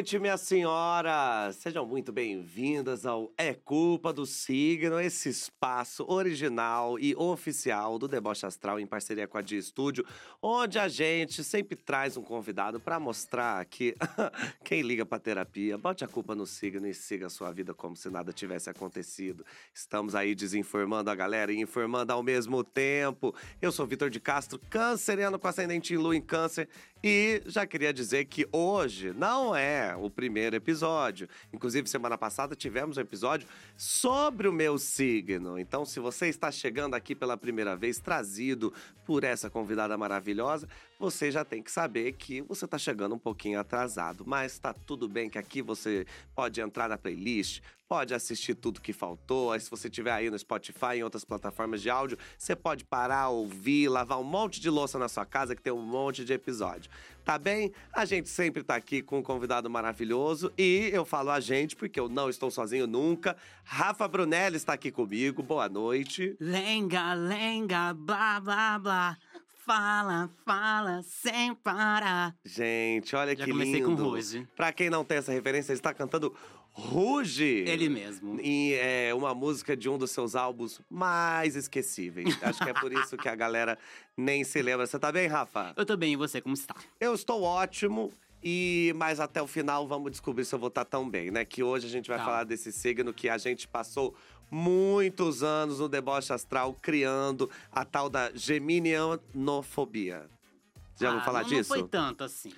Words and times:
noite, 0.00 0.18
minha 0.18 0.38
senhora! 0.38 1.52
Sejam 1.52 1.84
muito 1.84 2.10
bem-vindas 2.10 3.04
ao 3.04 3.30
É 3.36 3.52
Culpa 3.52 4.14
do 4.14 4.24
Signo, 4.24 4.98
esse 4.98 5.28
espaço 5.28 6.06
original 6.08 6.98
e 6.98 7.14
oficial 7.14 7.98
do 7.98 8.08
Deboche 8.08 8.46
Astral 8.46 8.80
em 8.80 8.86
parceria 8.86 9.28
com 9.28 9.36
a 9.36 9.42
Dia 9.42 9.58
Estúdio, 9.58 10.06
onde 10.40 10.78
a 10.78 10.88
gente 10.88 11.44
sempre 11.44 11.76
traz 11.76 12.16
um 12.16 12.22
convidado 12.22 12.80
para 12.80 12.98
mostrar 12.98 13.62
que 13.66 13.94
quem 14.64 14.80
liga 14.80 15.04
para 15.04 15.18
terapia, 15.18 15.76
bote 15.76 16.02
a 16.02 16.08
culpa 16.08 16.34
no 16.34 16.46
signo 16.46 16.86
e 16.86 16.94
siga 16.94 17.26
a 17.26 17.30
sua 17.30 17.52
vida 17.52 17.74
como 17.74 17.94
se 17.94 18.08
nada 18.08 18.32
tivesse 18.32 18.70
acontecido. 18.70 19.44
Estamos 19.74 20.14
aí 20.14 20.34
desinformando 20.34 21.10
a 21.10 21.14
galera 21.14 21.52
e 21.52 21.60
informando 21.60 22.10
ao 22.10 22.22
mesmo 22.22 22.64
tempo. 22.64 23.34
Eu 23.60 23.70
sou 23.70 23.86
Vitor 23.86 24.08
de 24.08 24.18
Castro, 24.18 24.58
canceriano 24.70 25.38
com 25.38 25.46
ascendente 25.46 25.92
em 25.92 25.98
lua 25.98 26.16
em 26.16 26.22
câncer, 26.22 26.70
e 27.02 27.42
já 27.46 27.66
queria 27.66 27.92
dizer 27.92 28.26
que 28.26 28.46
hoje 28.52 29.12
não 29.14 29.56
é 29.56 29.96
o 29.96 30.10
primeiro 30.10 30.54
episódio. 30.54 31.28
Inclusive, 31.52 31.88
semana 31.88 32.18
passada 32.18 32.54
tivemos 32.54 32.98
um 32.98 33.00
episódio 33.00 33.48
sobre 33.76 34.46
o 34.46 34.52
meu 34.52 34.76
signo. 34.78 35.58
Então, 35.58 35.84
se 35.84 35.98
você 35.98 36.26
está 36.26 36.50
chegando 36.50 36.94
aqui 36.94 37.14
pela 37.14 37.36
primeira 37.36 37.74
vez, 37.74 37.98
trazido 37.98 38.72
por 39.06 39.24
essa 39.24 39.48
convidada 39.48 39.96
maravilhosa, 39.96 40.68
você 40.98 41.30
já 41.30 41.44
tem 41.44 41.62
que 41.62 41.72
saber 41.72 42.12
que 42.12 42.42
você 42.42 42.66
está 42.66 42.76
chegando 42.76 43.14
um 43.14 43.18
pouquinho 43.18 43.58
atrasado. 43.58 44.24
Mas 44.26 44.52
está 44.52 44.74
tudo 44.74 45.08
bem 45.08 45.30
que 45.30 45.38
aqui 45.38 45.62
você 45.62 46.06
pode 46.34 46.60
entrar 46.60 46.88
na 46.88 46.98
playlist, 46.98 47.62
pode 47.90 48.14
assistir 48.14 48.54
tudo 48.54 48.80
que 48.80 48.92
faltou. 48.92 49.50
Aí, 49.50 49.58
se 49.58 49.68
você 49.68 49.88
estiver 49.88 50.12
aí 50.12 50.30
no 50.30 50.38
Spotify, 50.38 50.94
em 50.98 51.02
outras 51.02 51.24
plataformas 51.24 51.82
de 51.82 51.90
áudio, 51.90 52.16
você 52.38 52.54
pode 52.54 52.84
parar, 52.84 53.30
ouvir, 53.30 53.88
lavar 53.88 54.20
um 54.20 54.22
monte 54.22 54.60
de 54.60 54.70
louça 54.70 54.96
na 54.96 55.08
sua 55.08 55.26
casa 55.26 55.56
que 55.56 55.60
tem 55.60 55.72
um 55.72 55.82
monte 55.82 56.24
de 56.24 56.32
episódio. 56.32 56.88
Tá 57.24 57.36
bem? 57.36 57.72
A 57.92 58.04
gente 58.04 58.28
sempre 58.28 58.62
tá 58.62 58.76
aqui 58.76 59.02
com 59.02 59.18
um 59.18 59.22
convidado 59.24 59.68
maravilhoso 59.68 60.52
e 60.56 60.88
eu 60.92 61.04
falo 61.04 61.30
a 61.30 61.40
gente 61.40 61.74
porque 61.74 61.98
eu 61.98 62.08
não 62.08 62.30
estou 62.30 62.48
sozinho 62.48 62.86
nunca. 62.86 63.36
Rafa 63.64 64.06
Brunelli 64.06 64.56
está 64.56 64.74
aqui 64.74 64.92
comigo. 64.92 65.42
Boa 65.42 65.68
noite. 65.68 66.36
Lenga, 66.38 67.12
lenga, 67.14 67.92
blá, 67.92 68.38
blá, 68.38 68.78
blá. 68.78 69.18
Fala, 69.66 70.30
fala, 70.44 71.02
sem 71.02 71.54
parar. 71.54 72.34
Gente, 72.44 73.14
olha 73.14 73.36
Já 73.36 73.44
que 73.44 73.50
comecei 73.52 73.74
lindo. 73.74 73.94
com 73.96 74.02
Ruge. 74.02 74.48
Pra 74.56 74.72
quem 74.72 74.90
não 74.90 75.04
tem 75.04 75.18
essa 75.18 75.30
referência, 75.32 75.70
ele 75.72 75.78
está 75.78 75.92
cantando 75.92 76.34
Ruge. 76.72 77.44
Ele 77.66 77.88
mesmo. 77.88 78.40
E 78.40 78.74
é 78.74 79.12
uma 79.14 79.34
música 79.34 79.76
de 79.76 79.88
um 79.88 79.98
dos 79.98 80.10
seus 80.12 80.34
álbuns 80.34 80.80
mais 80.88 81.56
esquecíveis. 81.56 82.38
Acho 82.42 82.62
que 82.62 82.70
é 82.70 82.74
por 82.74 82.92
isso 82.92 83.16
que 83.16 83.28
a 83.28 83.34
galera 83.34 83.78
nem 84.16 84.44
se 84.44 84.62
lembra. 84.62 84.86
Você 84.86 84.98
tá 84.98 85.10
bem, 85.12 85.26
Rafa? 85.26 85.72
Eu 85.76 85.84
tô 85.84 85.96
bem, 85.96 86.12
e 86.12 86.16
você, 86.16 86.40
como 86.40 86.54
está? 86.54 86.74
Eu 86.98 87.14
estou 87.14 87.42
ótimo. 87.42 88.12
E 88.42 88.92
mas 88.96 89.20
até 89.20 89.42
o 89.42 89.46
final 89.46 89.86
vamos 89.86 90.10
descobrir 90.12 90.46
se 90.46 90.54
eu 90.54 90.58
vou 90.58 90.68
estar 90.68 90.84
tão 90.86 91.08
bem, 91.08 91.30
né? 91.30 91.44
Que 91.44 91.62
hoje 91.62 91.86
a 91.86 91.90
gente 91.90 92.08
vai 92.08 92.16
Tá. 92.18 92.24
falar 92.24 92.44
desse 92.44 92.72
signo 92.72 93.12
que 93.12 93.28
a 93.28 93.36
gente 93.36 93.68
passou 93.68 94.14
muitos 94.50 95.42
anos 95.42 95.78
no 95.80 95.88
deboche 95.90 96.32
astral 96.32 96.74
criando 96.80 97.50
a 97.70 97.84
tal 97.84 98.08
da 98.08 98.30
geminianofobia. 98.34 100.26
Já 100.98 101.16
Ah, 101.16 101.20
falar 101.22 101.42
não, 101.42 101.48
disso? 101.48 101.70
Não 101.72 101.80
foi 101.80 101.88
tanto 101.88 102.24
assim. 102.24 102.52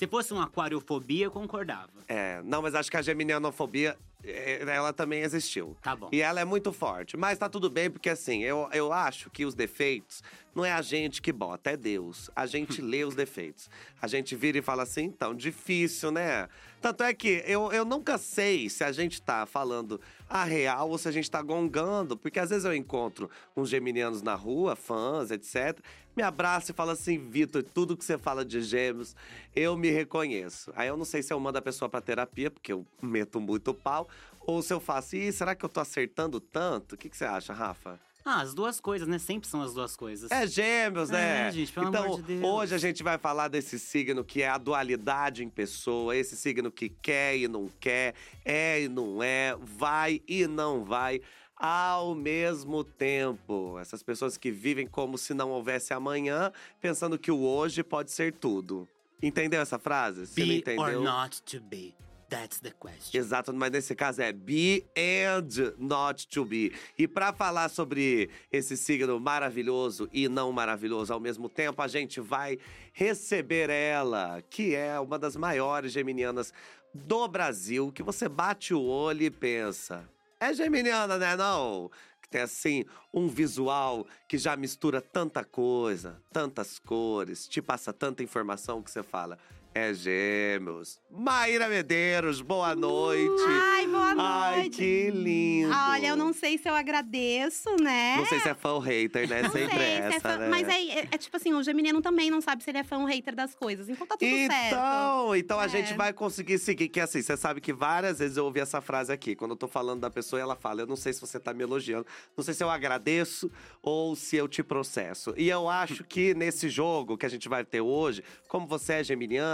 Se 0.00 0.06
fosse 0.06 0.32
uma 0.32 0.44
aquariofobia, 0.44 1.26
eu 1.26 1.30
concordava. 1.30 1.90
É, 2.08 2.40
não, 2.42 2.62
mas 2.62 2.74
acho 2.74 2.90
que 2.90 2.96
a 2.96 3.02
geminianofobia, 3.02 3.98
é, 4.24 4.62
ela 4.66 4.94
também 4.94 5.20
existiu. 5.20 5.76
Tá 5.82 5.94
bom. 5.94 6.08
E 6.10 6.22
ela 6.22 6.40
é 6.40 6.44
muito 6.46 6.72
forte. 6.72 7.18
Mas 7.18 7.36
tá 7.36 7.50
tudo 7.50 7.68
bem, 7.68 7.90
porque 7.90 8.08
assim, 8.08 8.42
eu, 8.42 8.66
eu 8.72 8.94
acho 8.94 9.28
que 9.28 9.44
os 9.44 9.54
defeitos 9.54 10.22
não 10.54 10.64
é 10.64 10.72
a 10.72 10.80
gente 10.80 11.20
que 11.20 11.30
bota, 11.30 11.72
é 11.72 11.76
Deus. 11.76 12.30
A 12.34 12.46
gente 12.46 12.80
lê 12.80 13.04
os 13.04 13.14
defeitos. 13.14 13.68
A 14.00 14.06
gente 14.06 14.34
vira 14.34 14.56
e 14.56 14.62
fala 14.62 14.84
assim, 14.84 15.04
então, 15.04 15.34
difícil, 15.34 16.10
né? 16.10 16.48
Tanto 16.80 17.04
é 17.04 17.12
que 17.12 17.42
eu, 17.46 17.70
eu 17.72 17.84
nunca 17.84 18.16
sei 18.16 18.70
se 18.70 18.82
a 18.82 18.90
gente 18.90 19.20
tá 19.20 19.44
falando 19.44 20.00
a 20.28 20.44
real 20.44 20.88
ou 20.88 20.96
se 20.96 21.06
a 21.08 21.12
gente 21.12 21.30
tá 21.30 21.42
gongando. 21.42 22.16
Porque 22.16 22.38
às 22.38 22.48
vezes 22.50 22.64
eu 22.64 22.74
encontro 22.74 23.28
uns 23.54 23.68
geminianos 23.68 24.22
na 24.22 24.34
rua, 24.34 24.74
fãs, 24.74 25.30
etc. 25.30 25.78
Me 26.16 26.22
abraça 26.22 26.72
e 26.72 26.74
fala 26.74 26.92
assim, 26.92 27.18
Vitor, 27.18 27.62
tudo 27.62 27.96
que 27.96 28.04
você 28.04 28.16
fala 28.16 28.44
de 28.44 28.62
gêmeos, 28.62 29.14
eu 29.54 29.76
me 29.76 29.90
reconheço. 29.90 30.72
Aí 30.74 30.88
eu 30.88 30.96
não 30.96 31.04
sei 31.04 31.22
se 31.22 31.32
eu 31.32 31.38
mando 31.38 31.58
a 31.58 31.62
pessoa 31.62 31.88
pra 31.88 32.00
terapia, 32.00 32.50
porque 32.50 32.72
eu 32.72 32.86
meto 33.02 33.40
muito 33.40 33.74
pau. 33.74 34.08
Ou 34.40 34.62
se 34.62 34.72
eu 34.72 34.80
faço, 34.80 35.16
Ih, 35.16 35.30
será 35.32 35.54
que 35.54 35.64
eu 35.64 35.68
tô 35.68 35.80
acertando 35.80 36.40
tanto? 36.40 36.94
O 36.94 36.98
que, 36.98 37.10
que 37.10 37.16
você 37.16 37.26
acha, 37.26 37.52
Rafa? 37.52 38.00
Ah, 38.24 38.40
as 38.42 38.54
duas 38.54 38.80
coisas, 38.80 39.08
né? 39.08 39.18
Sempre 39.18 39.48
são 39.48 39.62
as 39.62 39.72
duas 39.74 39.96
coisas. 39.96 40.30
É 40.30 40.46
gêmeos, 40.46 41.10
né? 41.10 41.48
É, 41.48 41.52
gente, 41.52 41.72
pelo 41.72 41.88
então, 41.88 42.04
amor 42.04 42.22
de 42.22 42.34
Deus. 42.34 42.44
hoje 42.44 42.74
a 42.74 42.78
gente 42.78 43.02
vai 43.02 43.18
falar 43.18 43.48
desse 43.48 43.78
signo 43.78 44.24
que 44.24 44.42
é 44.42 44.48
a 44.48 44.58
dualidade 44.58 45.42
em 45.42 45.48
pessoa, 45.48 46.16
esse 46.16 46.36
signo 46.36 46.70
que 46.70 46.88
quer 46.88 47.36
e 47.36 47.48
não 47.48 47.68
quer, 47.80 48.14
é 48.44 48.82
e 48.82 48.88
não 48.88 49.22
é, 49.22 49.56
vai 49.60 50.20
e 50.28 50.46
não 50.46 50.84
vai. 50.84 51.20
Ao 51.56 52.14
mesmo 52.14 52.82
tempo, 52.82 53.78
essas 53.78 54.02
pessoas 54.02 54.38
que 54.38 54.50
vivem 54.50 54.86
como 54.86 55.18
se 55.18 55.34
não 55.34 55.50
houvesse 55.50 55.92
amanhã, 55.92 56.50
pensando 56.80 57.18
que 57.18 57.30
o 57.30 57.40
hoje 57.40 57.82
pode 57.82 58.10
ser 58.12 58.32
tudo. 58.32 58.88
Entendeu 59.22 59.60
essa 59.60 59.78
frase? 59.78 60.26
Se 60.26 60.40
não 60.40 60.48
Be 60.48 60.58
entendeu? 60.58 60.82
or 60.82 61.04
not 61.04 61.42
to 61.42 61.60
be. 61.60 61.94
That's 62.30 62.60
the 62.60 62.70
question. 62.70 63.20
Exato, 63.20 63.52
mas 63.52 63.72
nesse 63.72 63.92
caso 63.92 64.22
é 64.22 64.32
be 64.32 64.84
and 64.96 65.74
not 65.76 66.28
to 66.28 66.44
be. 66.44 66.72
E 66.96 67.08
para 67.08 67.32
falar 67.32 67.68
sobre 67.68 68.30
esse 68.52 68.76
signo 68.76 69.18
maravilhoso 69.18 70.08
e 70.12 70.28
não 70.28 70.52
maravilhoso 70.52 71.12
ao 71.12 71.18
mesmo 71.18 71.48
tempo, 71.48 71.82
a 71.82 71.88
gente 71.88 72.20
vai 72.20 72.56
receber 72.92 73.68
ela, 73.68 74.40
que 74.48 74.76
é 74.76 74.98
uma 75.00 75.18
das 75.18 75.34
maiores 75.34 75.90
geminianas 75.90 76.54
do 76.94 77.26
Brasil, 77.26 77.90
que 77.90 78.02
você 78.02 78.28
bate 78.28 78.72
o 78.72 78.80
olho 78.80 79.24
e 79.24 79.30
pensa: 79.30 80.08
é 80.38 80.54
geminiana, 80.54 81.18
né? 81.18 81.34
Não? 81.34 81.90
Tem 82.30 82.42
assim 82.42 82.84
um 83.12 83.26
visual 83.26 84.06
que 84.28 84.38
já 84.38 84.56
mistura 84.56 85.00
tanta 85.00 85.42
coisa, 85.42 86.22
tantas 86.32 86.78
cores, 86.78 87.48
te 87.48 87.60
passa 87.60 87.92
tanta 87.92 88.22
informação 88.22 88.80
que 88.80 88.88
você 88.88 89.02
fala. 89.02 89.36
É 89.72 89.94
gêmeos. 89.94 90.98
Maíra 91.08 91.68
Medeiros, 91.68 92.40
boa 92.40 92.74
noite. 92.74 93.44
Ai, 93.48 93.86
boa 93.86 94.14
noite. 94.14 94.20
Ai, 94.20 94.68
que 94.68 95.10
lindo. 95.10 95.72
Olha, 95.72 96.08
eu 96.08 96.16
não 96.16 96.32
sei 96.32 96.58
se 96.58 96.68
eu 96.68 96.74
agradeço, 96.74 97.70
né? 97.80 98.16
Não 98.16 98.26
sei 98.26 98.40
se 98.40 98.48
é 98.48 98.54
fã 98.54 98.72
ou 98.72 98.80
hater, 98.80 99.28
né? 99.28 99.42
Não 99.42 99.50
Sempre 99.52 99.76
sei 99.76 99.86
se 99.86 100.02
essa, 100.02 100.16
é 100.16 100.20
fã, 100.20 100.36
né? 100.38 100.48
mas 100.48 100.68
é, 100.68 100.82
é- 100.82 101.08
é 101.12 101.16
tipo 101.18 101.36
assim, 101.36 101.52
o 101.54 101.62
geminiano 101.62 102.02
também 102.02 102.32
não 102.32 102.40
sabe 102.40 102.64
se 102.64 102.70
ele 102.70 102.78
é 102.78 102.84
fã 102.84 102.98
ou 102.98 103.04
hater 103.06 103.32
das 103.36 103.54
coisas. 103.54 103.88
Então 103.88 104.04
tá 104.08 104.16
tudo 104.16 104.28
certo. 104.28 104.66
Então, 104.74 105.36
então 105.36 105.60
a 105.60 105.66
É. 105.66 105.68
gente 105.68 105.94
vai 105.94 106.12
conseguir 106.12 106.58
seguir. 106.58 106.88
Que 106.88 106.98
assim, 106.98 107.22
você 107.22 107.36
sabe 107.36 107.60
que 107.60 107.72
várias 107.72 108.18
vezes 108.18 108.36
eu 108.36 108.46
ouvi 108.46 108.58
essa 108.58 108.80
frase 108.80 109.12
aqui. 109.12 109.36
Quando 109.36 109.52
eu 109.52 109.56
tô 109.56 109.68
falando 109.68 110.00
da 110.00 110.10
pessoa, 110.10 110.40
ela 110.42 110.56
fala: 110.56 110.80
Eu 110.82 110.86
não 110.88 110.96
sei 110.96 111.12
se 111.12 111.20
você 111.20 111.38
tá 111.38 111.54
me 111.54 111.62
elogiando, 111.62 112.06
não 112.36 112.42
sei 112.42 112.54
se 112.54 112.64
eu 112.64 112.70
agradeço 112.70 113.48
ou 113.80 114.16
se 114.16 114.34
eu 114.36 114.48
te 114.48 114.64
processo. 114.64 115.32
E 115.36 115.48
eu 115.48 115.68
acho 115.68 116.02
que 116.02 116.34
nesse 116.34 116.68
jogo 116.68 117.16
que 117.16 117.24
a 117.24 117.28
gente 117.30 117.48
vai 117.48 117.64
ter 117.64 117.80
hoje, 117.80 118.24
como 118.48 118.66
você 118.66 118.94
é 118.94 119.02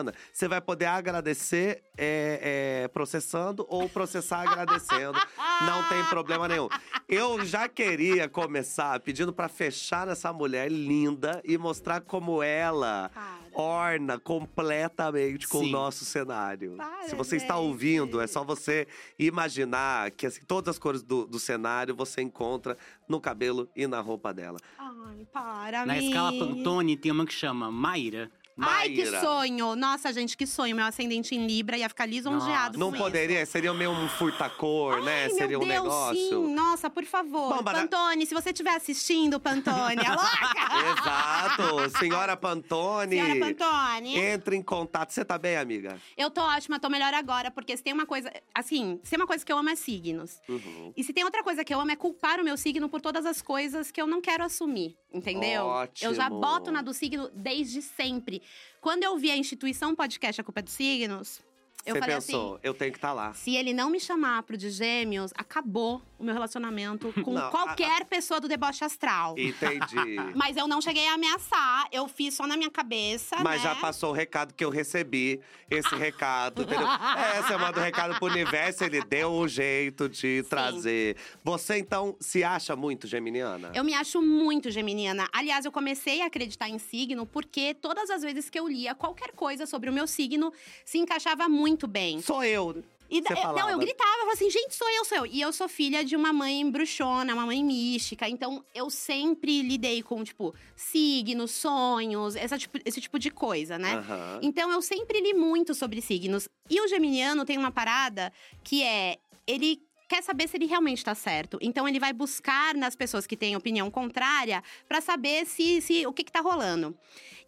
geminiana, 0.06 0.15
você 0.33 0.49
vai 0.49 0.61
poder 0.61 0.87
agradecer 0.87 1.83
é, 1.97 2.83
é, 2.84 2.89
processando 2.89 3.67
ou 3.69 3.89
processar 3.89 4.41
agradecendo. 4.41 5.19
Não 5.67 5.89
tem 5.89 6.05
problema 6.05 6.47
nenhum. 6.49 6.69
Eu 7.09 7.44
já 7.44 7.69
queria 7.69 8.28
começar 8.28 8.99
pedindo 9.00 9.33
pra 9.33 9.49
fechar 9.49 10.06
nessa 10.06 10.33
mulher 10.33 10.71
linda 10.71 11.41
e 11.44 11.56
mostrar 11.56 12.00
como 12.00 12.43
ela 12.43 13.11
Para. 13.15 13.39
orna 13.55 14.19
completamente 14.19 15.49
com 15.49 15.59
o 15.59 15.65
Sim. 15.65 15.71
nosso 15.71 16.05
cenário. 16.05 16.77
Para, 16.77 17.09
Se 17.09 17.15
você 17.15 17.37
está 17.37 17.56
ouvindo, 17.56 18.21
é 18.21 18.27
só 18.27 18.44
você 18.44 18.87
imaginar 19.19 20.11
que 20.11 20.27
assim, 20.27 20.43
todas 20.47 20.71
as 20.75 20.78
cores 20.78 21.03
do, 21.03 21.27
do 21.27 21.38
cenário 21.38 21.94
você 21.94 22.21
encontra 22.23 22.77
no 23.09 23.21
cabelo 23.21 23.69
e 23.75 23.87
na 23.87 24.00
roupa 24.00 24.35
dela. 24.35 24.59
Ai, 24.79 25.26
para, 25.32 25.87
Na 25.87 25.97
escala 25.99 26.32
Pantone 26.32 26.97
tem 26.97 27.12
uma 27.12 27.25
que 27.25 27.32
chama 27.32 27.70
Mayra. 27.70 28.31
Ai, 28.58 28.88
que 28.91 29.05
sonho! 29.06 29.76
Nossa, 29.76 30.12
gente, 30.12 30.37
que 30.37 30.47
sonho. 30.47 30.75
Meu 30.75 30.85
ascendente 30.87 31.35
em 31.35 31.47
Libra 31.47 31.76
ia 31.76 31.88
ficar 31.88 32.06
lisonjeado 32.06 32.79
Não 32.79 32.88
com 32.88 32.94
isso. 32.97 33.05
poderia, 33.05 33.44
seria 33.44 33.73
meio 33.75 33.91
um 33.91 34.08
furtacor, 34.08 35.03
né? 35.03 35.25
Ai, 35.25 35.31
Seria 35.31 35.49
meu 35.49 35.61
um 35.61 35.69
Deus, 35.69 35.82
negócio. 35.85 36.14
sim. 36.47 36.55
Nossa, 36.55 36.88
por 36.88 37.05
favor. 37.05 37.56
Bom, 37.56 37.62
Pantone, 37.62 38.25
se 38.26 38.32
você 38.35 38.50
estiver 38.50 38.75
assistindo, 38.75 39.38
Pantone, 39.38 40.00
a 40.06 40.14
louca! 40.14 41.00
Exato, 41.00 41.99
senhora 41.99 42.37
Pantone. 42.37 43.17
Senhora 43.17 43.41
Pantone. 43.55 44.17
Entre 44.19 44.56
em 44.56 44.62
contato. 44.62 45.11
Você 45.12 45.25
tá 45.25 45.37
bem, 45.38 45.56
amiga? 45.56 45.99
Eu 46.17 46.31
tô 46.31 46.41
ótima, 46.43 46.79
tô 46.81 46.88
melhor 46.88 47.12
agora, 47.14 47.50
porque 47.50 47.76
se 47.76 47.82
tem 47.82 47.93
uma 47.93 48.06
coisa. 48.06 48.32
Assim, 48.55 49.00
se 49.02 49.11
tem 49.11 49.19
uma 49.19 49.26
coisa 49.26 49.44
que 49.44 49.52
eu 49.52 49.59
amo 49.59 49.69
é 49.70 49.76
signos. 49.76 50.41
Uhum. 50.49 50.93
E 50.97 51.05
se 51.05 51.12
tem 51.12 51.25
outra 51.25 51.43
coisa 51.43 51.64
que 51.64 51.75
eu 51.75 51.81
amo 51.81 51.91
é 51.91 51.97
culpar 51.97 52.41
o 52.41 52.44
meu 52.44 52.56
signo 52.56 52.88
por 52.88 53.00
todas 53.00 53.26
as 53.26 53.43
coisas 53.43 53.91
que 53.91 54.00
eu 54.00 54.06
não 54.06 54.20
quero 54.20 54.44
assumir, 54.44 54.97
entendeu? 55.12 55.64
Ótimo. 55.67 56.11
Eu 56.11 56.14
já 56.14 56.29
boto 56.31 56.70
na 56.70 56.82
do 56.82 56.93
signo 56.94 57.31
desde 57.35 57.82
sempre. 57.82 58.43
Quando 58.81 59.04
eu 59.04 59.16
vi 59.16 59.31
a 59.31 59.37
instituição 59.37 59.94
podcast 59.94 60.40
A 60.40 60.44
Culpa 60.44 60.60
é 60.60 60.62
dos 60.62 60.72
Signos, 60.72 61.40
Eu 61.87 61.94
Você 61.94 62.00
pensou, 62.00 62.55
assim. 62.55 62.61
eu 62.65 62.75
tenho 62.75 62.91
que 62.91 62.99
estar 62.99 63.12
lá. 63.12 63.33
Se 63.33 63.55
ele 63.55 63.73
não 63.73 63.88
me 63.88 64.00
chamar 64.00 64.43
pro 64.43 64.56
de 64.56 64.71
gêmeos, 64.71 65.31
acabou 65.37 66.03
o 66.19 66.25
meu 66.25 66.35
relacionamento 66.35 67.12
com 67.23 67.33
Não, 67.35 67.47
a- 67.47 67.50
qualquer 67.50 68.05
pessoa 68.06 68.41
do 68.41 68.49
deboche 68.49 68.85
astral. 68.85 69.37
Entendi. 69.38 70.17
Mas 70.35 70.56
eu 70.56 70.67
não 70.67 70.81
cheguei 70.81 71.06
a 71.06 71.15
ameaçar, 71.15 71.87
eu 71.93 72.09
fiz 72.09 72.35
só 72.35 72.47
na 72.47 72.56
minha 72.56 72.71
cabeça, 72.71 73.37
Mas 73.43 73.62
né? 73.62 73.69
já 73.71 73.75
passou 73.77 74.11
o 74.11 74.12
recado 74.12 74.53
que 74.53 74.65
eu 74.65 74.71
recebi, 74.71 75.41
esse 75.71 75.94
recado, 75.94 76.62
entendeu? 76.62 76.87
É, 76.88 77.43
você 77.43 77.56
manda 77.56 77.79
o 77.79 77.83
recado 77.83 78.19
pro 78.19 78.27
universo, 78.29 78.83
ele 78.83 79.03
deu 79.05 79.31
um 79.33 79.47
jeito 79.47 80.09
de 80.09 80.43
trazer. 80.50 81.17
Você, 81.44 81.79
então, 81.79 82.17
se 82.19 82.43
acha 82.43 82.75
muito 82.75 83.06
geminiana? 83.06 83.71
Eu 83.75 83.85
me 83.85 83.94
acho 83.94 84.21
muito 84.21 84.71
geminiana. 84.71 85.29
Aliás, 85.33 85.65
eu 85.65 85.71
comecei 85.73 86.23
a 86.23 86.27
acreditar 86.27 86.69
em 86.69 86.79
signo 86.79 87.27
porque 87.27 87.75
todas 87.75 88.11
as 88.11 88.23
vezes 88.23 88.50
que 88.50 88.59
eu 88.59 88.67
lia 88.67 88.94
qualquer 88.94 89.33
coisa 89.33 89.67
sobre 89.67 89.88
o 89.91 89.93
meu 89.93 90.06
signo 90.06 90.53
se 90.85 90.99
encaixava 90.99 91.49
muito 91.49 91.75
bem. 91.88 92.23
Sou 92.23 92.44
eu. 92.44 92.84
E 93.08 93.20
da- 93.20 93.31
eu- 93.31 93.52
não, 93.55 93.70
eu 93.70 93.78
gritava, 93.78 94.11
eu 94.11 94.19
falava 94.19 94.32
assim, 94.32 94.50
gente, 94.50 94.75
sou 94.75 94.88
eu, 94.90 95.05
sou 95.05 95.19
eu. 95.19 95.26
E 95.26 95.40
eu 95.40 95.52
sou 95.52 95.69
filha 95.69 96.05
de 96.05 96.17
uma 96.17 96.32
mãe 96.32 96.69
bruxona, 96.69 97.34
uma 97.34 97.46
mãe 97.46 97.62
mística. 97.62 98.28
Então, 98.28 98.64
eu 98.75 98.90
sempre 98.90 99.62
lidei 99.62 100.02
com, 100.02 100.25
tipo, 100.25 100.52
signos, 100.75 101.52
sonhos, 101.52 102.34
essa 102.37 102.58
tipo- 102.58 102.78
esse 102.84 103.00
tipo 103.00 103.19
de 103.19 103.31
coisa, 103.31 103.78
né? 103.78 103.94
Então, 104.43 104.70
eu 104.73 104.82
sempre 104.82 105.20
li 105.20 105.34
muito 105.34 105.73
sobre 105.75 106.00
signos. 106.00 106.49
E 106.69 106.81
o 106.81 106.88
geminiano 106.88 107.44
tem 107.44 107.56
uma 107.58 107.70
parada 107.70 108.32
que 108.64 108.82
é… 108.82 109.19
Ele 109.46 109.81
quer 110.08 110.23
saber 110.23 110.49
se 110.49 110.56
ele 110.56 110.67
realmente 110.67 111.05
tá 111.05 111.14
certo. 111.14 111.58
Então, 111.61 111.88
ele 111.88 111.99
vai 111.99 112.12
buscar 112.12 112.75
nas 112.75 112.94
pessoas 112.94 113.26
que 113.26 113.37
têm 113.37 113.56
opinião 113.56 113.91
contrária 113.91 114.62
pra 114.88 115.00
saber 115.00 115.47
se, 115.47 115.81
se 115.81 116.06
o 116.06 116.12
que 116.12 116.25
que 116.25 116.32
tá 116.32 116.41
rolando. 116.41 116.97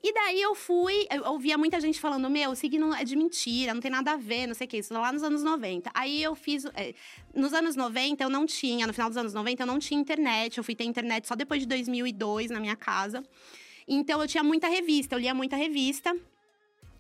E 0.03 0.13
daí 0.13 0.41
eu 0.41 0.55
fui, 0.55 1.07
eu 1.11 1.25
ouvia 1.33 1.59
muita 1.59 1.81
gente 1.81 1.99
falando: 1.99 2.31
meu, 2.31 2.55
signo 2.55 2.95
é 2.95 3.05
de 3.05 3.17
mentira, 3.17 3.75
não 3.75 3.81
tem 3.81 3.91
nada 3.91 4.13
a 4.13 4.17
ver, 4.17 4.47
não 4.47 4.55
sei 4.55 4.67
o 4.67 4.71
que, 4.71 4.79
isso 4.79 4.95
lá 4.95 5.13
nos 5.13 5.23
anos 5.23 5.43
90. 5.43 5.91
Aí 5.93 6.23
eu 6.23 6.35
fiz. 6.37 6.65
é, 6.75 6.95
nos 7.35 7.53
anos 7.53 7.75
90 7.75 8.23
eu 8.23 8.31
não 8.31 8.47
tinha, 8.47 8.87
no 8.87 8.93
final 8.93 9.09
dos 9.09 9.17
anos 9.17 9.35
90 9.35 9.63
eu 9.63 9.67
não 9.67 9.79
tinha 9.79 10.01
internet, 10.01 10.59
eu 10.59 10.65
fui 10.65 10.75
ter 10.75 10.85
internet 10.85 11.27
só 11.27 11.35
depois 11.35 11.61
de 11.61 11.67
2002 11.67 12.51
na 12.51 12.61
minha 12.61 12.77
casa. 12.77 13.25
Então 13.89 14.21
eu 14.21 14.29
tinha 14.29 14.45
muita 14.45 14.69
revista, 14.69 15.15
eu 15.17 15.19
lia 15.19 15.35
muita 15.35 15.57
revista. 15.57 16.15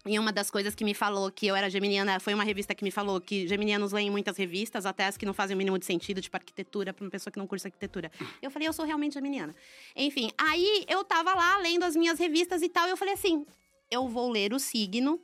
E 0.09 0.19
uma 0.19 0.33
das 0.33 0.51
coisas 0.51 0.75
que 0.75 0.85
me 0.85 0.95
falou 0.95 1.31
que 1.31 1.47
eu 1.47 1.55
era 1.55 1.69
geminiana 1.69 2.19
foi 2.19 2.33
uma 2.33 2.43
revista 2.43 2.75
que 2.75 2.83
me 2.83 2.91
falou 2.91 3.21
que 3.21 3.47
geminianos 3.47 3.93
leem 3.93 4.11
muitas 4.11 4.39
revistas, 4.39 4.87
até 4.87 5.07
as 5.07 5.19
que 5.19 5.27
não 5.27 5.35
fazem 5.35 5.55
o 5.55 5.59
mínimo 5.59 5.79
de 5.79 5.85
sentido, 5.85 6.23
tipo 6.23 6.35
arquitetura, 6.35 6.95
pra 6.95 7.05
uma 7.05 7.11
pessoa 7.11 7.31
que 7.31 7.39
não 7.39 7.47
cursa 7.47 7.69
arquitetura. 7.69 8.11
Eu 8.41 8.51
falei, 8.51 8.67
eu 8.67 8.73
sou 8.73 8.87
realmente 8.87 9.15
geminiana. 9.15 9.55
Enfim, 9.95 10.31
aí 10.39 10.87
eu 10.89 11.05
tava 11.05 11.35
lá 11.35 11.59
lendo 11.59 11.85
as 11.85 11.95
minhas 11.95 12.19
revistas 12.19 12.63
e 12.63 12.71
tal, 12.71 12.87
e 12.87 12.91
eu 12.91 12.97
falei 12.97 13.13
assim: 13.15 13.45
eu 13.91 14.09
vou 14.09 14.31
ler 14.31 14.55
o 14.55 14.59
signo 14.59 15.21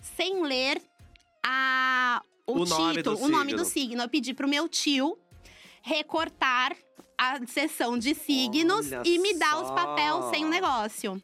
sem 0.00 0.42
ler 0.42 0.82
a, 1.44 2.20
o, 2.46 2.62
O 2.62 2.64
nome 2.64 3.02
do 3.02 3.14
título, 3.14 3.24
o 3.24 3.28
nome 3.28 3.54
do 3.54 3.64
signo. 3.64 3.90
signo. 3.90 4.02
Eu 4.02 4.08
pedi 4.08 4.34
pro 4.34 4.48
meu 4.48 4.68
tio 4.68 5.16
recortar 5.82 6.76
a 7.16 7.46
sessão 7.46 7.96
de 7.96 8.14
signos 8.14 8.90
Olha 8.90 9.02
e 9.04 9.18
me 9.18 9.34
dar 9.38 9.62
os 9.62 9.70
papéis 9.70 10.24
sem 10.30 10.44
o 10.44 10.48
negócio. 10.48 11.22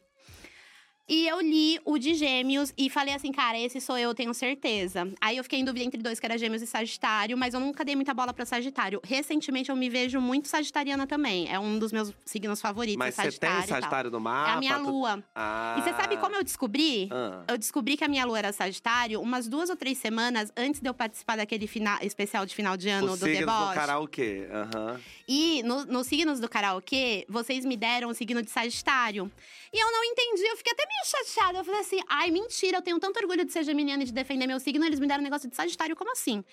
E 1.07 1.27
eu 1.27 1.41
li 1.41 1.79
o 1.83 1.97
de 1.97 2.13
gêmeos 2.13 2.73
e 2.77 2.89
falei 2.89 3.13
assim, 3.13 3.29
cara, 3.31 3.59
esse 3.59 3.81
sou 3.81 3.97
eu, 3.97 4.15
tenho 4.15 4.33
certeza. 4.33 5.11
Aí 5.19 5.35
eu 5.35 5.43
fiquei 5.43 5.59
em 5.59 5.65
dúvida 5.65 5.83
entre 5.85 6.01
dois, 6.01 6.17
que 6.17 6.25
era 6.25 6.37
gêmeos 6.37 6.61
e 6.61 6.67
sagitário, 6.67 7.37
mas 7.37 7.53
eu 7.53 7.59
nunca 7.59 7.83
dei 7.83 7.93
muita 7.93 8.13
bola 8.13 8.33
pra 8.33 8.45
sagitário. 8.45 9.01
Recentemente 9.03 9.69
eu 9.69 9.75
me 9.75 9.89
vejo 9.89 10.21
muito 10.21 10.47
sagitariana 10.47 11.05
também. 11.05 11.51
É 11.51 11.59
um 11.59 11.77
dos 11.77 11.91
meus 11.91 12.13
signos 12.25 12.61
favoritos, 12.61 12.97
Mas 12.97 13.15
você 13.15 13.31
tem. 13.33 13.49
Sagitário 13.63 14.09
no 14.09 14.19
mapa? 14.21 14.51
É 14.51 14.53
a 14.53 14.59
minha 14.59 14.79
tu- 14.79 14.89
lua. 14.89 15.21
Ah. 15.35 15.75
E 15.77 15.81
você 15.81 15.91
sabe 15.93 16.15
como 16.17 16.35
eu 16.37 16.43
descobri? 16.43 17.09
Ah. 17.11 17.43
Eu 17.49 17.57
descobri 17.57 17.97
que 17.97 18.03
a 18.05 18.07
minha 18.07 18.23
lua 18.25 18.39
era 18.39 18.53
Sagitário 18.53 19.19
umas 19.21 19.47
duas 19.49 19.69
ou 19.69 19.75
três 19.75 19.97
semanas 19.97 20.53
antes 20.55 20.79
de 20.79 20.87
eu 20.89 20.93
participar 20.93 21.35
daquele 21.35 21.67
fina- 21.67 21.99
especial 22.01 22.45
de 22.45 22.55
final 22.55 22.77
de 22.77 22.87
ano 22.87 23.11
Os 23.11 23.19
do 23.19 23.25
signos 23.25 23.39
deboche. 23.41 23.69
do 23.69 23.73
karaokê. 23.75 24.47
Aham. 24.49 24.99
E 25.27 25.61
no- 25.63 25.85
nos 25.85 26.07
signos 26.07 26.39
do 26.39 26.47
karaokê, 26.47 27.25
vocês 27.27 27.65
me 27.65 27.75
deram 27.75 28.07
o 28.09 28.13
signo 28.13 28.41
de 28.41 28.49
Sagitário. 28.49 29.29
E 29.73 29.79
eu 29.83 29.91
não 29.91 30.03
entendi, 30.05 30.43
eu 30.43 30.55
fiquei 30.57 30.71
até 30.71 30.83
meio 30.85 30.92
chateada. 31.05 31.59
Eu 31.59 31.63
falei 31.63 31.79
assim: 31.81 31.99
ai, 32.07 32.31
mentira, 32.31 32.77
eu 32.77 32.81
tenho 32.81 32.99
tanto 32.99 33.17
orgulho 33.19 33.43
de 33.45 33.51
ser 33.51 33.63
geminiana 33.63 34.03
e 34.03 34.05
de 34.05 34.11
defender 34.11 34.47
meu 34.47 34.59
signo, 34.59 34.83
eles 34.85 34.99
me 34.99 35.07
deram 35.07 35.21
um 35.21 35.23
negócio 35.23 35.49
de 35.49 35.55
Sagitário, 35.55 35.95
como 35.95 36.11
assim? 36.11 36.43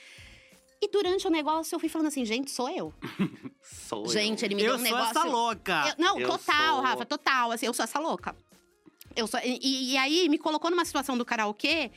E 0.82 0.88
durante 0.90 1.26
o 1.26 1.30
negócio 1.30 1.74
eu 1.74 1.78
fui 1.80 1.88
falando 1.88 2.08
assim: 2.08 2.24
gente, 2.24 2.50
sou 2.50 2.68
eu. 2.70 2.92
Sou 3.62 4.08
Gente, 4.08 4.42
eu. 4.42 4.46
ele 4.46 4.54
me 4.54 4.62
Eu 4.62 4.66
deu 4.68 4.74
um 4.76 4.78
sou 4.78 4.84
negócio. 4.84 5.10
essa 5.18 5.24
louca. 5.28 5.88
Eu- 5.88 5.94
não, 6.04 6.18
Eu 6.18 6.28
total, 6.28 6.74
sou- 6.76 6.80
Rafa, 6.84 7.04
total. 7.06 7.52
Assim, 7.52 7.66
eu 7.66 7.74
sou 7.74 7.84
essa 7.84 7.98
louca. 7.98 8.34
Eu 9.14 9.26
sou, 9.26 9.38
e, 9.44 9.92
e 9.92 9.96
aí 9.98 10.28
me 10.28 10.38
colocou 10.38 10.70
numa 10.70 10.84
situação 10.84 11.18
do 11.18 11.24
karaokê 11.24 11.90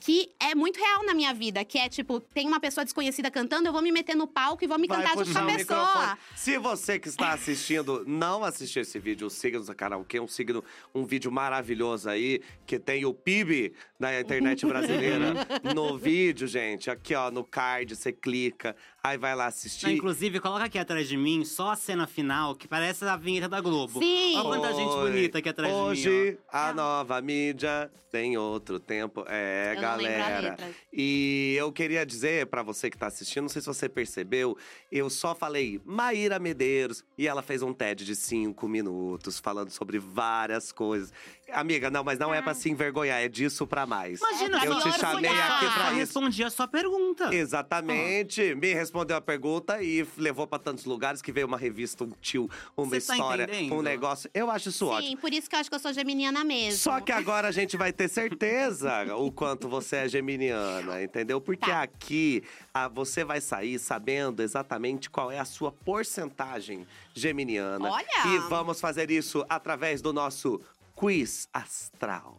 que 0.00 0.30
é 0.40 0.54
muito 0.54 0.78
real 0.78 1.04
na 1.04 1.14
minha 1.14 1.32
vida. 1.32 1.64
Que 1.64 1.78
é 1.78 1.88
tipo, 1.88 2.20
tem 2.20 2.46
uma 2.46 2.60
pessoa 2.60 2.84
desconhecida 2.84 3.30
cantando, 3.30 3.68
eu 3.68 3.72
vou 3.72 3.82
me 3.82 3.90
meter 3.90 4.14
no 4.14 4.26
palco 4.26 4.64
e 4.64 4.66
vou 4.66 4.78
me 4.78 4.86
Vai 4.86 5.02
cantar 5.02 5.24
junto 5.24 5.32
com 5.32 5.38
a 5.38 5.56
pessoa. 5.56 6.18
Se 6.34 6.58
você 6.58 6.98
que 6.98 7.08
está 7.08 7.32
assistindo 7.32 8.04
não 8.06 8.44
assistiu 8.44 8.82
esse 8.82 8.98
vídeo, 8.98 9.26
o 9.26 9.30
Signos 9.30 9.66
do 9.66 9.74
Karaokê, 9.74 10.20
um 10.20 10.28
signo, 10.28 10.62
um 10.94 11.04
vídeo 11.04 11.30
maravilhoso 11.32 12.08
aí, 12.08 12.40
que 12.66 12.78
tem 12.78 13.04
o 13.04 13.12
PIB 13.12 13.74
da 13.98 14.20
internet 14.20 14.64
brasileira 14.66 15.34
no 15.74 15.98
vídeo, 15.98 16.46
gente. 16.46 16.90
Aqui, 16.90 17.14
ó, 17.14 17.30
no 17.30 17.44
card, 17.44 17.96
você 17.96 18.12
clica, 18.12 18.76
aí 19.08 19.18
vai 19.18 19.34
lá 19.34 19.44
Não, 19.44 19.48
assistir. 19.48 19.90
inclusive, 19.90 20.40
coloca 20.40 20.64
aqui 20.64 20.78
atrás 20.78 21.08
de 21.08 21.16
mim 21.16 21.44
só 21.44 21.70
a 21.70 21.76
cena 21.76 22.06
final, 22.06 22.54
que 22.54 22.66
parece 22.68 23.04
a 23.04 23.16
vinheta 23.16 23.48
da 23.48 23.60
Globo. 23.60 23.98
Sim. 24.00 24.36
Olha 24.36 24.44
quanta 24.60 24.74
gente 24.74 24.88
Oi. 24.94 25.10
bonita 25.10 25.38
aqui 25.38 25.48
atrás 25.48 25.72
de 25.72 25.78
mim, 25.80 25.86
Hoje, 25.86 26.38
a 26.50 26.68
Ah. 26.68 26.72
nova 26.74 27.20
mídia 27.20 27.90
tem 28.10 28.36
outro 28.38 28.80
tempo. 28.80 29.24
É, 29.28 29.74
Eu 29.76 29.82
não 29.82 29.96
lembro 29.96 30.14
a 30.14 30.18
galera. 30.28 30.50
letra. 30.50 30.70
E 30.92 31.54
eu 31.58 31.70
queria 31.70 32.06
dizer 32.06 32.46
pra 32.46 32.62
você 32.62 32.88
que 32.88 32.96
tá 32.96 33.06
assistindo, 33.08 33.42
não 33.42 33.48
sei 33.50 33.60
se 33.60 33.66
você 33.68 33.88
percebeu, 33.88 34.56
eu 34.90 35.10
só 35.10 35.34
falei 35.34 35.80
Maíra 35.84 36.38
Medeiros 36.38 37.04
e 37.18 37.28
ela 37.28 37.42
fez 37.42 37.60
um 37.62 37.72
TED 37.74 38.04
de 38.06 38.16
cinco 38.16 38.66
minutos 38.68 39.38
falando 39.38 39.70
sobre 39.70 39.98
várias 39.98 40.72
coisas. 40.72 41.12
Amiga, 41.52 41.90
não, 41.90 42.02
mas 42.02 42.18
não 42.18 42.34
é 42.34 42.40
pra 42.42 42.54
se 42.54 42.68
envergonhar, 42.70 43.20
é 43.20 43.28
disso 43.28 43.66
pra 43.66 43.86
mais. 43.86 44.18
Imagina, 44.20 44.64
É, 44.64 44.68
eu 44.68 44.80
te 44.80 44.86
me 44.88 44.92
chamei 44.94 45.30
aqui 45.30 45.64
Eu 45.66 45.70
pra 45.72 45.86
isso. 45.90 45.94
respondi 45.96 46.42
a 46.44 46.50
sua 46.50 46.66
pergunta. 46.66 47.32
Exatamente. 47.34 48.54
Me 48.54 48.72
respondeu 48.72 48.95
a 49.00 49.20
pergunta 49.20 49.82
e 49.82 50.06
levou 50.16 50.46
pra 50.46 50.58
tantos 50.58 50.84
lugares 50.84 51.20
que 51.22 51.32
veio 51.32 51.46
uma 51.46 51.58
revista, 51.58 52.04
um 52.04 52.10
tio, 52.20 52.50
uma 52.76 52.86
Você 52.86 53.06
tá 53.06 53.14
história, 53.14 53.44
entendendo? 53.44 53.74
um 53.74 53.82
negócio. 53.82 54.30
Eu 54.32 54.50
acho 54.50 54.68
isso 54.70 54.86
ótimo. 54.86 55.08
Sim, 55.10 55.16
por 55.16 55.32
isso 55.32 55.48
que 55.48 55.56
eu 55.56 55.60
acho 55.60 55.68
que 55.70 55.74
eu 55.76 55.80
sou 55.80 55.92
geminiana 55.92 56.44
mesmo. 56.44 56.78
Só 56.78 57.00
que 57.00 57.12
agora 57.12 57.48
a 57.48 57.52
gente 57.52 57.76
vai 57.76 57.92
ter 57.92 58.08
certeza 58.08 59.14
o 59.16 59.30
quanto 59.32 59.68
você 59.68 59.96
é 59.96 60.08
geminiana, 60.08 61.02
entendeu? 61.02 61.40
Porque 61.40 61.70
Tá. 61.70 61.82
aqui 61.82 62.42
ah, 62.72 62.88
você 62.88 63.24
vai 63.24 63.40
sair 63.40 63.78
sabendo 63.78 64.42
exatamente 64.42 65.08
qual 65.10 65.30
é 65.30 65.38
a 65.38 65.44
sua 65.44 65.72
porcentagem 65.72 66.86
geminiana. 67.14 67.90
Olha! 67.90 68.06
E 68.26 68.38
vamos 68.48 68.80
fazer 68.80 69.10
isso 69.10 69.44
através 69.48 70.00
do 70.02 70.12
nosso 70.12 70.60
quiz 70.94 71.48
astral. 71.52 72.38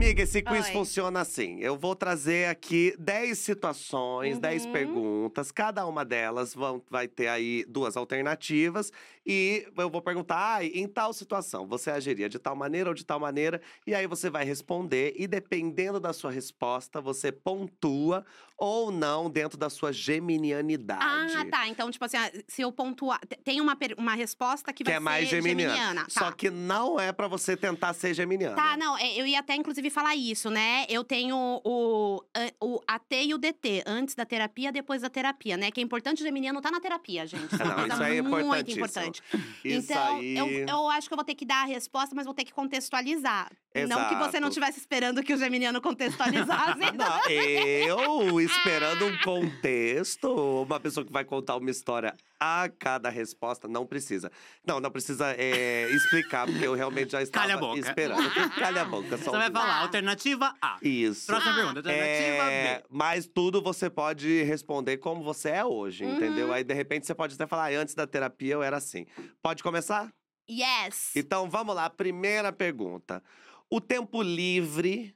Amiga, 0.00 0.22
esse 0.22 0.40
quiz 0.40 0.64
Oi. 0.68 0.72
funciona 0.72 1.20
assim. 1.20 1.58
Eu 1.60 1.76
vou 1.76 1.94
trazer 1.94 2.48
aqui 2.48 2.94
10 2.98 3.36
situações, 3.38 4.38
10 4.38 4.64
Uhum. 4.64 4.72
perguntas. 4.72 5.52
Cada 5.52 5.84
uma 5.86 6.06
delas 6.06 6.54
vão, 6.54 6.82
vai 6.88 7.06
ter 7.06 7.28
aí 7.28 7.66
duas 7.68 7.98
alternativas. 7.98 8.90
E 9.26 9.66
eu 9.76 9.90
vou 9.90 10.00
perguntar, 10.00 10.56
ah, 10.56 10.64
em 10.64 10.88
tal 10.88 11.12
situação, 11.12 11.66
você 11.66 11.90
agiria 11.90 12.30
de 12.30 12.38
tal 12.38 12.56
maneira 12.56 12.88
ou 12.88 12.94
de 12.94 13.04
tal 13.04 13.20
maneira? 13.20 13.60
E 13.86 13.94
aí 13.94 14.06
você 14.06 14.30
vai 14.30 14.42
responder. 14.42 15.12
E 15.18 15.26
dependendo 15.26 16.00
da 16.00 16.14
sua 16.14 16.30
resposta, 16.30 16.98
você 17.02 17.30
pontua 17.30 18.24
ou 18.56 18.90
não 18.90 19.28
dentro 19.30 19.58
da 19.58 19.68
sua 19.68 19.92
geminianidade. 19.92 21.02
Ah, 21.36 21.44
tá. 21.50 21.68
Então, 21.68 21.90
tipo 21.90 22.04
assim, 22.06 22.16
ah, 22.16 22.30
se 22.48 22.62
eu 22.62 22.72
pontuar. 22.72 23.20
te- 23.26 23.36
Tem 23.36 23.60
uma, 23.60 23.76
uma 23.98 24.14
resposta 24.14 24.72
que 24.72 24.82
Que 24.82 24.90
vai 24.90 24.96
é 24.96 25.00
mais 25.00 25.28
ser 25.28 25.36
geminiana. 25.42 26.02
Tá. 26.04 26.08
Só 26.08 26.32
que 26.32 26.48
não 26.50 26.98
é 26.98 27.12
pra 27.12 27.28
você 27.28 27.54
tentar 27.56 27.92
ser 27.92 28.14
geminiana. 28.14 28.56
Tá, 28.56 28.76
não, 28.78 28.96
é, 28.96 29.14
eu 29.20 29.26
ia 29.26 29.40
até 29.40 29.54
inclusive 29.54 29.89
falar 29.90 30.16
isso, 30.16 30.50
né? 30.50 30.86
Eu 30.88 31.04
tenho 31.04 31.60
o, 31.64 32.22
o 32.60 32.80
AT 32.86 33.12
e 33.12 33.34
o 33.34 33.38
DT, 33.38 33.82
antes 33.86 34.14
da 34.14 34.24
terapia, 34.24 34.72
depois 34.72 35.02
da 35.02 35.10
terapia, 35.10 35.56
né? 35.56 35.70
Que 35.70 35.80
é 35.80 35.82
importante 35.82 36.22
o 36.22 36.24
geminiano 36.24 36.60
tá 36.60 36.70
na 36.70 36.80
terapia, 36.80 37.26
gente. 37.26 37.50
Isso 37.52 37.62
é 37.62 37.64
Não, 37.64 37.86
isso 37.86 38.02
aí 38.02 38.18
é 38.18 38.22
muito 38.22 38.70
importante. 38.70 39.22
Isso 39.64 39.92
então, 39.92 40.16
aí. 40.16 40.36
eu, 40.36 40.46
eu 40.48 40.88
acho 40.88 41.08
que 41.08 41.14
eu 41.14 41.16
vou 41.16 41.24
ter 41.24 41.34
que 41.34 41.44
dar 41.44 41.62
a 41.62 41.66
resposta, 41.66 42.14
mas 42.14 42.24
vou 42.24 42.34
ter 42.34 42.44
que 42.44 42.52
contextualizar. 42.52 43.50
Não 43.74 44.08
que 44.08 44.14
você 44.14 44.40
não 44.40 44.48
Exato. 44.48 44.48
estivesse 44.48 44.78
esperando 44.78 45.22
que 45.22 45.32
o 45.32 45.36
geminiano 45.36 45.80
contextualizasse. 45.80 46.80
Não, 46.96 47.30
eu 47.30 48.40
esperando 48.40 49.06
um 49.06 49.16
contexto, 49.18 50.62
uma 50.62 50.80
pessoa 50.80 51.04
que 51.06 51.12
vai 51.12 51.24
contar 51.24 51.56
uma 51.56 51.70
história 51.70 52.14
a 52.40 52.68
cada 52.78 53.10
resposta, 53.10 53.68
não 53.68 53.84
precisa. 53.86 54.32
Não, 54.66 54.80
não 54.80 54.90
precisa 54.90 55.34
é, 55.38 55.88
explicar, 55.94 56.46
porque 56.46 56.66
eu 56.66 56.72
realmente 56.74 57.12
já 57.12 57.20
estava 57.22 57.46
Calha 57.46 57.56
a 57.56 57.60
boca. 57.60 57.78
esperando. 57.78 58.30
Calha 58.58 58.82
a 58.82 58.84
boca, 58.86 59.18
só 59.18 59.24
Você 59.30 59.36
vai 59.36 59.50
falar, 59.50 59.76
alternativa 59.82 60.54
A. 60.62 60.78
Isso. 60.80 61.26
Próxima 61.26 61.54
pergunta, 61.54 61.78
alternativa 61.80 62.50
É, 62.50 62.78
B. 62.78 62.84
mas 62.88 63.26
tudo 63.26 63.60
você 63.60 63.90
pode 63.90 64.42
responder 64.44 64.96
como 64.96 65.22
você 65.22 65.50
é 65.50 65.64
hoje, 65.64 66.04
Uhum. 66.04 66.16
entendeu? 66.16 66.52
Aí, 66.52 66.64
de 66.64 66.72
repente, 66.74 67.06
você 67.06 67.14
pode 67.14 67.34
até 67.34 67.46
falar, 67.46 67.66
"Ah, 67.72 67.78
antes 67.78 67.94
da 67.94 68.06
terapia 68.06 68.54
eu 68.54 68.62
era 68.62 68.78
assim. 68.78 69.06
Pode 69.42 69.62
começar? 69.62 70.10
Yes! 70.50 71.14
Então 71.14 71.48
vamos 71.48 71.74
lá, 71.76 71.88
primeira 71.90 72.50
pergunta. 72.52 73.22
O 73.68 73.80
tempo 73.80 74.22
livre. 74.22 75.14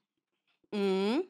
Hum, 0.73 1.25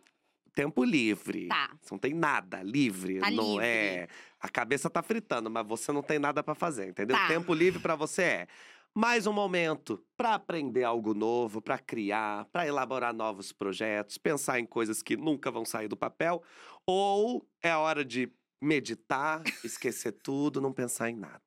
Tempo 0.54 0.84
livre. 0.84 1.48
Tá. 1.48 1.70
Você 1.80 1.94
não 1.94 1.98
tem 1.98 2.14
nada 2.14 2.62
livre. 2.62 3.18
Tá 3.18 3.30
não 3.30 3.52
livre. 3.52 3.66
é. 3.66 4.08
A 4.40 4.48
cabeça 4.48 4.88
tá 4.88 5.02
fritando, 5.02 5.50
mas 5.50 5.66
você 5.66 5.90
não 5.90 6.02
tem 6.02 6.18
nada 6.18 6.42
pra 6.42 6.54
fazer, 6.54 6.88
entendeu? 6.88 7.16
Tá. 7.16 7.26
Tempo 7.28 7.52
livre 7.52 7.80
pra 7.80 7.96
você 7.96 8.22
é 8.22 8.48
mais 8.94 9.26
um 9.26 9.32
momento 9.32 10.00
pra 10.16 10.34
aprender 10.34 10.84
algo 10.84 11.14
novo, 11.14 11.60
pra 11.60 11.76
criar, 11.78 12.44
pra 12.46 12.66
elaborar 12.66 13.12
novos 13.12 13.50
projetos, 13.50 14.16
pensar 14.16 14.60
em 14.60 14.66
coisas 14.66 15.02
que 15.02 15.16
nunca 15.16 15.50
vão 15.50 15.64
sair 15.64 15.88
do 15.88 15.96
papel, 15.96 16.40
ou 16.86 17.44
é 17.60 17.74
hora 17.74 18.04
de 18.04 18.30
meditar, 18.62 19.42
esquecer 19.64 20.12
tudo, 20.12 20.60
não 20.60 20.72
pensar 20.72 21.10
em 21.10 21.16
nada. 21.16 21.42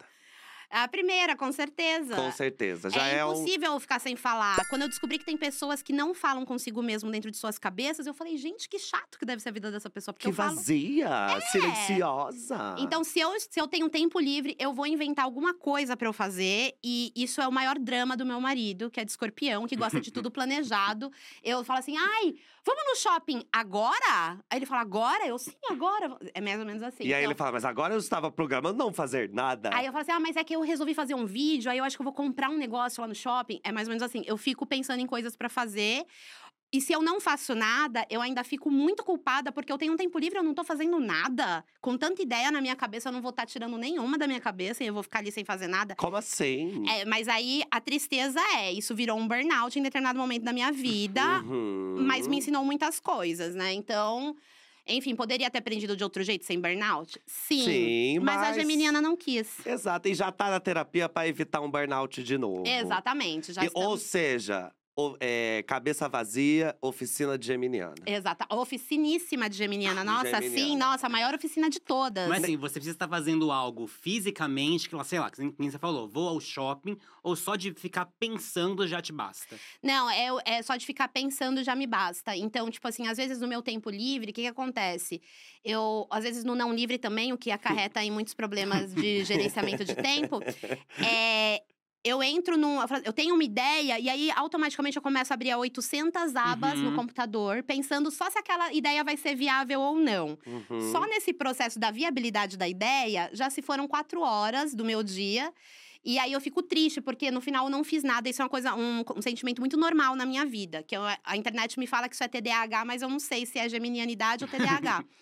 A 0.69 0.87
primeira, 0.87 1.35
com 1.35 1.51
certeza. 1.51 2.15
Com 2.15 2.31
certeza. 2.31 2.89
Já 2.89 3.07
é, 3.07 3.19
é 3.19 3.23
impossível 3.23 3.79
ficar 3.79 3.99
sem 3.99 4.15
falar. 4.15 4.57
Quando 4.69 4.81
eu 4.83 4.89
descobri 4.89 5.17
que 5.17 5.25
tem 5.25 5.37
pessoas 5.37 5.81
que 5.81 5.93
não 5.93 6.13
falam 6.13 6.45
consigo 6.45 6.81
mesmo 6.81 7.09
dentro 7.09 7.31
de 7.31 7.37
suas 7.37 7.57
cabeças, 7.57 8.05
eu 8.05 8.13
falei, 8.13 8.37
gente, 8.37 8.67
que 8.67 8.77
chato 8.77 9.17
que 9.17 9.25
deve 9.25 9.41
ser 9.41 9.49
a 9.49 9.51
vida 9.51 9.71
dessa 9.71 9.89
pessoa. 9.89 10.13
Porque 10.13 10.27
que 10.27 10.31
eu 10.31 10.35
falo. 10.35 10.55
vazia, 10.55 11.09
silenciosa. 11.51 12.75
Então, 12.79 13.03
se 13.03 13.19
eu, 13.19 13.39
se 13.39 13.59
eu 13.59 13.67
tenho 13.67 13.89
tempo 13.89 14.19
livre, 14.19 14.55
eu 14.59 14.73
vou 14.73 14.85
inventar 14.85 15.25
alguma 15.25 15.53
coisa 15.53 15.95
pra 15.95 16.07
eu 16.07 16.13
fazer. 16.13 16.75
E 16.83 17.11
isso 17.15 17.41
é 17.41 17.47
o 17.47 17.51
maior 17.51 17.77
drama 17.79 18.17
do 18.17 18.25
meu 18.25 18.39
marido, 18.41 18.89
que 18.89 18.99
é 18.99 19.05
de 19.05 19.11
escorpião, 19.11 19.65
que 19.67 19.75
gosta 19.75 20.01
de 20.01 20.11
tudo 20.11 20.29
planejado. 20.31 21.11
Eu 21.43 21.63
falo 21.63 21.79
assim, 21.79 21.95
ai, 21.97 22.35
vamos 22.65 22.83
no 22.89 22.95
shopping 22.95 23.43
agora? 23.51 24.37
Aí 24.49 24.57
ele 24.59 24.65
fala, 24.65 24.81
agora? 24.81 25.25
Eu, 25.25 25.37
sim, 25.37 25.53
agora. 25.69 26.17
É 26.33 26.41
mais 26.41 26.59
ou 26.59 26.65
menos 26.65 26.83
assim. 26.83 27.03
E 27.03 27.13
aí 27.13 27.21
Então, 27.21 27.31
ele 27.31 27.37
fala, 27.37 27.53
mas 27.53 27.65
agora 27.65 27.93
eu 27.93 27.99
estava 27.99 28.29
programando 28.31 28.77
não 28.77 28.91
fazer 28.91 29.31
nada. 29.33 29.69
Aí 29.73 29.85
eu 29.85 29.91
falo 29.91 30.01
assim, 30.01 30.11
ah, 30.11 30.19
mas 30.19 30.35
é 30.35 30.43
que 30.43 30.56
eu 30.57 30.61
resolvi 30.61 30.93
fazer 30.93 31.15
um 31.15 31.25
vídeo, 31.25 31.71
aí 31.71 31.77
eu 31.77 31.83
acho 31.83 31.95
que 31.95 32.01
eu 32.01 32.05
vou 32.05 32.13
comprar 32.13 32.49
um 32.49 32.57
negócio 32.57 33.01
lá 33.01 33.07
no 33.07 33.15
shopping. 33.15 33.59
É 33.63 33.71
mais 33.71 33.87
ou 33.87 33.91
menos 33.91 34.03
assim, 34.03 34.23
eu 34.25 34.37
fico 34.37 34.65
pensando 34.65 34.99
em 34.99 35.07
coisas 35.07 35.35
pra 35.35 35.49
fazer. 35.49 36.05
E 36.73 36.81
se 36.81 36.91
eu 36.91 37.01
não 37.01 37.21
faço 37.21 37.55
nada, 37.55 38.05
eu 38.09 38.21
ainda 38.21 38.43
fico 38.43 38.69
muito 38.69 39.01
culpada, 39.01 39.53
porque 39.53 39.71
eu 39.71 39.77
tenho 39.77 39.93
um 39.93 39.95
tempo 39.95 40.19
livre, 40.19 40.37
eu 40.37 40.43
não 40.43 40.53
tô 40.53 40.65
fazendo 40.65 40.99
nada. 40.99 41.63
Com 41.79 41.97
tanta 41.97 42.21
ideia 42.21 42.51
na 42.51 42.59
minha 42.59 42.75
cabeça, 42.75 43.07
eu 43.07 43.13
não 43.13 43.21
vou 43.21 43.29
estar 43.29 43.45
tirando 43.45 43.77
nenhuma 43.77 44.17
da 44.17 44.27
minha 44.27 44.39
cabeça 44.41 44.83
e 44.83 44.87
eu 44.87 44.93
vou 44.93 45.01
ficar 45.01 45.19
ali 45.19 45.31
sem 45.31 45.45
fazer 45.45 45.67
nada. 45.67 45.95
Como 45.95 46.17
assim? 46.17 46.83
É, 46.89 47.05
mas 47.05 47.29
aí 47.29 47.63
a 47.71 47.79
tristeza 47.79 48.41
é, 48.57 48.73
isso 48.73 48.93
virou 48.93 49.17
um 49.17 49.25
burnout 49.25 49.79
em 49.79 49.81
determinado 49.81 50.19
momento 50.19 50.43
da 50.43 50.51
minha 50.51 50.69
vida, 50.73 51.41
Uhum. 51.43 51.99
mas 52.05 52.27
me 52.27 52.35
ensinou 52.39 52.65
muitas 52.65 52.99
coisas, 52.99 53.55
né? 53.55 53.71
Então, 53.71 54.35
enfim, 54.87 55.15
poderia 55.15 55.49
ter 55.49 55.57
aprendido 55.59 55.95
de 55.95 56.03
outro 56.03 56.23
jeito 56.23 56.45
sem 56.45 56.59
burnout? 56.59 57.19
Sim. 57.25 57.63
Sim, 57.63 58.19
mas, 58.19 58.35
mas... 58.37 58.49
a 58.49 58.59
Geminiana 58.59 59.01
não 59.01 59.15
quis. 59.15 59.65
Exato, 59.65 60.07
e 60.07 60.13
já 60.15 60.31
tá 60.31 60.49
na 60.49 60.59
terapia 60.59 61.07
pra 61.09 61.27
evitar 61.27 61.61
um 61.61 61.69
burnout 61.69 62.23
de 62.23 62.37
novo. 62.37 62.63
Exatamente, 62.65 63.53
já 63.53 63.63
E- 63.63 63.67
estamos... 63.67 63.87
Ou 63.87 63.97
seja, 63.97 64.71
é, 65.19 65.63
cabeça 65.67 66.09
vazia, 66.09 66.75
oficina 66.81 67.37
de 67.37 67.45
Geminiana. 67.45 67.95
Exata. 68.05 68.45
Oficiníssima 68.49 69.49
de 69.49 69.55
Geminiana. 69.55 70.03
Nossa, 70.03 70.41
sim, 70.41 70.49
Geminiana. 70.49 70.85
nossa, 70.91 71.07
a 71.07 71.09
maior 71.09 71.33
oficina 71.35 71.69
de 71.69 71.79
todas. 71.79 72.27
Mas 72.27 72.43
assim, 72.43 72.57
você 72.57 72.73
precisa 72.73 72.95
estar 72.95 73.07
fazendo 73.07 73.51
algo 73.51 73.85
fisicamente, 73.85 74.89
que 74.89 74.95
lá, 74.95 75.03
sei 75.03 75.19
lá, 75.19 75.29
que 75.29 75.41
nem 75.41 75.69
você 75.69 75.77
falou, 75.77 76.07
vou 76.07 76.27
ao 76.27 76.39
shopping, 76.39 76.97
ou 77.21 77.35
só 77.35 77.55
de 77.55 77.73
ficar 77.73 78.07
pensando 78.19 78.87
já 78.87 79.01
te 79.01 79.11
basta. 79.11 79.55
Não, 79.83 80.09
é, 80.09 80.29
é 80.45 80.61
só 80.63 80.75
de 80.75 80.85
ficar 80.85 81.07
pensando 81.09 81.63
já 81.63 81.75
me 81.75 81.85
basta. 81.85 82.35
Então, 82.35 82.69
tipo 82.71 82.87
assim, 82.87 83.07
às 83.07 83.17
vezes 83.17 83.39
no 83.39 83.47
meu 83.47 83.61
tempo 83.61 83.89
livre, 83.89 84.31
o 84.31 84.33
que, 84.33 84.41
que 84.41 84.47
acontece? 84.47 85.21
Eu, 85.63 86.07
às 86.09 86.23
vezes 86.23 86.43
no 86.43 86.55
não 86.55 86.73
livre 86.73 86.97
também, 86.97 87.31
o 87.33 87.37
que 87.37 87.51
acarreta 87.51 88.03
em 88.03 88.09
muitos 88.09 88.33
problemas 88.33 88.93
de 88.93 89.23
gerenciamento 89.25 89.85
de 89.85 89.95
tempo, 89.95 90.39
é. 91.05 91.61
Eu 92.07 92.23
entro 92.23 92.57
num. 92.57 92.79
eu 93.03 93.11
tenho 93.11 93.33
uma 93.35 93.43
ideia, 93.43 93.99
e 93.99 94.09
aí 94.09 94.31
automaticamente 94.31 94.95
eu 94.95 95.01
começo 95.01 95.31
a 95.31 95.35
abrir 95.35 95.53
800 95.53 96.35
abas 96.35 96.79
no 96.79 96.89
Uhum. 96.91 96.95
computador, 96.95 97.63
pensando 97.63 98.09
só 98.09 98.29
se 98.29 98.37
aquela 98.39 98.71
ideia 98.73 99.03
vai 99.03 99.17
ser 99.17 99.35
viável 99.35 99.81
ou 99.81 99.97
não. 99.99 100.37
Uhum. 100.45 100.91
Só 100.91 101.05
nesse 101.05 101.33
processo 101.33 101.77
da 101.77 101.91
viabilidade 101.91 102.55
da 102.57 102.67
ideia, 102.67 103.29
já 103.33 103.49
se 103.49 103.61
foram 103.61 103.87
quatro 103.87 104.21
horas 104.21 104.73
do 104.73 104.85
meu 104.85 105.03
dia. 105.03 105.53
E 106.05 106.17
aí 106.17 106.31
eu 106.31 106.39
fico 106.39 106.61
triste, 106.63 107.01
porque 107.01 107.29
no 107.29 107.41
final 107.41 107.65
eu 107.65 107.69
não 107.69 107.83
fiz 107.83 108.01
nada. 108.03 108.29
Isso 108.29 108.41
é 108.41 108.45
uma 108.45 108.49
coisa, 108.49 108.73
um, 108.73 109.03
um 109.15 109.21
sentimento 109.21 109.59
muito 109.59 109.75
normal 109.75 110.15
na 110.15 110.25
minha 110.25 110.45
vida. 110.45 110.81
Que 110.83 110.95
eu- 110.95 111.01
a 111.23 111.35
internet 111.35 111.77
me 111.77 111.85
fala 111.85 112.07
que 112.07 112.15
isso 112.15 112.23
é 112.23 112.27
TDAH, 112.29 112.85
mas 112.85 113.01
eu 113.01 113.09
não 113.09 113.19
sei 113.19 113.45
se 113.45 113.59
é 113.59 113.67
geminianidade 113.67 114.43
ou 114.45 114.49
TDAH. 114.49 115.03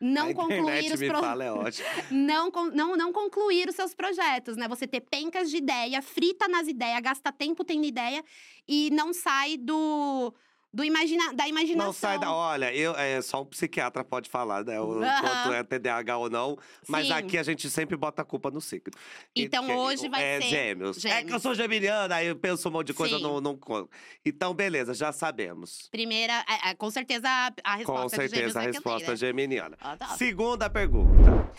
Não 0.00 0.32
concluir 0.34 0.92
os 0.92 1.00
pro... 1.00 1.20
fala, 1.20 1.44
é 1.44 1.52
ótimo. 1.52 1.88
não, 2.10 2.50
não, 2.72 2.96
não 2.96 3.12
concluir 3.12 3.68
os 3.68 3.74
seus 3.74 3.94
projetos, 3.94 4.56
né? 4.56 4.68
Você 4.68 4.86
ter 4.86 5.00
pencas 5.00 5.50
de 5.50 5.56
ideia, 5.56 6.02
frita 6.02 6.46
nas 6.48 6.68
ideias, 6.68 7.00
gasta 7.00 7.32
tempo 7.32 7.64
tendo 7.64 7.84
ideia 7.84 8.22
e 8.68 8.90
não 8.90 9.12
sai 9.12 9.56
do, 9.56 10.34
do 10.76 10.84
imagina, 10.84 11.32
da 11.32 11.48
imaginação. 11.48 11.86
Não 11.86 11.92
sai 11.94 12.18
da. 12.18 12.30
Olha, 12.30 12.70
eu, 12.74 12.94
é, 12.96 13.22
só 13.22 13.40
um 13.40 13.46
psiquiatra 13.46 14.04
pode 14.04 14.28
falar, 14.28 14.62
né? 14.62 14.78
O 14.78 15.02
Aham. 15.02 15.20
quanto 15.22 15.52
é 15.54 15.64
TDAH 15.64 16.18
ou 16.18 16.28
não. 16.28 16.58
Mas 16.86 17.06
Sim. 17.06 17.14
aqui 17.14 17.38
a 17.38 17.42
gente 17.42 17.70
sempre 17.70 17.96
bota 17.96 18.20
a 18.20 18.24
culpa 18.26 18.50
no 18.50 18.60
signo. 18.60 18.92
E 19.34 19.44
Então, 19.44 19.64
que- 19.64 19.72
hoje 19.72 20.06
vai 20.10 20.22
é, 20.22 20.40
ser 20.42 20.48
gêmeos. 20.48 20.98
É 20.98 21.00
que 21.00 21.06
eu 21.14 21.20
gêmeos. 21.28 21.42
sou 21.42 21.54
geminiana, 21.54 22.16
aí 22.16 22.26
eu 22.26 22.36
penso 22.36 22.68
um 22.68 22.72
monte 22.72 22.88
de 22.88 22.94
coisa, 22.94 23.16
Sim. 23.16 23.22
não, 23.22 23.40
não 23.40 23.56
conto. 23.56 23.88
Então, 24.22 24.52
beleza, 24.52 24.92
já 24.92 25.10
sabemos. 25.12 25.88
Primeira, 25.90 26.44
é, 26.46 26.68
é, 26.70 26.74
com 26.74 26.90
certeza 26.90 27.26
a, 27.64 27.76
resposta 27.76 28.02
Com 28.02 28.08
gêmeos 28.10 28.30
certeza 28.30 28.60
a 28.60 28.62
é 28.62 28.66
resposta 28.66 29.10
né? 29.12 29.16
geminiana. 29.16 29.78
Ah, 29.80 29.96
tá. 29.96 30.08
Segunda 30.08 30.68
pergunta. 30.68 31.50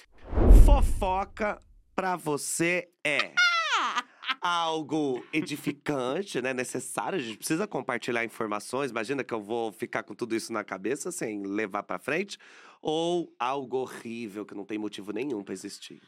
Fofoca 0.63 1.59
pra 1.95 2.15
você 2.15 2.87
é 3.03 3.31
algo 4.41 5.23
edificante, 5.31 6.41
né? 6.41 6.53
Necessário. 6.53 7.19
A 7.19 7.21
gente 7.21 7.37
precisa 7.37 7.67
compartilhar 7.67 8.23
informações. 8.23 8.91
Imagina 8.91 9.23
que 9.23 9.33
eu 9.33 9.41
vou 9.41 9.71
ficar 9.71 10.03
com 10.03 10.13
tudo 10.13 10.35
isso 10.35 10.51
na 10.51 10.63
cabeça 10.63 11.11
sem 11.11 11.43
levar 11.43 11.83
pra 11.83 11.99
frente. 11.99 12.37
Ou 12.81 13.33
algo 13.39 13.77
horrível 13.77 14.45
que 14.45 14.55
não 14.55 14.65
tem 14.65 14.77
motivo 14.77 15.11
nenhum 15.11 15.43
pra 15.43 15.53
existir. 15.53 16.01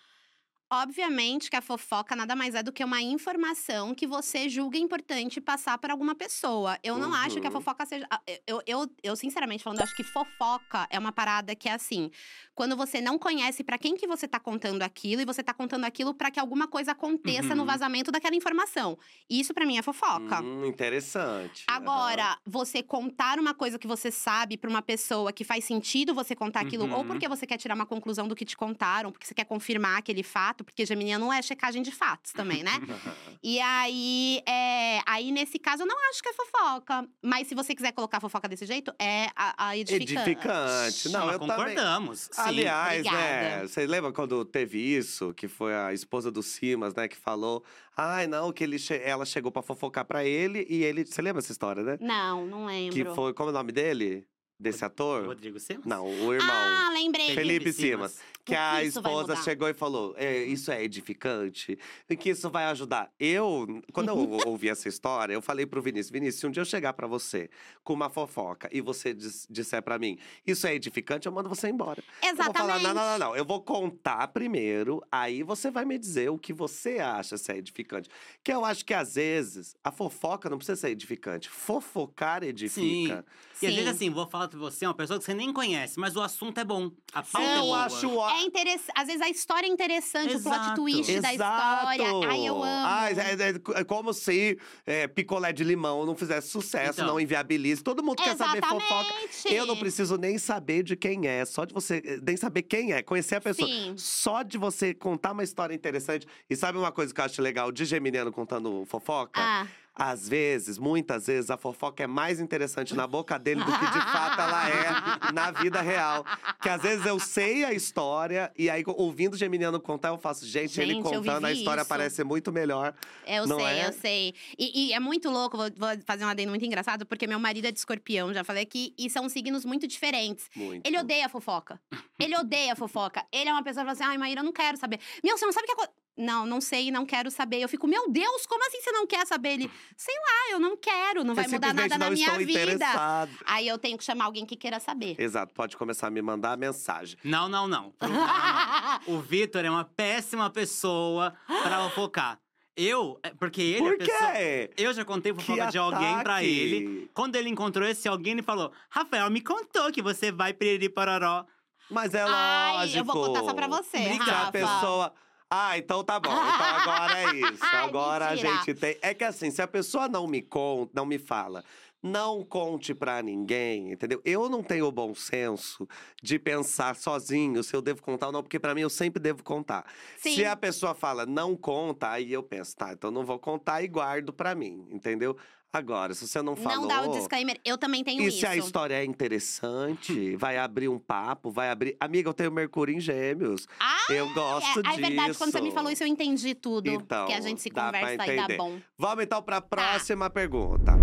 Obviamente 0.72 1.50
que 1.50 1.56
a 1.56 1.62
fofoca 1.62 2.16
nada 2.16 2.36
mais 2.36 2.54
é 2.54 2.62
do 2.62 2.72
que 2.72 2.84
uma 2.84 3.02
informação 3.02 3.96
que 3.96 4.06
você 4.06 4.48
julga 4.48 4.78
importante 4.78 5.42
passar 5.42 5.76
para 5.80 5.92
alguma 5.94 6.14
pessoa. 6.14 6.78
Eu 6.84 7.00
não 7.00 7.12
acho 7.12 7.42
que 7.42 7.48
a 7.48 7.50
Uhum. 7.50 7.54
fofoca 7.54 7.86
seja. 7.88 8.06
ah, 8.10 8.22
Eu, 8.46 8.62
eu, 8.68 8.88
eu, 9.02 9.16
sinceramente 9.16 9.64
falando, 9.64 9.80
eu 9.80 9.84
acho 9.84 9.96
que 9.96 10.04
fofoca 10.04 10.86
é 10.92 11.00
uma 11.00 11.12
parada 11.12 11.56
que 11.56 11.68
é 11.68 11.74
assim. 11.74 12.12
Quando 12.54 12.78
você 12.78 13.02
não 13.02 13.18
conhece 13.18 13.64
para 13.64 13.80
quem 13.80 13.96
que 13.96 14.06
você 14.06 14.28
tá 14.28 14.40
contando 14.40 14.84
aquilo 14.84 15.24
e 15.24 15.26
você 15.26 15.42
tá 15.42 15.56
contando 15.56 15.86
aquilo 15.86 16.14
para 16.14 16.30
que 16.30 16.40
alguma 16.40 16.68
coisa 16.68 16.92
aconteça 16.92 17.56
no 17.56 17.62
Uhum. 17.64 17.68
vazamento 17.68 18.12
daquela 18.12 18.36
informação. 18.36 18.96
Isso 19.28 19.56
para 19.56 19.66
mim 19.66 19.78
é 19.80 19.82
fofoca. 19.82 20.42
Hum, 20.42 20.66
interessante. 20.66 21.64
Agora, 21.68 22.38
você 22.46 22.84
contar 22.84 23.40
uma 23.40 23.56
coisa 23.56 23.80
que 23.80 23.88
você 23.88 24.12
sabe 24.12 24.56
pra 24.56 24.70
uma 24.70 24.84
pessoa 24.84 25.34
que 25.34 25.44
faz 25.44 25.64
sentido 25.66 26.14
você 26.14 26.36
contar 26.36 26.60
aquilo, 26.62 26.84
ou 26.92 27.00
Uhum. 27.00 27.06
porque 27.08 27.28
você 27.28 27.48
quer 27.48 27.58
tirar 27.58 27.74
uma 27.74 27.88
conclusão 27.88 28.28
do 28.28 28.36
que 28.36 28.46
te 28.46 28.56
contaram, 28.56 29.12
porque 29.12 29.26
você 29.26 29.34
quer 29.34 29.46
confirmar 29.46 29.98
aquele 29.98 30.22
fato, 30.22 30.59
porque 30.64 30.86
Geminiano 30.86 31.26
não 31.26 31.34
é 31.34 31.42
checagem 31.42 31.82
de 31.82 31.92
fatos 31.92 32.32
também, 32.32 32.64
né? 32.64 32.72
e 33.44 33.60
aí, 33.60 34.42
é, 34.48 35.02
aí, 35.06 35.32
nesse 35.32 35.58
caso, 35.60 35.84
eu 35.84 35.88
não 35.88 35.96
acho 36.10 36.22
que 36.22 36.30
é 36.30 36.34
fofoca. 36.34 37.08
Mas 37.24 37.48
se 37.48 37.56
você 37.56 37.74
quiser 37.76 37.92
colocar 37.92 38.20
fofoca 38.20 38.48
desse 38.48 38.66
jeito, 38.66 38.94
é 39.00 39.28
a, 39.36 39.70
a 39.70 39.78
edificante. 39.78 40.30
Edificante. 40.30 41.10
Não, 41.10 41.22
também. 41.22 41.40
concordamos. 41.40 42.30
Sim. 42.32 42.42
Aliás, 42.42 43.04
né? 43.04 43.10
obrigada. 43.12 43.68
Você 43.68 43.88
lembra 43.88 44.12
quando 44.12 44.44
teve 44.46 44.80
isso? 44.80 45.34
Que 45.34 45.48
foi 45.48 45.74
a 45.76 45.94
esposa 45.94 46.32
do 46.32 46.42
Simas, 46.44 46.94
né? 46.94 47.08
Que 47.08 47.18
falou. 47.18 47.64
Ai, 47.96 48.28
não, 48.28 48.52
que 48.54 48.64
ele 48.64 48.80
che- 48.80 49.02
ela 49.04 49.26
chegou 49.26 49.52
pra 49.52 49.62
fofocar 49.62 50.06
pra 50.06 50.24
ele 50.24 50.66
e 50.70 50.84
ele. 50.84 51.06
Você 51.06 51.22
lembra 51.22 51.40
essa 51.42 51.52
história, 51.52 51.84
né? 51.84 51.98
Não, 52.00 52.46
não 52.46 52.66
lembro. 52.66 52.96
Que 52.96 53.06
foi. 53.16 53.34
Como 53.34 53.50
é 53.50 53.52
o 53.52 53.56
nome 53.56 53.72
dele? 53.72 54.26
Desse 54.60 54.84
ator? 54.84 55.26
Rodrigo 55.26 55.58
Simas? 55.60 55.86
Não, 55.86 56.06
o 56.06 56.34
irmão. 56.34 56.50
Ah, 56.52 56.90
lembrei. 56.94 57.34
Felipe 57.34 57.72
Simas. 57.72 58.20
Que 58.44 58.56
a 58.56 58.84
Isso 58.84 59.00
vai 59.02 59.12
esposa 59.12 59.34
mudar. 59.34 59.44
chegou 59.44 59.70
e 59.70 59.74
falou: 59.74 60.14
"É, 60.18 60.44
Isso 60.44 60.72
é 60.72 60.84
edificante, 60.84 61.78
e 62.10 62.16
que 62.18 62.30
isso 62.32 62.50
vai 62.50 62.66
ajudar. 62.66 63.12
Eu, 63.20 63.82
quando 63.94 64.10
eu 64.10 64.18
ouvi 64.50 64.70
essa 64.70 64.90
história, 64.90 65.34
eu 65.34 65.42
falei 65.42 65.66
pro 65.66 65.82
Vinícius: 65.82 66.10
Vinícius, 66.12 66.40
se 66.42 66.48
um 66.48 66.52
dia 66.52 66.62
eu 66.62 66.66
chegar 66.66 66.94
pra 66.94 67.06
você 67.08 67.50
com 67.84 67.94
uma 67.94 68.10
fofoca 68.10 68.68
e 68.72 68.82
você 68.82 69.14
dis- 69.14 69.46
disser 69.50 69.82
pra 69.84 70.00
mim, 70.00 70.18
isso 70.48 70.66
é 70.68 70.74
edificante, 70.74 71.28
eu 71.28 71.32
mando 71.32 71.48
você 71.48 71.70
embora. 71.70 72.04
Eu 72.24 72.36
vou 72.36 72.52
falar: 72.54 72.78
Exatamente. 72.80 72.84
não, 72.84 72.94
não, 72.94 73.12
não, 73.12 73.20
não. 73.30 73.36
Eu 73.36 73.46
vou 73.46 73.62
contar 73.62 74.28
primeiro, 74.30 75.02
aí 75.12 75.44
você 75.44 75.70
vai 75.70 75.86
me 75.86 75.98
dizer 76.00 76.30
o 76.32 76.38
que 76.38 76.52
você 76.52 76.98
acha 77.00 77.38
se 77.38 77.52
é 77.52 77.58
edificante. 77.58 78.10
Que 78.44 78.52
eu 78.52 78.66
acho 78.66 78.84
que 78.84 78.94
às 78.96 79.14
vezes 79.16 79.76
a 79.84 79.92
fofoca 79.92 80.50
não 80.50 80.58
precisa 80.58 80.76
ser 80.76 80.90
edificante. 80.90 81.48
Fofocar 81.50 82.44
edifica. 82.44 83.24
E 83.62 83.68
às 83.68 83.74
Sim. 83.74 83.78
vezes 83.78 83.92
assim, 83.96 84.10
vou 84.10 84.26
falar 84.28 84.48
pra 84.50 84.60
você, 84.60 84.86
uma 84.86 84.94
pessoa 84.94 85.18
que 85.20 85.26
você 85.26 85.34
nem 85.34 85.54
conhece, 85.54 86.00
mas 86.00 86.16
o 86.16 86.22
assunto 86.22 86.58
é 86.60 86.64
bom. 86.66 86.92
A 87.14 87.22
pauta 87.24 87.48
é 87.48 87.58
Eu 87.58 87.62
boa. 87.62 87.84
acho 87.86 88.16
ó- 88.16 88.30
é 88.32 88.42
interessante. 88.42 88.92
Às 88.96 89.08
vezes 89.08 89.22
a 89.22 89.30
história 89.30 89.68
é 89.68 89.70
interessante, 89.70 90.36
o 90.36 90.42
plot 90.42 90.56
Exato. 90.56 90.76
twist 90.76 91.20
da 91.22 91.32
história. 91.34 92.06
Ai, 92.30 92.48
eu 92.48 92.56
amo. 92.56 92.64
Ah, 92.66 93.10
é, 93.12 93.14
é- 93.14 93.80
é 93.80 93.84
como 93.84 94.14
se 94.14 94.58
é, 94.86 95.08
picolé 95.08 95.54
de 95.54 95.64
limão 95.64 96.06
não 96.06 96.16
fizesse 96.16 96.50
sucesso, 96.50 97.02
Então. 97.02 97.08
não 97.14 97.20
inviabilize. 97.20 97.82
Todo 97.84 98.04
mundo 98.04 98.22
quer 98.22 98.36
saber 98.36 98.62
fofoca. 98.66 98.84
Exatamente. 98.86 99.54
Eu 99.54 99.66
não 99.66 99.78
preciso 99.78 100.18
nem 100.18 100.38
saber 100.38 100.84
de 100.84 100.96
quem 100.96 101.28
é, 101.28 101.46
só 101.46 101.66
de 101.66 101.74
você 101.74 102.02
nem 102.26 102.36
saber 102.36 102.64
quem 102.64 102.94
é, 102.94 103.02
conhecer 103.02 103.36
a 103.36 103.42
pessoa. 103.42 103.68
Sim. 103.70 103.94
Só 103.98 104.42
de 104.44 104.58
você 104.58 104.94
contar 104.94 105.32
uma 105.32 105.44
história 105.44 105.74
interessante. 105.74 106.28
E 106.50 106.56
sabe 106.56 106.78
uma 106.78 106.92
coisa 106.92 107.14
que 107.14 107.22
eu 107.22 107.26
acho 107.26 107.42
legal 107.42 107.72
de 107.72 107.86
Geminiano 107.86 108.32
contando 108.32 108.86
fofoca? 108.86 109.40
Ah, 109.42 109.68
Às 110.00 110.30
vezes, 110.30 110.78
muitas 110.78 111.28
vezes, 111.28 111.50
a 111.50 111.58
fofoca 111.58 112.02
é 112.02 112.08
mais 112.08 112.40
interessante 112.40 112.96
na 112.96 113.06
boca 113.06 113.38
dele 113.38 113.62
do 113.64 113.72
que 113.72 113.86
de 113.86 114.02
fato 114.14 114.40
ela 114.40 114.70
é 114.70 115.32
na 115.34 115.52
vida 115.52 115.82
real. 115.82 116.26
Que 116.62 116.70
às 116.70 116.82
vezes 116.82 117.06
eu 117.06 117.20
sei 117.20 117.66
a 117.66 117.74
história 117.74 118.50
e 118.58 118.70
aí, 118.70 118.82
ouvindo 118.88 119.34
o 119.34 119.38
Geminiano 119.38 119.80
contar, 119.80 120.10
eu 120.10 120.18
faço, 120.18 120.46
gente, 120.46 120.80
ele 120.80 120.94
Gente, 120.94 121.06
eu 121.06 121.22
contando 121.22 121.46
a 121.46 121.52
história 121.52 121.82
isso. 121.82 121.90
parece 121.90 122.24
muito 122.24 122.50
melhor. 122.50 122.96
eu 123.28 123.46
Não 123.46 123.58
sei, 123.58 123.66
é? 123.66 123.88
eu 123.88 123.94
sei. 123.94 124.34
E, 124.58 124.88
e 124.88 124.94
é 124.94 125.00
muito 125.00 125.30
louco, 125.30 125.58
vou, 125.58 125.70
vou 125.76 125.90
fazer 126.06 126.24
um 126.24 126.30
adendo 126.30 126.50
muito 126.50 126.66
engraçado, 126.66 127.06
porque 127.06 127.28
meu 127.28 127.40
marido 127.40 127.66
é 127.66 127.72
de 127.72 127.80
escorpião, 127.80 128.34
já 128.34 128.44
falei 128.44 128.64
aqui, 128.64 128.94
e 128.98 129.10
são 129.10 129.28
signos 129.28 129.66
muito 129.66 129.86
diferentes. 129.86 130.50
Muito. 130.56 130.86
Ele 130.88 130.98
odeia 130.98 131.28
fofoca. 131.28 131.80
Ele 132.18 132.38
odeia 132.38 132.76
fofoca. 132.76 133.26
Ele 133.32 133.50
é 133.50 133.54
uma 133.54 133.64
pessoa 133.64 133.86
que 133.86 133.92
fala 133.92 133.92
assim: 133.92 134.04
ai, 134.04 134.18
Maíra, 134.18 134.40
eu 134.40 134.46
não 134.46 134.54
quero 134.54 134.78
saber. 134.78 135.00
Meu, 135.24 135.38
você 135.38 135.46
não 135.46 135.52
sabe 135.52 135.66
o 135.66 135.68
que 135.68 135.74
aconteceu. 135.74 136.00
Não, 136.18 136.46
não 136.46 136.60
sei, 136.60 136.92
não 136.92 137.06
quero 137.06 137.32
saber. 137.32 137.62
Eu 137.62 137.70
fico, 137.70 137.88
meu 137.88 138.10
Deus, 138.12 138.46
como 138.46 138.62
assim 138.68 138.82
você 138.82 138.92
não 138.92 139.08
quer 139.08 139.26
saber? 139.26 139.54
Ele, 139.54 139.72
sei 139.96 140.14
lá, 140.16 140.52
eu 140.52 140.60
não 140.60 140.76
quero, 140.76 141.24
não 141.24 141.34
vai 141.34 141.48
mudar 141.48 141.74
nada 141.74 141.98
na 141.98 142.10
minha 142.10 142.26
estou 142.28 142.40
vida. 142.46 142.52
interessado. 142.52 143.32
Aí 143.46 143.68
eu 143.68 143.78
tenho 143.78 143.98
que 143.98 144.04
chamar 144.04 144.26
alguém 144.26 144.46
que 144.46 144.58
queira 144.58 144.80
saber. 144.82 145.16
Exato, 145.18 145.54
pode 145.54 145.78
começar 145.78 146.08
a 146.08 146.12
me 146.12 146.22
mandar 146.22 146.58
mensagem. 146.58 147.18
Não, 147.24 147.48
não, 147.48 147.68
não. 147.68 147.94
O 149.08 149.20
Vitor 149.20 149.64
é 149.64 149.70
uma 149.70 149.86
péssima 149.86 150.50
pessoa 150.50 151.34
pra 151.48 151.90
fofocar. 151.90 152.40
Eu, 152.76 153.20
é, 153.24 153.30
porque 153.32 153.62
ele 153.62 153.78
é 153.88 153.92
Por 153.92 153.94
a 153.94 153.98
pessoa. 154.06 154.32
quê? 154.32 154.72
Eu 154.78 154.94
já 154.94 155.04
contei 155.06 155.34
Que 155.34 155.42
fofoca 155.42 155.68
de 155.72 155.78
alguém 155.78 156.20
pra 156.24 156.44
ele. 156.44 157.10
Quando 157.14 157.36
ele 157.36 157.50
encontrou 157.50 157.86
esse 157.88 158.08
alguém, 158.08 158.34
ele 158.34 158.42
falou: 158.42 158.72
Rafael, 158.90 159.30
me 159.30 159.42
contou 159.42 159.92
que 159.92 160.02
você 160.02 160.32
vai 160.32 160.54
piriri 160.54 160.88
pororó. 160.90 161.46
Mas 161.90 162.14
é 162.14 162.22
Ai, 162.22 162.74
lógico. 162.78 163.00
eu 163.00 163.04
vou 163.06 163.16
contar 163.26 163.40
só 163.44 163.54
pra 163.54 163.68
você, 163.68 163.98
Obrigada, 163.98 164.24
Se 164.26 164.30
a 164.32 164.34
Rafa. 164.38 164.52
pessoa. 164.52 165.14
Ah, 165.50 165.78
então 165.78 166.04
tá 166.04 166.20
bom. 166.20 166.30
Então 166.30 166.40
agora 166.78 167.22
é 167.22 167.36
isso. 167.36 167.66
Agora 167.66 168.28
a 168.28 168.36
gente 168.36 168.74
tem. 168.76 168.98
É 169.02 169.14
que 169.14 169.24
assim, 169.24 169.50
se 169.50 169.62
a 169.62 169.68
pessoa 169.68 170.08
não 170.08 170.28
me 170.28 170.42
conta, 170.42 170.92
não 170.94 171.06
me 171.06 171.18
fala, 171.18 171.64
não 172.02 172.44
conte 172.46 172.94
pra 172.94 173.22
ninguém, 173.22 173.92
entendeu? 173.92 174.22
Eu 174.24 174.48
não 174.48 174.64
tenho 174.64 174.86
o 174.86 174.92
bom 174.92 175.14
senso 175.14 175.88
de 176.22 176.40
pensar 176.40 176.96
sozinho 176.96 177.64
se 177.64 177.76
eu 177.76 177.82
devo 177.82 178.02
contar 178.02 178.28
ou 178.28 178.32
não, 178.32 178.44
porque 178.44 178.60
pra 178.60 178.76
mim 178.76 178.82
eu 178.82 178.90
sempre 178.90 179.22
devo 179.22 179.44
contar. 179.44 179.86
Sim. 180.18 180.36
Se 180.36 180.46
a 180.46 180.56
pessoa 180.56 180.94
fala 180.94 181.26
não 181.26 181.56
conta, 181.56 182.10
aí 182.10 182.32
eu 182.32 182.44
penso, 182.44 182.76
tá, 182.76 182.94
então 182.94 183.12
não 183.12 183.26
vou 183.26 183.40
contar 183.40 183.82
e 183.84 183.88
guardo 183.88 184.32
pra 184.32 184.56
mim, 184.56 184.88
entendeu? 184.92 185.36
Agora, 185.72 186.16
se 186.16 186.28
você 186.28 186.42
não 186.42 186.56
falou. 186.56 186.82
Não 186.82 186.88
dá 186.88 187.02
o 187.04 187.12
disclaimer. 187.12 187.60
Eu 187.64 187.78
também 187.78 188.04
tenho 188.04 188.24
E 188.24 188.28
isso. 188.28 188.40
se 188.40 188.48
a 188.48 188.56
história 188.56 188.96
é 188.96 189.06
interessante, 189.06 190.36
vai 190.36 190.58
abrir 190.58 190.88
um 190.90 190.98
papo, 190.98 191.52
vai 191.52 191.70
abrir. 191.70 191.96
Amiga, 192.00 192.30
eu 192.30 192.34
tenho 192.34 192.52
Mercúrio 192.52 192.96
em 192.96 193.00
Gêmeos. 193.00 193.68
Ah, 193.80 194.12
eu 194.12 194.34
gosto 194.34 194.80
é, 194.80 194.82
disso. 194.82 194.96
é 194.96 195.02
verdade, 195.08 195.38
quando 195.38 195.52
você 195.52 195.62
me 195.62 195.72
falou 195.72 195.92
isso, 195.92 196.04
eu 196.04 196.08
entendi 196.08 196.56
tudo. 196.56 196.90
Então, 196.90 197.28
que 197.28 197.34
a 197.34 197.42
gente 197.42 197.62
se 197.62 197.70
conversa 197.70 198.26
e 198.26 198.36
dá 198.36 198.58
bom. 198.58 198.80
Vamos 198.98 199.24
então 199.24 199.44
pra 199.44 199.62
próxima 199.62 200.28
pergunta. 200.28 200.94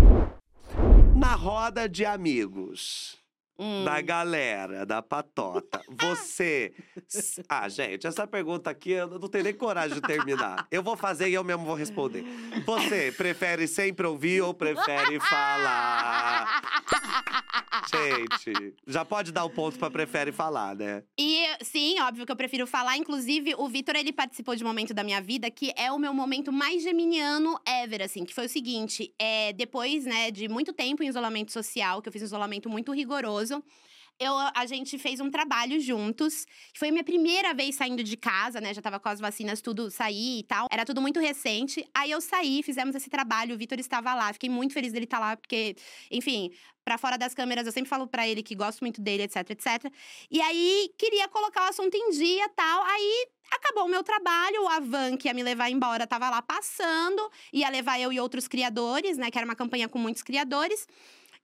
Na 1.15 1.33
roda 1.33 1.87
de 1.87 2.05
amigos 2.05 3.17
Hum. 3.59 3.83
da 3.83 3.99
galera, 4.01 4.85
da 4.85 5.01
patota, 5.01 5.81
você. 5.89 6.73
Ah, 7.49 7.69
gente, 7.69 8.05
essa 8.05 8.27
pergunta 8.27 8.69
aqui 8.69 8.91
eu 8.91 9.07
não 9.07 9.29
tenho 9.29 9.45
nem 9.45 9.53
coragem 9.53 9.95
de 9.95 10.01
terminar. 10.01 10.67
Eu 10.69 10.83
vou 10.83 10.97
fazer 10.97 11.29
e 11.29 11.33
eu 11.33 11.43
mesmo 11.43 11.65
vou 11.65 11.75
responder. 11.75 12.23
Você 12.65 13.11
prefere 13.15 13.67
sempre 13.67 14.05
ouvir 14.05 14.41
ou 14.41 14.53
prefere 14.53 15.19
falar? 15.19 16.61
Gente, 17.89 18.75
já 18.85 19.05
pode 19.05 19.31
dar 19.31 19.45
o 19.45 19.49
ponto 19.49 19.79
pra 19.79 19.89
prefere 19.89 20.31
falar, 20.31 20.75
né? 20.75 21.03
E 21.17 21.45
sim, 21.61 21.99
óbvio 22.01 22.25
que 22.25 22.31
eu 22.31 22.35
prefiro 22.35 22.67
falar. 22.67 22.97
Inclusive, 22.97 23.55
o 23.57 23.67
Vitor, 23.69 23.95
ele 23.95 24.11
participou 24.11 24.55
de 24.55 24.63
um 24.63 24.67
momento 24.67 24.93
da 24.93 25.03
minha 25.03 25.21
vida 25.21 25.49
que 25.49 25.71
é 25.77 25.91
o 25.91 25.97
meu 25.97 26.13
momento 26.13 26.51
mais 26.51 26.83
geminiano 26.83 27.57
ever, 27.65 28.01
assim. 28.01 28.25
Que 28.25 28.33
foi 28.33 28.45
o 28.45 28.49
seguinte, 28.49 29.13
é, 29.17 29.53
depois, 29.53 30.05
né, 30.05 30.31
de 30.31 30.49
muito 30.49 30.73
tempo 30.73 31.01
em 31.03 31.07
isolamento 31.07 31.51
social, 31.51 32.01
que 32.01 32.09
eu 32.09 32.13
fiz 32.13 32.21
um 32.21 32.25
isolamento 32.25 32.69
muito 32.69 32.91
rigoroso, 32.91 33.46
eu, 34.19 34.33
a 34.55 34.65
gente 34.65 34.97
fez 34.97 35.19
um 35.19 35.29
trabalho 35.29 35.79
juntos. 35.79 36.45
Foi 36.75 36.89
a 36.89 36.91
minha 36.91 37.03
primeira 37.03 37.53
vez 37.53 37.75
saindo 37.75 38.03
de 38.03 38.17
casa, 38.17 38.59
né? 38.59 38.73
Já 38.73 38.81
tava 38.81 38.99
com 38.99 39.09
as 39.09 39.19
vacinas, 39.19 39.61
tudo 39.61 39.91
sair 39.91 40.39
e 40.39 40.43
tal. 40.43 40.67
Era 40.71 40.83
tudo 40.83 41.01
muito 41.01 41.19
recente. 41.19 41.87
Aí 41.93 42.09
eu 42.09 42.19
saí, 42.19 42.63
fizemos 42.63 42.95
esse 42.95 43.09
trabalho. 43.09 43.53
O 43.53 43.57
Vitor 43.57 43.79
estava 43.79 44.13
lá. 44.15 44.33
Fiquei 44.33 44.49
muito 44.49 44.73
feliz 44.73 44.91
dele 44.91 45.05
estar 45.05 45.19
lá, 45.19 45.37
porque, 45.37 45.75
enfim, 46.09 46.51
pra 46.83 46.97
fora 46.97 47.15
das 47.15 47.35
câmeras, 47.35 47.67
eu 47.67 47.71
sempre 47.71 47.89
falo 47.89 48.07
pra 48.07 48.27
ele 48.27 48.41
que 48.41 48.55
gosto 48.55 48.81
muito 48.81 49.01
dele, 49.01 49.23
etc, 49.23 49.51
etc. 49.51 49.91
E 50.31 50.41
aí, 50.41 50.89
queria 50.97 51.27
colocar 51.27 51.65
o 51.65 51.69
assunto 51.69 51.93
em 51.93 52.09
dia 52.09 52.49
tal. 52.49 52.83
Aí, 52.85 53.27
acabou 53.51 53.85
o 53.85 53.89
meu 53.89 54.03
trabalho. 54.03 54.67
A 54.67 54.79
van 54.79 55.15
que 55.15 55.27
ia 55.27 55.33
me 55.33 55.43
levar 55.43 55.69
embora 55.69 56.07
tava 56.07 56.27
lá 56.27 56.41
passando. 56.41 57.29
Ia 57.53 57.69
levar 57.69 57.99
eu 57.99 58.11
e 58.11 58.19
outros 58.19 58.47
criadores, 58.47 59.15
né? 59.15 59.29
Que 59.29 59.37
era 59.37 59.45
uma 59.45 59.55
campanha 59.55 59.87
com 59.87 59.99
muitos 59.99 60.23
criadores. 60.23 60.87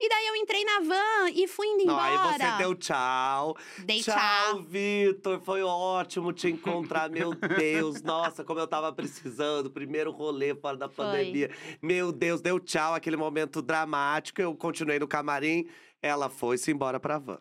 E 0.05 0.09
daí, 0.09 0.27
eu 0.27 0.35
entrei 0.35 0.65
na 0.65 0.79
van 0.81 1.29
e 1.33 1.47
fui 1.47 1.65
indo 1.65 1.85
Não, 1.85 1.93
embora. 1.93 2.33
aí 2.33 2.51
você 2.51 2.57
deu 2.57 2.75
tchau. 2.75 3.55
Dei 3.85 4.01
tchau, 4.01 4.13
tchau. 4.17 4.61
Vitor. 4.63 5.39
Foi 5.39 5.63
ótimo 5.63 6.33
te 6.33 6.49
encontrar. 6.49 7.09
Meu 7.09 7.33
Deus, 7.33 8.01
nossa, 8.01 8.43
como 8.43 8.59
eu 8.59 8.67
tava 8.67 8.91
precisando. 8.91 9.71
Primeiro 9.71 10.11
rolê 10.11 10.53
fora 10.55 10.75
da 10.75 10.89
Foi. 10.89 11.05
pandemia. 11.05 11.49
Meu 11.81 12.11
Deus, 12.11 12.41
deu 12.41 12.59
tchau, 12.59 12.93
aquele 12.93 13.15
momento 13.15 13.61
dramático. 13.61 14.41
Eu 14.41 14.53
continuei 14.53 14.99
no 14.99 15.07
camarim. 15.07 15.69
Ela 16.01 16.29
foi-se 16.29 16.69
embora 16.69 16.99
pra 16.99 17.17
van. 17.17 17.39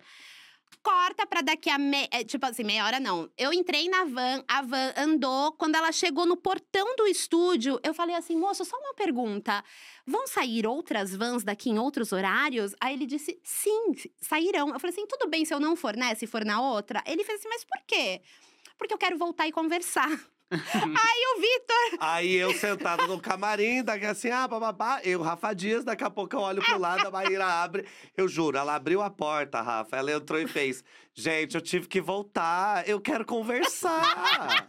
Corta 0.82 1.26
pra 1.26 1.40
daqui 1.40 1.70
a 1.70 1.78
me... 1.78 2.08
é, 2.10 2.24
tipo 2.24 2.44
assim, 2.44 2.64
meia 2.64 2.84
hora 2.84 2.98
não. 2.98 3.30
Eu 3.38 3.52
entrei 3.52 3.88
na 3.88 4.04
van, 4.04 4.44
a 4.48 4.62
van 4.62 4.92
andou. 4.96 5.52
Quando 5.52 5.76
ela 5.76 5.92
chegou 5.92 6.26
no 6.26 6.36
portão 6.36 6.96
do 6.96 7.06
estúdio, 7.06 7.80
eu 7.82 7.94
falei 7.94 8.16
assim, 8.16 8.36
moço, 8.36 8.64
só 8.64 8.76
uma 8.76 8.94
pergunta. 8.94 9.64
Vão 10.06 10.26
sair 10.26 10.66
outras 10.66 11.14
vans 11.14 11.44
daqui 11.44 11.70
em 11.70 11.78
outros 11.78 12.12
horários? 12.12 12.74
Aí 12.80 12.94
ele 12.94 13.06
disse, 13.06 13.40
sim, 13.44 13.92
sairão. 14.20 14.70
Eu 14.70 14.80
falei 14.80 14.92
assim, 14.92 15.06
tudo 15.06 15.28
bem 15.28 15.44
se 15.44 15.54
eu 15.54 15.60
não 15.60 15.76
for, 15.76 15.96
né? 15.96 16.14
Se 16.14 16.26
for 16.26 16.44
na 16.44 16.60
outra. 16.60 17.02
Ele 17.06 17.24
fez 17.24 17.40
assim, 17.40 17.48
mas 17.48 17.64
por 17.64 17.80
quê? 17.86 18.20
Porque 18.76 18.92
eu 18.92 18.98
quero 18.98 19.16
voltar 19.16 19.46
e 19.46 19.52
conversar. 19.52 20.10
Aí 20.84 21.22
o 21.36 21.40
Vitor 21.40 21.98
Aí 22.00 22.34
eu 22.34 22.52
sentado 22.52 23.06
no 23.06 23.20
camarim, 23.20 23.82
daqui 23.82 24.06
assim, 24.06 24.30
ah, 24.30 24.46
bababá, 24.46 25.00
eu, 25.02 25.22
Rafa 25.22 25.52
Dias, 25.54 25.84
daqui 25.84 26.04
a 26.04 26.10
pouco 26.10 26.36
eu 26.36 26.40
olho 26.40 26.62
pro 26.62 26.78
lado, 26.78 27.06
a 27.06 27.10
Maíra 27.10 27.46
abre. 27.46 27.86
Eu 28.16 28.28
juro, 28.28 28.56
ela 28.58 28.74
abriu 28.74 29.00
a 29.02 29.10
porta, 29.10 29.60
Rafa. 29.60 29.96
Ela 29.96 30.12
entrou 30.12 30.40
e 30.40 30.46
fez. 30.46 30.84
Gente, 31.14 31.54
eu 31.54 31.60
tive 31.60 31.86
que 31.88 32.00
voltar, 32.00 32.88
eu 32.88 33.00
quero 33.00 33.24
conversar. 33.24 34.66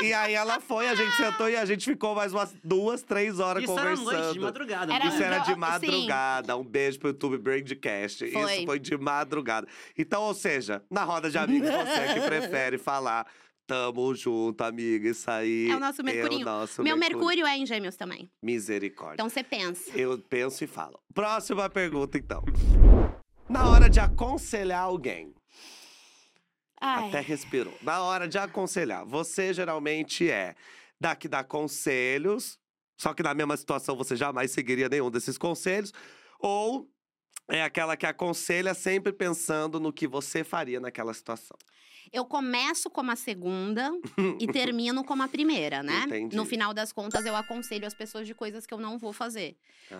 E 0.00 0.12
aí 0.12 0.34
ela 0.34 0.58
foi, 0.58 0.88
a 0.88 0.94
gente 0.94 1.12
sentou 1.16 1.48
e 1.48 1.56
a 1.56 1.64
gente 1.64 1.84
ficou 1.84 2.14
mais 2.14 2.32
umas 2.32 2.52
duas, 2.64 3.02
três 3.02 3.38
horas 3.38 3.62
Isso 3.62 3.72
era 3.72 3.90
conversando. 3.90 4.12
noite 4.12 4.32
de 4.32 4.40
madrugada, 4.40 4.94
Era 4.94 5.06
Isso 5.06 5.22
é? 5.22 5.26
era 5.26 5.38
de 5.38 5.52
Sim. 5.52 5.56
madrugada. 5.56 6.56
Um 6.56 6.64
beijo 6.64 6.98
pro 6.98 7.08
YouTube 7.10 7.38
Brandcast. 7.38 8.24
Isso 8.24 8.64
foi 8.64 8.78
de 8.80 8.96
madrugada. 8.96 9.68
Então, 9.96 10.22
ou 10.22 10.34
seja, 10.34 10.82
na 10.90 11.04
roda 11.04 11.30
de 11.30 11.38
amigos, 11.38 11.68
você 11.70 12.14
que 12.14 12.20
prefere 12.26 12.78
falar. 12.78 13.26
Tamo 13.66 14.14
junto, 14.14 14.62
amiga. 14.62 15.08
Isso 15.08 15.30
aí. 15.30 15.70
É 15.70 15.76
o 15.76 15.80
nosso 15.80 16.02
Mercurinho. 16.02 16.40
É 16.40 16.42
o 16.42 16.44
nosso 16.44 16.82
Meu 16.82 16.96
Mercúrio 16.96 17.46
é 17.46 17.56
em 17.56 17.64
gêmeos 17.64 17.96
também. 17.96 18.30
Misericórdia. 18.42 19.14
Então 19.14 19.28
você 19.28 19.42
pensa. 19.42 19.90
Eu 19.96 20.18
penso 20.18 20.64
e 20.64 20.66
falo. 20.66 21.00
Próxima 21.14 21.68
pergunta, 21.70 22.18
então. 22.18 22.42
Na 23.48 23.68
hora 23.68 23.88
de 23.88 24.00
aconselhar 24.00 24.82
alguém, 24.82 25.34
Ai. 26.80 27.08
até 27.08 27.20
respirou. 27.20 27.76
Na 27.82 28.02
hora 28.02 28.26
de 28.26 28.38
aconselhar, 28.38 29.04
você 29.04 29.52
geralmente 29.52 30.28
é 30.30 30.54
da 31.00 31.14
que 31.14 31.28
dá 31.28 31.44
conselhos, 31.44 32.58
só 32.96 33.12
que 33.12 33.22
na 33.22 33.34
mesma 33.34 33.56
situação 33.56 33.96
você 33.96 34.16
jamais 34.16 34.52
seguiria 34.52 34.88
nenhum 34.88 35.10
desses 35.10 35.36
conselhos, 35.36 35.92
ou 36.38 36.88
é 37.48 37.62
aquela 37.62 37.96
que 37.96 38.06
aconselha 38.06 38.72
sempre 38.72 39.12
pensando 39.12 39.80
no 39.80 39.92
que 39.92 40.06
você 40.06 40.44
faria 40.44 40.80
naquela 40.80 41.12
situação. 41.12 41.56
Eu 42.12 42.24
começo 42.26 42.90
como 42.90 43.10
a 43.10 43.16
segunda 43.16 43.90
e 44.38 44.46
termino 44.52 45.02
como 45.02 45.22
a 45.22 45.28
primeira, 45.28 45.82
né? 45.82 46.04
Entendi. 46.06 46.36
No 46.36 46.44
final 46.44 46.74
das 46.74 46.92
contas, 46.92 47.24
eu 47.24 47.34
aconselho 47.34 47.86
as 47.86 47.94
pessoas 47.94 48.26
de 48.26 48.34
coisas 48.34 48.66
que 48.66 48.74
eu 48.74 48.78
não 48.78 48.98
vou 48.98 49.12
fazer. 49.12 49.56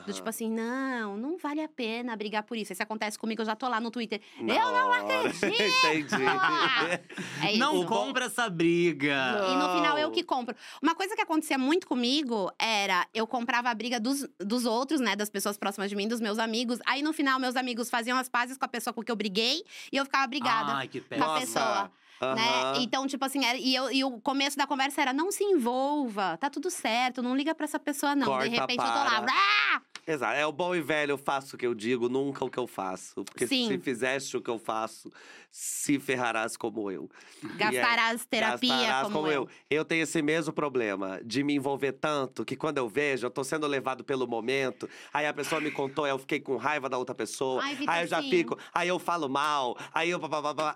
Do 0.06 0.12
tipo 0.12 0.28
assim, 0.28 0.50
não, 0.50 1.16
não 1.18 1.36
vale 1.36 1.60
a 1.62 1.68
pena 1.68 2.16
brigar 2.16 2.42
por 2.44 2.56
isso. 2.56 2.72
Isso 2.72 2.82
acontece 2.82 3.18
comigo, 3.18 3.42
eu 3.42 3.46
já 3.46 3.54
tô 3.54 3.68
lá 3.68 3.78
no 3.80 3.90
Twitter. 3.90 4.20
Na 4.40 4.54
eu 4.54 4.60
não 4.60 4.88
hora. 4.88 5.02
acredito! 5.02 5.46
Entendi. 5.46 6.22
É 7.42 7.50
isso. 7.50 7.58
Não 7.58 7.84
compra 7.84 8.26
essa 8.26 8.48
briga. 8.48 9.14
E 9.50 9.56
no 9.56 9.74
final 9.74 9.98
eu 9.98 10.08
Não. 10.08 10.14
que 10.14 10.22
compro. 10.22 10.54
Uma 10.80 10.94
coisa 10.94 11.14
que 11.16 11.20
acontecia 11.20 11.58
muito 11.58 11.86
comigo 11.86 12.50
era 12.58 13.06
eu 13.12 13.26
comprava 13.26 13.68
a 13.68 13.74
briga 13.74 13.98
dos, 13.98 14.26
dos 14.38 14.64
outros, 14.64 15.00
né? 15.00 15.16
Das 15.16 15.28
pessoas 15.28 15.56
próximas 15.58 15.90
de 15.90 15.96
mim, 15.96 16.06
dos 16.06 16.20
meus 16.20 16.38
amigos. 16.38 16.78
Aí 16.86 17.02
no 17.02 17.12
final, 17.12 17.38
meus 17.40 17.56
amigos 17.56 17.90
faziam 17.90 18.16
as 18.18 18.28
pazes 18.28 18.56
com 18.56 18.64
a 18.64 18.68
pessoa 18.68 18.94
com 18.94 19.02
que 19.02 19.10
eu 19.10 19.16
briguei 19.16 19.64
e 19.90 19.96
eu 19.96 20.04
ficava 20.04 20.26
brigada. 20.26 20.72
Ai, 20.74 20.88
que 20.88 21.00
com 21.00 21.24
a 21.24 21.40
pessoa. 21.40 21.90
Né? 22.34 22.62
Aham. 22.62 22.80
Então, 22.82 23.06
tipo 23.06 23.24
assim, 23.24 23.44
era- 23.44 23.58
e, 23.58 23.74
eu- 23.74 23.90
e 23.92 24.04
o 24.04 24.20
começo 24.20 24.56
da 24.56 24.66
conversa 24.66 25.02
era: 25.02 25.12
não 25.12 25.30
se 25.32 25.42
envolva, 25.44 26.36
tá 26.38 26.48
tudo 26.48 26.70
certo, 26.70 27.22
não 27.22 27.34
liga 27.36 27.54
pra 27.54 27.64
essa 27.64 27.78
pessoa, 27.78 28.14
não. 28.14 28.26
Corta, 28.26 28.48
de 28.48 28.54
repente 28.56 28.78
eu 28.78 28.84
tô 28.92 28.98
lá. 28.98 29.22
para. 29.22 29.82
"Ah!" 30.06 30.12
Exato. 30.12 30.34
É 30.34 30.46
o 30.46 30.52
bom 30.52 30.74
e 30.74 30.80
velho, 30.80 31.12
eu 31.12 31.18
faço 31.18 31.56
o 31.56 31.58
que 31.58 31.66
eu 31.66 31.74
digo, 31.74 32.08
nunca 32.08 32.44
o 32.44 32.50
que 32.50 32.58
eu 32.58 32.66
faço. 32.66 33.24
Porque 33.24 33.46
Sim. 33.46 33.68
se 33.68 33.78
fizeste 33.78 34.36
o 34.36 34.40
que 34.40 34.50
eu 34.50 34.58
faço, 34.58 35.10
se 35.50 35.98
ferrarás 36.00 36.56
como 36.56 36.90
eu. 36.90 37.10
Gastarás 37.56 38.24
terapia 38.24 38.74
Gastarás 38.74 39.12
como, 39.12 39.28
eu. 39.28 39.48
Eu 39.70 39.84
tenho 39.84 40.02
esse 40.02 40.22
mesmo 40.22 40.52
problema 40.52 41.20
de 41.24 41.44
me 41.44 41.54
envolver 41.54 41.92
tanto 41.92 42.44
que 42.44 42.56
quando 42.56 42.78
eu 42.78 42.88
vejo, 42.88 43.26
eu 43.26 43.30
tô 43.30 43.44
sendo 43.44 43.66
levado 43.66 44.02
pelo 44.02 44.26
momento. 44.26 44.88
Aí 45.12 45.26
a 45.26 45.32
pessoa 45.32 45.60
me 45.60 45.70
contou, 45.70 46.06
eu 46.06 46.18
fiquei 46.18 46.40
com 46.40 46.56
raiva 46.56 46.88
da 46.88 46.96
outra 46.96 47.14
pessoa. 47.14 47.62
Ai, 47.62 47.76
aí 47.86 48.04
eu 48.04 48.08
já 48.08 48.22
sim. 48.22 48.30
fico, 48.30 48.58
aí 48.72 48.88
eu 48.88 48.98
falo 48.98 49.28
mal, 49.28 49.76
aí 49.92 50.10
eu. 50.10 50.20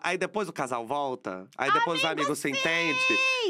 Aí 0.03 0.19
depois 0.19 0.49
o 0.49 0.53
casal 0.53 0.87
volta, 0.87 1.49
aí 1.57 1.73
depois 1.73 2.01
os 2.01 2.05
amigos 2.05 2.39
se 2.39 2.51
entendem. 2.51 2.97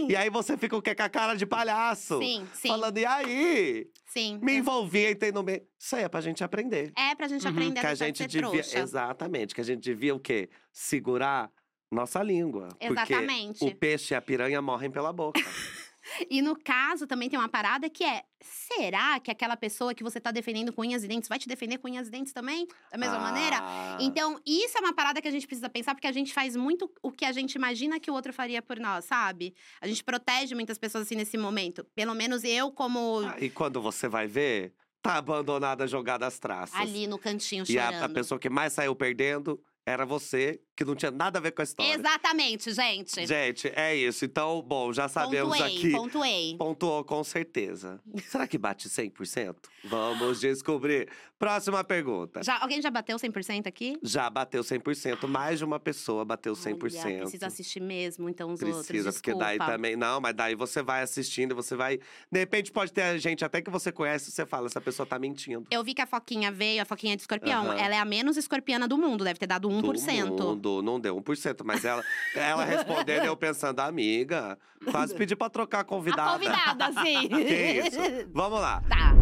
E 0.09 0.15
aí 0.15 0.31
você 0.31 0.57
fica 0.57 0.77
o 0.77 0.83
quê? 0.83 0.95
Com 0.95 1.03
a 1.03 1.09
cara 1.09 1.35
de 1.35 1.45
palhaço. 1.45 2.19
Sim, 2.19 2.47
sim, 2.53 2.69
Falando, 2.69 2.99
e 2.99 3.05
aí? 3.05 3.91
sim. 4.07 4.39
Me 4.43 4.57
envolvi, 4.59 5.11
entrei 5.11 5.33
no 5.33 5.43
meio. 5.43 5.63
Isso 5.79 5.95
aí 5.97 6.05
é 6.05 6.09
pra 6.09 6.21
gente 6.21 6.43
aprender. 6.43 6.93
É 6.97 7.15
pra 7.15 7.29
gente 7.29 7.45
Uhum. 7.45 7.53
aprender 7.53 7.81
que 7.81 7.87
a 7.87 7.95
gente 7.95 8.27
devia. 8.27 8.49
trouxa. 8.51 8.79
Exatamente, 8.79 9.55
que 9.55 9.61
a 9.61 9.65
gente 9.65 9.83
devia 9.83 10.15
o 10.15 10.21
quê? 10.21 10.49
Segurar 10.73 11.51
nossa 11.91 12.23
língua. 12.23 12.69
Exatamente. 12.81 13.59
Porque 13.61 13.75
o 13.75 13.77
peixe 13.77 14.15
e 14.15 14.17
a 14.17 14.21
piranha 14.23 14.61
morrem 14.63 14.91
pela 14.91 15.13
boca. 15.13 15.41
E 16.31 16.41
no 16.41 16.57
caso, 16.57 17.05
também 17.05 17.29
tem 17.29 17.37
uma 17.37 17.49
parada 17.49 17.91
que 17.91 18.05
é: 18.05 18.23
será 18.41 19.19
que 19.19 19.29
aquela 19.29 19.57
pessoa 19.57 19.93
que 19.93 20.05
você 20.05 20.21
tá 20.21 20.31
defendendo 20.31 20.73
com 20.73 20.83
unhas 20.83 21.03
e 21.03 21.09
dentes 21.09 21.29
vai 21.29 21.37
te 21.37 21.49
defender 21.49 21.79
com 21.79 21.89
unhas 21.89 22.07
e 22.07 22.11
dentes 22.13 22.33
também? 22.33 22.67
Da 22.93 22.97
mesma 22.97 23.19
maneira? 23.19 23.59
Ah, 23.61 23.99
Então, 24.01 24.41
isso 24.47 24.79
é 24.79 24.81
uma 24.81 24.95
parada 24.95 25.21
que 25.21 25.27
a 25.27 25.31
gente 25.33 25.49
precisa 25.49 25.69
pensar, 25.69 25.97
porque 25.97 26.07
a 26.07 26.13
gente 26.13 26.33
faz 26.33 26.55
muito 26.55 26.89
o 27.03 27.11
que 27.11 27.25
a 27.25 27.33
gente 27.33 27.57
imagina 27.57 27.99
que 27.99 28.09
o 28.09 28.15
outro 28.15 28.33
faria 28.33 28.63
por 28.63 28.79
nós, 28.79 29.05
sabe? 29.05 29.53
A 29.81 29.89
gente 29.89 30.05
protege 30.05 30.55
muitas 30.55 30.79
pessoas 30.79 31.03
assim 31.07 31.17
nesse 31.17 31.37
momento. 31.37 31.85
Pelo 31.93 32.15
menos 32.15 32.45
eu, 32.45 32.71
como 32.71 33.23
ah, 33.27 33.37
E 33.41 33.51
quando 33.51 33.83
você 33.83 34.07
vai 34.07 34.29
ver, 34.29 34.73
tá 35.07 35.17
abandonada, 35.17 35.87
jogada 35.87 36.27
às 36.27 36.39
traças. 36.39 36.79
ali 36.79 37.07
no 37.07 37.19
cantinho 37.19 37.63
e 37.63 37.75
chorando. 37.75 38.03
a, 38.03 38.05
a 38.05 38.09
pessoa 38.09 38.39
que 38.39 38.51
mais 38.51 38.73
saiu 38.73 38.95
perdendo 38.95 39.61
era 39.87 40.05
você, 40.05 40.61
que 40.75 40.85
não 40.85 40.97
tinha 40.97 41.13
nada 41.13 41.39
a 41.39 41.43
ver 41.43 41.53
com 41.53 41.63
a 41.63 41.65
história. 41.65 41.95
Exatamente, 41.95 42.73
gente. 42.73 43.25
Gente, 43.25 43.69
é 43.69 43.95
isso. 43.95 44.25
Então, 44.25 44.61
bom, 44.61 44.93
já 44.93 45.07
sabemos 45.07 45.57
pontuei, 45.57 45.77
aqui. 45.77 45.91
pontuei. 45.93 46.57
Pontuou 46.59 47.05
com 47.05 47.23
certeza. 47.23 48.01
Será 48.27 48.49
que 48.49 48.59
bate 48.59 48.89
100%? 48.89 49.55
Vamos 49.85 50.41
descobrir. 50.41 51.09
Próxima 51.39 51.85
pergunta. 51.85 52.43
Já, 52.43 52.59
alguém 52.59 52.83
já 52.83 52.91
bateu 52.91 53.17
100% 53.17 53.67
aqui? 53.67 53.97
Já 54.03 54.29
bateu 54.29 54.63
100%, 54.63 55.29
mais 55.29 55.59
de 55.59 55.65
uma 55.65 55.79
pessoa 55.79 56.25
bateu 56.25 56.55
100%. 56.55 57.05
Olha, 57.05 57.19
precisa 57.21 57.47
assistir 57.47 57.81
mesmo, 57.81 58.29
então, 58.29 58.51
os 58.51 58.61
outros. 58.61 58.87
Precisa, 58.87 59.13
porque 59.13 59.35
daí 59.35 59.59
também. 59.59 59.95
Não, 59.95 60.21
mas 60.21 60.35
daí 60.35 60.55
você 60.57 60.83
vai 60.83 61.03
assistindo, 61.03 61.55
você 61.55 61.77
vai. 61.77 61.99
De 62.33 62.39
repente 62.39 62.73
pode 62.73 62.93
ter 62.93 63.19
gente 63.19 63.45
até 63.45 63.63
que 63.63 63.71
você 63.71 63.93
conhece, 63.93 64.33
você 64.33 64.45
fala, 64.45 64.67
essa 64.67 64.81
pessoa 64.81 65.07
tá 65.07 65.19
mentindo. 65.19 65.65
Eu 65.71 65.85
vi 65.85 65.95
que 65.95 66.03
a 66.03 66.07
Foquinha 66.07 66.51
veio, 66.51 66.83
a 66.83 66.85
Foquinha 66.85 67.13
é 67.13 67.17
de 67.17 67.23
escorpião. 67.23 67.67
Aham. 67.67 67.79
Ela 67.79 67.95
é 67.95 67.99
a 67.99 68.05
menos 68.05 68.37
escorpiana 68.37 68.89
do 68.89 68.99
mundo, 68.99 69.23
deve 69.23 69.39
ter 69.39 69.47
dado 69.47 69.69
1%. 69.83 70.37
Do 70.37 70.45
mundo, 70.45 70.83
não 70.83 70.99
deu 71.01 71.17
1%, 71.21 71.63
mas 71.65 71.85
ela, 71.85 72.03
ela 72.35 72.65
respondendo, 72.65 73.25
eu 73.25 73.37
pensando, 73.37 73.81
amiga, 73.81 74.59
quase 74.91 75.15
pedi 75.15 75.35
pra 75.37 75.49
trocar 75.51 75.81
a 75.81 75.85
convidada. 75.85 76.31
A 76.31 76.33
convidada, 76.39 76.93
sim. 77.03 77.29
Que 77.29 77.81
isso? 77.87 77.99
Vamos 78.33 78.61
lá. 78.61 78.83
Tá. 78.89 79.15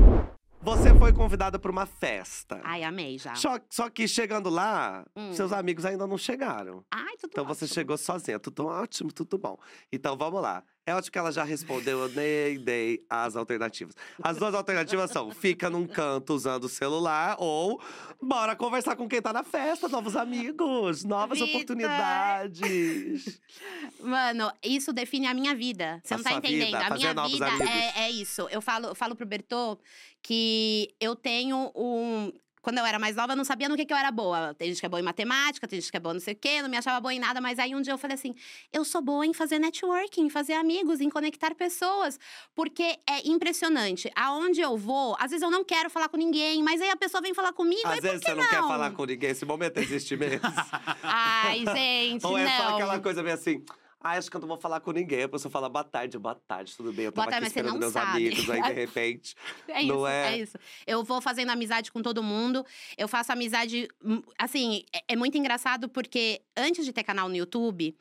Você 0.63 0.95
foi 0.99 1.13
convidada 1.13 1.59
pra 1.59 1.71
uma 1.71 1.85
festa. 1.85 2.59
Ai, 2.65 2.83
amei 2.85 3.19
já. 3.19 3.35
Só, 3.35 3.59
só 3.69 3.91
que 3.91 4.09
chegando 4.09 4.49
lá, 4.49 5.05
Hum. 5.15 5.31
seus 5.35 5.53
amigos 5.53 5.85
ainda 5.85 6.07
não 6.07 6.17
chegaram. 6.17 6.83
Ai, 6.91 7.17
tudo 7.21 7.31
Então 7.33 7.45
você 7.45 7.67
ótimo. 7.67 7.75
chegou 7.75 7.99
sozinha, 7.99 8.39
tudo 8.41 8.67
ótimo, 8.67 9.13
tudo 9.13 9.37
bom. 9.37 9.59
Então 9.93 10.17
vamos 10.17 10.41
lá. 10.41 10.63
É 10.87 10.95
ótimo 10.95 11.13
que 11.13 11.19
ela 11.19 11.33
já 11.33 11.43
respondeu, 11.45 12.01
eu 12.01 12.09
nem 12.11 12.63
dei 12.63 13.03
as 13.09 13.37
alternativas. 13.37 13.95
As 14.23 14.37
duas 14.37 14.55
alternativas 14.55 15.11
são: 15.11 15.31
fica 15.31 15.71
num 15.71 15.87
canto 15.87 16.35
usando 16.35 16.65
o 16.65 16.69
celular 16.69 17.37
ou 17.39 17.81
bora 18.21 18.55
conversar 18.55 18.95
com 18.95 19.09
quem 19.09 19.23
tá 19.23 19.33
na 19.33 19.43
festa, 19.43 19.89
novos 19.89 20.15
amigos, 20.15 21.03
novas 21.03 21.39
Vitor. 21.39 21.55
oportunidades. 21.55 23.41
Mano, 23.99 24.53
isso 24.63 24.93
define 24.93 25.27
a 25.27 25.33
minha 25.33 25.55
vida. 25.55 26.03
Você 26.05 26.15
A 26.15 26.17
não 26.19 26.25
tá 26.25 26.33
entendendo. 26.35 26.67
vida, 26.67 26.87
a 26.87 26.91
minha 26.95 27.15
vida 27.29 27.49
é, 27.65 28.03
é 28.03 28.11
isso. 28.11 28.47
Eu 28.51 28.61
falo, 28.61 28.89
eu 28.89 28.95
falo 28.95 29.17
pro 29.17 29.25
Bertô 29.25 29.79
que 30.21 30.95
eu 31.01 31.17
tenho 31.17 31.73
um. 31.75 32.31
Quando 32.65 32.79
eu 32.79 32.87
era 32.87 32.99
mais 32.99 33.15
nova, 33.15 33.35
eu 33.35 33.37
não 33.37 33.45
sabia 33.45 33.69
no 33.69 33.77
que, 33.77 33.85
que 33.85 33.93
eu 33.93 33.97
era 33.97 34.11
boa. 34.11 34.55
Tem 34.55 34.69
gente 34.69 34.81
que 34.81 34.87
é 34.87 34.89
boa 34.89 34.99
em 34.99 35.05
matemática, 35.05 35.69
tem 35.69 35.79
gente 35.79 35.91
que 35.91 35.97
é 35.99 36.01
boa 36.01 36.15
não 36.15 36.21
sei 36.21 36.33
o 36.33 36.37
quê, 36.37 36.63
não 36.63 36.69
me 36.71 36.79
achava 36.79 36.99
boa 36.99 37.13
em 37.13 37.19
nada. 37.19 37.39
Mas 37.39 37.59
aí 37.59 37.75
um 37.75 37.83
dia 37.83 37.93
eu 37.93 37.99
falei 37.99 38.15
assim: 38.15 38.35
eu 38.73 38.87
sou 38.87 39.03
boa 39.03 39.27
em 39.27 39.35
fazer 39.35 39.59
networking, 39.59 40.23
em 40.23 40.31
fazer 40.31 40.55
amigos, 40.55 41.03
em 41.03 41.11
conectar 41.11 41.55
pessoas. 41.55 42.19
Porque 42.55 42.83
é 43.07 43.29
impressionante. 43.29 44.11
Aonde 44.17 44.63
eu 44.63 44.79
vou, 44.79 45.15
às 45.21 45.31
vezes 45.31 45.43
eu 45.43 45.51
não 45.51 45.63
quero 45.63 45.91
falar 45.91 46.09
com 46.09 46.17
ninguém, 46.17 46.63
mas 46.63 46.81
aí 46.81 46.89
a 46.89 46.97
pessoa 46.97 47.21
vem 47.21 47.35
falar 47.35 47.53
comigo. 47.53 47.87
Às 47.87 48.01
vezes 48.01 48.23
você 48.25 48.35
não, 48.35 48.49
quer 48.49 48.63
não? 48.63 48.69
falar 48.69 48.91
com 48.93 49.05
ninguém, 49.05 49.31
esse 49.31 49.45
momento 49.45 49.77
existe 49.77 50.17
mesmo. 50.17 50.41
Ai, 51.05 51.65
gente, 51.67 52.25
ou 52.25 52.39
é 52.39 52.45
não. 52.45 52.57
só 52.57 52.75
aquela 52.77 52.99
coisa 52.99 53.23
meio 53.23 53.35
assim. 53.35 53.63
Ah, 54.07 54.19
acho 54.19 54.31
que 54.31 54.37
eu 54.37 54.41
não 54.43 54.49
vou 54.49 54.59
falar 54.59 54.81
com 54.81 54.93
ninguém. 54.93 55.23
A 55.23 55.29
pessoa 55.31 55.51
fala, 55.51 55.67
boa 55.67 55.83
tarde, 55.83 56.19
boa 56.19 56.35
tarde, 56.35 56.77
tudo 56.77 56.93
bem? 56.93 57.07
Eu 57.07 57.13
Boa 57.13 57.25
tava 57.25 57.31
tarde, 57.31 57.47
aqui 57.47 57.59
esperando 57.59 57.79
meus 57.81 57.95
sabe. 57.95 58.11
amigos, 58.29 58.51
aí 58.51 58.63
de 58.63 58.73
repente. 58.75 59.35
É 59.67 59.81
isso, 59.81 59.89
Não 59.95 60.07
é? 60.07 60.35
é? 60.35 60.37
isso. 60.37 60.59
Eu 60.87 61.03
vou 61.03 61.23
fazendo 61.23 61.49
amizade 61.49 61.91
com 61.91 62.03
todo 62.03 62.23
mundo. 62.23 62.67
Eu 62.99 63.09
faço 63.09 63.33
amizade. 63.33 63.89
hum, 64.05 64.21
Assim, 64.39 64.85
é, 64.95 65.15
é 65.15 65.17
muito 65.17 65.39
engraçado 65.39 65.89
porque 65.89 66.43
antes 66.55 66.85
de 66.85 66.93
ter 66.93 67.03
canal 67.03 67.31
no 67.31 67.35
YouTube. 67.37 67.97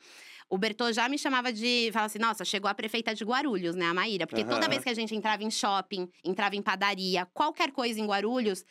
O 0.50 0.58
Bertô 0.58 0.92
já 0.92 1.08
me 1.08 1.16
chamava 1.18 1.50
de. 1.50 1.88
Falava 1.90 2.04
assim, 2.06 2.18
nossa, 2.18 2.44
chegou 2.44 2.68
a 2.70 2.74
prefeita 2.74 3.14
de 3.14 3.24
Guarulhos, 3.24 3.74
né, 3.74 3.86
a 3.86 3.94
Maíra? 3.94 4.26
Porque 4.26 4.44
toda 4.44 4.58
Aham. 4.66 4.68
vez 4.68 4.84
que 4.84 4.90
a 4.90 4.94
gente 4.94 5.16
entrava 5.16 5.42
em 5.42 5.50
shopping, 5.50 6.06
entrava 6.22 6.54
em 6.54 6.60
padaria, 6.60 7.26
qualquer 7.32 7.72
coisa 7.72 7.98
em 7.98 8.04
Guarulhos, 8.06 8.62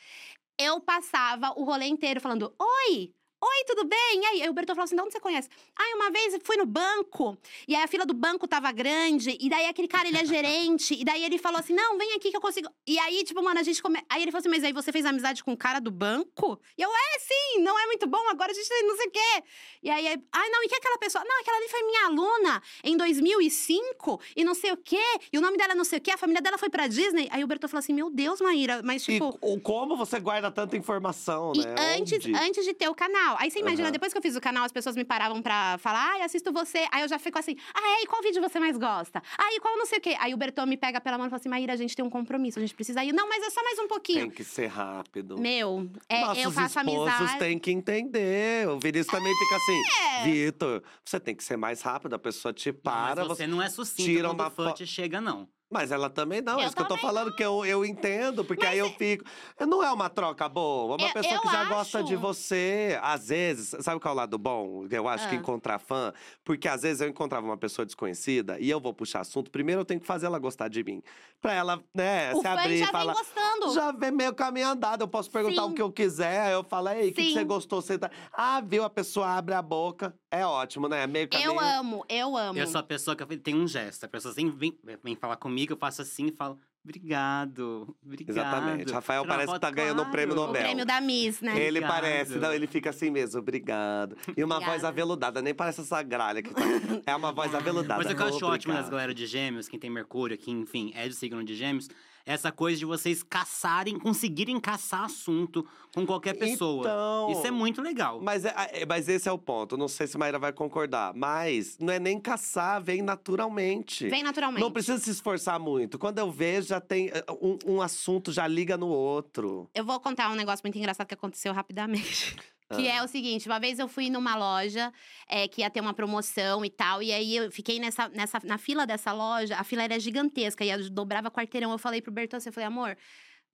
eu 0.60 0.80
passava 0.80 1.52
o 1.60 1.63
rolê 1.63 1.88
inteiro 1.88 2.22
falando: 2.22 2.54
Oi! 2.60 3.12
Oi, 3.45 3.63
tudo 3.67 3.84
bem? 3.84 4.21
E 4.21 4.25
aí, 4.25 4.41
Aí 4.43 4.49
o 4.49 4.53
Bertô 4.53 4.73
falou 4.73 4.86
assim: 4.86 4.95
de 4.95 5.01
onde 5.01 5.12
você 5.12 5.19
conhece? 5.19 5.49
Ai, 5.77 5.93
uma 5.95 6.10
vez 6.12 6.34
eu 6.34 6.39
fui 6.43 6.56
no 6.56 6.65
banco, 6.65 7.38
e 7.67 7.75
aí 7.75 7.84
a 7.84 7.88
fila 7.88 8.06
do 8.06 8.13
banco 8.13 8.47
tava 8.47 8.71
grande, 8.71 9.38
e 9.39 9.49
daí 9.49 9.65
aquele 9.65 9.88
cara, 9.88 10.08
ele 10.08 10.17
é 10.17 10.25
gerente, 10.25 10.93
e 10.93 11.03
daí 11.03 11.23
ele 11.25 11.38
falou 11.38 11.60
assim: 11.60 11.73
não, 11.73 11.97
vem 11.97 12.13
aqui 12.13 12.32
que 12.32 12.38
eu 12.38 12.41
consigo. 12.41 12.69
E 12.88 12.97
aí, 12.99 13.23
tipo, 13.23 13.43
mano, 13.43 13.60
a 13.60 13.63
gente 13.63 13.82
come... 13.82 13.99
Aí 14.10 14.21
ele 14.21 14.32
falou 14.32 14.39
assim: 14.39 14.49
mas 14.49 14.63
aí 14.63 14.71
você 14.71 14.91
fez 14.93 15.06
amizade 15.06 15.43
com 15.43 15.51
o 15.51 15.58
cara 15.58 15.79
do 15.79 15.91
banco? 15.91 16.58
E 16.77 16.82
eu, 16.82 16.89
é, 16.89 17.19
sim, 17.19 17.62
não 17.62 17.77
é 17.77 17.86
muito 17.86 18.08
bom, 18.08 18.29
agora 18.29 18.51
a 18.51 18.56
gente 18.56 18.69
não 18.84 18.95
sei 18.95 19.08
o 19.08 19.12
quê. 19.12 19.43
E 19.84 19.89
aí, 19.89 20.08
aí, 20.08 20.23
ai, 20.32 20.49
não, 20.49 20.63
e 20.63 20.67
que 20.69 20.75
aquela 20.75 20.97
pessoa? 20.97 21.23
Não, 21.25 21.39
aquela 21.41 21.58
ali 21.58 21.67
foi 21.67 21.84
minha 21.84 22.06
aluna 22.06 22.62
em 22.84 22.95
2005, 22.95 24.21
e 24.38 24.43
não 24.45 24.53
sei 24.56 24.71
o 24.71 24.77
quê, 24.77 25.03
e 25.34 25.38
o 25.38 25.41
nome 25.41 25.58
dela 25.58 25.73
é 25.73 25.75
não 25.75 25.84
sei 25.84 25.99
o 25.99 26.01
quê, 26.01 26.12
a 26.12 26.17
família 26.17 26.41
dela 26.41 26.58
foi 26.58 26.69
pra 26.69 26.88
Disney. 26.88 27.27
Aí 27.32 27.43
o 27.43 27.47
Bertô 27.47 27.67
falou 27.67 27.79
assim: 27.79 27.93
meu 27.93 28.10
Deus, 28.10 28.39
Maíra, 28.39 28.82
mas 28.84 29.01
E 29.08 29.13
tipo. 29.13 29.38
o- 29.41 29.60
como 29.60 29.97
você 29.97 30.19
guarda 30.19 30.49
tanta 30.49 30.77
informação, 30.77 31.51
E 31.56 31.60
né? 31.65 31.75
antes, 31.97 32.25
Onde? 32.25 32.36
antes 32.36 32.63
de 32.65 32.73
ter 32.73 32.88
o 32.88 32.95
canal. 32.95 33.33
Aí 33.39 33.50
você 33.52 33.60
imagina, 33.60 33.84
Aham. 33.84 33.91
depois 33.91 34.12
que 34.12 34.17
eu 34.17 34.22
fiz 34.22 34.36
o 34.36 34.41
canal, 34.41 34.63
as 34.63 34.72
pessoas 34.72 34.96
me 34.96 35.04
paravam 35.04 35.41
pra 35.41 35.78
falar, 35.80 36.12
ai, 36.13 36.22
assisto 36.22 36.52
você. 36.52 36.88
Aí 36.91 37.02
eu 37.02 37.08
já 37.08 37.17
fico 37.19 37.38
assim, 37.39 37.56
ah, 37.74 37.98
é? 38.00 38.04
E 38.04 38.08
qual 38.08 38.22
vídeo 38.22 38.41
você 38.41 38.60
mais 38.60 38.78
gosta? 38.78 39.22
Ah, 39.38 39.54
e 39.54 39.60
qual 39.60 39.78
não 39.78 39.86
sei 39.86 40.00
o 40.00 40.02
quê? 40.02 40.15
Aí 40.19 40.34
o 40.34 40.38
Bertão 40.38 40.65
me 40.65 40.78
pega 40.78 41.00
pela 41.02 41.17
mão 41.17 41.28
e 41.28 41.30
fala 41.30 41.39
assim, 41.39 41.50
Maíra, 41.50 41.74
a 41.74 41.76
gente 41.76 41.96
tem 41.96 42.04
um 42.04 42.10
compromisso, 42.10 42.60
a 42.60 42.62
gente 42.62 42.74
precisa 42.76 43.04
ir. 43.04 43.13
Não, 43.13 43.28
mas 43.30 43.43
é 43.43 43.50
só 43.50 43.63
mais 43.63 43.80
um 43.80 43.88
pouquinho. 43.88 44.22
Tem 44.22 44.30
que 44.30 44.43
ser 44.43 44.67
rápido. 44.67 45.38
Meu, 45.39 45.89
é, 46.10 46.22
Nossos 46.22 46.43
eu 46.43 46.52
faço 46.52 46.80
esposos 46.80 47.08
amizade. 47.10 47.39
têm 47.39 47.60
que 47.60 47.72
entender. 47.72 48.67
O 48.69 48.80
Vinícius 48.80 49.08
também 49.08 49.34
fica 49.38 49.56
assim, 49.56 49.82
É. 50.19 50.24
Vitor, 50.24 50.84
você 51.04 51.19
tem 51.19 51.36
que 51.36 51.43
ser 51.43 51.58
mais 51.58 51.82
rápido. 51.82 52.13
A 52.13 52.19
pessoa 52.19 52.54
te 52.54 52.72
para, 52.72 53.22
Mas 53.22 53.28
você 53.28 53.48
não 53.48 53.62
é 53.62 53.69
sucinto 53.69 54.04
tira 54.04 54.28
quando 54.30 54.39
uma 54.39 54.48
o 54.48 54.52
fã 54.52 54.69
fo- 54.69 54.74
te 54.76 54.86
chega, 54.88 55.19
não. 55.22 55.48
Mas 55.73 55.91
ela 55.91 56.09
também 56.09 56.39
não, 56.41 56.59
é 56.59 56.63
Eu 56.63 56.67
isso 56.67 56.75
que 56.75 56.81
eu 56.83 56.88
tô 56.88 56.97
falando, 56.97 57.36
que 57.36 57.43
eu, 57.43 57.65
eu 57.65 57.83
entendo, 57.83 58.45
porque 58.45 58.65
aí 58.65 58.77
eu 58.77 58.91
fico. 58.91 59.25
Não 59.59 59.83
é 59.83 59.91
uma 59.91 60.07
troca 60.09 60.47
boa. 60.47 60.95
Uma 60.95 61.07
Eu- 61.07 61.13
pessoa 61.13 61.41
que 61.41 61.47
já 61.51 61.65
gosta 61.65 62.03
de 62.03 62.13
acho. 62.13 62.21
você, 62.21 62.99
às 63.01 63.29
vezes, 63.29 63.75
sabe 63.83 63.99
qual 63.99 64.12
é 64.12 64.15
o 64.15 64.17
lado 64.17 64.38
bom? 64.38 64.86
Eu 64.91 65.07
acho 65.07 65.27
que 65.27 65.36
Ah. 65.36 65.39
encontrar 65.39 65.79
fã, 65.79 66.13
porque 66.43 66.67
às 66.67 66.83
vezes 66.83 67.01
eu 67.01 67.09
encontrava 67.09 67.45
uma 67.45 67.57
pessoa 67.57 67.86
desconhecida 67.86 68.59
e 68.59 68.69
eu 68.69 68.79
vou 68.79 68.93
puxar 68.93 69.21
assunto, 69.21 69.49
primeiro 69.49 69.81
eu 69.81 69.86
tenho 69.86 69.99
que 69.99 70.05
fazer 70.05 70.27
ela 70.27 70.38
gostar 70.38 70.67
de 70.67 70.83
mim. 70.83 71.01
Pra 71.41 71.53
ela, 71.53 71.81
né, 71.93 72.33
O 72.36 72.41
se 72.41 72.47
abrir 72.47 72.77
já 72.77 72.86
e 72.86 72.91
falar. 72.91 73.13
vem 73.13 73.23
gostando. 73.23 73.73
Já 73.73 73.91
vem 73.91 74.12
meio 74.12 74.33
caminho 74.33 74.67
andado, 74.67 75.01
eu 75.01 75.07
posso 75.07 75.31
perguntar 75.31 75.63
Sim. 75.63 75.69
o 75.71 75.73
que 75.73 75.81
eu 75.81 75.91
quiser, 75.91 76.41
aí 76.41 76.53
eu 76.53 76.63
falo, 76.63 76.89
ei, 76.89 77.09
o 77.09 77.13
que, 77.13 77.23
que 77.25 77.33
você 77.33 77.43
gostou? 77.43 77.81
Você 77.81 77.97
tá... 77.97 78.09
Ah, 78.31 78.62
viu? 78.62 78.83
A 78.83 78.89
pessoa 78.89 79.27
abre 79.27 79.53
a 79.55 79.62
boca, 79.62 80.13
é 80.34 80.43
ótimo, 80.48 80.89
né? 80.89 81.06
Meio 81.06 81.28
caminho. 81.28 81.52
Eu 81.52 81.60
amo, 81.60 82.04
eu 82.10 82.36
amo. 82.36 82.58
Eu 82.58 82.65
sou 82.65 82.80
a 82.80 82.84
pessoa 82.84 83.15
que 83.15 83.38
tem 83.38 83.54
um 83.56 83.67
gesto. 83.67 84.06
A 84.06 84.08
pessoa 84.08 84.34
sempre 84.34 84.58
vem, 84.58 84.98
vem 85.04 85.15
falar 85.15 85.38
comigo, 85.38 85.74
eu 85.74 85.78
faço 85.78 86.02
assim 86.02 86.26
e 86.26 86.32
falo, 86.32 86.60
obrigado, 86.84 87.96
obrigado. 88.04 88.36
Exatamente. 88.36 88.91
Rafael 88.91 89.24
parece 89.28 89.54
que 89.54 89.60
tá 89.60 89.69
ganhando 89.69 90.02
um 90.02 90.10
prêmio 90.10 90.34
claro. 90.34 90.50
O 90.50 90.54
Nobel. 90.54 90.63
prêmio 90.63 90.86
da 90.88 91.00
Miss, 91.00 91.39
né? 91.39 91.52
Ele 91.56 91.78
Obrigado. 91.78 91.91
parece, 91.91 92.36
não, 92.39 92.52
ele 92.52 92.65
fica 92.65 92.89
assim 92.89 93.12
mesmo, 93.12 93.39
obrigado. 93.39 94.17
E 94.36 94.43
uma 94.43 94.60
voz 94.60 94.84
aveludada, 94.84 95.39
nem 95.39 95.54
parece 95.54 95.82
essa 95.82 96.02
gralha 96.02 96.41
que 96.41 96.52
tá. 96.52 96.62
É 97.06 97.15
uma 97.15 97.32
voz 97.32 97.54
aveludada. 97.56 98.04
Mas 98.04 98.12
o 98.12 98.15
que 98.15 98.22
eu 98.22 98.28
acho 98.28 98.36
ótimo 98.38 98.74
das 98.74 98.86
Obrigado. 98.86 98.89
galera 98.89 99.13
de 99.13 99.28
gêmeos, 99.28 99.67
quem 99.67 99.80
tem 99.80 99.89
Mercúrio, 99.89 100.36
que, 100.36 100.50
enfim, 100.50 100.91
é 100.96 101.08
do 101.08 101.13
signo 101.13 101.43
de 101.43 101.54
gêmeos, 101.54 101.88
essa 102.25 102.51
coisa 102.51 102.79
de 102.79 102.86
vocês 102.86 103.21
caçarem, 103.23 103.99
conseguirem 103.99 104.59
caçar 104.59 105.03
assunto 105.03 105.65
com 105.93 106.05
qualquer 106.05 106.33
pessoa. 106.38 106.81
Então, 106.81 107.31
Isso 107.31 107.45
é 107.47 107.51
muito 107.51 107.81
legal. 107.81 108.19
Mas, 108.21 108.45
é- 108.45 108.53
é- 108.71 108.86
mas 108.86 109.07
esse 109.09 109.27
é 109.27 109.31
o 109.31 109.38
ponto. 109.38 109.75
Não 109.77 109.88
sei 109.88 110.07
se 110.07 110.17
Maíra 110.17 110.39
vai 110.39 110.53
concordar. 110.53 111.13
Mas 111.15 111.77
não 111.79 111.91
é 111.93 111.99
nem 111.99 112.19
caçar, 112.19 112.81
vem 112.81 113.01
naturalmente. 113.01 114.07
Vem 114.07 114.23
naturalmente. 114.23 114.62
Não 114.63 114.71
precisa 114.71 114.97
se 114.97 115.09
esforçar 115.09 115.59
muito. 115.59 115.99
Quando 115.99 116.19
eu 116.19 116.31
vejo, 116.31 116.69
já 116.69 116.79
tem 116.79 117.09
eh, 117.09 117.23
um, 117.41 117.57
um 117.65 117.81
assunto, 117.81 118.31
já 118.31 118.47
liga 118.47 118.77
no 118.77 118.88
outro. 118.88 119.69
Eu 119.75 119.83
vou 119.83 119.99
contar 119.99 120.29
um 120.31 120.36
negócio 120.36 120.63
muito 120.63 120.77
engraçado 120.77 121.07
que 121.07 121.13
aconteceu 121.13 121.53
rapidamente. 121.53 122.36
Que 122.69 122.88
Ah. 122.89 122.95
é 122.97 123.04
o 123.04 123.08
seguinte, 123.08 123.47
uma 123.47 123.60
vez 123.60 123.80
eu 123.80 123.88
fui 123.88 124.10
numa 124.10 124.36
loja 124.36 124.91
é, 125.28 125.47
que 125.47 125.62
ia 125.62 125.69
ter 125.69 125.82
uma 125.82 125.93
promoção 125.93 126.63
e 126.63 126.69
tal, 126.69 127.02
e 127.04 127.12
aí 127.12 127.36
eu 127.36 127.52
fiquei 127.52 127.80
nessa, 127.80 128.10
nessa, 128.10 128.39
na 128.43 128.58
fila 128.58 128.86
dessa 128.86 129.12
loja, 129.12 129.56
a 129.58 129.63
fila 129.63 129.84
era 129.84 129.99
gigantesca, 129.99 130.63
e 130.63 130.69
eu 130.69 130.89
dobrava 130.89 131.30
quarteirão. 131.30 131.71
Eu 131.71 131.78
falei 131.78 132.02
pro 132.02 132.12
Bertôncio, 132.12 132.49
eu 132.49 132.54
falei, 132.54 132.67
amor, 132.67 132.97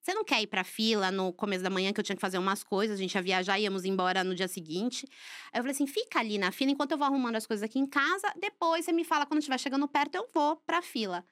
você 0.02 0.14
não 0.14 0.24
quer 0.24 0.42
ir 0.42 0.48
pra 0.48 0.64
fila 0.64 1.12
no 1.12 1.34
começo 1.34 1.62
da 1.64 1.70
manhã, 1.70 1.92
que 1.92 2.00
eu 2.00 2.04
tinha 2.04 2.16
que 2.16 2.22
fazer 2.22 2.38
umas 2.38 2.64
coisas, 2.64 2.98
a 2.98 3.02
gente 3.02 3.14
ia 3.16 3.22
viajar, 3.22 3.60
íamos 3.60 3.84
embora 3.84 4.24
no 4.24 4.34
dia 4.34 4.48
seguinte. 4.48 5.06
Aí 5.52 5.60
eu 5.60 5.64
falei 5.64 5.72
assim, 5.72 5.88
fica 5.88 6.20
ali 6.20 6.38
na 6.38 6.52
fila 6.52 6.72
enquanto 6.72 6.92
eu 6.94 6.98
vou 6.98 7.06
arrumando 7.06 7.36
as 7.36 7.46
coisas 7.46 7.64
aqui 7.64 7.80
em 7.80 7.86
casa, 7.86 8.32
depois 8.40 8.86
você 8.86 8.94
me 8.94 9.04
fala 9.04 9.26
quando 9.26 9.40
estiver 9.40 9.60
chegando 9.60 9.88
perto, 9.88 10.16
eu 10.16 10.28
vou 10.34 10.56
pra 10.66 10.82
fila. 10.82 11.26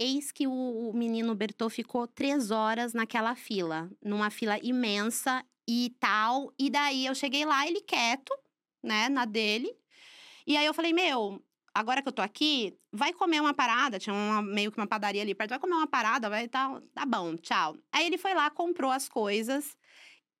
Eis 0.00 0.32
que 0.32 0.46
o, 0.48 0.52
o 0.90 0.92
menino 0.96 1.34
Bertô 1.34 1.68
ficou 1.68 2.08
três 2.08 2.50
horas 2.50 2.92
naquela 2.92 3.36
fila, 3.36 3.88
numa 4.02 4.30
fila 4.30 4.58
imensa 4.62 5.44
e 5.68 5.94
tal. 6.00 6.52
E 6.58 6.70
daí 6.70 7.06
eu 7.06 7.14
cheguei 7.14 7.44
lá, 7.44 7.66
ele 7.66 7.80
quieto, 7.80 8.32
né, 8.82 9.08
na 9.08 9.24
dele. 9.24 9.74
E 10.46 10.56
aí 10.56 10.66
eu 10.66 10.74
falei, 10.74 10.92
meu, 10.92 11.42
agora 11.74 12.02
que 12.02 12.08
eu 12.08 12.12
tô 12.12 12.22
aqui, 12.22 12.76
vai 12.92 13.12
comer 13.12 13.40
uma 13.40 13.54
parada. 13.54 13.98
Tinha 13.98 14.14
uma, 14.14 14.42
meio 14.42 14.72
que 14.72 14.78
uma 14.78 14.86
padaria 14.86 15.22
ali 15.22 15.34
perto, 15.34 15.50
vai 15.50 15.58
comer 15.58 15.74
uma 15.74 15.86
parada, 15.86 16.28
vai 16.28 16.48
tal. 16.48 16.80
Tá 16.94 17.06
bom, 17.06 17.36
tchau. 17.36 17.76
Aí 17.92 18.06
ele 18.06 18.18
foi 18.18 18.34
lá, 18.34 18.50
comprou 18.50 18.90
as 18.90 19.08
coisas. 19.08 19.76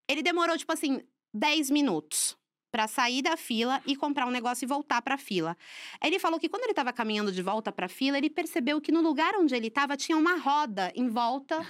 Ele 0.08 0.22
demorou, 0.22 0.58
tipo 0.58 0.72
assim, 0.72 1.00
10 1.32 1.70
minutos 1.70 2.36
pra 2.72 2.88
sair 2.88 3.20
da 3.20 3.36
fila 3.36 3.82
e 3.86 3.94
comprar 3.94 4.26
um 4.26 4.30
negócio 4.30 4.64
e 4.64 4.66
voltar 4.66 5.02
pra 5.02 5.18
fila. 5.18 5.54
Aí 6.00 6.08
ele 6.08 6.18
falou 6.18 6.40
que 6.40 6.48
quando 6.48 6.64
ele 6.64 6.72
tava 6.72 6.90
caminhando 6.90 7.30
de 7.30 7.42
volta 7.42 7.70
pra 7.70 7.86
fila, 7.86 8.16
ele 8.16 8.30
percebeu 8.30 8.80
que 8.80 8.90
no 8.90 9.02
lugar 9.02 9.34
onde 9.34 9.54
ele 9.54 9.70
tava 9.70 9.94
tinha 9.94 10.16
uma 10.16 10.36
roda 10.38 10.90
em 10.96 11.06
volta. 11.08 11.60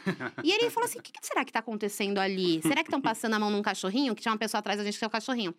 e 0.45 0.53
ele 0.53 0.71
falou 0.71 0.89
assim: 0.89 1.01
o 1.01 1.03
que, 1.03 1.13
que 1.13 1.27
será 1.27 1.45
que 1.45 1.53
tá 1.53 1.59
acontecendo 1.59 2.19
ali? 2.19 2.63
Será 2.63 2.77
que 2.77 2.89
estão 2.89 3.01
passando 3.01 3.35
a 3.35 3.39
mão 3.39 3.51
num 3.51 3.63
cachorrinho? 3.63 4.15
Que 4.15 4.23
tinha 4.23 4.31
uma 4.31 4.39
pessoa 4.39 4.61
atrás 4.61 4.79
da 4.79 4.85
gente 4.85 4.95
que 4.95 4.99
tinha 5.01 5.09
um 5.09 5.11
cachorrinho. 5.11 5.55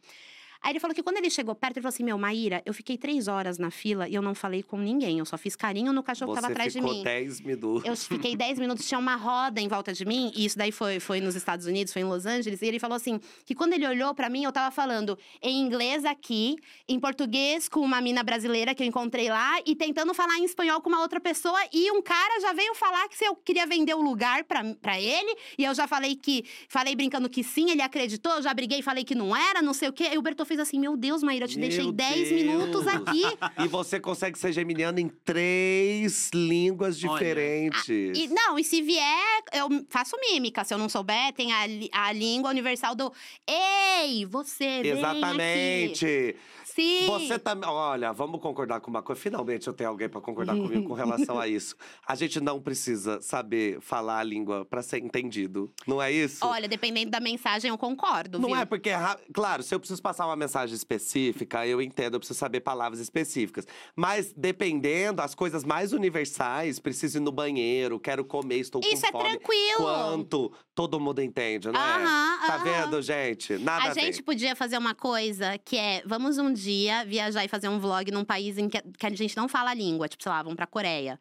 Aí 0.63 0.71
ele 0.71 0.79
falou 0.79 0.95
que 0.95 1.03
quando 1.03 1.17
ele 1.17 1.29
chegou 1.29 1.53
perto, 1.53 1.77
ele 1.77 1.81
falou 1.81 1.93
assim: 1.93 2.03
Meu, 2.03 2.17
Maíra, 2.17 2.63
eu 2.65 2.73
fiquei 2.73 2.97
três 2.97 3.27
horas 3.27 3.57
na 3.57 3.69
fila 3.69 4.07
e 4.07 4.15
eu 4.15 4.21
não 4.21 4.33
falei 4.33 4.63
com 4.63 4.77
ninguém. 4.77 5.19
Eu 5.19 5.25
só 5.25 5.37
fiz 5.37 5.57
carinho 5.57 5.91
no 5.91 6.01
cachorro 6.01 6.31
que 6.31 6.37
Você 6.37 6.41
tava 6.41 6.53
atrás 6.53 6.71
de 6.71 6.79
mim. 6.79 7.03
10 7.03 7.41
minutos. 7.41 7.83
Eu 7.85 7.97
fiquei 7.97 8.33
10 8.33 8.59
minutos, 8.59 8.87
tinha 8.87 8.97
uma 8.97 9.17
roda 9.17 9.59
em 9.59 9.67
volta 9.67 9.91
de 9.91 10.05
mim, 10.05 10.31
e 10.33 10.45
isso 10.45 10.57
daí 10.57 10.71
foi, 10.71 11.01
foi 11.01 11.19
nos 11.19 11.35
Estados 11.35 11.65
Unidos, 11.65 11.91
foi 11.91 12.01
em 12.01 12.05
Los 12.05 12.25
Angeles, 12.25 12.61
e 12.61 12.65
ele 12.65 12.79
falou 12.79 12.95
assim: 12.95 13.19
que 13.45 13.53
quando 13.53 13.73
ele 13.73 13.85
olhou 13.85 14.15
pra 14.15 14.29
mim, 14.29 14.45
eu 14.45 14.53
tava 14.53 14.71
falando 14.71 15.19
em 15.41 15.59
inglês 15.59 16.05
aqui, 16.05 16.55
em 16.87 16.97
português 16.97 17.67
com 17.67 17.81
uma 17.81 17.99
mina 17.99 18.23
brasileira 18.23 18.73
que 18.73 18.83
eu 18.83 18.87
encontrei 18.87 19.29
lá, 19.29 19.59
e 19.65 19.75
tentando 19.75 20.13
falar 20.13 20.37
em 20.37 20.45
espanhol 20.45 20.79
com 20.79 20.87
uma 20.87 21.01
outra 21.01 21.19
pessoa, 21.19 21.59
e 21.73 21.91
um 21.91 22.01
cara 22.01 22.39
já 22.39 22.53
veio 22.53 22.73
falar 22.73 23.09
que 23.09 23.17
se 23.17 23.25
eu 23.25 23.35
queria 23.35 23.67
vender 23.67 23.95
o 23.95 24.01
lugar 24.01 24.45
pra, 24.45 24.63
pra 24.75 24.99
ele, 24.99 25.35
e 25.57 25.65
eu 25.65 25.73
já 25.73 25.87
falei 25.87 26.15
que, 26.15 26.45
falei 26.69 26.95
brincando 26.95 27.29
que 27.29 27.43
sim, 27.43 27.69
ele 27.69 27.81
acreditou, 27.81 28.31
eu 28.35 28.41
já 28.41 28.53
briguei 28.53 28.79
e 28.79 28.81
falei 28.81 29.03
que 29.03 29.13
não 29.13 29.35
era, 29.35 29.61
não 29.61 29.73
sei 29.73 29.89
o 29.89 29.93
quê. 29.93 30.05
Aí 30.05 30.17
o 30.17 30.21
Bertô 30.21 30.45
fez 30.53 30.59
assim: 30.59 30.79
Meu 30.79 30.95
Deus, 30.95 31.23
Maíra, 31.23 31.45
eu 31.45 31.49
te 31.49 31.57
deixei 31.59 31.83
Meu 31.83 31.91
10 31.91 32.31
minutos 32.31 32.87
aqui. 32.87 33.23
E 33.63 33.67
você 33.67 33.99
consegue 33.99 34.37
ser 34.37 34.51
geminiano 34.51 34.99
em 34.99 35.07
três 35.07 36.29
línguas 36.33 36.97
diferentes. 36.97 37.87
E, 37.87 38.27
não, 38.29 38.57
e 38.57 38.63
se 38.63 38.81
vier, 38.81 39.43
eu 39.53 39.67
faço 39.89 40.15
mímica. 40.19 40.63
Se 40.63 40.73
eu 40.73 40.77
não 40.77 40.89
souber, 40.89 41.33
tem 41.33 41.51
a, 41.51 41.61
a 41.91 42.11
língua 42.11 42.49
universal 42.49 42.95
do 42.95 43.11
Ei, 43.47 44.25
você, 44.25 44.81
vem 44.81 44.91
aqui. 44.91 44.99
Exatamente. 44.99 46.35
Sim. 46.75 47.05
Você 47.07 47.37
também. 47.37 47.69
Olha, 47.69 48.11
vamos 48.11 48.41
concordar 48.41 48.79
com 48.81 48.89
uma 48.89 49.01
coisa. 49.03 49.21
Finalmente 49.21 49.67
eu 49.67 49.73
tenho 49.73 49.89
alguém 49.89 50.09
para 50.09 50.19
concordar 50.21 50.55
comigo 50.55 50.87
com 50.87 50.93
relação 50.95 51.39
a 51.39 51.47
isso. 51.47 51.75
A 52.07 52.15
gente 52.15 52.39
não 52.39 52.59
precisa 52.61 53.21
saber 53.21 53.79
falar 53.81 54.19
a 54.19 54.23
língua 54.23 54.65
para 54.65 54.81
ser 54.81 54.97
entendido. 55.03 55.71
Não 55.85 56.01
é 56.01 56.11
isso? 56.11 56.45
Olha, 56.45 56.67
dependendo 56.67 57.11
da 57.11 57.19
mensagem, 57.19 57.69
eu 57.69 57.77
concordo, 57.77 58.39
Não 58.39 58.49
viu? 58.49 58.57
é 58.57 58.65
porque, 58.65 58.89
claro, 59.33 59.61
se 59.61 59.73
eu 59.75 59.79
preciso 59.79 60.01
passar 60.01 60.25
uma 60.25 60.35
mensagem 60.35 60.75
específica, 60.75 61.65
eu 61.67 61.81
entendo, 61.81 62.15
eu 62.15 62.19
preciso 62.19 62.39
saber 62.39 62.61
palavras 62.61 62.99
específicas. 62.99 63.67
Mas 63.95 64.33
dependendo, 64.35 65.21
as 65.21 65.35
coisas 65.35 65.63
mais 65.63 65.93
universais, 65.93 66.79
preciso 66.79 67.17
ir 67.17 67.21
no 67.21 67.31
banheiro, 67.31 67.99
quero 67.99 68.25
comer, 68.25 68.57
estou 68.59 68.81
Isso 68.83 69.01
com 69.01 69.07
é 69.07 69.11
fome. 69.11 69.29
tranquilo. 69.29 69.77
Quanto 69.77 70.51
todo 70.73 70.99
mundo 70.99 71.21
entende, 71.21 71.67
não 71.71 71.79
é? 71.79 72.03
Aham, 72.03 72.33
Tá 72.47 72.55
aham. 72.55 72.63
vendo, 72.63 73.01
gente? 73.01 73.57
Nada 73.59 73.85
a, 73.85 73.91
A 73.91 73.93
gente 73.93 74.21
podia 74.23 74.55
fazer 74.55 74.77
uma 74.77 74.95
coisa 74.95 75.57
que 75.59 75.77
é: 75.77 76.01
vamos 76.05 76.37
um 76.37 76.51
dia 76.51 76.62
viajar 77.05 77.43
e 77.43 77.47
fazer 77.47 77.67
um 77.69 77.79
vlog 77.79 78.09
num 78.11 78.23
país 78.25 78.57
em 78.57 78.67
que, 78.69 78.81
que 78.97 79.05
a 79.05 79.09
gente 79.09 79.35
não 79.37 79.47
fala 79.47 79.71
a 79.71 79.73
língua. 79.73 80.07
Tipo, 80.07 80.23
sei 80.23 80.31
lá, 80.31 80.41
vamos 80.43 80.55
pra 80.55 80.65
Coreia. 80.67 81.19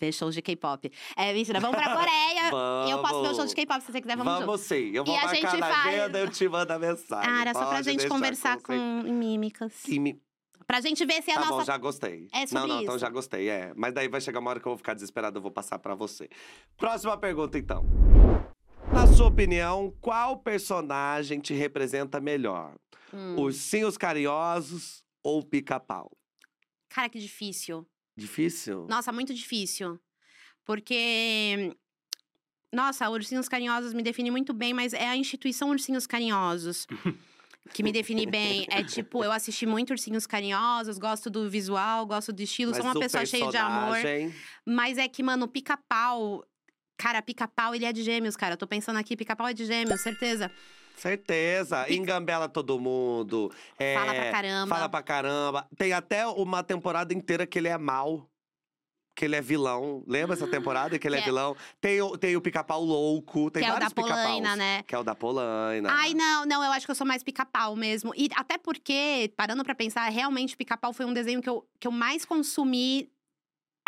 Ver 0.00 0.12
shows 0.12 0.32
de 0.34 0.40
K-pop. 0.40 0.90
É, 1.16 1.32
mentira, 1.32 1.58
vamos 1.58 1.76
pra 1.76 1.90
Coreia. 1.96 2.50
Eu 2.90 2.98
posso 3.02 3.20
ver 3.22 3.28
o 3.30 3.34
show 3.34 3.46
de 3.46 3.54
K-pop 3.54 3.80
se 3.80 3.90
você 3.92 4.00
quiser, 4.00 4.16
vamos, 4.16 4.32
junto. 4.32 4.46
Vamos 4.46 4.60
sim. 4.60 4.90
Eu 4.94 5.04
vou 5.04 5.12
E 5.14 5.18
a 5.18 5.22
marcar 5.22 5.34
gente 5.36 5.56
na 5.60 5.66
faz- 5.66 5.86
agenda, 5.94 6.18
eu 6.20 6.30
te 6.30 6.48
mando 6.48 6.72
a 6.72 6.78
mensagem. 6.78 7.30
Ah, 7.32 7.40
era 7.40 7.52
só 7.54 7.66
pra 7.66 7.82
gente 7.82 8.06
conversar 8.08 8.58
com 8.62 8.72
em 8.72 9.12
mímicas. 9.12 9.72
Me- 9.88 10.20
Pra 10.66 10.82
gente 10.82 11.04
ver 11.06 11.22
se 11.22 11.30
a 11.30 11.34
Tá 11.34 11.40
nossa 11.40 11.52
bom, 11.54 11.64
já 11.64 11.78
gostei. 11.78 12.28
É 12.30 12.46
sobre 12.46 12.60
não, 12.68 12.74
não, 12.76 12.82
então 12.82 12.94
isso. 12.96 13.00
já 13.04 13.08
gostei, 13.08 13.48
é. 13.48 13.72
Mas 13.74 13.94
daí 13.94 14.06
vai 14.06 14.20
chegar 14.20 14.38
uma 14.38 14.50
hora 14.50 14.60
que 14.60 14.66
eu 14.68 14.72
vou 14.72 14.76
ficar 14.76 14.92
desesperado, 14.92 15.38
eu 15.38 15.42
vou 15.42 15.50
passar 15.50 15.78
pra 15.78 15.94
você. 15.94 16.28
Próxima 16.76 17.16
pergunta, 17.16 17.56
então. 17.58 17.86
Na 18.98 19.06
sua 19.06 19.28
opinião, 19.28 19.94
qual 20.00 20.38
personagem 20.38 21.38
te 21.38 21.54
representa 21.54 22.20
melhor? 22.20 22.74
Hum. 23.14 23.36
Ursinhos 23.38 23.96
Carinhosos 23.96 25.04
ou 25.22 25.40
Pica-Pau? 25.40 26.10
Cara, 26.88 27.08
que 27.08 27.20
difícil. 27.20 27.86
Difícil? 28.16 28.88
Nossa, 28.90 29.12
muito 29.12 29.32
difícil. 29.32 30.00
Porque. 30.64 31.76
Nossa, 32.74 33.08
Ursinhos 33.08 33.48
Carinhosos 33.48 33.94
me 33.94 34.02
define 34.02 34.32
muito 34.32 34.52
bem, 34.52 34.74
mas 34.74 34.92
é 34.92 35.06
a 35.06 35.16
instituição 35.16 35.70
Ursinhos 35.70 36.04
Carinhosos. 36.04 36.84
Que 37.72 37.84
me 37.84 37.92
define 37.92 38.26
bem. 38.26 38.66
É 38.68 38.82
tipo, 38.82 39.22
eu 39.22 39.30
assisti 39.30 39.64
muito 39.64 39.90
Ursinhos 39.90 40.26
Carinhosos, 40.26 40.98
gosto 40.98 41.30
do 41.30 41.48
visual, 41.48 42.04
gosto 42.04 42.32
do 42.32 42.42
estilo, 42.42 42.74
sou 42.74 42.82
Mas 42.82 42.92
uma 42.92 42.98
o 42.98 43.00
pessoa 43.00 43.24
cheia 43.24 43.48
de 43.48 43.56
amor. 43.58 43.98
Mas 44.66 44.98
é 44.98 45.06
que, 45.06 45.22
mano, 45.22 45.44
o 45.44 45.48
pica-pau. 45.48 46.44
Cara, 46.98 47.22
pica-pau, 47.22 47.74
ele 47.74 47.84
é 47.84 47.92
de 47.92 48.02
gêmeos, 48.02 48.36
cara. 48.36 48.54
Eu 48.54 48.58
tô 48.58 48.66
pensando 48.66 48.98
aqui, 48.98 49.16
pica-pau 49.16 49.46
é 49.46 49.54
de 49.54 49.64
gêmeos, 49.64 50.00
certeza. 50.02 50.50
Certeza. 50.96 51.84
Pica- 51.84 51.94
Engambela 51.94 52.48
todo 52.48 52.78
mundo. 52.80 53.52
é, 53.78 53.94
Fala 53.94 54.12
pra 54.14 54.30
caramba. 54.32 54.74
Fala 54.74 54.88
pra 54.88 55.02
caramba. 55.02 55.68
Tem 55.76 55.92
até 55.92 56.26
uma 56.26 56.62
temporada 56.62 57.14
inteira 57.14 57.46
que 57.46 57.56
ele 57.58 57.68
é 57.68 57.78
mal. 57.78 58.28
Que 59.14 59.24
ele 59.24 59.34
é 59.36 59.40
vilão. 59.40 60.02
Lembra 60.06 60.34
essa 60.36 60.46
temporada 60.48 60.96
que 60.98 61.06
ele 61.06 61.16
é 61.16 61.18
Que 61.22 61.22
é- 61.22 61.26
vilão? 61.26 61.56
Tem 61.80 62.00
o, 62.02 62.16
tem 62.18 62.36
o 62.36 62.40
pica-pau 62.40 62.82
louco. 62.84 63.48
Tem 63.50 63.62
que 63.62 63.68
é 63.68 63.72
o 63.74 63.78
da. 63.78 63.90
Polaina, 63.90 64.56
né? 64.56 64.82
Que 64.84 64.94
é 64.94 64.98
o 64.98 65.02
da 65.04 65.14
Polaina. 65.14 65.88
Ai, 65.92 66.14
não, 66.14 66.44
não, 66.46 66.64
eu 66.64 66.72
acho 66.72 66.84
que 66.84 66.90
eu 66.90 66.94
sou 66.96 67.06
mais 67.06 67.22
pica-pau 67.22 67.76
mesmo. 67.76 68.12
E 68.16 68.28
até 68.34 68.58
porque, 68.58 69.32
parando 69.36 69.62
pra 69.64 69.74
pensar, 69.76 70.08
realmente 70.08 70.56
pica-pau 70.56 70.92
foi 70.92 71.04
um 71.06 71.12
desenho 71.12 71.40
que 71.40 71.48
eu, 71.48 71.64
que 71.80 71.86
eu 71.86 71.92
mais 71.92 72.24
consumi, 72.24 73.08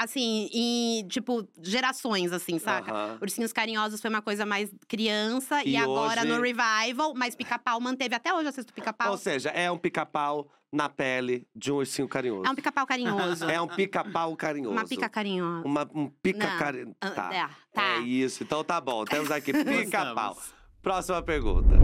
assim, 0.05 0.49
em, 0.53 1.07
tipo, 1.09 1.47
gerações, 1.63 2.33
assim, 2.33 2.59
saca? 2.59 3.19
Ursinhos 3.21 3.53
Carinhosos 3.53 4.01
foi 4.01 4.09
uma 4.11 4.23
coisa 4.23 4.47
mais 4.47 4.71
criança 4.89 5.63
e, 5.65 5.71
E 5.73 5.77
agora 5.77 6.23
hoje- 6.23 6.29
no 6.31 6.41
revival, 6.41 7.15
mas 7.15 7.35
pica-pau 7.35 7.81
manteve. 7.81 8.15
Até 8.15 8.33
hoje 8.33 8.45
eu 8.45 8.49
assisto 8.51 8.73
pica-pau. 8.73 9.11
Ou 9.13 9.19
seja, 9.19 9.51
é 9.51 9.71
um 9.71 9.77
pica-pau 9.79 10.49
na 10.73 10.89
pele 10.89 11.47
de 11.55 11.71
um 11.73 11.77
ursinho 11.77 12.09
carinhoso. 12.09 12.47
É 12.47 12.51
um 12.51 12.55
pica-pau 12.55 12.87
carinhoso. 12.87 13.45
É 13.51 13.61
um 13.61 13.67
pica-pau 13.69 14.37
carinhoso. 14.37 14.73
Uma 14.73 14.87
pica 14.87 15.09
carinhosa. 15.09 15.67
Uma- 15.67 15.91
um 15.95 16.09
pica 16.09 16.47
Não. 16.49 16.59
carinhoso. 16.59 16.95
Ah, 17.01 17.11
Tá. 17.11 17.35
é, 17.35 17.49
tá. 17.73 17.83
É 17.97 17.99
isso. 18.01 18.43
Então 18.43 18.63
tá 18.65 18.81
bom. 18.81 19.05
Temos 19.05 19.31
aqui 19.31 19.53
pica-pau. 19.65 20.37
Próxima 20.81 21.21
pergunta. 21.23 21.77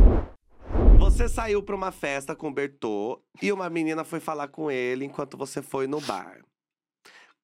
Você 0.99 1.29
saiu 1.29 1.63
pra 1.63 1.75
uma 1.77 1.93
festa 1.93 2.35
com 2.35 2.49
o 2.49 2.53
Bertô 2.53 3.23
e 3.43 3.53
uma 3.53 3.69
menina 3.69 4.03
foi 4.05 4.19
falar 4.21 4.49
com 4.49 4.71
ele 4.71 5.05
enquanto 5.05 5.37
você 5.37 5.61
foi 5.63 5.87
no 5.87 6.01
bar. 6.01 6.41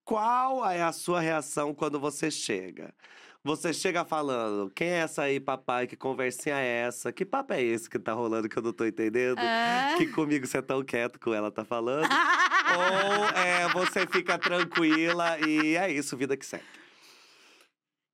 Qual 0.05 0.69
é 0.69 0.83
a 0.83 0.93
sua 0.93 1.21
reação 1.21 1.75
quando 1.75 1.99
você 2.01 2.31
chega? 2.31 2.93
Você 3.45 3.73
chega 3.73 4.05
falando, 4.05 4.71
quem 4.71 4.87
é 4.89 4.99
essa 4.99 5.23
aí, 5.23 5.41
papai? 5.41 5.89
Que 5.89 5.97
conversinha 5.97 6.61
é 6.61 6.83
essa? 6.87 7.13
Que 7.13 7.25
papo 7.25 7.53
é 7.53 7.61
esse 7.61 7.91
que 7.91 7.99
tá 7.99 8.13
rolando 8.13 8.49
que 8.49 8.57
eu 8.57 8.63
não 8.63 8.73
tô 8.73 8.87
entendendo? 8.87 9.37
Ah. 9.39 9.95
Que 9.99 10.07
comigo 10.07 10.47
você 10.47 10.59
é 10.59 10.63
tão 10.63 10.85
quieto 10.85 11.19
com 11.19 11.35
ela 11.35 11.51
tá 11.51 11.65
falando? 11.65 12.05
Ou 12.05 13.29
é, 13.37 13.69
você 13.73 14.07
fica 14.07 14.39
tranquila 14.39 15.41
e 15.41 15.77
é 15.77 15.91
isso, 15.91 16.17
vida 16.17 16.37
que 16.37 16.47
segue. 16.47 16.65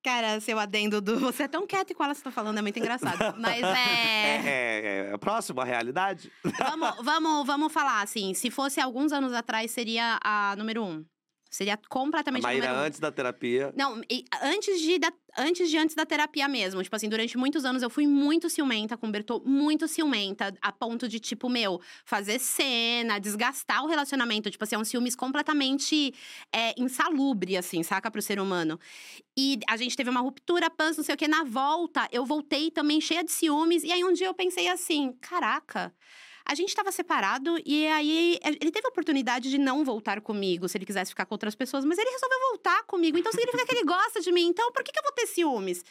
Cara, 0.03 0.40
seu 0.40 0.59
adendo 0.59 1.01
do. 1.03 1.18
Você 1.20 1.42
é 1.42 1.48
tão 1.48 1.66
quieto 1.66 1.92
com 1.94 2.05
ela 2.05 2.14
que 2.14 2.18
você 2.18 2.24
tá 2.24 2.31
falando, 2.31 2.57
é 2.57 2.62
muito 2.62 2.79
engraçado. 2.79 3.18
Mas 3.37 3.62
É, 3.62 3.66
é. 3.66 4.40
é, 4.46 5.11
é 5.12 5.18
próximo 5.18 5.61
à 5.61 5.64
realidade? 5.64 6.33
Vamos, 6.57 7.05
vamos, 7.05 7.46
vamos 7.46 7.72
falar 7.72 8.01
assim. 8.01 8.33
Se 8.33 8.48
fosse 8.51 8.81
alguns 8.81 9.12
anos 9.12 9.35
atrás, 9.35 9.70
seria 9.72 10.18
a 10.22 10.55
número 10.57 10.83
um. 10.85 11.05
Seria 11.51 11.79
completamente 11.89 12.45
A 12.45 12.49
Maíra 12.49 12.67
número 12.67 12.83
um. 12.83 12.87
antes 12.87 13.01
da 13.01 13.11
terapia. 13.11 13.73
Não, 13.75 14.01
antes 14.43 14.81
de, 14.83 14.99
da- 14.99 15.13
antes 15.39 15.71
de 15.71 15.79
antes 15.79 15.97
da 15.97 16.05
terapia 16.05 16.47
mesmo. 16.47 16.83
Tipo 16.83 16.95
assim, 16.95 17.09
durante 17.09 17.39
muitos 17.39 17.65
anos 17.65 17.83
eu 17.83 17.89
fui 17.89 18.07
muito 18.07 18.51
ciumenta 18.51 18.97
com 18.99 19.09
o 19.09 19.11
Bertô, 19.11 19.41
muito 19.47 19.89
ciumenta, 19.89 20.53
a 20.61 20.71
ponto 20.71 21.09
de, 21.09 21.19
tipo, 21.19 21.49
meu, 21.49 21.81
fazer 22.05 22.39
cena, 22.39 23.19
desgastar 23.19 23.83
o 23.83 23.87
relacionamento. 23.87 24.51
Tipo 24.51 24.65
assim, 24.65 24.77
é 24.77 24.79
um 24.79 24.85
ciúmes 24.85 25.17
completamente 25.17 26.13
é, 26.55 26.75
insalubre, 26.79 27.57
assim, 27.57 27.83
saca, 27.83 28.11
pro 28.11 28.21
ser 28.21 28.39
humano. 28.39 28.79
E 29.37 29.59
a 29.69 29.77
gente 29.77 29.97
teve 29.97 30.11
uma 30.11 30.21
ruptura, 30.21 30.69
pans, 30.69 30.97
não 30.97 31.05
sei 31.05 31.15
o 31.15 31.19
quê. 31.19 31.27
Na 31.29 31.45
volta, 31.45 32.07
eu 32.13 32.27
voltei 32.27 32.71
também 32.71 33.01
cheia 33.01 33.25
de 33.25 33.33
ciúmes. 33.33 33.85
E 33.85 33.93
aí 33.93 34.05
um 34.05 34.13
dia 34.13 34.27
eu 34.27 34.35
pensei 34.35 34.69
assim: 34.69 35.13
caraca. 35.21 35.95
A 36.51 36.55
gente 36.55 36.75
tava 36.75 36.91
separado 36.91 37.61
e 37.65 37.87
aí 37.89 38.39
ele 38.43 38.71
teve 38.73 38.87
a 38.87 38.91
oportunidade 38.91 39.51
de 39.51 39.59
não 39.59 39.85
voltar 39.85 40.21
comigo 40.23 40.67
se 40.69 40.79
ele 40.79 40.87
quisesse 40.87 41.11
ficar 41.11 41.27
com 41.27 41.35
outras 41.35 41.55
pessoas, 41.55 41.85
mas 41.85 41.99
ele 41.99 42.11
resolveu 42.11 42.39
voltar 42.51 42.83
comigo. 42.85 43.19
Então 43.19 43.31
significa 43.33 43.67
que 43.67 43.75
ele 43.75 43.85
gosta 43.85 44.21
de 44.21 44.33
mim. 44.33 44.47
Então 44.49 44.73
por 44.73 44.83
que, 44.83 44.91
que 44.91 44.99
eu 44.99 45.03
vou 45.03 45.13
ter 45.13 45.27
ciúmes? 45.27 45.85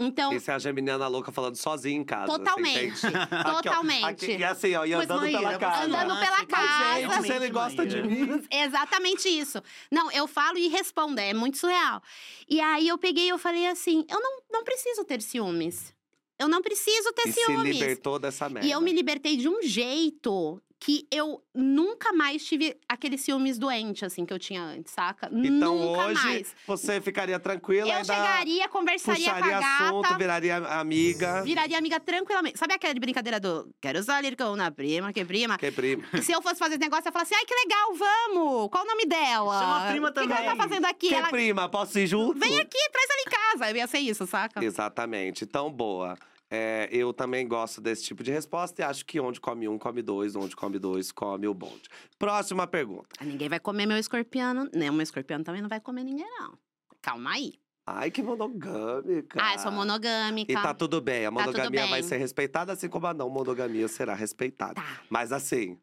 Então, 0.00 0.32
Isso 0.32 0.48
é 0.48 0.54
a 0.54 0.58
geminiana 0.60 1.08
louca 1.08 1.32
falando 1.32 1.56
sozinha 1.56 1.96
em 1.98 2.04
casa. 2.04 2.30
você 2.30 2.38
Totalmente. 2.38 3.04
entende? 3.04 3.16
Aqui, 3.18 3.34
ó, 3.34 3.54
Totalmente. 3.54 4.04
aqui- 4.04 4.36
e 4.36 4.44
assim, 4.44 4.74
ó, 4.76 4.84
e 4.84 4.94
Mas, 4.94 5.10
andando 5.10 5.22
pela 5.26 5.50
você 5.52 5.58
casa. 5.58 5.82
Andando 5.86 6.20
pela 6.20 6.36
que- 6.38 6.46
casa. 6.46 7.00
Gente, 7.00 7.22
se 7.26 7.32
ele 7.32 7.50
gosta 7.50 7.84
de 7.84 8.02
mim. 8.04 8.46
exatamente 8.48 9.28
isso. 9.28 9.60
Não, 9.90 10.08
eu 10.12 10.28
falo 10.28 10.56
e 10.56 10.68
respondo, 10.68 11.18
é 11.18 11.34
muito 11.34 11.58
surreal. 11.58 12.00
E 12.48 12.60
aí 12.60 12.86
eu 12.86 12.96
peguei 12.96 13.24
e 13.26 13.30
eu 13.30 13.38
falei 13.38 13.66
assim: 13.66 14.06
eu 14.08 14.20
não, 14.20 14.40
não 14.52 14.62
preciso 14.62 15.02
ter 15.04 15.20
ciúmes. 15.20 15.92
Eu 16.38 16.48
não 16.48 16.62
preciso 16.62 17.12
ter 17.12 17.28
E 17.28 17.32
se 17.32 17.44
ciúmes. 17.44 17.76
libertou 17.76 18.18
dessa 18.18 18.48
merda. 18.48 18.66
E 18.68 18.70
eu 18.70 18.80
me 18.80 18.92
libertei 18.92 19.36
de 19.36 19.48
um 19.48 19.60
jeito 19.62 20.60
que 20.80 21.06
eu 21.10 21.42
nunca 21.54 22.12
mais 22.12 22.44
tive 22.44 22.78
aqueles 22.88 23.20
ciúmes 23.20 23.58
doente, 23.58 24.04
assim, 24.04 24.24
que 24.24 24.32
eu 24.32 24.38
tinha 24.38 24.62
antes, 24.62 24.92
saca? 24.92 25.28
Então 25.32 25.76
nunca 25.76 26.06
hoje 26.06 26.24
mais. 26.24 26.54
você 26.66 27.00
ficaria 27.00 27.38
tranquila 27.40 27.88
Eu 27.88 27.96
ainda 27.96 28.14
chegaria, 28.14 28.68
conversaria 28.68 29.30
com 29.30 29.36
a 29.36 29.42
puxaria 29.42 29.58
assunto, 29.58 30.02
gata. 30.02 30.18
viraria 30.18 30.56
amiga. 30.56 31.42
Viraria 31.42 31.76
amiga 31.78 31.98
tranquilamente. 31.98 32.58
Sabe 32.58 32.74
aquela 32.74 32.94
brincadeira 32.94 33.40
do 33.40 33.68
quero 33.80 34.02
sair 34.02 34.36
com 34.36 34.52
uma 34.54 34.70
prima, 34.70 35.12
que 35.12 35.24
prima? 35.24 35.58
Que 35.58 35.72
primo. 35.72 36.02
Se 36.22 36.32
eu 36.32 36.40
fosse 36.40 36.56
fazer 36.58 36.74
esse 36.74 36.80
negócio, 36.84 37.08
eu 37.08 37.12
falar 37.12 37.24
assim: 37.24 37.34
ai, 37.34 37.44
que 37.44 37.54
legal, 37.54 37.94
vamos! 37.94 38.68
Qual 38.70 38.84
o 38.84 38.86
nome 38.86 39.04
dela? 39.06 39.58
Chama 39.58 39.84
a 39.84 39.90
prima 39.90 40.08
O 40.10 40.12
que 40.12 40.20
ela 40.20 40.28
tá 40.28 40.36
também. 40.36 40.56
fazendo 40.56 40.84
aqui? 40.84 41.08
Que 41.08 41.14
Ela... 41.14 41.28
prima, 41.28 41.68
posso 41.68 41.98
ir 41.98 42.06
junto? 42.06 42.38
Vem 42.38 42.58
aqui, 42.58 42.78
traz 42.92 43.08
ela 43.10 43.20
em 43.20 43.30
casa. 43.30 43.70
Eu 43.70 43.76
ia 43.76 43.86
ser 43.86 43.98
isso, 43.98 44.26
saca? 44.26 44.64
Exatamente. 44.64 45.44
Então, 45.44 45.70
boa. 45.72 46.16
É, 46.50 46.88
eu 46.90 47.12
também 47.12 47.46
gosto 47.46 47.80
desse 47.80 48.04
tipo 48.04 48.22
de 48.22 48.30
resposta 48.30 48.80
e 48.80 48.84
acho 48.84 49.04
que 49.04 49.20
onde 49.20 49.38
come 49.40 49.68
um, 49.68 49.78
come 49.78 50.00
dois, 50.00 50.34
onde 50.34 50.56
come 50.56 50.78
dois, 50.78 51.12
come 51.12 51.46
o 51.46 51.52
bonde. 51.52 51.82
Próxima 52.18 52.66
pergunta. 52.66 53.08
Ninguém 53.22 53.48
vai 53.50 53.60
comer 53.60 53.84
meu 53.86 53.98
escorpiano. 53.98 54.68
Nem 54.74 54.88
o 54.88 54.92
meu 54.94 55.02
escorpiano 55.02 55.44
também 55.44 55.60
não 55.60 55.68
vai 55.68 55.80
comer 55.80 56.04
ninguém, 56.04 56.26
não. 56.38 56.56
Calma 57.02 57.32
aí. 57.32 57.54
Ai, 57.86 58.10
que 58.10 58.22
monogâmica. 58.22 59.38
Ah, 59.42 59.54
eu 59.54 59.58
sou 59.60 59.72
monogâmica. 59.72 60.52
E 60.52 60.54
tá 60.54 60.74
tudo 60.74 61.00
bem, 61.00 61.24
a 61.26 61.30
Tá 61.32 61.40
monogamia 61.40 61.86
vai 61.86 62.00
bem. 62.00 62.08
ser 62.08 62.16
respeitada, 62.18 62.72
assim 62.72 62.88
como 62.88 63.06
a 63.06 63.14
não 63.14 63.28
monogamia 63.30 63.88
será 63.88 64.14
respeitada. 64.14 64.74
Tá. 64.74 65.00
Mas 65.08 65.32
assim, 65.32 65.78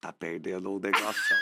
tá 0.00 0.12
perdendo 0.12 0.70
o 0.74 0.80
negócio. 0.80 1.36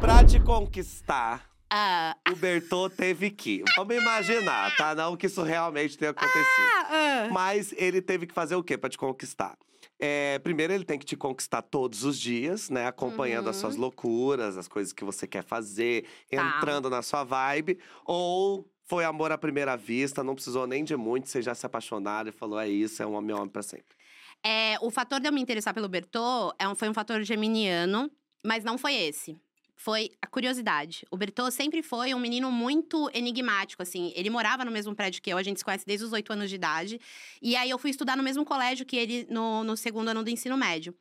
pra 0.00 0.24
te 0.24 0.38
conquistar, 0.40 1.50
Ah, 1.76 2.16
o 2.30 2.36
Bertô 2.36 2.88
teve 2.88 3.30
que. 3.32 3.64
Vamos 3.76 3.96
imaginar, 3.96 4.76
tá? 4.76 4.94
Não 4.94 5.16
que 5.16 5.26
isso 5.26 5.42
realmente 5.42 5.98
tenha 5.98 6.12
acontecido. 6.12 6.44
ah, 6.88 7.28
Mas 7.32 7.72
ele 7.76 8.00
teve 8.00 8.28
que 8.28 8.32
fazer 8.32 8.54
o 8.54 8.62
quê 8.62 8.78
pra 8.78 8.88
te 8.88 8.96
conquistar? 8.96 9.58
É, 9.98 10.38
primeiro, 10.38 10.72
ele 10.72 10.84
tem 10.84 10.98
que 10.98 11.04
te 11.04 11.16
conquistar 11.16 11.62
todos 11.62 12.04
os 12.04 12.16
dias, 12.18 12.70
né? 12.70 12.86
Acompanhando 12.86 13.48
as 13.50 13.56
Uhum. 13.56 13.62
suas 13.62 13.76
loucuras, 13.76 14.56
as 14.56 14.68
coisas 14.68 14.92
que 14.92 15.04
você 15.04 15.26
quer 15.26 15.42
fazer, 15.42 16.04
Tá. 16.30 16.58
entrando 16.58 16.88
na 16.88 17.02
sua 17.02 17.24
vibe. 17.24 17.78
Ou 18.04 18.70
foi 18.84 19.04
amor 19.04 19.32
à 19.32 19.38
primeira 19.38 19.76
vista, 19.76 20.22
não 20.22 20.34
precisou 20.36 20.68
nem 20.68 20.84
de 20.84 20.94
muito, 20.96 21.28
vocês 21.28 21.44
já 21.44 21.56
se 21.56 21.66
apaixonaram 21.66 22.28
e 22.28 22.32
falou: 22.32 22.60
é 22.60 22.68
isso, 22.68 23.02
é 23.02 23.06
um 23.06 23.14
homem 23.14 23.34
homem 23.34 23.48
pra 23.48 23.62
sempre. 23.62 23.96
É, 24.44 24.76
o 24.80 24.90
fator 24.92 25.18
de 25.18 25.26
eu 25.26 25.32
me 25.32 25.40
interessar 25.40 25.74
pelo 25.74 25.88
Bertô 25.88 26.54
é 26.56 26.68
um- 26.68 26.74
foi 26.76 26.88
um 26.88 26.94
fator 26.94 27.20
geminiano, 27.24 28.08
mas 28.46 28.62
não 28.62 28.78
foi 28.78 28.94
esse. 28.94 29.36
Foi 29.84 30.10
a 30.22 30.26
curiosidade. 30.26 31.04
O 31.10 31.16
Bertô 31.18 31.50
sempre 31.50 31.82
foi 31.82 32.14
um 32.14 32.18
menino 32.18 32.50
muito 32.50 33.10
enigmático, 33.12 33.82
assim. 33.82 34.14
Ele 34.16 34.30
morava 34.30 34.64
no 34.64 34.70
mesmo 34.70 34.94
prédio 34.94 35.20
que 35.20 35.28
eu, 35.28 35.36
a 35.36 35.42
gente 35.42 35.58
se 35.58 35.64
conhece 35.64 35.84
desde 35.84 36.06
os 36.06 36.12
oito 36.14 36.32
anos 36.32 36.48
de 36.48 36.56
idade. 36.56 36.98
E 37.42 37.54
aí 37.54 37.68
eu 37.68 37.78
fui 37.78 37.90
estudar 37.90 38.16
no 38.16 38.22
mesmo 38.22 38.46
colégio 38.46 38.86
que 38.86 38.96
ele 38.96 39.26
no, 39.28 39.62
no 39.62 39.76
segundo 39.76 40.08
ano 40.08 40.24
do 40.24 40.30
ensino 40.30 40.56
médio. 40.56 40.94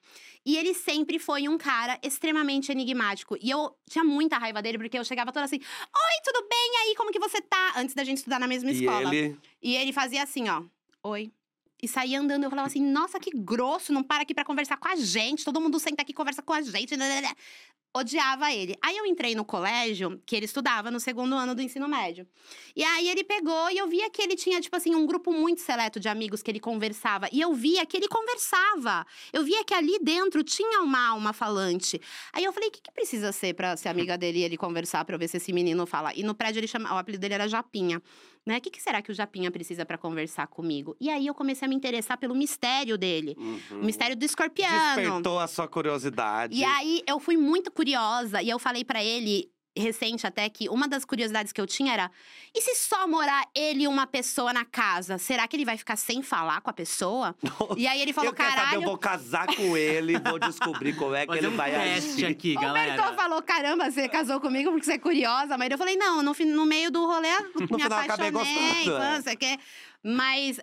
E 0.46 0.58
ele 0.58 0.74
sempre 0.74 1.18
foi 1.18 1.48
um 1.48 1.58
cara 1.58 1.98
extremamente 2.04 2.74
enigmático. 2.74 3.38
E 3.42 3.50
eu 3.50 3.74
tinha 3.90 4.04
muita 4.04 4.38
raiva 4.38 4.62
dele, 4.62 4.78
porque 4.78 5.00
eu 5.00 5.06
chegava 5.06 5.32
toda 5.32 5.46
assim: 5.46 5.62
Oi, 5.62 6.22
tudo 6.26 6.46
bem? 6.50 6.72
E 6.74 6.90
aí, 6.90 6.96
como 6.98 7.10
que 7.10 7.20
você 7.20 7.40
tá? 7.42 7.76
Antes 7.78 7.96
da 7.96 8.04
gente 8.04 8.18
estudar 8.18 8.38
na 8.38 8.48
mesma 8.50 8.70
E 8.70 8.74
escola. 8.82 9.16
ele. 9.16 9.40
E 9.62 9.78
ele 9.78 9.94
fazia 9.94 10.24
assim, 10.24 10.50
ó. 10.50 10.62
Oi. 11.04 11.32
E 11.84 11.88
saía 11.90 12.18
andando, 12.18 12.46
eu 12.46 12.50
falava 12.50 12.68
assim, 12.68 12.82
nossa, 12.82 13.20
que 13.20 13.30
grosso, 13.36 13.92
não 13.92 14.02
para 14.02 14.24
aqui 14.24 14.34
pra 14.34 14.46
conversar 14.46 14.78
com 14.78 14.88
a 14.88 14.96
gente. 14.96 15.44
Todo 15.44 15.60
mundo 15.60 15.78
senta 15.80 16.02
aqui 16.02 16.14
e 16.14 16.16
conversa 16.16 16.42
com 16.42 16.54
a 16.54 16.62
gente. 16.62 16.96
Odiava 17.94 18.54
ele. 18.54 18.78
Aí 18.82 18.96
eu 18.98 19.06
entrei 19.06 19.36
no 19.36 19.44
colégio, 19.44 20.18
que 20.26 20.34
ele 20.34 20.46
estudava 20.46 20.90
no 20.90 20.98
segundo 20.98 21.36
ano 21.36 21.54
do 21.54 21.62
ensino 21.62 21.86
médio. 21.86 22.26
E 22.74 22.82
aí 22.86 23.10
ele 23.10 23.22
pegou 23.26 23.70
e 23.70 23.78
eu 23.78 23.88
via 23.90 24.10
que 24.10 24.22
ele 24.22 24.34
tinha, 24.38 24.62
tipo 24.62 24.74
assim, 24.78 24.96
um 24.96 25.06
grupo 25.06 25.34
muito 25.34 25.60
seleto 25.60 26.00
de 26.00 26.08
amigos 26.08 26.42
que 26.42 26.50
ele 26.50 26.60
conversava. 26.62 27.28
E 27.34 27.42
eu 27.42 27.54
via 27.54 27.86
que 27.86 27.98
ele 27.98 28.08
conversava. 28.08 29.06
Eu 29.34 29.44
via 29.44 29.62
que 29.66 29.74
ali 29.74 30.00
dentro 30.02 30.42
tinha 30.42 30.80
uma 30.82 31.10
alma 31.10 31.34
falante. 31.34 32.00
Aí 32.32 32.46
eu 32.46 32.54
falei, 32.54 32.70
o 32.70 32.72
que, 32.72 32.82
que 32.82 32.92
precisa 32.94 33.34
ser 33.34 33.56
pra 33.56 33.76
ser 33.76 33.90
amiga 33.90 34.18
dele 34.18 34.40
e 34.40 34.44
ele 34.44 34.56
conversar 34.56 35.04
pra 35.04 35.16
eu 35.16 35.20
ver 35.20 35.28
se 35.28 35.36
esse 35.36 35.52
menino 35.52 35.86
fala? 35.86 36.14
E 36.16 36.24
no 36.24 36.34
prédio 36.34 36.62
ele 36.62 36.68
chama, 36.68 36.96
o 36.96 36.98
apelido 36.98 37.20
dele 37.20 37.34
era 37.34 37.48
Japinha. 37.50 38.02
Né? 38.46 38.58
O 38.58 38.62
que, 38.62 38.70
que 38.70 38.82
será 38.82 39.02
que 39.02 39.12
o 39.12 39.14
Japinha 39.14 39.50
precisa 39.50 39.86
pra 39.86 39.98
conversar 39.98 40.48
comigo? 40.48 40.98
E 41.00 41.10
aí 41.10 41.26
eu 41.26 41.34
comecei 41.34 41.66
a 41.66 41.70
me 41.70 41.76
interessar 41.76 42.18
pelo 42.18 42.36
mistério 42.36 42.98
dele. 42.98 43.36
Uhum. 43.38 43.82
O 43.82 43.86
mistério 43.86 44.18
do 44.18 44.26
escorpiano. 44.26 45.02
Despertou 45.02 45.40
a 45.40 45.48
sua 45.48 45.68
curiosidade. 45.68 46.56
E 46.56 46.64
aí 46.64 47.02
eu 47.08 47.20
fui 47.20 47.38
muito 47.38 47.72
curiosa 47.72 48.42
e 48.42 48.50
eu 48.50 48.60
falei 48.60 48.84
pra 48.84 49.04
ele 49.04 49.50
recente 49.76 50.28
até 50.28 50.48
que 50.50 50.70
uma 50.70 50.88
das 50.88 51.04
curiosidades 51.04 51.52
que 51.52 51.60
eu 51.60 51.66
tinha 51.66 51.94
era: 51.94 52.12
e 52.54 52.62
se 52.62 52.76
só 52.76 53.08
morar 53.08 53.48
ele 53.56 53.84
e 53.84 53.88
uma 53.88 54.06
pessoa 54.06 54.54
na 54.54 54.64
casa, 54.66 55.18
será 55.18 55.48
que 55.48 55.56
ele 55.56 55.66
vai 55.66 55.78
ficar 55.78 55.96
sem 55.96 56.22
falar 56.22 56.62
com 56.62 56.70
a 56.70 56.74
pessoa? 56.74 57.36
E 57.78 57.88
aí 57.88 58.02
ele 58.02 58.14
falou: 58.14 58.30
eu 58.30 58.36
quero 58.36 58.50
saber, 58.50 58.62
caralho. 58.62 58.82
eu 58.82 58.86
vou 58.86 58.98
casar 58.98 59.48
com 59.48 59.76
ele, 59.76 60.20
vou 60.20 60.38
descobrir 60.40 60.96
como 60.96 61.16
é 61.16 61.26
que 61.26 61.34
ele 61.34 61.48
um 61.48 61.56
vai 61.56 61.74
agir. 61.96 62.26
aqui, 62.26 62.56
O 62.58 62.62
galera. 62.62 62.96
Bertô 63.02 63.16
falou: 63.16 63.42
caramba, 63.42 63.90
você 63.90 64.08
casou 64.08 64.40
comigo 64.40 64.70
porque 64.72 64.86
você 64.86 64.94
é 64.94 65.00
curiosa. 65.00 65.58
Mas 65.58 65.70
eu 65.72 65.78
falei: 65.78 65.96
não, 65.96 66.22
no, 66.22 66.34
no 66.34 66.66
meio 66.66 66.92
do 66.92 67.06
rolê, 67.06 67.30
me 67.60 67.68
final, 67.68 68.00
acabei 68.00 68.28
apaixonei. 68.30 68.90
é. 68.90 69.22
Você 69.22 69.36
quer. 69.36 69.60
Mas 70.04 70.60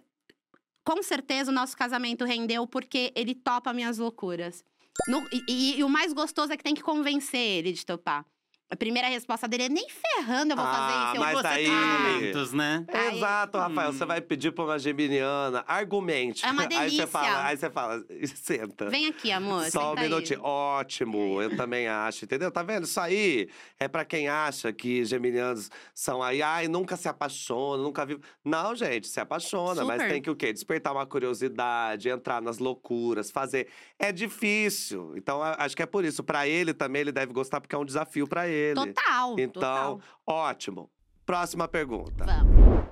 com 0.84 1.02
certeza 1.02 1.50
o 1.50 1.54
nosso 1.54 1.76
casamento 1.76 2.24
rendeu 2.24 2.66
porque 2.66 3.12
ele 3.16 3.34
topa 3.34 3.72
minhas 3.72 3.98
loucuras. 3.98 4.64
No- 5.08 5.26
e, 5.32 5.42
e- 5.48 5.78
e 5.78 5.84
o 5.84 5.88
mais 5.88 6.12
gostoso 6.12 6.52
é 6.52 6.56
que 6.56 6.64
tem 6.64 6.74
que 6.74 6.82
convencer 6.82 7.40
ele 7.40 7.72
de 7.72 7.84
topar. 7.84 8.24
A 8.72 8.76
primeira 8.76 9.08
resposta 9.08 9.48
dele 9.48 9.64
é: 9.64 9.68
nem 9.68 9.86
ferrando 9.88 10.52
eu 10.52 10.56
vou 10.56 10.64
fazer 10.64 10.92
Ah, 10.94 11.04
isso. 11.08 11.16
Eu 11.16 11.20
mas 11.20 11.32
vou 11.32 11.50
aí- 11.50 11.64
tua 11.66 11.74
irmã." 11.74 12.10
Momentos, 12.14 12.52
né? 12.52 12.84
Aí- 12.92 13.16
Exato, 13.16 13.58
Rafael. 13.58 13.90
Hum. 13.90 13.92
Você 13.92 14.04
vai 14.04 14.20
pedir 14.20 14.52
pra 14.52 14.64
uma 14.64 14.78
geminiana, 14.78 15.64
argumente. 15.66 16.46
É 16.46 16.50
uma 16.52 16.62
Aí 16.62 16.68
delícia. 16.68 17.04
você 17.04 17.06
fala, 17.10 17.44
aí 17.46 17.56
você 17.56 17.68
fala, 17.70 18.04
senta. 18.36 18.88
Vem 18.88 19.06
aqui, 19.08 19.32
amor. 19.32 19.68
Só 19.70 19.86
um 19.86 19.88
senta 19.90 20.00
aí. 20.02 20.08
minutinho. 20.08 20.40
Ótimo, 20.42 21.42
eu 21.42 21.56
também 21.56 21.88
acho, 21.88 22.24
entendeu? 22.24 22.50
Tá 22.52 22.62
vendo? 22.62 22.84
Isso 22.84 23.00
aí 23.00 23.48
é 23.78 23.88
pra 23.88 24.04
quem 24.04 24.28
acha 24.28 24.72
que 24.72 25.04
geminianos 25.04 25.68
são 25.92 26.22
aí, 26.22 26.40
ai, 26.40 26.68
nunca 26.68 26.96
se 26.96 27.08
apaixona, 27.08 27.82
nunca 27.82 28.06
vive. 28.06 28.20
Não, 28.44 28.74
gente, 28.76 29.08
se 29.08 29.18
apaixona, 29.18 29.84
mas 29.84 30.00
Super. 30.00 30.12
tem 30.12 30.22
que 30.22 30.30
o 30.30 30.36
quê? 30.36 30.52
Despertar 30.52 30.92
uma 30.92 31.04
curiosidade, 31.06 32.08
entrar 32.08 32.40
nas 32.40 32.58
loucuras, 32.58 33.32
fazer. 33.32 33.66
É 33.98 34.12
difícil. 34.12 35.12
Então, 35.16 35.42
acho 35.42 35.74
que 35.76 35.82
é 35.82 35.86
por 35.86 36.04
isso. 36.04 36.22
Pra 36.22 36.46
ele 36.46 36.72
também, 36.72 37.00
ele 37.00 37.10
deve 37.12 37.32
gostar, 37.32 37.60
porque 37.60 37.74
é 37.74 37.78
um 37.78 37.84
desafio 37.84 38.28
pra 38.28 38.46
ele. 38.46 38.59
Total. 38.74 39.36
Então, 39.38 39.52
total. 39.52 40.00
ótimo. 40.26 40.90
Próxima 41.26 41.68
pergunta. 41.68 42.24
Vamos. 42.24 42.90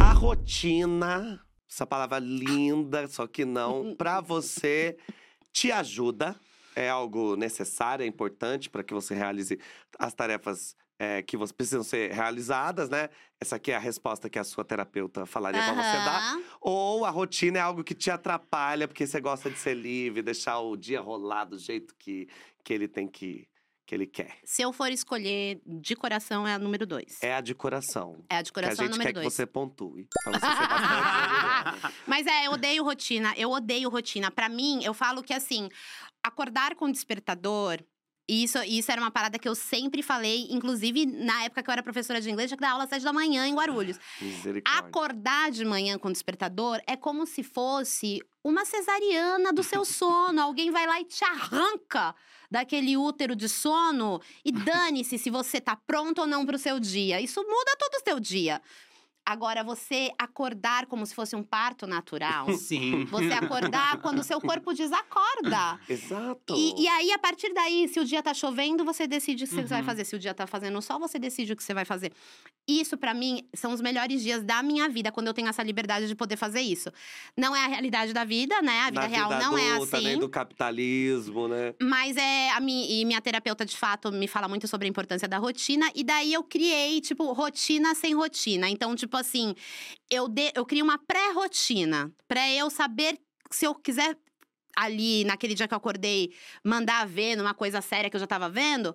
A 0.00 0.12
rotina, 0.12 1.40
essa 1.70 1.86
palavra 1.86 2.18
linda, 2.18 3.06
só 3.08 3.26
que 3.26 3.44
não, 3.44 3.94
pra 3.98 4.20
você 4.20 4.96
te 5.52 5.70
ajuda? 5.70 6.36
É 6.74 6.88
algo 6.90 7.36
necessário, 7.36 8.02
é 8.02 8.06
importante 8.06 8.68
para 8.68 8.82
que 8.82 8.92
você 8.92 9.14
realize 9.14 9.58
as 9.98 10.12
tarefas 10.12 10.76
é, 10.98 11.22
que 11.22 11.36
você 11.36 11.52
precisam 11.52 11.82
ser 11.82 12.12
realizadas, 12.12 12.88
né? 12.88 13.10
Essa 13.40 13.56
aqui 13.56 13.70
é 13.70 13.76
a 13.76 13.78
resposta 13.78 14.30
que 14.30 14.38
a 14.38 14.44
sua 14.44 14.64
terapeuta 14.64 15.26
falaria 15.26 15.62
pra 15.62 15.74
você 15.74 16.04
dar. 16.04 16.38
Ou 16.60 17.04
a 17.04 17.10
rotina 17.10 17.58
é 17.58 17.60
algo 17.60 17.84
que 17.84 17.94
te 17.94 18.10
atrapalha 18.10 18.88
porque 18.88 19.06
você 19.06 19.20
gosta 19.20 19.50
de 19.50 19.58
ser 19.58 19.74
livre, 19.74 20.22
deixar 20.22 20.58
o 20.58 20.76
dia 20.76 21.00
rolar 21.00 21.44
do 21.44 21.58
jeito 21.58 21.94
que, 21.98 22.28
que 22.64 22.72
ele 22.72 22.88
tem 22.88 23.06
que 23.06 23.46
que 23.86 23.94
ele 23.94 24.06
quer. 24.06 24.36
Se 24.44 24.62
eu 24.62 24.72
for 24.72 24.90
escolher 24.90 25.60
de 25.64 25.94
coração, 25.94 26.46
é 26.46 26.54
a 26.54 26.58
número 26.58 26.84
dois. 26.86 27.18
É 27.22 27.34
a 27.34 27.40
de 27.40 27.54
coração. 27.54 28.24
É 28.28 28.36
a 28.38 28.42
de 28.42 28.52
Que 28.52 28.58
a 28.58 28.62
coração 28.62 28.84
é 28.84 28.88
a 28.88 28.90
gente 28.90 28.98
número 28.98 29.08
quer 29.08 29.20
dois. 29.20 29.26
que 29.28 29.32
você 29.32 29.46
pontue. 29.46 30.08
Pra 30.24 30.32
você 30.32 30.46
ser 30.46 30.68
bastante 30.68 31.94
Mas 32.06 32.26
é, 32.26 32.46
eu 32.46 32.52
odeio 32.52 32.82
rotina. 32.84 33.32
Eu 33.36 33.50
odeio 33.50 33.88
rotina. 33.88 34.30
Pra 34.30 34.48
mim, 34.48 34.82
eu 34.82 34.92
falo 34.92 35.22
que 35.22 35.32
assim, 35.32 35.68
acordar 36.22 36.74
com 36.74 36.90
despertador 36.90 37.78
E 38.28 38.42
Isso, 38.42 38.58
isso 38.64 38.90
era 38.90 39.00
uma 39.00 39.10
parada 39.12 39.38
que 39.38 39.48
eu 39.48 39.54
sempre 39.54 40.02
falei, 40.02 40.48
inclusive 40.50 41.06
na 41.06 41.44
época 41.44 41.62
que 41.62 41.70
eu 41.70 41.72
era 41.72 41.82
professora 41.82 42.20
de 42.20 42.28
inglês, 42.28 42.48
tinha 42.50 42.56
que 42.56 42.62
dar 42.62 42.72
aula 42.72 42.82
às 42.82 42.90
sete 42.90 43.04
da 43.04 43.12
manhã 43.12 43.46
em 43.46 43.54
Guarulhos. 43.54 44.00
Acordar 44.64 45.52
de 45.52 45.64
manhã 45.64 45.96
com 45.96 46.08
o 46.08 46.12
despertador 46.12 46.80
é 46.88 46.96
como 46.96 47.24
se 47.24 47.44
fosse 47.44 48.20
uma 48.46 48.64
cesariana 48.64 49.52
do 49.52 49.62
seu 49.62 49.84
sono. 49.84 50.40
Alguém 50.40 50.70
vai 50.70 50.86
lá 50.86 51.00
e 51.00 51.04
te 51.04 51.24
arranca 51.24 52.14
daquele 52.48 52.96
útero 52.96 53.34
de 53.34 53.48
sono 53.48 54.20
e 54.44 54.52
dane-se 54.52 55.18
se 55.18 55.30
você 55.30 55.60
tá 55.60 55.74
pronto 55.74 56.20
ou 56.20 56.26
não 56.26 56.46
pro 56.46 56.58
seu 56.58 56.78
dia. 56.78 57.20
Isso 57.20 57.42
muda 57.42 57.76
todo 57.76 57.94
o 57.94 58.04
seu 58.04 58.20
dia. 58.20 58.62
Agora, 59.28 59.64
você 59.64 60.12
acordar 60.16 60.86
como 60.86 61.04
se 61.04 61.12
fosse 61.14 61.34
um 61.34 61.42
parto 61.42 61.84
natural. 61.86 62.46
Sim. 62.56 63.04
Você 63.06 63.32
acordar 63.32 63.96
quando 64.00 64.20
o 64.20 64.22
seu 64.22 64.40
corpo 64.40 64.72
desacorda. 64.72 65.80
Exato. 65.90 66.54
E, 66.56 66.82
e 66.82 66.86
aí, 66.88 67.10
a 67.10 67.18
partir 67.18 67.52
daí, 67.52 67.88
se 67.88 67.98
o 67.98 68.04
dia 68.04 68.22
tá 68.22 68.32
chovendo, 68.32 68.84
você 68.84 69.06
decide 69.06 69.42
o 69.44 69.46
que 69.48 69.52
você 69.54 69.62
vai 69.64 69.80
Uhum. 69.80 69.84
fazer. 69.86 70.04
Se 70.04 70.14
o 70.14 70.18
dia 70.18 70.32
tá 70.32 70.46
fazendo 70.46 70.80
sol, 70.80 71.00
você 71.00 71.18
decide 71.18 71.52
o 71.52 71.56
que 71.56 71.62
você 71.64 71.74
vai 71.74 71.84
fazer. 71.84 72.12
Isso, 72.68 72.96
pra 72.96 73.12
mim, 73.14 73.46
são 73.54 73.72
os 73.72 73.80
melhores 73.80 74.22
dias 74.22 74.42
da 74.44 74.62
minha 74.62 74.88
vida, 74.88 75.10
quando 75.10 75.26
eu 75.26 75.34
tenho 75.34 75.48
essa 75.48 75.62
liberdade 75.62 76.06
de 76.06 76.14
poder 76.14 76.36
fazer 76.36 76.60
isso. 76.60 76.90
Não 77.36 77.54
é 77.54 77.64
a 77.64 77.68
realidade 77.68 78.12
da 78.12 78.24
vida, 78.24 78.60
né? 78.62 78.80
A 78.80 78.86
vida 78.90 79.00
Na 79.00 79.06
real 79.06 79.28
vida 79.30 79.40
não 79.42 79.58
é 79.58 79.72
adulta, 79.72 79.96
assim. 79.96 80.06
nem 80.06 80.18
do 80.18 80.28
capitalismo, 80.28 81.48
né? 81.48 81.74
Mas 81.82 82.16
é 82.16 82.50
a 82.50 82.60
minha, 82.60 82.86
e 82.90 83.04
minha 83.04 83.20
terapeuta, 83.20 83.64
de 83.64 83.76
fato, 83.76 84.10
me 84.12 84.26
fala 84.28 84.46
muito 84.48 84.66
sobre 84.68 84.86
a 84.86 84.90
importância 84.90 85.26
da 85.28 85.38
rotina. 85.38 85.90
E 85.94 86.02
daí 86.04 86.32
eu 86.32 86.42
criei, 86.42 87.00
tipo, 87.00 87.32
rotina 87.32 87.94
sem 87.94 88.14
rotina. 88.14 88.68
Então, 88.68 88.94
tipo 88.94 89.15
assim, 89.16 89.54
eu, 90.10 90.28
de, 90.28 90.52
eu 90.54 90.64
criei 90.66 90.82
uma 90.82 90.98
pré-rotina 90.98 92.10
pra 92.28 92.48
eu 92.50 92.70
saber 92.70 93.18
se 93.50 93.66
eu 93.66 93.74
quiser. 93.74 94.16
Ali, 94.78 95.24
naquele 95.24 95.54
dia 95.54 95.66
que 95.66 95.72
eu 95.72 95.78
acordei, 95.78 96.34
mandar 96.62 97.06
ver 97.06 97.34
numa 97.34 97.54
coisa 97.54 97.80
séria 97.80 98.10
que 98.10 98.16
eu 98.16 98.20
já 98.20 98.26
tava 98.26 98.46
vendo, 98.46 98.94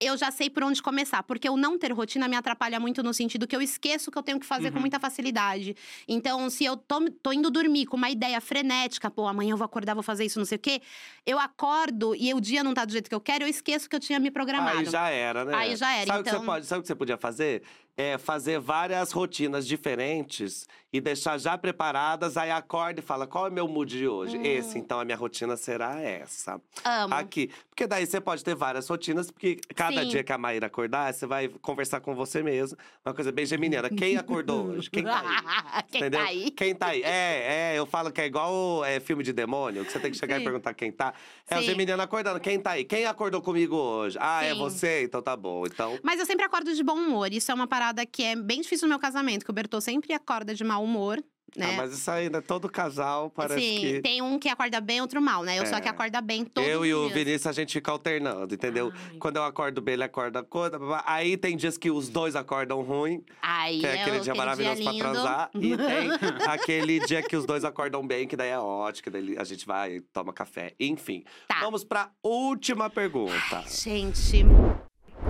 eu 0.00 0.16
já 0.16 0.30
sei 0.30 0.48
por 0.48 0.62
onde 0.64 0.80
começar. 0.80 1.22
Porque 1.22 1.46
eu 1.46 1.54
não 1.54 1.78
ter 1.78 1.92
rotina 1.92 2.26
me 2.26 2.34
atrapalha 2.34 2.80
muito 2.80 3.02
no 3.02 3.12
sentido 3.12 3.46
que 3.46 3.54
eu 3.54 3.60
esqueço 3.60 4.10
que 4.10 4.16
eu 4.16 4.22
tenho 4.22 4.40
que 4.40 4.46
fazer 4.46 4.70
com 4.70 4.76
Uhum. 4.76 4.80
muita 4.80 4.98
facilidade. 4.98 5.76
Então, 6.08 6.48
se 6.48 6.64
eu 6.64 6.78
tô, 6.78 7.10
tô 7.22 7.30
indo 7.30 7.50
dormir 7.50 7.84
com 7.84 7.98
uma 7.98 8.08
ideia 8.08 8.40
frenética, 8.40 9.10
pô, 9.10 9.26
amanhã 9.28 9.50
eu 9.52 9.56
vou 9.58 9.66
acordar, 9.66 9.92
vou 9.92 10.02
fazer 10.02 10.24
isso, 10.24 10.38
não 10.38 10.46
sei 10.46 10.56
o 10.56 10.60
quê, 10.60 10.80
eu 11.26 11.38
acordo 11.38 12.14
e 12.16 12.32
o 12.32 12.40
dia 12.40 12.64
não 12.64 12.72
tá 12.72 12.86
do 12.86 12.92
jeito 12.92 13.10
que 13.10 13.14
eu 13.14 13.20
quero, 13.20 13.44
eu 13.44 13.48
esqueço 13.48 13.86
que 13.86 13.94
eu 13.96 14.00
tinha 14.00 14.18
me 14.18 14.30
programado. 14.30 14.78
Aí 14.78 14.84
já 14.86 15.10
era, 15.10 15.44
né? 15.44 15.54
Aí 15.54 15.76
já 15.76 15.92
era, 15.94 16.06
Sabe 16.06 16.20
o 16.20 16.24
que 16.24 16.30
você 16.30 16.36
então- 16.36 16.46
pode, 16.46 16.64
sabe 16.64 16.78
o 16.78 16.82
que 16.82 16.88
você 16.88 16.94
podia 16.94 17.18
fazer? 17.18 17.62
É 18.00 18.16
fazer 18.16 18.60
várias 18.60 19.10
rotinas 19.10 19.66
diferentes 19.66 20.68
e 20.92 21.00
deixar 21.00 21.36
já 21.36 21.58
preparadas, 21.58 22.36
aí 22.36 22.50
acorda 22.50 23.00
e 23.00 23.02
fala: 23.02 23.26
qual 23.26 23.46
é 23.46 23.50
o 23.50 23.52
meu 23.52 23.66
mood 23.66 23.98
de 23.98 24.06
hoje? 24.06 24.38
Hum. 24.38 24.42
Esse, 24.44 24.78
então 24.78 25.00
a 25.00 25.04
minha 25.04 25.16
rotina 25.16 25.56
será 25.56 26.00
essa. 26.00 26.60
Amo. 26.84 27.14
Aqui. 27.14 27.50
Porque 27.68 27.86
daí 27.86 28.06
você 28.06 28.20
pode 28.20 28.42
ter 28.42 28.54
várias 28.54 28.88
rotinas, 28.88 29.30
porque 29.30 29.60
cada 29.74 30.02
Sim. 30.02 30.08
dia 30.08 30.24
que 30.24 30.32
a 30.32 30.38
Maíra 30.38 30.66
acordar, 30.68 31.12
você 31.12 31.26
vai 31.26 31.48
conversar 31.60 32.00
com 32.00 32.14
você 32.14 32.42
mesmo. 32.42 32.78
Uma 33.04 33.12
coisa 33.14 33.32
bem 33.32 33.44
geminiana. 33.44 33.90
Quem 33.90 34.16
acordou 34.16 34.66
hoje? 34.66 34.90
Quem 34.90 35.02
tá 35.02 35.20
aí? 35.20 35.84
Quem 35.90 36.00
Entendeu? 36.00 36.20
tá 36.20 36.26
aí? 36.26 36.50
Quem 36.50 36.74
tá 36.74 36.86
aí? 36.86 37.02
É, 37.02 37.72
é, 37.72 37.78
eu 37.78 37.84
falo 37.84 38.10
que 38.10 38.20
é 38.20 38.26
igual 38.26 38.84
é, 38.84 39.00
filme 39.00 39.22
de 39.22 39.32
demônio, 39.32 39.84
que 39.84 39.92
você 39.92 39.98
tem 39.98 40.10
que 40.10 40.16
chegar 40.16 40.36
Sim. 40.36 40.42
e 40.42 40.44
perguntar 40.44 40.72
quem 40.74 40.92
tá. 40.92 41.12
É 41.48 41.56
o 41.56 41.60
Sim. 41.60 41.66
geminiano 41.66 42.02
acordando. 42.02 42.38
Quem 42.40 42.60
tá 42.60 42.72
aí? 42.72 42.84
Quem 42.84 43.04
acordou 43.06 43.42
comigo 43.42 43.76
hoje? 43.76 44.16
Ah, 44.20 44.44
é 44.44 44.54
você? 44.54 45.02
Então 45.04 45.20
tá 45.20 45.36
bom. 45.36 45.64
Então. 45.66 45.98
Mas 46.02 46.18
eu 46.18 46.26
sempre 46.26 46.44
acordo 46.44 46.74
de 46.74 46.82
bom 46.82 46.94
humor. 46.94 47.32
Isso 47.32 47.50
é 47.50 47.54
uma 47.54 47.66
parada 47.66 47.87
que 48.06 48.22
é 48.24 48.36
bem 48.36 48.60
difícil 48.60 48.86
no 48.86 48.90
meu 48.90 48.98
casamento, 48.98 49.44
que 49.44 49.50
o 49.50 49.54
Bertô 49.54 49.80
sempre 49.80 50.12
acorda 50.12 50.54
de 50.54 50.64
mau 50.64 50.82
humor, 50.84 51.22
né? 51.56 51.70
Ah, 51.72 51.76
mas 51.78 51.92
isso 51.94 52.10
aí, 52.10 52.28
né? 52.28 52.42
Todo 52.42 52.68
casal 52.68 53.30
parece 53.30 53.58
Sim, 53.58 53.80
que. 53.80 54.00
tem 54.02 54.20
um 54.20 54.38
que 54.38 54.50
acorda 54.50 54.82
bem, 54.82 55.00
outro 55.00 55.20
mal, 55.20 55.42
né? 55.42 55.58
Eu 55.58 55.64
sou 55.64 55.78
a 55.78 55.80
que 55.80 55.88
É. 55.88 55.90
acorda 55.90 56.20
bem 56.20 56.44
todos 56.44 56.68
Eu 56.68 56.84
e 56.84 56.92
o. 56.92 57.08
Vinícius, 57.08 57.46
a 57.46 57.52
gente 57.52 57.72
fica 57.72 57.90
alternando, 57.90 58.54
entendeu? 58.54 58.92
Ai. 58.94 59.16
Quando 59.18 59.36
eu 59.36 59.44
acordo 59.44 59.80
bem, 59.80 59.94
ele 59.94 60.04
acorda 60.04 60.42
blá. 60.42 61.02
Aí 61.06 61.38
tem 61.38 61.56
dias 61.56 61.78
que 61.78 61.90
os 61.90 62.10
dois 62.10 62.36
acordam 62.36 62.82
ruim, 62.82 63.24
Aí 63.40 63.80
que 63.80 63.86
é 63.86 64.02
aquele 64.02 64.20
dia 64.20 64.34
maravilhoso 64.34 64.82
pra 64.82 64.92
lindo. 64.92 65.04
transar. 65.04 65.50
E 65.56 65.74
tem 65.74 66.10
aquele 66.46 67.00
dia 67.06 67.22
que 67.22 67.34
os 67.34 67.46
dois 67.46 67.64
acordam 67.64 68.06
bem, 68.06 68.28
que 68.28 68.36
daí 68.36 68.50
é 68.50 68.58
ótimo, 68.58 69.04
que 69.04 69.10
daí 69.10 69.34
a 69.38 69.44
gente 69.44 69.64
vai 69.66 69.96
e 69.96 70.00
toma 70.02 70.34
café. 70.34 70.74
Enfim. 70.78 71.24
Tá. 71.48 71.60
Vamos 71.60 71.82
pra 71.82 72.10
última 72.22 72.90
pergunta. 72.90 73.64
Gente, 73.66 74.44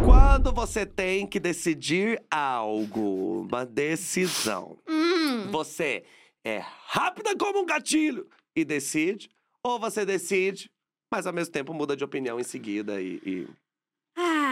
Quando 0.05 0.53
você 0.53 0.87
tem 0.87 1.27
que 1.27 1.41
decidir 1.41 2.23
algo, 2.31 3.43
uma 3.43 3.65
decisão, 3.67 4.79
hum, 4.89 5.51
você 5.51 6.05
é 6.45 6.63
rápida 6.87 7.37
como 7.37 7.61
um 7.61 7.67
gatilho 7.67 8.27
e 8.57 8.65
decide, 8.65 9.29
ou 9.63 9.79
você 9.79 10.05
decide, 10.05 10.71
mas 11.13 11.27
ao 11.27 11.33
mesmo 11.33 11.53
tempo 11.53 11.75
muda 11.75 11.97
de 11.97 12.05
opinião 12.05 12.39
em 12.39 12.45
seguida 12.45 13.01
e. 13.01 13.21
e- 13.25 13.49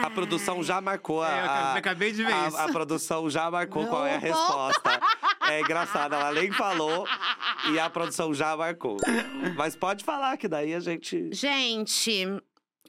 A 0.05 0.11
produção 0.11 0.62
já 0.62 0.80
marcou 0.80 1.22
a. 1.22 1.28
É, 1.30 1.41
eu 1.41 1.45
a- 1.51 1.74
acabei- 1.74 2.12
de 2.12 2.22
ver 2.24 2.32
a, 2.32 2.49
isso. 2.49 2.57
a 2.57 2.68
produção 2.68 3.28
já 3.30 3.51
marcou 3.51 3.87
qual 3.87 4.07
é 4.07 4.12
a 4.12 4.14
Não 4.14 4.20
resposta. 4.20 5.01
É 5.49 5.61
engraçado, 5.61 6.14
ela 6.14 6.32
nem 6.32 6.51
falou 6.53 7.07
e 7.72 7.78
a 7.78 7.89
produção 7.91 8.32
já 8.34 8.57
marcou. 8.57 8.97
Mas 9.57 9.74
pode 9.76 10.05
falar, 10.05 10.37
que 10.37 10.49
daí 10.49 10.74
a 10.74 10.80
gente. 10.80 11.30
Gente, 11.32 12.26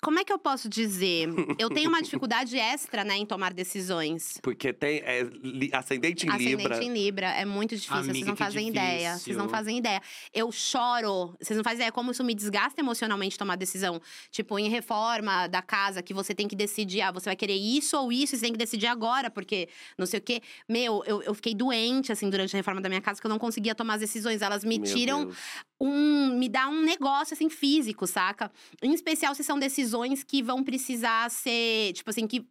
como 0.01 0.19
é 0.19 0.23
que 0.23 0.31
eu 0.31 0.39
posso 0.39 0.67
dizer? 0.69 1.27
Eu 1.57 1.69
tenho 1.69 1.89
uma 1.89 2.01
dificuldade 2.03 2.57
extra, 2.57 3.03
né, 3.03 3.17
em 3.17 3.25
tomar 3.25 3.53
decisões. 3.53 4.39
Porque 4.41 4.71
tem 4.73 4.99
é, 4.99 5.23
li- 5.43 5.69
ascendente 5.73 6.25
em 6.25 6.29
Ascendente 6.29 6.55
Libra. 6.63 6.83
em 6.83 6.93
Libra 6.93 7.27
é 7.27 7.45
muito 7.45 7.75
difícil, 7.75 7.95
vocês 7.97 8.09
Amiga, 8.09 8.25
não 8.27 8.35
que 8.35 8.43
fazem 8.43 8.67
ideia. 8.69 9.11
Vocês 9.17 9.35
não 9.37 9.45
difícil. 9.45 9.49
fazem 9.49 9.77
ideia. 9.77 10.01
Eu 10.33 10.51
choro, 10.51 11.35
vocês 11.39 11.55
não 11.57 11.63
fazem 11.63 11.77
ideia 11.77 11.91
como 11.91 12.11
isso 12.11 12.23
me 12.23 12.33
desgasta 12.35 12.79
emocionalmente 12.81 13.37
tomar 13.37 13.55
decisão. 13.55 14.01
Tipo, 14.31 14.57
em 14.59 14.69
reforma 14.69 15.47
da 15.47 15.61
casa, 15.61 16.01
que 16.01 16.13
você 16.13 16.33
tem 16.33 16.47
que 16.47 16.55
decidir, 16.55 17.01
ah, 17.01 17.11
você 17.11 17.25
vai 17.29 17.35
querer 17.35 17.55
isso 17.55 17.97
ou 17.97 18.11
isso, 18.11 18.35
e 18.35 18.37
você 18.37 18.43
tem 18.43 18.51
que 18.51 18.57
decidir 18.59 18.87
agora, 18.87 19.29
porque 19.29 19.67
não 19.97 20.05
sei 20.05 20.19
o 20.19 20.21
quê. 20.23 20.41
Meu, 20.67 21.03
eu, 21.05 21.21
eu 21.23 21.33
fiquei 21.33 21.53
doente, 21.53 22.11
assim, 22.11 22.29
durante 22.29 22.55
a 22.55 22.57
reforma 22.57 22.81
da 22.81 22.89
minha 22.89 23.01
casa, 23.01 23.19
que 23.19 23.25
eu 23.27 23.29
não 23.29 23.39
conseguia 23.39 23.73
tomar 23.75 23.95
as 23.95 24.01
decisões. 24.01 24.41
Elas 24.41 24.63
me 24.63 24.79
Meu 24.79 24.93
tiram 24.93 25.25
Deus. 25.25 25.37
Um. 25.79 26.37
me 26.37 26.47
dá 26.49 26.67
um 26.67 26.81
negócio, 26.81 27.33
assim, 27.33 27.49
físico, 27.49 28.05
saca? 28.07 28.51
Em 28.81 28.93
especial 28.93 29.33
se 29.35 29.43
são 29.43 29.57
decisões 29.59 30.23
que 30.23 30.41
vão 30.43 30.63
precisar 30.63 31.29
ser, 31.31 31.93
tipo 31.93 32.09
assim, 32.09 32.27
que. 32.27 32.45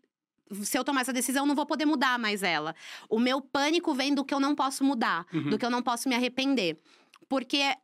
Se 0.62 0.78
eu 0.78 0.84
tomar 0.84 1.00
essa 1.00 1.12
decisão, 1.12 1.42
eu 1.42 1.46
não 1.48 1.56
vou 1.56 1.66
poder 1.66 1.84
mudar 1.86 2.18
mais 2.20 2.42
ela. 2.44 2.72
O 3.10 3.18
meu 3.18 3.40
pânico 3.40 3.92
vem 3.92 4.14
do 4.14 4.24
que 4.24 4.32
eu 4.32 4.38
não 4.38 4.54
posso 4.54 4.84
mudar, 4.84 5.26
Uhum. 5.32 5.50
do 5.50 5.58
que 5.58 5.66
eu 5.66 5.70
não 5.70 5.82
posso 5.82 6.08
me 6.08 6.14
arrepender. 6.14 6.78
Porque 7.28 7.74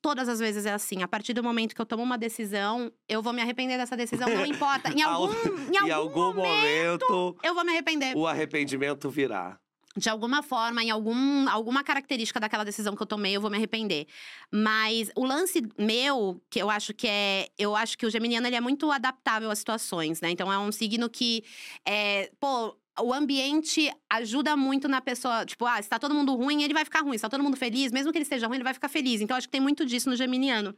todas 0.00 0.26
as 0.26 0.38
vezes 0.38 0.64
é 0.64 0.72
assim. 0.72 1.02
A 1.02 1.08
partir 1.08 1.34
do 1.34 1.42
momento 1.42 1.74
que 1.74 1.80
eu 1.82 1.84
tomo 1.84 2.02
uma 2.02 2.16
decisão, 2.16 2.90
eu 3.06 3.20
vou 3.20 3.34
me 3.34 3.42
arrepender 3.42 3.76
dessa 3.76 3.94
decisão, 3.94 4.26
não 4.26 4.46
importa. 4.46 4.88
Em 4.96 5.02
algum, 5.02 5.34
em 5.70 5.76
Em 5.86 5.90
algum, 5.90 6.22
algum 6.22 6.40
momento, 6.40 7.36
eu 7.42 7.54
vou 7.54 7.62
me 7.62 7.72
arrepender. 7.72 8.16
o 8.16 8.26
arrependimento 8.26 9.10
virá. 9.10 9.58
De 9.96 10.08
alguma 10.08 10.42
forma, 10.42 10.82
em 10.82 10.90
algum, 10.90 11.48
alguma 11.48 11.82
característica 11.82 12.38
daquela 12.38 12.64
decisão 12.64 12.94
que 12.94 13.02
eu 13.02 13.06
tomei, 13.06 13.34
eu 13.34 13.40
vou 13.40 13.50
me 13.50 13.56
arrepender. 13.56 14.06
Mas 14.52 15.10
o 15.16 15.24
lance 15.24 15.62
meu, 15.76 16.40
que 16.50 16.60
eu 16.60 16.70
acho 16.70 16.94
que 16.94 17.08
é. 17.08 17.48
Eu 17.58 17.74
acho 17.74 17.96
que 17.98 18.06
o 18.06 18.10
geminiano 18.10 18.46
ele 18.46 18.54
é 18.56 18.60
muito 18.60 18.90
adaptável 18.92 19.50
às 19.50 19.58
situações, 19.58 20.20
né? 20.20 20.30
Então 20.30 20.52
é 20.52 20.58
um 20.58 20.70
signo 20.70 21.08
que. 21.08 21.42
É, 21.84 22.30
pô, 22.38 22.76
o 23.00 23.12
ambiente 23.12 23.90
ajuda 24.10 24.56
muito 24.56 24.88
na 24.88 25.00
pessoa. 25.00 25.44
Tipo, 25.44 25.66
ah, 25.66 25.80
se 25.82 25.88
tá 25.88 25.98
todo 25.98 26.14
mundo 26.14 26.34
ruim, 26.34 26.62
ele 26.62 26.74
vai 26.74 26.84
ficar 26.84 27.00
ruim. 27.00 27.16
Se 27.16 27.22
tá 27.22 27.28
todo 27.28 27.42
mundo 27.42 27.56
feliz, 27.56 27.90
mesmo 27.90 28.12
que 28.12 28.18
ele 28.18 28.24
esteja 28.24 28.46
ruim, 28.46 28.56
ele 28.56 28.64
vai 28.64 28.74
ficar 28.74 28.88
feliz. 28.88 29.20
Então, 29.20 29.36
acho 29.36 29.48
que 29.48 29.52
tem 29.52 29.60
muito 29.60 29.84
disso 29.86 30.08
no 30.10 30.16
geminiano. 30.16 30.74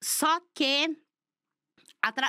Só 0.00 0.40
que 0.54 0.96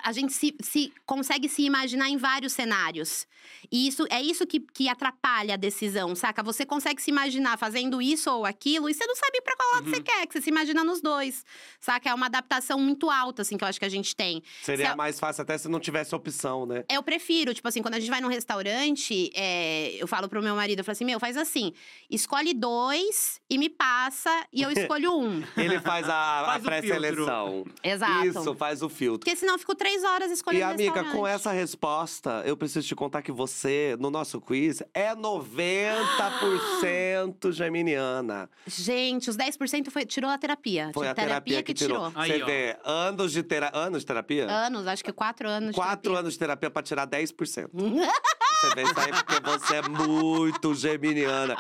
a 0.04 0.12
gente 0.12 0.32
se, 0.34 0.56
se 0.62 0.94
consegue 1.06 1.50
se 1.50 1.64
imaginar 1.64 2.10
em 2.10 2.18
vários 2.18 2.54
cenários. 2.54 3.26
E 3.72 3.88
isso 3.88 4.06
é 4.10 4.22
isso 4.22 4.46
que, 4.46 4.60
que 4.60 4.88
atrapalha 4.88 5.56
a 5.56 5.58
decisão, 5.58 6.16
saca? 6.16 6.42
Você 6.44 6.66
consegue 6.66 7.02
se 7.02 7.10
imaginar 7.12 7.58
fazendo 7.58 8.02
isso 8.02 8.32
ou 8.32 8.46
aquilo 8.46 8.90
e 8.90 8.94
você 8.94 9.06
não 9.06 9.16
sabe 9.16 9.42
pra 9.42 9.56
qual 9.56 9.74
lado 9.74 9.90
você 9.90 10.02
quer, 10.02 10.26
que 10.28 10.34
você 10.34 10.42
se 10.42 10.50
imagina 10.50 10.84
nos 10.84 11.02
dois. 11.02 11.44
Saca? 11.80 12.10
É 12.10 12.14
uma 12.14 12.28
adaptação 12.28 12.80
muito 12.80 13.10
alta, 13.10 13.42
assim, 13.42 13.58
que 13.58 13.64
eu 13.64 13.68
acho 13.68 13.80
que 13.80 13.86
a 13.86 13.90
gente 13.90 14.16
tem. 14.16 14.42
Seria 14.62 14.86
Se 14.86 14.92
a- 14.92 14.96
mais 14.96 15.20
fácil 15.20 15.42
até 15.42 15.58
se 15.58 15.68
não 15.68 15.80
tivesse 15.80 16.14
opção, 16.16 16.66
né? 16.66 16.86
Eu 16.90 17.04
prefiro, 17.04 17.54
tipo 17.54 17.68
assim, 17.68 17.82
quando 17.82 17.96
a 17.96 18.00
gente 18.00 18.10
vai 18.10 18.22
num 18.22 18.28
restaurante, 18.30 19.30
é, 19.36 19.92
eu 19.98 20.08
falo 20.08 20.30
pro 20.30 20.42
meu 20.42 20.56
marido, 20.56 20.80
eu 20.80 20.86
falo 20.86 20.94
assim, 20.94 21.06
meu, 21.06 21.20
faz 21.20 21.36
assim, 21.36 21.74
escolhe 22.10 22.54
dois 22.54 23.42
e 23.50 23.58
me 23.58 23.70
passa 23.70 24.30
e 24.54 24.62
eu 24.62 24.72
escolho 24.72 25.18
um. 25.18 25.44
Ele 25.58 25.80
faz 25.82 26.08
a, 26.08 26.56
a 26.56 26.60
pré-seleção. 26.60 27.66
Exato. 27.84 28.26
Isso, 28.28 28.56
faz 28.56 28.82
o 28.82 28.88
filtro. 28.90 29.20
Porque 29.20 29.36
senão 29.36 29.58
fico 29.64 29.76
três 29.76 30.04
horas 30.04 30.30
E 30.30 30.34
escolhendo 30.34 30.66
amiga, 30.66 30.84
restaurante. 30.94 31.16
com 31.16 31.26
essa 31.28 31.52
resposta, 31.52 32.44
eu 32.46 32.56
preciso 32.58 32.86
te 32.88 32.96
contar 32.96 33.22
que 33.22 33.32
você, 33.32 33.96
no 34.00 34.10
nosso 34.12 34.40
quiz, 34.42 34.82
é 34.94 35.16
90% 35.16 37.52
geminiana. 37.52 38.50
Gente, 38.68 39.30
os 39.30 39.38
10% 39.38 39.90
foi, 39.90 40.06
tirou 40.06 40.30
a 40.30 40.38
terapia. 40.38 40.92
Foi 40.94 41.08
a 41.08 41.14
Tipo, 41.14 41.22
terapia, 41.28 41.64
que 41.64 41.74
tirou. 41.74 42.12
Aí, 42.16 42.32
Você 42.32 42.44
ó. 42.44 42.46
vê, 42.46 42.78
anos 42.84 43.32
de, 43.32 43.44
tera... 43.44 43.72
anos 43.74 44.02
de 44.02 44.06
terapia? 44.06 44.50
Anos, 44.50 44.86
acho 44.88 45.04
que 45.04 45.12
quatro 45.14 45.48
anos. 45.50 45.70
de 45.70 45.76
Quatro 45.76 46.02
terapia. 46.02 46.20
anos 46.20 46.34
de 46.34 46.40
terapia 46.40 46.70
pra 46.70 46.84
tirar 46.84 47.08
10%. 47.08 47.70
você 48.70 48.82
isso 48.82 49.00
aí, 49.00 49.12
porque 49.12 49.40
você 49.42 49.76
é 49.76 49.82
muito 49.82 50.74
geminiana. 50.74 51.58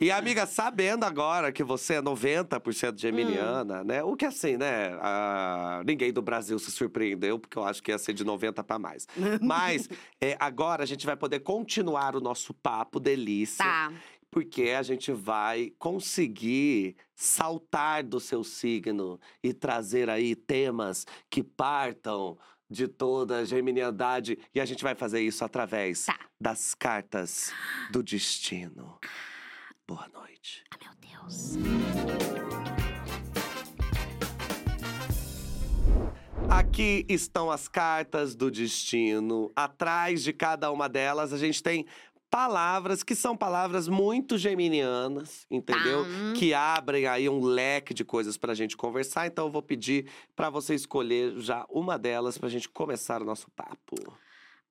E, 0.00 0.10
amiga, 0.10 0.46
sabendo 0.46 1.04
agora 1.04 1.52
que 1.52 1.62
você 1.62 1.94
é 1.94 2.02
90% 2.02 2.98
geminiana, 2.98 3.84
né? 3.84 4.02
O 4.02 4.16
que 4.16 4.24
assim, 4.24 4.56
né? 4.56 4.96
ah, 5.00 5.82
ninguém 5.86 6.12
do 6.12 6.22
Brasil 6.22 6.58
se 6.58 6.70
surpreendeu, 6.70 7.38
porque 7.38 7.58
eu 7.58 7.64
acho 7.64 7.82
que 7.82 7.90
ia 7.90 7.98
ser 7.98 8.14
de 8.14 8.24
90 8.24 8.62
pra 8.64 8.78
mais. 8.78 9.06
Mas 9.42 9.88
é, 10.20 10.36
agora 10.38 10.82
a 10.82 10.86
gente 10.86 11.04
vai 11.04 11.16
poder 11.16 11.40
continuar 11.40 12.16
o 12.16 12.20
nosso 12.20 12.54
papo 12.54 12.98
delícia. 12.98 13.64
Tá. 13.64 13.92
Porque 14.30 14.70
a 14.70 14.82
gente 14.82 15.12
vai 15.12 15.72
conseguir 15.78 16.96
saltar 17.14 18.02
do 18.02 18.20
seu 18.20 18.44
signo 18.44 19.18
e 19.42 19.54
trazer 19.54 20.10
aí 20.10 20.34
temas 20.34 21.06
que 21.30 21.42
partam 21.42 22.36
de 22.68 22.88
toda 22.88 23.38
a 23.38 23.44
geminiandade. 23.44 24.38
E 24.54 24.60
a 24.60 24.64
gente 24.64 24.82
vai 24.82 24.94
fazer 24.94 25.20
isso 25.20 25.44
através 25.44 26.06
Tá. 26.06 26.18
das 26.40 26.74
cartas 26.74 27.52
do 27.90 28.02
destino. 28.02 28.98
Boa 29.86 30.08
noite. 30.12 30.64
Ah, 30.70 30.76
meu 30.82 30.92
Deus. 31.20 31.56
Aqui 36.48 37.04
estão 37.08 37.50
as 37.50 37.66
cartas 37.68 38.34
do 38.34 38.50
destino. 38.50 39.50
Atrás 39.54 40.22
de 40.22 40.32
cada 40.32 40.70
uma 40.70 40.88
delas, 40.88 41.32
a 41.32 41.38
gente 41.38 41.62
tem 41.62 41.86
palavras 42.30 43.02
que 43.02 43.14
são 43.14 43.36
palavras 43.36 43.88
muito 43.88 44.36
geminianas, 44.36 45.46
entendeu? 45.50 46.04
Tá. 46.04 46.32
Que 46.36 46.52
abrem 46.52 47.06
aí 47.06 47.28
um 47.28 47.40
leque 47.42 47.94
de 47.94 48.04
coisas 48.04 48.36
pra 48.36 48.54
gente 48.54 48.76
conversar. 48.76 49.26
Então 49.26 49.46
eu 49.46 49.50
vou 49.50 49.62
pedir 49.62 50.08
pra 50.34 50.50
você 50.50 50.74
escolher 50.74 51.38
já 51.38 51.64
uma 51.70 51.98
delas 51.98 52.36
pra 52.38 52.48
gente 52.48 52.68
começar 52.68 53.22
o 53.22 53.24
nosso 53.24 53.50
papo. 53.50 53.96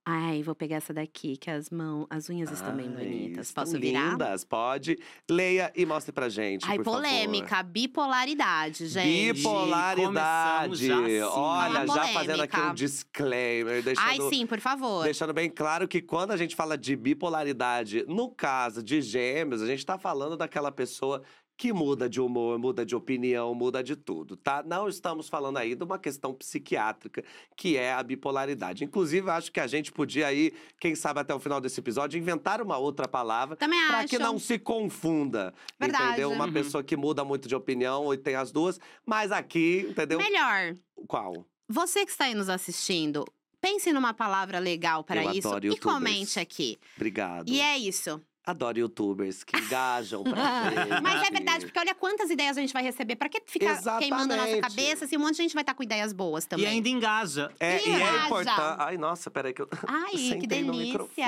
Ai, 0.08 0.44
vou 0.44 0.54
pegar 0.54 0.76
essa 0.76 0.94
daqui, 0.94 1.36
que 1.36 1.50
as 1.50 1.72
mãos, 1.72 2.06
as 2.12 2.30
unhas 2.30 2.52
estão 2.52 2.76
bem 2.76 2.86
Ai, 2.96 3.04
bonitas. 3.06 3.48
estão 3.48 3.64
Posso 3.64 3.80
virar? 3.80 4.12
Lindas, 4.12 4.44
pode. 4.44 5.00
Leia 5.28 5.74
e 5.76 5.84
mostre 5.84 6.12
pra 6.12 6.30
gente, 6.30 6.64
Ai, 6.70 6.78
por 6.78 6.86
favor. 6.86 6.98
polêmica, 7.02 7.64
bipolaridade, 7.64 8.88
gente. 8.88 9.34
Bipolaridade. 9.34 10.88
Já 10.88 11.00
assim. 11.00 11.22
Olha, 11.22 11.88
já 11.88 12.08
fazendo 12.10 12.42
aqui 12.44 12.56
um 12.56 12.60
polêmica. 12.60 12.76
disclaimer, 12.76 13.82
deixando 13.84 14.06
Ai, 14.08 14.18
sim, 14.30 14.46
por 14.46 14.60
favor. 14.60 15.04
Deixando 15.06 15.34
bem 15.34 15.50
claro 15.50 15.88
que 15.88 16.02
quando 16.02 16.32
a 16.32 16.38
gente 16.38 16.56
fala 16.56 16.78
de 16.78 16.96
bipolaridade, 16.96 18.06
no 18.08 18.30
caso 18.30 18.84
de 18.84 19.02
gêmeos, 19.02 19.62
a 19.62 19.66
gente 19.66 19.84
tá 19.84 19.98
falando 19.98 20.38
daquela 20.38 20.72
pessoa 20.72 21.24
que 21.58 21.72
muda 21.72 22.10
de 22.10 22.20
humor, 22.20 22.60
muda 22.60 22.86
de 22.86 22.96
opinião, 22.96 23.54
muda 23.56 23.82
de 23.84 23.96
tudo, 23.96 24.36
tá? 24.36 24.62
Não 24.66 24.90
estamos 24.90 25.30
falando 25.30 25.58
aí 25.58 25.74
de 25.76 25.84
uma 25.84 25.98
questão 25.98 26.34
psiquiátrica, 26.34 27.24
que 27.56 27.78
é 27.78 27.94
a 27.94 28.04
bipolaridade. 28.04 28.84
Inclusive, 28.84 29.30
acho 29.30 29.52
que 29.52 29.60
a 29.60 29.68
gente 29.68 29.92
podia 29.92 30.28
aí, 30.28 30.52
quem 30.80 30.96
sabe 30.96 31.20
até 31.22 31.34
o 31.34 31.40
final 31.40 31.62
desse 31.62 31.80
episódio, 31.80 32.18
inventar 32.20 32.62
uma 32.62 32.78
outra 32.78 33.08
palavra 33.08 33.56
Também 33.56 33.80
para 33.88 34.06
que 34.06 34.20
não 34.20 34.38
se 34.38 34.60
confunda. 34.60 35.54
Verdade. 35.80 36.04
Entendeu? 36.06 36.32
Uma 36.32 36.46
Uhum. 36.46 36.54
pessoa 36.54 36.84
que 36.84 36.98
muda 36.98 37.24
muito 37.24 37.48
de 37.48 37.56
opinião 37.56 38.04
ou 38.06 38.18
tem 38.18 38.36
as 38.36 38.52
duas, 38.52 38.80
mas 39.06 39.32
aqui, 39.32 39.86
entendeu? 39.90 40.18
Melhor, 40.20 40.76
Qual? 41.08 41.46
você 41.68 42.06
que 42.06 42.12
está 42.12 42.26
aí 42.26 42.36
nos 42.36 42.50
assistindo, 42.50 43.26
pense 43.62 43.92
numa 43.94 44.14
palavra 44.14 44.60
legal 44.60 45.04
para 45.04 45.24
isso 45.34 45.48
adoro 45.48 45.68
e 45.74 45.78
comente 45.80 46.40
aqui. 46.40 46.78
Obrigado. 46.98 47.50
E 47.50 47.60
é 47.62 47.78
isso. 47.78 48.22
Adoro 48.46 48.78
youtubers 48.78 49.44
que 49.44 49.58
engajam 49.58 50.24
pra 50.24 50.36
gente. 50.70 51.02
Mas 51.02 51.28
é 51.28 51.32
verdade, 51.32 51.66
porque 51.66 51.80
olha 51.80 51.96
quantas 51.96 52.30
ideias 52.30 52.58
a 52.58 52.62
gente 52.62 52.74
vai 52.74 52.84
receber. 52.84 53.16
Pra 53.16 53.28
que 53.28 53.42
ficar 53.46 53.82
queimando 53.98 54.34
a 54.34 54.38
nossa 54.38 54.50
Exatamente. 54.50 54.62
cabeça 54.76 55.08
se 55.08 55.18
um 55.18 55.20
monte 55.22 55.38
de 55.38 55.44
gente 55.44 55.54
vai 55.54 55.64
estar 55.64 55.74
com 55.74 55.82
ideias 55.82 56.14
boas 56.14 56.46
também? 56.46 56.66
E 56.66 56.68
ainda 56.68 56.88
engaja. 56.90 57.52
É, 57.60 57.88
e 57.88 57.92
é 57.92 58.26
importante. 58.26 58.76
Ai, 58.78 58.98
nossa, 58.98 59.32
peraí 59.32 59.54
que 59.54 59.62
eu. 59.62 59.70
Ai, 59.88 60.38
que 60.40 60.46
delícia! 60.48 61.26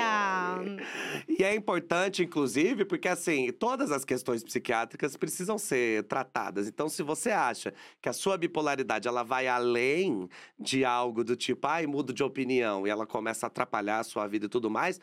E 1.28 1.42
é 1.42 1.54
importante, 1.54 2.22
inclusive, 2.22 2.84
porque 2.84 3.08
assim, 3.08 3.50
todas 3.52 3.90
as 3.90 4.04
questões 4.04 4.44
psiquiátricas 4.44 5.16
precisam 5.16 5.58
ser 5.58 6.04
tratadas. 6.04 6.68
Então, 6.68 6.88
se 6.88 7.02
você 7.02 7.30
acha 7.30 7.74
que 8.00 8.08
a 8.08 8.12
sua 8.12 8.36
bipolaridade 8.36 9.08
ela 9.08 9.22
vai 9.22 9.48
além 9.48 10.28
de 10.58 10.84
algo 10.84 11.24
do 11.24 11.34
tipo, 11.34 11.66
ai, 11.66 11.86
mudo 11.86 12.12
de 12.12 12.22
opinião, 12.22 12.86
e 12.86 12.90
ela 12.90 13.06
começa 13.06 13.46
a 13.46 13.48
atrapalhar 13.48 13.98
a 14.00 14.04
sua 14.04 14.26
vida 14.26 14.46
e 14.46 14.48
tudo 14.48 14.70
mais, 14.70 15.00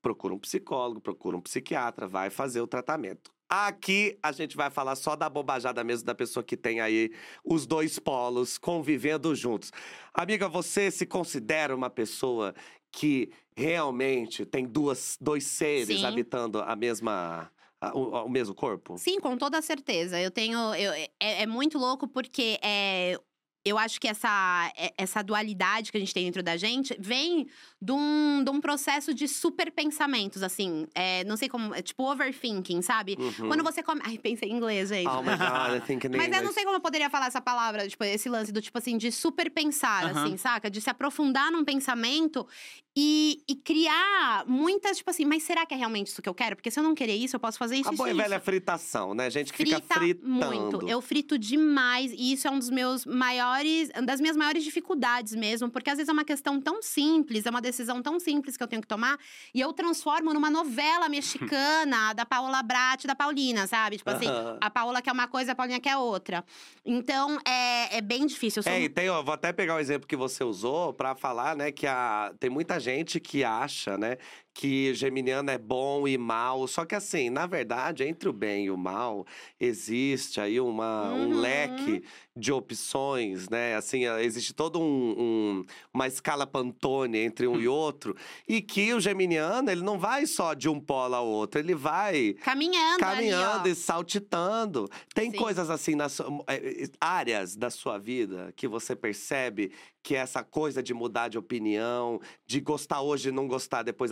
procura 0.00 0.34
um 0.34 0.38
psicólogo, 0.38 1.00
procura 1.00 1.36
um 1.36 1.40
psiquiatra, 1.40 2.06
vai 2.06 2.30
fazer 2.30 2.60
o 2.60 2.66
tratamento. 2.66 3.30
Aqui 3.48 4.18
a 4.22 4.32
gente 4.32 4.56
vai 4.56 4.70
falar 4.70 4.96
só 4.96 5.14
da 5.14 5.28
bobajada 5.28 5.84
mesmo 5.84 6.06
da 6.06 6.14
pessoa 6.14 6.42
que 6.42 6.56
tem 6.56 6.80
aí 6.80 7.12
os 7.44 7.66
dois 7.66 7.98
polos 7.98 8.56
convivendo 8.56 9.34
juntos. 9.34 9.70
Amiga, 10.14 10.48
você 10.48 10.90
se 10.90 11.04
considera 11.04 11.76
uma 11.76 11.90
pessoa 11.90 12.54
que 12.90 13.30
realmente 13.54 14.46
tem 14.46 14.64
duas, 14.66 15.18
dois 15.20 15.44
seres 15.44 15.98
Sim. 15.98 16.04
habitando 16.06 16.60
a 16.62 16.74
mesma, 16.74 17.50
o, 17.92 18.24
o 18.24 18.28
mesmo 18.28 18.54
corpo? 18.54 18.96
Sim, 18.96 19.20
com 19.20 19.36
toda 19.36 19.60
certeza. 19.60 20.18
Eu 20.18 20.30
tenho. 20.30 20.58
eu- 20.74 20.92
é, 20.92 21.10
é 21.42 21.46
muito 21.46 21.78
louco 21.78 22.08
porque 22.08 22.58
é, 22.62 23.18
eu 23.64 23.78
acho 23.78 24.00
que 24.00 24.08
essa, 24.08 24.72
é- 24.76 24.92
essa 24.98 25.22
dualidade 25.22 25.90
que 25.92 25.96
a 25.96 26.00
gente 26.00 26.12
tem 26.12 26.24
dentro 26.24 26.42
da 26.42 26.56
gente 26.56 26.96
vem 26.98 27.46
de 27.80 27.92
um, 27.92 28.42
de 28.44 28.50
um 28.50 28.60
processo 28.60 29.14
de 29.14 29.26
super 29.28 29.70
pensamentos, 29.70 30.42
assim. 30.42 30.86
É, 30.94 31.22
não 31.24 31.36
sei 31.36 31.48
como. 31.48 31.74
É 31.74 31.80
tipo 31.82 32.02
overthinking, 32.10 32.82
sabe? 32.82 33.16
Uhum. 33.18 33.48
Quando 33.48 33.62
você 33.62 33.82
come. 33.82 34.00
Ai, 34.04 34.18
pensei 34.18 34.48
em 34.48 34.56
inglês, 34.56 34.88
gente. 34.88 35.06
Oh 35.08 35.22
my 35.22 35.36
God, 35.36 35.76
I 35.76 35.86
think 35.86 36.06
in 36.06 36.10
Mas 36.16 36.26
eu 36.26 36.30
não 36.30 36.38
English. 36.38 36.54
sei 36.54 36.64
como 36.64 36.76
eu 36.76 36.80
poderia 36.80 37.08
falar 37.10 37.26
essa 37.26 37.40
palavra, 37.40 37.88
tipo, 37.88 38.02
esse 38.04 38.28
lance 38.28 38.50
do 38.52 38.60
tipo 38.60 38.76
assim, 38.78 38.96
de 38.98 39.10
super 39.12 39.50
pensar, 39.50 40.04
Aham. 40.06 40.24
assim, 40.24 40.36
saca? 40.36 40.70
De 40.70 40.80
se 40.80 40.90
aprofundar 40.90 41.50
num 41.52 41.64
pensamento 41.64 42.46
e, 42.94 43.42
e 43.48 43.54
criar 43.56 44.44
muitas, 44.46 44.98
tipo 44.98 45.08
assim, 45.10 45.24
mas 45.24 45.42
será 45.42 45.64
que 45.64 45.72
é 45.72 45.76
realmente 45.76 46.08
isso 46.08 46.20
que 46.20 46.28
eu 46.28 46.34
quero? 46.34 46.56
Porque 46.56 46.70
se 46.70 46.78
eu 46.78 46.84
não 46.84 46.94
querer 46.94 47.14
isso, 47.16 47.36
eu 47.36 47.40
posso 47.40 47.56
fazer 47.58 47.76
isso, 47.76 47.88
A 47.88 47.92
boa 47.92 48.08
e 48.08 48.12
isso. 48.12 48.20
velha 48.20 48.38
fritação, 48.38 49.14
né? 49.14 49.30
Gente 49.30 49.50
que 49.52 49.56
Frita 49.58 49.80
fica 49.80 49.94
fritando. 49.94 50.28
muito. 50.28 50.88
Eu 50.88 51.00
frito 51.00 51.38
demais 51.38 52.12
e 52.12 52.32
isso 52.32 52.46
é 52.46 52.50
um 52.50 52.58
dos 52.58 52.68
meus 52.68 53.06
maiores, 53.06 53.88
das 54.04 54.20
minhas 54.20 54.36
maiores 54.36 54.62
dificuldades 54.62 55.34
mesmo, 55.34 55.70
porque 55.70 55.88
às 55.88 55.96
vezes 55.96 56.08
é 56.08 56.12
uma 56.12 56.24
questão 56.24 56.60
tão 56.60 56.82
simples, 56.82 57.46
é 57.46 57.50
uma 57.50 57.62
decisão 57.62 58.02
tão 58.02 58.20
simples 58.20 58.56
que 58.56 58.62
eu 58.62 58.68
tenho 58.68 58.82
que 58.82 58.88
tomar 58.88 59.18
e 59.54 59.60
eu 59.60 59.72
transformo 59.72 60.34
numa 60.34 60.50
novela 60.50 61.08
mexicana 61.08 62.12
da 62.14 62.26
Paola 62.26 62.62
Brat, 62.62 63.06
da 63.06 63.14
Paulina, 63.14 63.66
sabe? 63.66 63.96
Tipo 63.96 64.10
assim, 64.10 64.26
Aham. 64.28 64.58
a 64.60 64.70
Paola 64.70 65.00
quer 65.00 65.12
uma 65.12 65.26
coisa, 65.28 65.52
a 65.52 65.54
Paulinha 65.54 65.80
quer 65.80 65.96
outra. 65.96 66.44
Então 66.84 67.38
é, 67.46 67.96
é 67.96 68.00
bem 68.00 68.26
difícil. 68.26 68.60
Eu 68.60 68.64
sou 68.64 68.72
É, 68.72 68.82
e 68.82 68.88
tem, 68.88 69.08
ó, 69.08 69.22
vou 69.22 69.32
até 69.32 69.52
pegar 69.52 69.76
o 69.76 69.78
exemplo 69.78 70.06
que 70.06 70.16
você 70.16 70.44
usou 70.44 70.92
pra 70.92 71.14
falar, 71.14 71.56
né, 71.56 71.72
que 71.72 71.86
a, 71.86 72.32
tem 72.38 72.50
muita 72.50 72.78
gente 72.82 73.18
que 73.20 73.44
acha, 73.44 73.96
né, 73.96 74.18
que 74.54 74.92
geminiano 74.94 75.50
é 75.50 75.58
bom 75.58 76.06
e 76.06 76.16
mal. 76.18 76.66
Só 76.68 76.84
que 76.84 76.94
assim, 76.94 77.30
na 77.30 77.46
verdade, 77.46 78.04
entre 78.04 78.28
o 78.28 78.32
bem 78.32 78.66
e 78.66 78.70
o 78.70 78.76
mal, 78.76 79.26
existe 79.58 80.40
aí 80.40 80.60
uma, 80.60 81.12
um 81.14 81.28
Uhum. 81.28 81.40
leque 81.40 82.02
de 82.36 82.52
opções, 82.52 83.48
né? 83.48 83.74
Assim, 83.76 84.06
eh, 84.06 84.24
existe 84.24 84.52
todo 84.54 84.80
um, 84.80 85.14
um- 85.18 85.64
uma 85.92 86.06
escala 86.06 86.46
Pantone 86.46 87.18
entre 87.18 87.46
um 87.46 87.60
e 87.60 87.68
outro. 87.68 88.16
E 88.48 88.60
que 88.60 88.92
o 88.94 89.00
geminiano, 89.00 89.70
ele 89.70 89.82
não 89.82 89.98
vai 89.98 90.26
só 90.26 90.54
de 90.54 90.68
um 90.68 90.80
polo 90.80 91.14
ao 91.14 91.26
outro, 91.26 91.60
ele 91.60 91.74
vai 91.74 92.34
caminhando, 92.42 92.98
caminhando 92.98 93.60
ali, 93.62 93.70
e 93.72 93.74
saltitando. 93.74 94.88
Tem 95.14 95.30
Sim. 95.30 95.36
coisas 95.36 95.70
assim, 95.70 95.94
nas 95.94 96.20
eh, 96.20 96.24
eh, 96.48 96.88
áreas 97.00 97.56
da 97.56 97.70
sua 97.70 97.98
vida 97.98 98.52
que 98.56 98.66
você 98.68 98.94
percebe 98.96 99.72
que 100.02 100.16
essa 100.16 100.42
coisa 100.42 100.82
de 100.82 100.92
mudar 100.92 101.28
de 101.28 101.38
opinião, 101.38 102.20
de 102.44 102.60
gostar 102.60 103.02
hoje 103.02 103.28
e 103.28 103.32
não 103.32 103.46
gostar 103.46 103.82
depois 103.84 104.10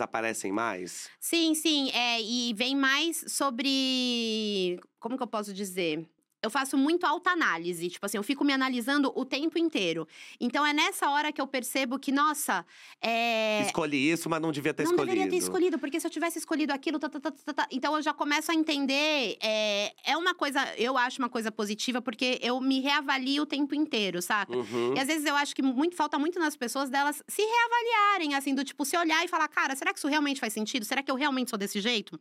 mais? 0.51 1.09
Sim, 1.19 1.53
sim. 1.55 1.89
É, 1.91 2.21
e 2.21 2.53
vem 2.53 2.75
mais 2.75 3.23
sobre. 3.27 4.79
Como 4.99 5.17
que 5.17 5.23
eu 5.23 5.27
posso 5.27 5.53
dizer? 5.53 6.05
Eu 6.43 6.49
faço 6.49 6.77
muito 6.77 7.05
autoanálise. 7.05 7.89
Tipo 7.89 8.05
assim, 8.05 8.17
eu 8.17 8.23
fico 8.23 8.43
me 8.43 8.53
analisando 8.53 9.11
o 9.15 9.23
tempo 9.23 9.59
inteiro. 9.59 10.07
Então 10.39 10.65
é 10.65 10.73
nessa 10.73 11.09
hora 11.09 11.31
que 11.31 11.39
eu 11.39 11.47
percebo 11.47 11.99
que, 11.99 12.11
nossa, 12.11 12.65
é. 13.01 13.61
Escolhi 13.65 14.11
isso, 14.11 14.29
mas 14.29 14.41
não 14.41 14.51
devia 14.51 14.73
ter 14.73 14.83
não 14.83 14.91
escolhido. 14.91 15.13
deveria 15.15 15.31
ter 15.31 15.37
escolhido, 15.37 15.79
porque 15.79 15.99
se 15.99 16.07
eu 16.07 16.11
tivesse 16.11 16.39
escolhido 16.39 16.73
aquilo, 16.73 16.99
tá, 16.99 17.09
tá, 17.09 17.19
tá, 17.19 17.31
tá, 17.31 17.53
tá. 17.53 17.67
então 17.71 17.95
eu 17.95 18.01
já 18.01 18.13
começo 18.13 18.51
a 18.51 18.55
entender. 18.55 19.37
É, 19.41 19.93
é 20.05 20.17
uma 20.17 20.33
coisa, 20.33 20.61
eu 20.77 20.97
acho 20.97 21.19
uma 21.19 21.29
coisa 21.29 21.51
positiva, 21.51 22.01
porque 22.01 22.39
eu 22.41 22.59
me 22.59 22.79
reavalio 22.79 23.43
o 23.43 23.45
tempo 23.45 23.75
inteiro, 23.75 24.21
saca? 24.21 24.55
Uhum. 24.55 24.95
E 24.95 24.99
às 24.99 25.07
vezes 25.07 25.25
eu 25.25 25.35
acho 25.35 25.55
que 25.55 25.61
muito, 25.61 25.95
falta 25.95 26.17
muito 26.17 26.39
nas 26.39 26.55
pessoas 26.55 26.89
delas 26.89 27.23
se 27.27 27.41
reavaliarem, 27.41 28.35
assim, 28.35 28.55
do 28.55 28.63
tipo, 28.63 28.83
se 28.85 28.97
olhar 28.97 29.23
e 29.23 29.27
falar, 29.27 29.47
cara, 29.47 29.75
será 29.75 29.93
que 29.93 29.99
isso 29.99 30.07
realmente 30.07 30.39
faz 30.39 30.53
sentido? 30.53 30.85
Será 30.85 31.03
que 31.03 31.11
eu 31.11 31.15
realmente 31.15 31.49
sou 31.49 31.59
desse 31.59 31.79
jeito? 31.79 32.19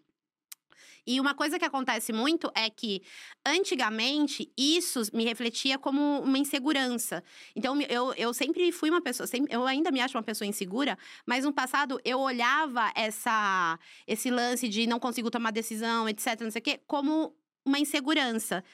E 1.06 1.20
uma 1.20 1.34
coisa 1.34 1.58
que 1.58 1.64
acontece 1.64 2.12
muito 2.12 2.50
é 2.54 2.68
que, 2.70 3.02
antigamente, 3.46 4.50
isso 4.56 5.02
me 5.12 5.24
refletia 5.24 5.78
como 5.78 6.20
uma 6.20 6.38
insegurança. 6.38 7.22
Então, 7.54 7.80
eu, 7.82 8.12
eu 8.14 8.32
sempre 8.34 8.70
fui 8.72 8.90
uma 8.90 9.00
pessoa, 9.00 9.26
sempre- 9.26 9.54
eu 9.54 9.66
ainda 9.66 9.90
me 9.90 10.00
acho 10.00 10.16
uma 10.16 10.22
pessoa 10.22 10.46
insegura, 10.46 10.98
mas 11.26 11.44
no 11.44 11.52
passado 11.52 12.00
eu 12.04 12.18
olhava 12.20 12.92
essa, 12.94 13.78
esse 14.06 14.30
lance 14.30 14.68
de 14.68 14.86
não 14.86 14.98
consigo 14.98 15.30
tomar 15.30 15.50
decisão, 15.50 16.08
etc, 16.08 16.40
não 16.40 16.50
sei 16.50 16.60
o 16.60 16.64
quê, 16.64 16.80
como 16.86 17.34
uma 17.64 17.78
insegurança. 17.78 18.64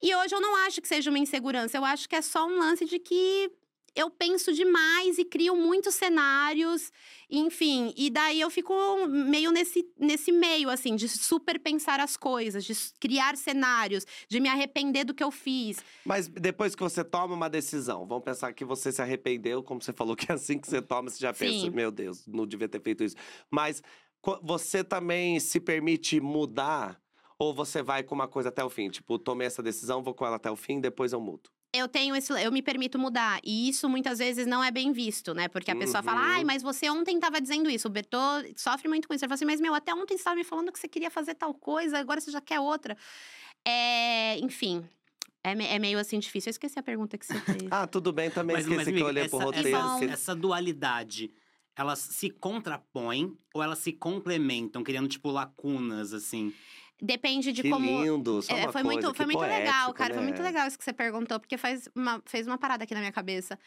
E 0.00 0.14
hoje 0.16 0.34
eu 0.34 0.40
não 0.40 0.56
acho 0.66 0.80
que 0.80 0.88
seja 0.88 1.10
uma 1.10 1.18
insegurança, 1.18 1.76
eu 1.76 1.84
acho 1.84 2.08
que 2.08 2.16
é 2.16 2.22
só 2.22 2.46
um 2.46 2.58
lance 2.58 2.84
de 2.84 2.98
que 2.98 3.50
eu 3.94 4.10
penso 4.10 4.52
demais 4.52 5.18
e 5.18 5.24
crio 5.24 5.54
muitos 5.54 5.94
cenários, 5.94 6.90
enfim. 7.30 7.92
E 7.96 8.08
daí 8.10 8.40
eu 8.40 8.50
fico 8.50 8.74
meio 9.06 9.50
nesse, 9.50 9.86
nesse 9.98 10.32
meio, 10.32 10.70
assim, 10.70 10.96
de 10.96 11.08
super 11.08 11.58
pensar 11.58 12.00
as 12.00 12.16
coisas, 12.16 12.64
de 12.64 12.74
criar 12.98 13.36
cenários, 13.36 14.06
de 14.28 14.40
me 14.40 14.48
arrepender 14.48 15.04
do 15.04 15.14
que 15.14 15.22
eu 15.22 15.30
fiz. 15.30 15.82
Mas 16.04 16.26
depois 16.28 16.74
que 16.74 16.82
você 16.82 17.04
toma 17.04 17.34
uma 17.34 17.50
decisão, 17.50 18.06
vamos 18.06 18.24
pensar 18.24 18.52
que 18.52 18.64
você 18.64 18.90
se 18.90 19.02
arrependeu, 19.02 19.62
como 19.62 19.82
você 19.82 19.92
falou 19.92 20.16
que 20.16 20.30
é 20.30 20.34
assim 20.34 20.58
que 20.58 20.68
você 20.68 20.80
toma, 20.80 21.10
você 21.10 21.18
já 21.18 21.32
pensa, 21.32 21.66
Sim. 21.66 21.70
meu 21.70 21.90
Deus, 21.90 22.26
não 22.26 22.46
devia 22.46 22.68
ter 22.68 22.80
feito 22.80 23.04
isso. 23.04 23.16
Mas 23.50 23.82
você 24.42 24.82
também 24.82 25.38
se 25.38 25.60
permite 25.60 26.20
mudar? 26.20 27.00
Ou 27.38 27.52
você 27.52 27.82
vai 27.82 28.04
com 28.04 28.14
uma 28.14 28.28
coisa 28.28 28.50
até 28.50 28.62
o 28.62 28.70
fim? 28.70 28.88
Tipo, 28.88 29.18
tomei 29.18 29.48
essa 29.48 29.62
decisão, 29.62 30.00
vou 30.00 30.14
com 30.14 30.24
ela 30.24 30.36
até 30.36 30.48
o 30.48 30.54
fim, 30.54 30.80
depois 30.80 31.12
eu 31.12 31.20
mudo. 31.20 31.50
Eu 31.74 31.88
tenho 31.88 32.14
esse, 32.14 32.30
eu 32.42 32.52
me 32.52 32.60
permito 32.60 32.98
mudar. 32.98 33.40
E 33.42 33.68
isso 33.68 33.88
muitas 33.88 34.18
vezes 34.18 34.46
não 34.46 34.62
é 34.62 34.70
bem 34.70 34.92
visto, 34.92 35.32
né? 35.32 35.48
Porque 35.48 35.70
a 35.70 35.76
pessoa 35.76 36.02
fala, 36.02 36.20
Uhum. 36.20 36.26
ai, 36.26 36.44
mas 36.44 36.62
você 36.62 36.90
ontem 36.90 37.14
estava 37.16 37.40
dizendo 37.40 37.70
isso. 37.70 37.88
O 37.88 37.90
Bertô 37.90 38.18
sofre 38.56 38.88
muito 38.88 39.08
com 39.08 39.14
isso. 39.14 39.24
Ele 39.24 39.28
fala 39.30 39.36
assim, 39.36 39.46
mas 39.46 39.58
meu, 39.60 39.74
até 39.74 39.94
ontem 39.94 40.14
você 40.14 40.20
estava 40.20 40.36
me 40.36 40.44
falando 40.44 40.70
que 40.70 40.78
você 40.78 40.86
queria 40.86 41.10
fazer 41.10 41.34
tal 41.34 41.54
coisa, 41.54 41.98
agora 41.98 42.20
você 42.20 42.30
já 42.30 42.42
quer 42.42 42.60
outra. 42.60 42.94
É, 43.66 44.38
enfim. 44.40 44.84
É, 45.42 45.54
me- 45.54 45.66
é 45.66 45.78
meio 45.78 45.98
assim 45.98 46.18
difícil. 46.18 46.50
Eu 46.50 46.52
esqueci 46.52 46.78
a 46.78 46.82
pergunta 46.82 47.16
que 47.16 47.24
você 47.24 47.40
fez. 47.40 47.68
Ah, 47.70 47.86
tudo 47.86 48.12
bem, 48.12 48.30
também 48.30 48.54
Mas, 48.54 48.64
esqueci 48.64 48.76
mas 48.76 48.84
que 48.84 48.90
eu 48.90 48.94
amiga, 48.96 49.08
olhei 49.08 49.22
essa, 49.24 49.36
pro 49.36 49.46
roteiro. 49.46 49.68
essa- 49.76 49.94
esqueci. 49.94 50.12
essa 50.12 50.34
dualidade, 50.36 51.32
elas 51.74 51.98
se 52.00 52.28
contrapõem 52.30 53.34
ou 53.54 53.62
elas 53.62 53.78
se 53.78 53.92
complementam, 53.92 54.84
criando, 54.84 55.08
tipo, 55.08 55.30
lacunas, 55.30 56.12
assim? 56.12 56.52
Depende 57.04 57.52
de 57.52 57.62
Que 57.62 57.70
como. 57.70 58.02
lindo, 58.04 58.40
só 58.42 58.54
É, 58.54 58.62
uma 58.62 58.72
foi 58.72 58.82
coisa, 58.82 59.00
muito, 59.00 59.14
foi 59.14 59.26
muito 59.26 59.40
legal, 59.40 59.86
poético, 59.86 59.94
cara. 59.94 60.14
Foi 60.14 60.22
né? 60.22 60.28
muito 60.28 60.42
legal 60.42 60.68
isso 60.68 60.78
que 60.78 60.84
você 60.84 60.92
perguntou, 60.92 61.40
porque 61.40 61.56
faz 61.58 61.88
uma, 61.96 62.22
fez 62.26 62.46
uma 62.46 62.56
parada 62.58 62.84
aqui 62.84 62.94
na 62.94 63.00
minha 63.00 63.12
cabeça. 63.12 63.58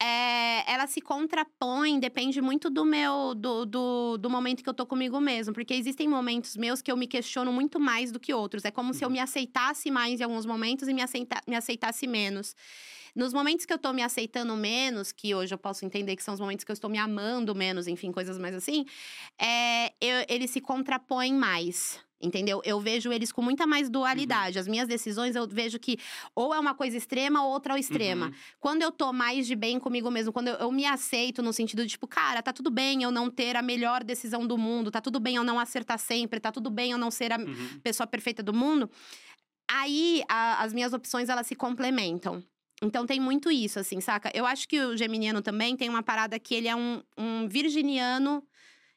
É, 0.00 0.68
ela 0.72 0.88
se 0.88 1.00
contrapõe, 1.00 2.00
depende 2.00 2.40
muito 2.42 2.68
do 2.68 2.84
meu, 2.84 3.36
do, 3.36 3.64
do, 3.64 4.18
do 4.18 4.28
momento 4.28 4.60
que 4.60 4.68
eu 4.68 4.74
tô 4.74 4.84
comigo 4.84 5.20
mesmo. 5.20 5.54
Porque 5.54 5.72
existem 5.74 6.08
momentos 6.08 6.56
meus 6.56 6.82
que 6.82 6.90
eu 6.90 6.96
me 6.96 7.06
questiono 7.06 7.52
muito 7.52 7.78
mais 7.78 8.10
do 8.10 8.18
que 8.18 8.34
outros. 8.34 8.64
É 8.64 8.72
como 8.72 8.92
se 8.92 9.04
eu 9.04 9.08
Uhum. 9.08 9.12
me 9.12 9.20
aceitasse 9.20 9.92
mais 9.92 10.20
em 10.20 10.24
alguns 10.24 10.44
momentos 10.44 10.88
e 10.88 10.92
me, 10.94 11.02
aceita, 11.02 11.40
me 11.46 11.54
aceitasse 11.54 12.08
menos. 12.08 12.56
Nos 13.14 13.32
momentos 13.34 13.66
que 13.66 13.72
eu 13.72 13.78
tô 13.78 13.92
me 13.92 14.02
aceitando 14.02 14.56
menos, 14.56 15.12
que 15.12 15.34
hoje 15.34 15.52
eu 15.52 15.58
posso 15.58 15.84
entender 15.84 16.16
que 16.16 16.22
são 16.22 16.32
os 16.34 16.40
momentos 16.40 16.64
que 16.64 16.70
eu 16.70 16.74
estou 16.74 16.88
me 16.90 16.98
amando 16.98 17.54
menos, 17.54 17.86
enfim, 17.86 18.10
coisas 18.10 18.38
mais 18.38 18.54
assim, 18.54 18.86
é, 19.40 19.88
eu- 20.00 20.24
eles 20.28 20.50
se 20.50 20.60
contrapõem 20.60 21.34
mais. 21.34 22.00
Entendeu? 22.24 22.62
Eu 22.64 22.78
vejo 22.78 23.12
eles 23.12 23.32
com 23.32 23.42
muita 23.42 23.66
mais 23.66 23.90
dualidade. 23.90 24.56
As 24.56 24.68
minhas 24.68 24.86
decisões, 24.86 25.34
eu 25.34 25.44
vejo 25.48 25.76
que 25.80 25.98
ou 26.36 26.54
é 26.54 26.60
uma 26.60 26.72
coisa 26.72 26.96
extrema 26.96 27.42
ou 27.44 27.50
outra 27.50 27.72
ao 27.72 27.78
extrema. 27.78 28.26
Uhum. 28.26 28.32
Quando 28.60 28.82
eu 28.82 28.92
tô 28.92 29.12
mais 29.12 29.44
de 29.44 29.56
bem 29.56 29.80
comigo 29.80 30.08
mesmo, 30.08 30.32
quando 30.32 30.46
eu, 30.46 30.54
eu 30.54 30.70
me 30.70 30.86
aceito 30.86 31.42
no 31.42 31.52
sentido 31.52 31.82
de, 31.82 31.88
tipo, 31.90 32.06
cara, 32.06 32.40
tá 32.40 32.52
tudo 32.52 32.70
bem 32.70 33.02
eu 33.02 33.10
não 33.10 33.28
ter 33.28 33.56
a 33.56 33.60
melhor 33.62 34.04
decisão 34.04 34.46
do 34.46 34.56
mundo, 34.56 34.88
tá 34.88 35.00
tudo 35.00 35.18
bem 35.18 35.34
eu 35.34 35.42
não 35.42 35.58
acertar 35.58 35.98
sempre, 35.98 36.38
tá 36.38 36.52
tudo 36.52 36.70
bem 36.70 36.92
eu 36.92 36.98
não 36.98 37.10
ser 37.10 37.32
a 37.32 37.38
Uhum. 37.38 37.80
pessoa 37.82 38.06
perfeita 38.06 38.40
do 38.40 38.54
mundo. 38.54 38.88
Aí 39.68 40.22
a- 40.28 40.62
as 40.62 40.72
minhas 40.72 40.92
opções 40.92 41.28
elas 41.28 41.48
se 41.48 41.56
complementam. 41.56 42.40
Então 42.82 43.06
tem 43.06 43.20
muito 43.20 43.50
isso, 43.50 43.78
assim, 43.78 44.00
saca? 44.00 44.30
Eu 44.34 44.44
acho 44.44 44.68
que 44.68 44.80
o 44.80 44.96
geminiano 44.96 45.40
também 45.40 45.76
tem 45.76 45.88
uma 45.88 46.02
parada 46.02 46.38
que 46.38 46.54
ele 46.54 46.66
é 46.68 46.74
um, 46.74 47.00
um 47.16 47.48
virginiano 47.48 48.42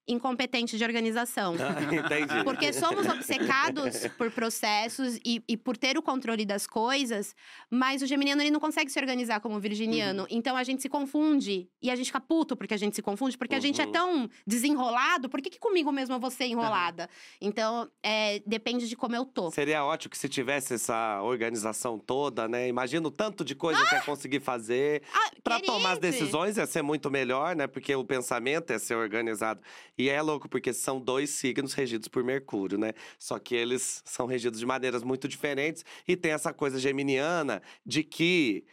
incompetente 0.08 0.78
de 0.78 0.84
organização. 0.84 1.56
Ah, 1.66 1.82
Entendi. 1.94 2.44
Porque 2.44 2.72
somos 2.72 3.06
obcecados 3.08 4.08
por 4.18 4.30
processos 4.32 5.18
e, 5.26 5.44
e 5.48 5.58
por 5.58 5.76
ter 5.78 5.98
o 5.98 6.02
controle 6.02 6.46
das 6.46 6.68
coisas, 6.68 7.36
mas 7.70 8.02
o 8.02 8.06
geminiano 8.06 8.42
ele 8.42 8.52
não 8.52 8.60
consegue 8.60 8.92
se 8.92 9.00
organizar 9.00 9.40
como 9.40 9.56
o 9.56 9.60
virginiano. 9.60 10.22
Uhum. 10.24 10.28
Então 10.30 10.56
a 10.56 10.64
gente 10.64 10.82
se 10.82 10.90
confunde 10.90 11.68
e 11.82 11.90
a 11.90 11.96
gente 11.96 12.08
fica 12.08 12.20
puto 12.22 12.56
porque 12.56 12.74
a 12.74 12.78
gente 12.78 12.96
se 12.96 13.02
confunde, 13.02 13.38
porque 13.38 13.56
a 13.56 13.60
gente 13.60 13.82
é 13.82 13.86
Uhum. 13.86 13.92
tão 13.92 14.30
desenrolado, 14.46 15.30
por 15.30 15.42
que, 15.42 15.50
que 15.50 15.60
comigo 15.60 15.92
mesmo 15.92 16.16
eu 16.16 16.20
vou 16.20 16.32
ser 16.32 16.46
enrolada? 16.46 17.10
Então 17.42 17.90
é, 18.04 18.42
depende 18.46 18.88
de 18.88 18.96
como 18.96 19.16
eu 19.16 19.26
tô. 19.26 19.52
Seria 19.52 19.84
ótimo 19.84 20.12
que 20.12 20.18
se 20.18 20.28
tivesse 20.30 20.74
essa 20.76 21.22
organização 21.22 21.98
toda, 22.00 22.48
né? 22.48 22.68
Imagina 22.68 23.08
o 23.08 23.12
tanto 23.12 23.44
de 23.46 23.56
coisa 23.56 23.84
que 23.86 23.96
ia 23.96 24.02
conseguir 24.02 24.40
fazer. 24.40 25.04
Ah, 25.14 25.32
Pra 25.44 25.60
tomar 25.60 25.92
as 25.92 26.00
decisões 26.00 26.58
ia 26.58 26.66
ser 26.66 26.82
muito 26.82 27.12
melhor, 27.12 27.56
né? 27.56 27.68
Porque 27.68 27.96
o 27.96 28.04
pensamento 28.04 28.72
ia 28.72 28.80
ser 28.80 28.96
organizado. 28.96 29.62
E 29.98 30.10
é 30.10 30.22
louco, 30.22 30.50
porque 30.50 30.74
são 30.74 31.00
dois 31.00 31.30
signos 31.30 31.74
regidos 31.74 32.08
por 32.08 32.24
Mercúrio, 32.24 32.78
né? 32.78 32.94
Só 33.18 33.40
que 33.40 33.56
eles 33.56 34.02
são 34.06 34.26
regidos 34.26 34.60
de 34.60 34.66
maneiras 34.66 35.04
muito 35.04 35.28
diferentes. 35.28 35.86
E 36.08 36.16
tem 36.18 36.32
essa 36.32 36.54
coisa 36.54 36.78
geminiana 36.80 37.62
de 37.86 38.04
que 38.04 38.66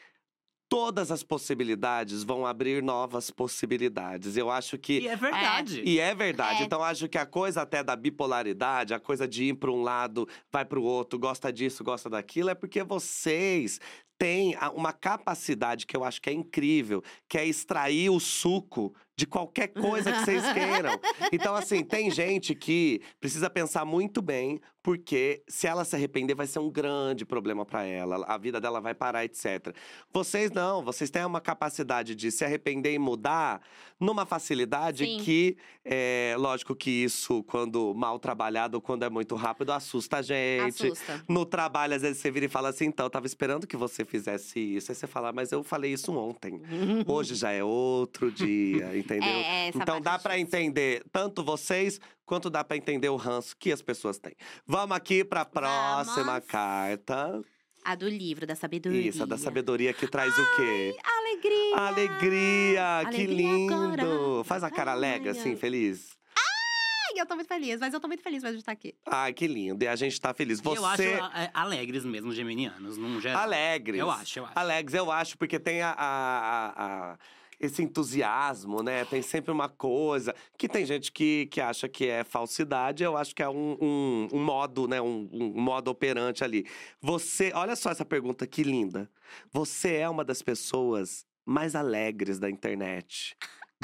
todas 0.68 1.10
as 1.10 1.22
possibilidades 1.22 2.24
vão 2.24 2.46
abrir 2.46 2.82
novas 2.82 3.30
possibilidades. 3.30 4.38
Eu 4.38 4.50
acho 4.50 4.78
que 4.78 5.00
E 5.00 5.06
é 5.08 5.14
verdade. 5.16 5.82
e 5.84 6.00
é 6.00 6.14
verdade. 6.14 6.62
É. 6.62 6.64
Então, 6.64 6.82
acho 6.82 7.08
que 7.10 7.18
a 7.18 7.26
coisa 7.26 7.60
até 7.60 7.84
da 7.84 7.94
bipolaridade, 7.94 8.94
a 8.94 8.98
coisa 8.98 9.28
de 9.28 9.44
ir 9.44 9.54
para 9.54 9.70
um 9.70 9.82
lado, 9.82 10.26
vai 10.50 10.64
para 10.64 10.80
o 10.80 10.82
outro, 10.82 11.18
gosta 11.18 11.52
disso, 11.52 11.84
gosta 11.84 12.08
daquilo, 12.08 12.48
é 12.48 12.54
porque 12.54 12.82
vocês 12.82 13.78
têm 14.22 14.54
a- 14.54 14.70
uma 14.70 14.92
capacidade 14.92 15.84
que 15.84 15.96
eu 15.96 16.04
acho 16.04 16.22
que 16.22 16.30
é 16.30 16.32
incrível, 16.32 17.02
que 17.28 17.36
é 17.36 17.44
extrair 17.44 18.08
o 18.08 18.20
suco 18.20 18.94
de 19.16 19.26
qualquer 19.26 19.68
coisa 19.68 20.10
que 20.12 20.20
vocês 20.20 20.42
queiram. 20.52 20.98
Então, 21.32 21.54
assim, 21.54 21.84
tem 21.84 22.10
gente 22.10 22.54
que 22.54 23.00
precisa 23.20 23.50
pensar 23.50 23.84
muito 23.84 24.22
bem, 24.22 24.58
porque 24.82 25.42
se 25.46 25.66
ela 25.66 25.84
se 25.84 25.94
arrepender, 25.94 26.34
vai 26.34 26.46
ser 26.46 26.60
um 26.60 26.70
grande 26.70 27.24
problema 27.24 27.64
para 27.64 27.84
ela. 27.84 28.24
A 28.26 28.38
vida 28.38 28.60
dela 28.60 28.80
vai 28.80 28.94
parar, 28.94 29.24
etc. 29.24 29.74
Vocês 30.12 30.50
não, 30.50 30.82
vocês 30.82 31.10
têm 31.10 31.24
uma 31.24 31.40
capacidade 31.40 32.14
de 32.14 32.30
se 32.32 32.44
arrepender 32.44 32.94
e 32.94 32.98
mudar 32.98 33.60
numa 34.00 34.24
facilidade 34.24 35.04
Sim. 35.04 35.18
que, 35.18 35.56
é, 35.84 36.34
lógico 36.38 36.74
que 36.74 36.90
isso, 36.90 37.42
quando 37.44 37.94
mal 37.94 38.18
trabalhado, 38.18 38.80
quando 38.80 39.04
é 39.04 39.10
muito 39.10 39.36
rápido, 39.36 39.72
assusta 39.72 40.16
a 40.16 40.22
gente. 40.22 40.86
Assusta. 40.86 41.22
No 41.28 41.44
trabalho, 41.44 41.94
às 41.94 42.02
vezes 42.02 42.18
você 42.18 42.30
vira 42.30 42.46
e 42.46 42.48
fala 42.48 42.70
assim: 42.70 42.86
então, 42.86 43.06
eu 43.06 43.10
tava 43.10 43.26
esperando 43.26 43.66
que 43.66 43.76
você 43.76 44.04
fizesse 44.12 44.60
isso. 44.60 44.92
Aí 44.92 44.96
você 44.96 45.06
fala, 45.06 45.32
mas 45.32 45.50
eu 45.52 45.64
falei 45.64 45.92
isso 45.92 46.12
ontem. 46.16 46.60
Hoje 47.06 47.34
já 47.36 47.50
é 47.50 47.64
outro 47.64 48.30
dia, 48.30 48.96
entendeu? 48.96 49.28
É, 49.28 49.68
essa 49.68 49.78
então 49.78 50.00
dá 50.00 50.12
é 50.14 50.16
difícil. 50.18 50.38
entender 50.38 51.02
tanto 51.10 51.42
vocês 51.42 51.98
quanto 52.24 52.48
dá 52.48 52.62
pra 52.62 52.76
entender 52.76 53.08
o 53.08 53.16
ranço 53.16 53.56
que 53.58 53.72
as 53.72 53.82
pessoas 53.82 54.18
têm. 54.18 54.34
Vamos 54.66 54.96
aqui 54.96 55.24
pra 55.24 55.44
próxima 55.44 56.24
Vamos. 56.24 56.46
carta. 56.46 57.42
A 57.84 57.96
do 57.96 58.08
livro, 58.08 58.46
da 58.46 58.54
sabedoria. 58.54 59.08
Isso, 59.08 59.22
a 59.24 59.26
da 59.26 59.36
sabedoria 59.36 59.92
que 59.92 60.06
traz 60.06 60.32
o 60.38 60.56
quê? 60.56 60.94
Alegria! 61.02 61.76
Alegria! 61.76 62.82
que 63.10 63.16
Alegria 63.16 63.26
lindo! 63.26 63.74
agora. 63.74 64.44
Faz 64.44 64.62
a 64.62 64.70
cara 64.70 64.92
alegre, 64.92 65.30
Ai, 65.30 65.36
assim, 65.36 65.50
ai. 65.50 65.56
feliz. 65.56 66.16
Ai, 67.14 67.20
eu 67.20 67.26
tô 67.26 67.34
muito 67.34 67.48
feliz, 67.48 67.78
mas 67.80 67.92
eu 67.92 68.00
tô 68.00 68.08
muito 68.08 68.22
feliz 68.22 68.42
mesmo 68.42 68.56
de 68.56 68.62
estar 68.62 68.72
aqui. 68.72 68.94
Ai, 69.06 69.32
que 69.32 69.46
lindo. 69.46 69.84
E 69.84 69.88
a 69.88 69.94
gente 69.96 70.18
tá 70.20 70.32
feliz. 70.32 70.60
E 70.60 70.64
Eu 70.66 70.84
acho 70.84 71.02
Você. 71.02 71.08
é, 71.12 71.50
alegres 71.52 72.04
mesmo, 72.04 72.32
geminianos, 72.32 72.96
num 72.96 73.20
geral. 73.20 73.42
Alegres. 73.42 74.00
Eu 74.00 74.10
acho, 74.10 74.38
eu 74.38 74.44
acho. 74.46 74.58
Alegres, 74.58 74.94
eu 74.94 75.10
acho, 75.10 75.36
porque 75.38 75.58
tem 75.58 75.82
a, 75.82 75.90
a- 75.90 75.96
a- 75.98 77.12
a- 77.12 77.18
esse 77.60 77.80
entusiasmo, 77.82 78.82
né? 78.82 79.04
Tem 79.04 79.22
sempre 79.22 79.52
uma 79.52 79.68
coisa. 79.68 80.34
Que 80.58 80.68
tem 80.68 80.84
gente 80.86 81.12
que, 81.12 81.46
que 81.46 81.60
acha 81.60 81.88
que 81.88 82.06
é 82.08 82.24
falsidade, 82.24 83.04
eu 83.04 83.16
acho 83.16 83.34
que 83.34 83.42
é 83.42 83.48
um, 83.48 83.76
um, 83.80 84.28
um 84.32 84.42
modo, 84.42 84.88
né? 84.88 85.00
Um, 85.00 85.28
um 85.32 85.60
modo 85.60 85.88
operante 85.88 86.42
ali. 86.42 86.66
Você. 87.00 87.52
Olha 87.54 87.76
só 87.76 87.90
essa 87.90 88.04
pergunta 88.04 88.46
que 88.46 88.62
linda. 88.62 89.08
Você 89.52 89.94
é 89.96 90.08
uma 90.08 90.24
das 90.24 90.42
pessoas 90.42 91.24
mais 91.44 91.74
alegres 91.74 92.38
da 92.38 92.48
internet. 92.50 93.36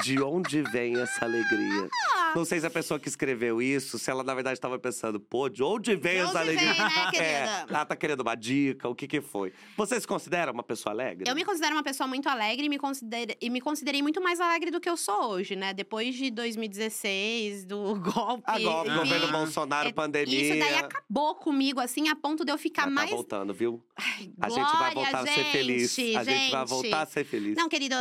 De 0.03 0.21
onde 0.21 0.61
vem 0.63 0.99
essa 0.99 1.25
alegria? 1.25 1.89
Não 2.35 2.45
sei 2.45 2.59
se 2.59 2.65
a 2.65 2.69
pessoa 2.69 2.99
que 2.99 3.07
escreveu 3.09 3.61
isso, 3.61 3.97
se 3.97 4.09
ela 4.11 4.23
na 4.23 4.33
verdade 4.35 4.53
estava 4.57 4.77
pensando, 4.77 5.19
pô, 5.19 5.49
de 5.49 5.63
onde 5.63 5.95
vem 5.95 6.13
De 6.13 6.17
essa 6.19 6.39
onde 6.41 6.55
vem, 6.55 6.67
alegria? 6.67 6.83
né, 6.89 7.11
querida? 7.11 7.19
É, 7.29 7.65
ela 7.69 7.85
tá 7.85 7.95
querendo 7.95 8.21
uma 8.21 8.35
dica, 8.35 8.87
o 8.87 8.95
que 8.95 9.07
que 9.07 9.19
foi? 9.21 9.51
Você 9.77 9.99
se 9.99 10.07
considera 10.07 10.51
uma 10.51 10.63
pessoa 10.63 10.93
alegre? 10.93 11.29
Eu 11.29 11.35
me 11.35 11.43
considero 11.43 11.73
uma 11.75 11.83
pessoa 11.83 12.07
muito 12.07 12.27
alegre 12.29 12.65
e 12.65 12.69
me, 12.69 12.77
considere- 12.77 13.37
e 13.41 13.49
me 13.49 13.59
considerei 13.61 14.01
muito 14.01 14.21
mais 14.21 14.39
alegre 14.39 14.69
do 14.71 14.79
que 14.79 14.89
eu 14.89 14.95
sou 14.97 15.29
hoje, 15.31 15.55
né? 15.55 15.73
Depois 15.73 16.15
de 16.15 16.29
2016, 16.31 17.65
do 17.65 17.95
golpe. 17.99 18.43
Agora, 18.45 18.87
enfim, 18.89 18.97
governo 18.99 19.27
Bolsonaro, 19.31 19.89
é- 19.89 19.93
pandemia. 19.93 20.39
Isso 20.41 20.59
daí 20.59 20.75
acabou 20.75 21.35
comigo, 21.35 21.79
assim, 21.79 22.07
a 22.09 22.15
ponto 22.15 22.45
de 22.45 22.51
eu 22.51 22.57
ficar 22.57 22.85
Mas 22.85 22.93
mais. 22.95 23.09
Tá 23.09 23.15
voltando, 23.15 23.53
viu? 23.53 23.83
Ai, 23.95 24.31
A 24.41 24.49
gente 24.49 24.77
vai 24.77 24.93
voltar 24.93 25.19
a 25.19 25.27
ser 25.27 25.43
feliz. 25.45 25.93
gente, 25.95 26.15
A 26.17 26.23
gente 26.23 26.51
vai 26.51 26.59
gente. 26.59 26.69
voltar 26.69 27.01
a 27.01 27.05
ser 27.05 27.23
feliz. 27.25 27.55
Não, 27.55 27.67
querido, 27.69 27.95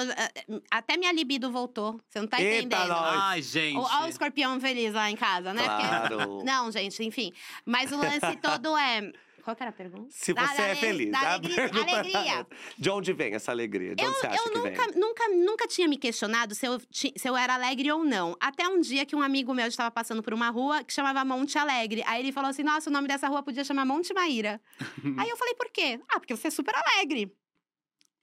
até 0.70 0.96
minha 0.96 1.12
libido 1.12 1.50
voltou. 1.50 1.87
Você 2.08 2.20
não 2.20 2.26
tá 2.26 2.40
Eita, 2.40 2.58
entendendo. 2.66 2.88
nós. 2.88 3.20
Ai, 3.22 3.42
gente. 3.42 3.76
Olha 3.78 4.06
o 4.06 4.08
escorpião 4.08 4.60
feliz 4.60 4.92
lá 4.92 5.10
em 5.10 5.16
casa, 5.16 5.52
né? 5.54 5.62
Porque- 5.62 5.88
Claro. 5.88 6.42
Não, 6.44 6.70
gente, 6.72 7.02
enfim. 7.04 7.32
Mas 7.64 7.92
o 7.92 7.96
lance 7.96 8.36
todo 8.42 8.76
é. 8.76 9.10
Qual 9.42 9.56
que 9.56 9.62
era 9.62 9.70
a 9.70 9.72
pergunta? 9.72 10.08
Se 10.10 10.34
Da- 10.34 10.46
você 10.46 10.56
da 10.58 10.68
é 10.68 10.74
feliz. 10.74 11.10
Da 11.10 11.18
A 11.20 11.32
alegria. 11.34 11.56
pergunta- 11.72 11.90
alegria. 11.98 12.46
De 12.76 12.90
onde 12.90 13.12
vem 13.14 13.34
essa 13.34 13.50
alegria? 13.50 13.94
De 13.96 14.04
onde 14.04 14.18
você 14.18 14.26
acha 14.26 14.36
Eu 14.36 14.44
que 14.44 14.58
nunca, 14.58 14.70
vem? 14.92 15.00
nunca, 15.00 15.28
nunca 15.28 15.66
tinha 15.66 15.88
me 15.88 15.96
questionado 15.96 16.54
se 16.54 16.66
eu, 16.66 16.78
se 16.90 17.12
eu 17.24 17.34
era 17.34 17.54
alegre 17.54 17.90
ou 17.90 18.04
não. 18.04 18.36
Até 18.40 18.68
um 18.68 18.78
dia 18.78 19.06
que 19.06 19.16
um 19.16 19.22
amigo 19.22 19.54
meu 19.54 19.66
estava 19.66 19.90
passando 19.90 20.22
por 20.22 20.34
uma 20.34 20.50
rua 20.50 20.84
que 20.84 20.92
chamava 20.92 21.24
Monte 21.24 21.56
Alegre. 21.56 22.02
Aí 22.06 22.20
ele 22.20 22.30
falou 22.30 22.50
assim: 22.50 22.62
Nossa, 22.62 22.90
o 22.90 22.92
nome 22.92 23.08
dessa 23.08 23.26
rua 23.26 23.42
podia 23.42 23.64
chamar 23.64 23.86
Monte 23.86 24.12
Maíra. 24.12 24.60
Aí 25.18 25.28
eu 25.30 25.36
falei: 25.38 25.54
Por 25.54 25.70
quê? 25.72 25.98
Ah, 26.10 26.20
porque 26.20 26.36
você 26.36 26.48
é 26.48 26.50
super 26.50 26.74
alegre. 26.74 27.32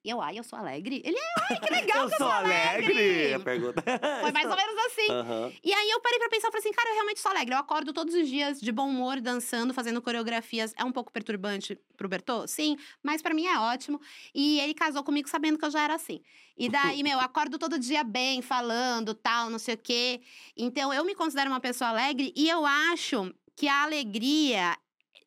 E 0.06 0.10
eu, 0.12 0.22
ai, 0.22 0.38
eu 0.38 0.44
sou 0.44 0.60
alegre? 0.60 1.02
Ele 1.04 1.18
é, 1.18 1.34
ai, 1.50 1.60
que 1.60 1.74
legal 1.74 2.04
eu 2.04 2.08
que 2.10 2.14
eu 2.14 2.18
sou 2.20 2.30
alegre. 2.30 3.34
A 3.34 3.40
pergunta. 3.40 3.82
Foi 4.22 4.32
mais 4.32 4.48
ou 4.48 4.56
menos 4.56 4.86
assim. 4.86 5.10
Aham. 5.10 5.52
E 5.64 5.74
aí 5.74 5.90
eu 5.90 6.00
parei 6.00 6.20
pra 6.20 6.30
pensar, 6.30 6.50
eu 6.50 6.52
falei 6.52 6.60
assim, 6.60 6.72
cara, 6.72 6.90
eu 6.92 6.94
realmente 6.94 7.20
sou 7.20 7.32
alegre. 7.32 7.56
Eu 7.56 7.58
acordo 7.58 7.92
todos 7.92 8.14
os 8.14 8.30
dias 8.30 8.62
de 8.62 8.72
bom 8.72 8.88
humor, 8.88 9.20
dançando, 9.20 9.74
fazendo 9.74 10.00
coreografias. 10.04 10.76
É 10.78 10.84
um 10.84 10.92
pouco 10.92 11.12
perturbante 11.12 11.76
pro 11.98 12.08
Bertô? 12.08 12.48
Sim, 12.48 12.78
mas 13.02 13.24
pra 13.24 13.34
mim 13.34 13.48
é 13.48 13.58
ótimo. 13.58 14.00
E 14.32 14.60
ele 14.60 14.76
casou 14.76 15.04
comigo 15.04 15.28
sabendo 15.28 15.58
que 15.58 15.66
eu 15.66 15.72
já 15.72 15.82
era 15.82 15.96
assim. 15.96 16.22
E 16.56 16.70
daí, 16.70 17.02
meu, 17.02 17.14
eu 17.14 17.20
acordo 17.20 17.58
todo 17.58 17.80
dia 17.80 18.04
bem, 18.04 18.44
falando, 18.44 19.16
tal, 19.16 19.50
não 19.50 19.58
sei 19.58 19.74
o 19.74 19.80
quê. 19.80 20.22
Então, 20.56 20.94
eu 20.94 21.04
me 21.04 21.16
considero 21.16 21.50
uma 21.50 21.60
pessoa 21.60 21.90
alegre 21.90 22.32
e 22.36 22.48
eu 22.48 22.64
acho 22.64 23.34
que 23.56 23.68
a 23.68 23.82
alegria, 23.82 24.78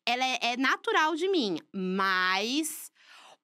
ela 0.05 0.25
é, 0.25 0.53
é 0.53 0.57
natural 0.57 1.17
de 1.17 1.27
mim. 1.27 1.59
Mas 1.73 2.89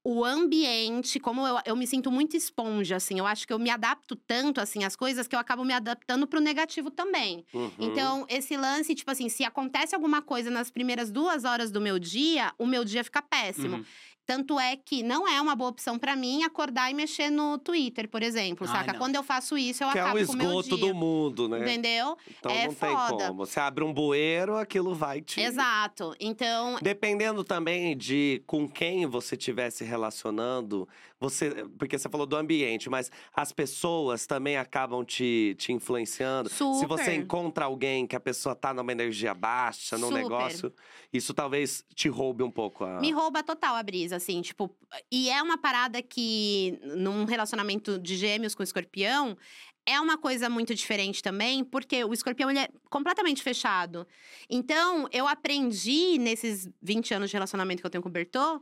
o 0.07 0.23
ambiente, 0.23 1.19
como 1.19 1.47
eu, 1.47 1.57
eu 1.65 1.75
me 1.75 1.87
sinto 1.87 2.11
muito 2.11 2.37
esponja, 2.37 2.97
assim, 2.97 3.17
eu 3.17 3.25
acho 3.25 3.47
que 3.47 3.51
eu 3.51 3.57
me 3.57 3.71
adapto 3.71 4.15
tanto, 4.15 4.61
assim, 4.61 4.83
às 4.83 4.95
coisas 4.95 5.27
que 5.27 5.35
eu 5.35 5.39
acabo 5.39 5.65
me 5.65 5.73
adaptando 5.73 6.27
pro 6.27 6.39
negativo 6.39 6.91
também. 6.91 7.43
Uhum. 7.51 7.71
Então, 7.79 8.23
esse 8.29 8.55
lance, 8.55 8.93
tipo 8.93 9.09
assim, 9.09 9.29
se 9.29 9.43
acontece 9.43 9.95
alguma 9.95 10.21
coisa 10.21 10.51
nas 10.51 10.69
primeiras 10.69 11.09
duas 11.09 11.43
horas 11.43 11.71
do 11.71 11.81
meu 11.81 11.97
dia, 11.97 12.53
o 12.59 12.67
meu 12.67 12.85
dia 12.85 13.03
fica 13.03 13.19
péssimo. 13.19 13.77
Uhum. 13.77 13.85
Tanto 14.25 14.59
é 14.59 14.75
que 14.75 15.03
não 15.03 15.27
é 15.27 15.39
uma 15.39 15.55
boa 15.55 15.69
opção 15.69 15.99
pra 15.99 16.15
mim 16.15 16.43
acordar 16.43 16.89
e 16.89 16.93
mexer 16.93 17.29
no 17.29 17.57
Twitter, 17.59 18.09
por 18.09 18.23
exemplo, 18.23 18.65
Ai, 18.67 18.75
saca? 18.77 18.93
não. 18.93 18.99
Quando 18.99 19.15
eu 19.15 19.23
faço 19.23 19.57
isso, 19.57 19.83
eu 19.83 19.91
que 19.91 19.99
é 19.99 20.01
acabo 20.01 20.19
o 20.19 20.25
com 20.27 20.33
o 20.33 20.35
meu 20.35 20.59
esgoto 20.59 20.77
do 20.77 20.93
mundo, 20.95 21.47
né? 21.47 21.59
Entendeu? 21.59 22.17
Então 22.39 22.51
É 22.51 22.65
não 22.67 22.73
tem 22.73 22.95
foda. 22.97 23.27
como. 23.27 23.45
Você 23.45 23.59
abre 23.59 23.83
um 23.83 23.93
bueiro, 23.93 24.57
aquilo 24.57 24.95
vai 24.95 25.21
te. 25.21 25.39
Exato. 25.41 26.15
Então, 26.19 26.77
Dependendo 26.81 27.43
também 27.43 27.95
de 27.95 28.41
com 28.47 28.67
quem 28.67 29.05
você 29.05 29.35
estiver 29.35 29.69
se 29.69 29.83
relacionando, 29.83 30.87
você. 31.19 31.65
Porque 31.77 31.97
você 31.97 32.09
falou 32.09 32.25
do 32.25 32.35
ambiente, 32.35 32.89
mas 32.89 33.11
as 33.33 33.51
pessoas 33.51 34.25
também 34.25 34.57
acabam 34.57 35.03
te, 35.03 35.55
te 35.57 35.71
influenciando. 35.71 36.49
Se 36.49 36.85
você 36.85 37.05
Super. 37.05 37.13
encontra 37.15 37.65
alguém 37.65 38.05
que 38.05 38.15
a 38.15 38.19
pessoa 38.19 38.55
tá 38.55 38.73
numa 38.73 38.91
energia 38.91 39.33
baixa, 39.33 39.97
num 39.97 40.07
Super. 40.07 40.23
negócio, 40.23 40.73
isso 41.11 41.33
talvez 41.33 41.83
te 41.93 42.09
roube 42.09 42.43
um 42.43 42.51
pouco 42.51 42.83
a. 42.83 42.99
Me 42.99 43.11
rouba 43.11 43.43
total 43.43 43.75
a 43.75 43.83
brisa, 43.83 44.15
assim, 44.15 44.41
tipo. 44.41 44.69
E 45.11 45.29
é 45.29 45.41
uma 45.41 45.57
parada 45.57 46.01
que, 46.01 46.79
num 46.83 47.25
relacionamento 47.25 47.97
de 47.97 48.15
gêmeos 48.15 48.53
com 48.55 48.63
escorpião, 48.63 49.37
é 49.85 49.99
uma 49.99 50.17
coisa 50.17 50.49
muito 50.49 50.73
diferente 50.73 51.21
também, 51.21 51.63
porque 51.63 52.03
o 52.03 52.11
escorpião 52.11 52.49
ele 52.49 52.59
é 52.59 52.69
completamente 52.89 53.43
fechado. 53.43 54.07
Então, 54.49 55.07
eu 55.11 55.27
aprendi 55.27 56.17
nesses 56.17 56.67
20 56.81 57.13
anos 57.13 57.29
de 57.29 57.35
relacionamento 57.35 57.81
que 57.81 57.85
eu 57.85 57.91
tenho 57.91 58.01
com 58.01 58.09
o 58.09 58.11
Bertô, 58.11 58.61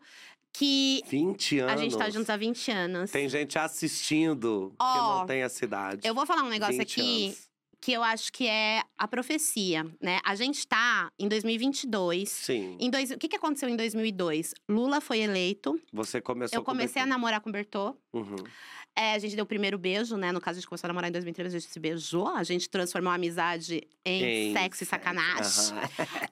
que 0.53 1.01
20 1.07 1.59
anos. 1.59 1.73
a 1.73 1.77
gente 1.77 1.97
tá 1.97 2.09
juntos 2.09 2.29
há 2.29 2.37
20 2.37 2.71
anos. 2.71 3.11
Tem 3.11 3.27
gente 3.27 3.57
assistindo 3.57 4.69
que 4.69 4.83
Ó, 4.85 5.19
não 5.19 5.25
tem 5.25 5.41
a 5.43 5.49
cidade. 5.49 6.07
Eu 6.07 6.13
vou 6.13 6.25
falar 6.25 6.43
um 6.43 6.49
negócio 6.49 6.77
20 6.77 6.81
aqui 6.81 7.25
anos. 7.25 7.49
que 7.81 7.91
eu 7.91 8.03
acho 8.03 8.31
que 8.31 8.47
é 8.47 8.83
a 8.97 9.07
profecia, 9.07 9.83
né? 9.99 10.19
A 10.23 10.35
gente 10.35 10.65
tá 10.67 11.11
em 11.17 11.27
2022. 11.27 12.29
Sim. 12.29 12.77
Em 12.79 12.89
dois, 12.89 13.09
o 13.09 13.17
que, 13.17 13.27
que 13.27 13.35
aconteceu 13.35 13.67
em 13.67 13.75
2002? 13.75 14.53
Lula 14.69 15.01
foi 15.01 15.19
eleito. 15.19 15.77
Você 15.91 16.21
começou 16.21 16.59
Eu 16.59 16.63
comecei 16.63 17.01
a 17.01 17.05
com 17.05 17.09
namorar 17.09 17.41
com 17.41 17.49
o 17.49 17.51
Bertô. 17.51 17.97
Uhum. 18.13 18.35
É, 18.95 19.13
a 19.13 19.19
gente 19.19 19.35
deu 19.35 19.43
o 19.43 19.47
primeiro 19.47 19.77
beijo, 19.77 20.15
né? 20.15 20.31
No 20.31 20.39
caso, 20.39 20.57
a 20.57 20.59
gente 20.61 20.69
começou 20.69 20.87
a 20.87 20.89
namorar 20.89 21.09
em 21.09 21.11
2003, 21.13 21.55
a 21.55 21.59
gente 21.59 21.71
se 21.71 21.79
beijou. 21.79 22.27
A 22.27 22.43
gente 22.43 22.69
transformou 22.69 23.11
a 23.11 23.15
amizade 23.15 23.81
em, 24.05 24.23
Em 24.23 24.53
sexo 24.53 24.83
e 24.83 24.85
sacanagem. 24.85 25.75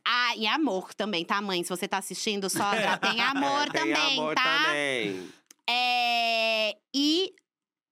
Ah, 0.06 0.36
e 0.38 0.46
amor 0.46 0.94
também, 0.94 1.26
tá, 1.26 1.42
mãe? 1.42 1.64
Se 1.64 1.70
você 1.70 1.88
tá 1.88 1.98
assistindo, 1.98 2.50
sogra, 2.50 2.98
tem 2.98 3.20
amor 3.22 3.68
É, 3.68 3.70
tem 3.72 3.82
também, 3.94 4.20
amor 4.20 4.36
tá? 4.36 4.66
também. 4.66 5.30
É, 5.68 6.78
e 6.94 7.34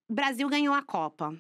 Brasil 0.10 0.48
ganhou 0.48 0.74
a 0.76 0.84
Copa. 0.84 1.36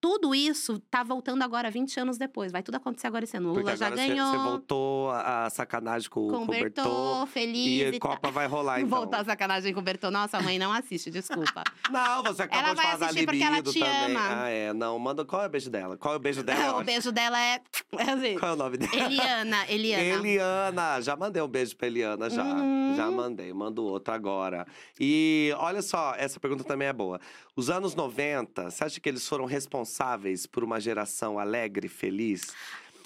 Tudo 0.00 0.32
isso 0.32 0.78
tá 0.90 1.02
voltando 1.02 1.42
agora, 1.42 1.70
20 1.70 1.98
anos 1.98 2.18
depois. 2.18 2.52
Vai 2.52 2.62
tudo 2.62 2.76
acontecer 2.76 3.08
agora 3.08 3.24
esse 3.24 3.36
ano. 3.36 3.48
Porque 3.48 3.62
Lula 3.64 3.76
já 3.76 3.90
ganhou. 3.90 4.30
Você 4.30 4.38
voltou 4.38 5.10
a 5.10 5.50
sacanagem 5.50 6.08
com, 6.08 6.28
com 6.28 6.44
o 6.44 6.46
Bertô. 6.46 6.82
Bertô, 6.82 7.26
feliz 7.26 7.92
E 7.92 7.96
e. 7.96 7.98
Copa 7.98 8.30
vai 8.30 8.46
rolar, 8.46 8.78
então. 8.80 8.96
Voltou 8.96 9.18
a 9.18 9.24
sacanagem 9.24 9.74
com 9.74 9.80
o 9.80 9.82
Bertô. 9.82 10.10
Nossa, 10.10 10.38
a 10.38 10.42
mãe 10.42 10.58
não 10.58 10.72
assiste, 10.72 11.10
desculpa. 11.10 11.64
Não, 11.90 12.22
você 12.22 12.42
acabou 12.42 12.64
Ela 12.66 12.74
de 12.74 12.82
falar 12.82 12.96
da 12.98 13.06
porque 13.08 13.42
ela 13.42 13.56
libido 13.56 13.72
te 13.72 13.80
também. 13.80 14.16
ama. 14.16 14.42
Ah, 14.44 14.48
é. 14.50 14.72
Não, 14.72 14.98
manda. 14.98 15.24
Qual 15.24 15.42
é 15.42 15.46
o 15.46 15.48
beijo 15.48 15.70
dela? 15.70 15.96
Qual 15.96 16.14
é 16.14 16.16
o 16.16 16.20
beijo 16.20 16.42
dela? 16.42 16.76
o 16.78 16.84
beijo 16.84 17.10
dela 17.10 17.40
é. 17.40 17.60
é 17.96 18.10
assim, 18.10 18.38
Qual 18.38 18.50
é 18.52 18.54
o 18.54 18.56
nome 18.56 18.76
dela? 18.76 18.94
Eliana, 18.94 19.66
Eliana. 19.68 20.02
Eliana, 20.28 21.00
já 21.00 21.16
mandei 21.16 21.42
um 21.42 21.48
beijo 21.48 21.74
pra 21.76 21.86
Eliana, 21.86 22.28
já. 22.28 22.44
Uhum. 22.44 22.94
Já 22.94 23.10
mandei, 23.10 23.52
mando 23.52 23.84
outro 23.84 24.12
agora. 24.12 24.66
E 25.00 25.52
olha 25.56 25.80
só, 25.82 26.14
essa 26.16 26.38
pergunta 26.38 26.62
também 26.62 26.88
é 26.88 26.92
boa. 26.92 27.18
Os 27.58 27.70
anos 27.70 27.96
90, 27.96 28.70
você 28.70 28.84
acha 28.84 29.00
que 29.00 29.08
eles 29.08 29.26
foram 29.26 29.44
responsáveis 29.44 30.46
por 30.46 30.62
uma 30.62 30.78
geração 30.78 31.40
alegre 31.40 31.88
feliz? 31.88 32.54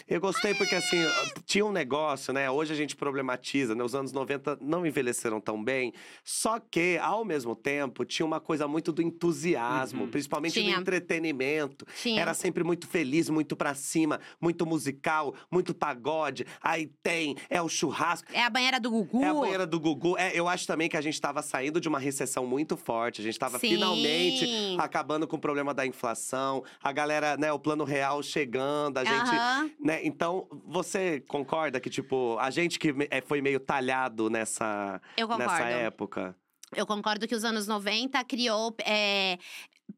Eu 0.09 0.21
gostei 0.21 0.55
porque, 0.55 0.75
assim, 0.75 0.99
tinha 1.47 1.65
um 1.65 1.73
negócio, 1.73 2.33
né? 2.33 2.51
Hoje 2.51 2.73
a 2.73 2.77
gente 2.77 2.95
problematiza, 2.97 3.75
né? 3.75 3.83
Os 3.85 3.95
anos 3.95 4.13
90 4.13 4.59
não 4.61 4.87
envelheceram 4.87 5.41
tão 5.41 5.63
bem. 5.63 5.93
Só 6.25 6.59
que, 6.59 6.99
ao 7.01 7.25
mesmo 7.25 7.55
tempo, 7.57 8.05
tinha 8.05 8.27
uma 8.27 8.41
coisa 8.41 8.67
muito 8.69 8.93
do 8.93 9.01
entusiasmo, 9.03 10.03
Uhum. 10.05 10.11
principalmente 10.11 10.55
Tinha. 10.55 10.75
do 10.77 10.81
entretenimento. 10.81 11.87
Tinha. 12.01 12.21
Era 12.21 12.35
sempre 12.35 12.63
muito 12.65 12.87
feliz, 12.87 13.29
muito 13.31 13.57
pra 13.57 13.75
cima, 13.75 14.21
muito 14.41 14.67
musical, 14.67 15.35
muito 15.51 15.75
pagode. 15.75 16.47
Aí 16.61 16.87
tem, 17.03 17.37
é 17.49 17.61
o 17.63 17.69
churrasco. 17.69 18.29
É 18.33 18.45
a 18.45 18.51
banheira 18.51 18.79
do 18.81 18.91
Gugu. 18.91 19.23
É 19.23 19.29
a 19.29 19.35
banheira 19.35 19.67
do 19.67 19.79
Gugu. 19.81 20.17
É, 20.19 20.33
eu 20.39 20.49
acho 20.49 20.67
também 20.67 20.89
que 20.89 20.97
a 20.97 21.01
gente 21.01 21.21
tava 21.21 21.43
saindo 21.43 21.81
de 21.81 21.89
uma 21.89 21.99
recessão 21.99 22.47
muito 22.47 22.77
forte. 22.77 23.21
A 23.21 23.25
gente 23.25 23.39
tava 23.39 23.59
Sim. 23.59 23.69
finalmente 23.71 24.47
acabando 24.79 25.27
com 25.27 25.37
o 25.37 25.41
problema 25.41 25.73
da 25.73 25.87
inflação. 25.87 26.63
A 26.83 26.93
galera, 26.93 27.37
né, 27.37 27.53
o 27.53 27.59
plano 27.59 27.85
real 27.85 28.23
chegando, 28.23 28.99
a 28.99 29.05
gente. 29.05 29.31
Aham. 29.31 29.71
Né, 29.81 29.91
então, 30.03 30.49
você 30.64 31.20
concorda 31.20 31.80
que, 31.80 31.90
tipo, 31.90 32.36
a 32.38 32.51
gente 32.51 32.78
que 32.78 32.95
é, 33.11 33.20
foi 33.20 33.40
meio 33.40 33.61
talhado 33.61 34.30
nessa, 34.30 35.01
nessa 35.38 35.68
época? 35.68 36.36
Eu 36.74 36.86
concordo 36.86 37.26
que 37.28 37.34
os 37.34 37.45
anos 37.45 37.66
90 37.66 38.22
criou. 38.24 38.74
é, 38.84 39.38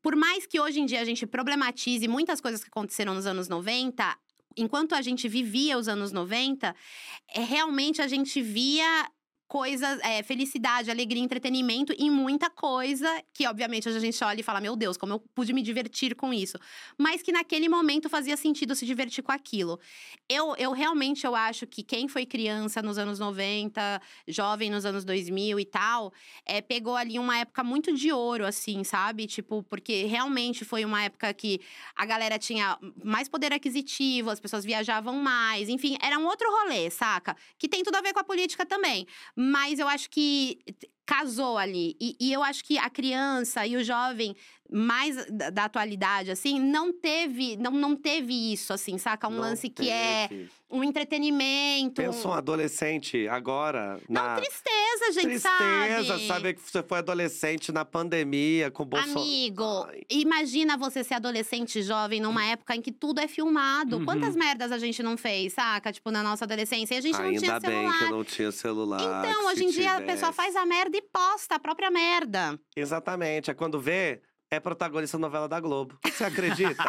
Por 0.03 0.17
mais 0.17 0.47
que 0.47 0.59
hoje 0.59 0.81
em 0.81 0.87
dia 0.87 1.01
a 1.01 1.05
gente 1.05 1.27
problematize 1.27 2.09
muitas 2.09 2.41
coisas 2.41 2.63
que 2.63 2.69
aconteceram 2.69 3.15
nos 3.15 3.27
anos 3.27 3.49
90, 3.49 4.17
enquanto 4.57 4.95
a 4.95 5.03
gente 5.03 5.29
vivia 5.29 5.79
os 5.79 5.89
anos 5.89 6.13
90, 6.13 6.75
é, 7.35 7.41
realmente 7.41 8.03
a 8.03 8.09
gente 8.09 8.41
via 8.41 9.09
coisas, 9.55 10.01
é, 10.01 10.21
felicidade, 10.25 10.91
alegria, 10.91 11.23
entretenimento 11.23 11.93
em 11.97 12.11
muita 12.11 12.51
coisa 12.51 13.07
que, 13.33 13.47
obviamente, 13.47 13.89
hoje 13.89 13.99
a 13.99 14.01
gente 14.01 14.25
olha 14.25 14.41
e 14.41 14.43
fala: 14.43 14.61
Meu 14.61 14.75
Deus, 14.75 14.97
como 14.97 15.13
eu 15.13 15.21
pude 15.33 15.53
me 15.53 15.63
divertir 15.63 16.17
com 16.17 16.35
isso. 16.35 16.59
Mas 16.99 17.23
que 17.23 17.31
naquele 17.31 17.69
momento 17.69 18.09
fazia 18.09 18.37
sentido 18.37 18.75
se 18.75 18.85
divertir 18.85 19.23
com 19.23 19.31
aquilo. 19.31 19.79
Eu, 20.29 20.57
eu 20.57 20.73
realmente 20.73 21.25
eu 21.25 21.37
acho 21.37 21.69
que 21.69 21.85
quem 21.85 22.09
foi 22.09 22.27
criança 22.27 22.83
nos 22.83 22.99
anos 22.99 23.21
90, 23.21 24.03
jovem 24.27 24.71
nos 24.71 24.85
anos 24.85 25.05
2000 25.05 25.61
e 25.61 25.65
tal, 25.65 26.13
é, 26.45 26.61
pegou 26.61 26.97
ali 26.97 27.17
uma 27.17 27.39
época 27.39 27.63
muito 27.63 27.95
de 27.95 28.11
ouro, 28.11 28.45
assim, 28.45 28.83
sabe? 28.83 29.29
Tipo, 29.29 29.63
porque 29.63 30.05
realmente 30.07 30.65
foi 30.65 30.85
uma 30.85 31.05
época 31.05 31.33
que 31.33 31.61
a 31.95 32.05
galera 32.05 32.41
tinha 32.41 32.77
mais 33.05 33.29
poder 33.29 33.53
aquisitivo, 33.53 34.31
as 34.31 34.41
pessoas 34.41 34.65
viajavam 34.65 35.15
mais, 35.15 35.69
enfim, 35.69 35.97
era 36.03 36.19
um 36.19 36.27
outro 36.27 36.51
rolê, 36.51 36.91
saca? 36.91 37.37
Que 37.57 37.69
tem 37.69 37.85
tudo 37.85 37.95
a 37.95 38.01
ver 38.01 38.13
com 38.13 38.19
a 38.19 38.25
política 38.25 38.67
também. 38.67 39.07
Mas 39.45 39.79
eu 39.79 39.87
acho 39.89 40.09
que 40.09 40.59
casou 41.07 41.59
ali. 41.59 41.97
E, 42.01 42.17
e 42.21 42.33
eu 42.33 42.43
acho 42.43 42.65
que 42.65 42.79
a 42.79 42.89
criança 42.89 43.67
e 43.67 43.77
o 43.77 43.85
jovem 43.85 44.35
mais 44.71 45.27
da, 45.31 45.51
da 45.51 45.65
atualidade, 45.65 46.31
assim, 46.31 46.59
não 46.59 46.93
teve, 46.93 47.57
não, 47.57 47.71
não 47.71 47.95
teve 47.95 48.53
isso, 48.53 48.73
assim, 48.73 48.97
saca? 48.97 49.29
Um 49.29 49.33
Não 49.33 49.41
lance 49.41 49.69
que 49.69 49.91
é 49.91 50.29
um 50.71 50.83
entretenimento. 50.83 52.03
Pensa 52.03 52.27
um 52.27 52.33
adolescente 52.33 53.29
agora. 53.29 54.01
Não, 54.09 54.23
na... 54.23 54.35
tristeza, 54.37 55.13
gente, 55.13 55.41
Tristeza, 55.41 56.07
sabe? 56.07 56.27
saber 56.27 56.55
que 56.55 56.63
você 56.63 56.83
foi 56.83 56.99
adolescente 56.99 57.71
na 57.71 57.85
pandemia 57.85 58.71
com 58.71 58.83
o 58.83 58.87
Bolsonaro. 58.87 59.21
Amigo, 59.21 59.87
Ai. 59.89 60.03
imagina 60.11 60.77
você 60.77 61.05
ser 61.05 61.15
adolescente 61.15 61.83
jovem 61.83 62.21
numa 62.21 62.45
época 62.45 62.75
em 62.75 62.81
que 62.81 62.91
tudo 62.91 63.21
é 63.21 63.29
filmado. 63.29 63.99
Uhum. 63.99 64.05
Quantas 64.05 64.35
merdas 64.35 64.73
a 64.73 64.79
gente 64.79 65.03
não 65.03 65.17
fez, 65.17 65.53
saca? 65.53 65.93
Tipo, 65.93 66.11
na 66.11 66.23
nossa 66.23 66.45
adolescência. 66.45 66.95
E 66.95 66.99
a 66.99 67.01
gente 67.01 67.19
não 67.19 67.27
Ainda 67.27 67.41
tinha 67.41 67.61
bem 67.61 67.71
celular. 67.71 67.99
que 67.99 68.05
eu 68.05 68.11
não 68.11 68.25
tinha 68.25 68.53
celular. 68.53 69.01
Então, 69.01 69.41
que 69.41 69.47
hoje 69.47 69.65
em 69.65 69.71
dia 69.71 69.97
a 69.97 70.01
pessoa 70.01 70.33
faz 70.33 70.57
a 70.57 70.67
merda 70.67 70.94
e 70.97 71.03
posta 71.03 71.57
a 71.57 71.59
própria 71.59 71.91
merda. 71.91 72.59
Exatamente. 72.77 73.51
É 73.51 73.55
quando 73.55 73.81
vê, 73.81 74.23
é 74.51 74.61
protagonista 74.61 75.17
da 75.17 75.23
novela 75.23 75.49
da 75.49 75.61
Globo. 75.61 75.99
Você 76.05 76.25
acredita? 76.25 76.83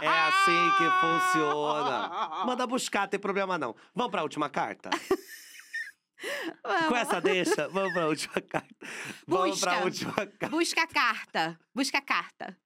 é 0.00 0.08
assim 0.08 0.70
que 0.78 0.90
funciona. 1.00 2.08
Manda 2.46 2.66
buscar, 2.66 3.08
tem 3.08 3.18
problema 3.20 3.58
não. 3.58 3.74
Vamos 3.94 4.10
pra 4.10 4.22
última 4.22 4.48
carta? 4.48 4.90
Com 6.88 6.96
essa 6.96 7.20
deixa, 7.20 7.68
vamos 7.68 7.92
pra 7.92 8.06
última 8.06 8.40
carta. 8.40 8.68
Vamos 9.26 9.60
pra 9.60 9.72
Busca. 9.80 9.84
última 9.84 10.12
carta. 10.14 10.48
Busca 10.48 10.82
a 10.82 10.86
carta. 10.86 11.58
Busca 11.74 11.98
a 11.98 12.02
carta. 12.02 12.56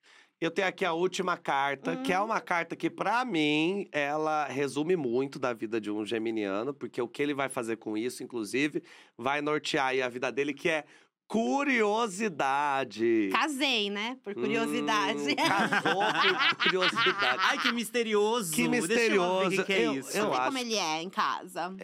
Eu 0.40 0.50
tenho 0.50 0.68
aqui 0.68 0.84
a 0.84 0.92
última 0.92 1.36
carta, 1.38 1.96
que 1.96 2.12
é 2.12 2.20
Hum. 2.20 2.24
uma 2.26 2.40
carta 2.42 2.76
que, 2.76 2.90
pra 2.90 3.24
mim, 3.24 3.88
ela 3.90 4.44
resume 4.46 4.94
muito 4.94 5.38
da 5.38 5.54
vida 5.54 5.80
de 5.80 5.90
um 5.90 6.04
geminiano, 6.04 6.74
porque 6.74 7.00
o 7.00 7.08
que 7.08 7.22
ele 7.22 7.32
vai 7.32 7.48
fazer 7.48 7.76
com 7.76 7.96
isso, 7.96 8.22
inclusive, 8.22 8.82
vai 9.16 9.40
nortear 9.40 9.86
aí 9.88 10.02
a 10.02 10.08
vida 10.08 10.30
dele, 10.30 10.52
que 10.52 10.68
é 10.68 10.84
Curiosidade. 11.28 13.30
Casei, 13.32 13.90
né? 13.90 14.16
Por 14.22 14.32
curiosidade. 14.34 15.18
Hum, 15.18 15.34
casou 15.82 16.02
por 16.50 16.56
curiosidade. 16.62 17.38
Ai, 17.42 17.58
que 17.58 17.72
misterioso. 17.72 18.52
Que 18.52 18.68
Deixa 18.68 18.84
eu 18.84 18.88
ver 18.88 18.94
misterioso. 18.94 19.46
o 19.46 19.50
que, 19.50 19.64
que 19.64 19.72
é 19.72 19.86
Eu- 19.86 19.92
isso. 19.94 20.08
eu 20.08 20.12
sei 20.12 20.20
acho- 20.22 20.44
como 20.44 20.58
ele 20.58 20.74
é 20.76 21.02
em 21.02 21.10
casa. 21.10 21.74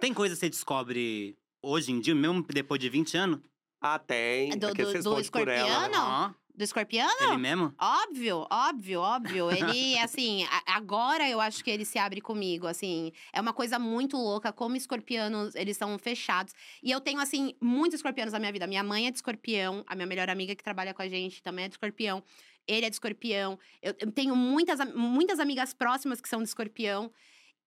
Tem 0.00 0.14
coisa 0.14 0.34
que 0.34 0.40
você 0.40 0.48
descobre 0.48 1.36
hoje 1.62 1.90
em 1.90 1.98
dia, 2.00 2.14
mesmo 2.14 2.44
depois 2.48 2.80
de 2.80 2.88
20 2.88 3.16
anos? 3.16 3.40
Ah, 3.82 3.98
tem. 3.98 4.50
Do- 4.50 4.68
Porque 4.68 4.82
do- 4.84 4.90
do 4.90 4.94
responde 5.14 5.30
por 5.30 5.48
ela, 5.48 5.88
né? 5.88 6.34
Escorpião? 6.62 7.06
Do 7.06 7.10
escorpiano? 7.10 7.32
ele 7.34 7.42
mesmo? 7.42 7.74
Óbvio, 7.80 8.46
óbvio, 8.50 9.00
óbvio. 9.00 9.50
Ele, 9.50 9.98
assim, 9.98 10.44
a- 10.44 10.76
agora 10.76 11.28
eu 11.28 11.40
acho 11.40 11.64
que 11.64 11.70
ele 11.70 11.84
se 11.84 11.98
abre 11.98 12.20
comigo, 12.20 12.66
assim. 12.66 13.10
É 13.32 13.40
uma 13.40 13.52
coisa 13.52 13.78
muito 13.78 14.16
louca, 14.16 14.52
como 14.52 14.76
escorpianos, 14.76 15.54
eles 15.54 15.76
são 15.76 15.98
fechados. 15.98 16.54
E 16.82 16.90
eu 16.90 17.00
tenho, 17.00 17.18
assim, 17.20 17.54
muitos 17.60 17.96
escorpianos 17.96 18.32
na 18.32 18.38
minha 18.38 18.52
vida. 18.52 18.66
Minha 18.66 18.84
mãe 18.84 19.06
é 19.06 19.10
de 19.10 19.16
escorpião, 19.16 19.82
a 19.86 19.94
minha 19.94 20.06
melhor 20.06 20.30
amiga 20.30 20.54
que 20.54 20.62
trabalha 20.62 20.94
com 20.94 21.02
a 21.02 21.08
gente 21.08 21.42
também 21.42 21.64
é 21.64 21.68
de 21.68 21.74
escorpião. 21.74 22.22
Ele 22.66 22.86
é 22.86 22.88
de 22.88 22.96
escorpião. 22.96 23.58
Eu, 23.82 23.94
eu 23.98 24.10
tenho 24.12 24.34
muitas, 24.36 24.78
muitas 24.94 25.38
amigas 25.38 25.74
próximas 25.74 26.20
que 26.20 26.28
são 26.28 26.42
de 26.42 26.48
escorpião. 26.48 27.10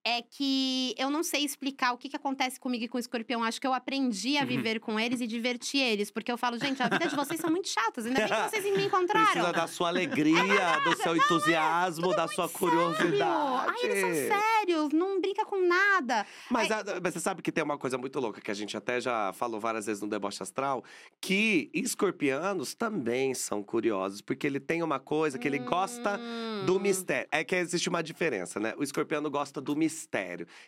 É 0.06 0.22
que 0.22 0.96
eu 0.98 1.10
não 1.10 1.22
sei 1.22 1.44
explicar 1.44 1.92
o 1.92 1.98
que, 1.98 2.08
que 2.08 2.16
acontece 2.16 2.58
comigo 2.60 2.86
e 2.86 2.88
com 2.88 2.98
o 2.98 3.00
escorpião. 3.00 3.44
Acho 3.44 3.60
que 3.60 3.68
eu 3.68 3.74
aprendi 3.74 4.38
a 4.38 4.42
Uhum. 4.42 4.48
viver 4.48 4.80
com 4.80 4.98
eles 4.98 5.20
e 5.20 5.28
divertir 5.28 5.82
eles. 5.82 6.10
Porque 6.10 6.32
eu 6.32 6.38
falo, 6.38 6.58
gente, 6.58 6.82
a 6.82 6.88
vida 6.88 7.08
de 7.08 7.16
vocês 7.16 7.42
são 7.42 7.50
muito 7.50 7.68
chatas. 7.68 8.06
Ainda 8.06 8.20
bem 8.20 8.28
que 8.30 8.50
vocês 8.50 8.64
me 8.64 8.86
encontraram. 8.86 9.26
Precisa 9.26 9.52
da 9.52 9.68
sua 9.68 9.90
alegria, 9.90 10.38
do 10.86 10.96
seu 10.96 11.14
entusiasmo, 11.16 12.16
da 12.16 12.26
sua 12.30 12.48
curiosidade. 12.48 13.22
Ai, 13.70 13.76
eles 13.84 14.00
são 14.30 14.40
sérios, 14.40 14.94
não 14.94 15.20
brinca 15.20 15.46
com 15.46 15.60
nada. 15.68 16.26
Mas, 16.50 16.72
a- 16.72 16.84
mas 17.04 17.14
você 17.14 17.20
sabe 17.20 17.42
que 17.42 17.52
tem 17.52 17.64
uma 17.64 17.78
coisa 17.78 17.98
muito 17.98 18.18
louca 18.20 18.40
que 18.40 18.50
a 18.50 18.54
gente 18.54 18.78
até 18.78 19.02
já 19.02 19.34
falou 19.34 19.60
várias 19.60 19.88
vezes 19.88 20.02
no 20.02 20.08
Deboche 20.08 20.42
Astral, 20.42 20.86
que 21.20 21.70
escorpianos 21.74 22.74
também 22.74 23.34
são 23.34 23.62
curiosos, 23.62 24.22
porque 24.22 24.48
ele 24.48 24.60
tem 24.62 24.82
uma 24.84 25.00
coisa 25.00 25.38
que 25.38 25.48
ele 25.48 25.60
gosta 25.60 26.18
do 26.66 26.78
Hum. 26.78 26.80
mistério. 26.80 27.28
É 27.30 27.44
que 27.44 27.56
existe 27.56 27.90
uma 27.90 28.02
diferença, 28.02 28.58
né? 28.60 28.74
O 28.78 28.84
escorpiano 28.84 29.30
gosta 29.30 29.60
do 29.60 29.76
mistério. 29.76 29.87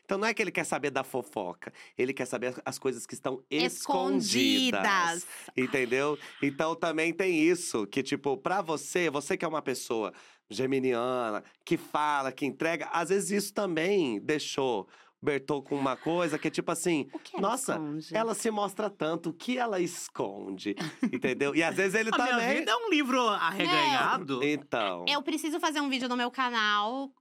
Então 0.04 0.18
não 0.18 0.28
é 0.28 0.34
que 0.34 0.42
ele 0.42 0.52
quer 0.52 0.64
saber 0.64 0.90
da 0.90 1.04
fofoca, 1.04 1.72
ele 1.98 2.14
quer 2.14 2.26
saber 2.26 2.54
as 2.66 2.78
coisas 2.80 3.06
que 3.06 3.14
estão 3.14 3.44
escondidas. 3.50 5.24
Escondidas. 5.24 5.28
Entendeu? 5.56 6.18
Então 6.42 6.76
também 6.76 7.14
tem 7.14 7.40
isso, 7.42 7.86
que 7.88 8.02
tipo, 8.04 8.38
pra 8.38 8.62
você, 8.62 9.10
você 9.10 9.38
que 9.38 9.46
é 9.46 9.48
uma 9.48 9.62
pessoa 9.62 10.14
geminiana, 10.50 11.44
que 11.64 11.78
fala, 11.78 12.32
que 12.32 12.46
entrega, 12.46 12.88
às 12.92 13.10
vezes 13.10 13.32
isso 13.32 13.54
também 13.54 14.20
deixou 14.20 14.88
Bertou 15.22 15.62
com 15.62 15.76
uma 15.76 15.98
coisa 15.98 16.40
que 16.40 16.48
é 16.48 16.52
tipo 16.52 16.72
assim, 16.72 17.10
nossa, 17.40 17.74
esconde? 17.74 18.16
ela 18.16 18.34
se 18.34 18.50
mostra 18.50 18.90
tanto, 18.90 19.32
o 19.32 19.34
que 19.34 19.58
ela 19.58 19.82
esconde? 19.82 20.78
Entendeu? 21.12 21.54
E 21.54 21.62
às 21.62 21.76
vezes 21.76 21.94
ele 21.94 22.10
A 22.14 22.18
minha 22.18 22.30
também. 22.30 22.60
vida 22.60 22.72
é 22.72 22.76
um 22.76 22.90
livro 22.90 23.28
arreganhado. 23.28 24.42
Então. 24.42 25.04
Eu 25.10 25.22
preciso 25.22 25.60
fazer 25.60 25.82
um 25.82 25.90
vídeo 25.90 26.08
no 26.08 26.16
meu 26.16 26.32
canal 26.32 27.12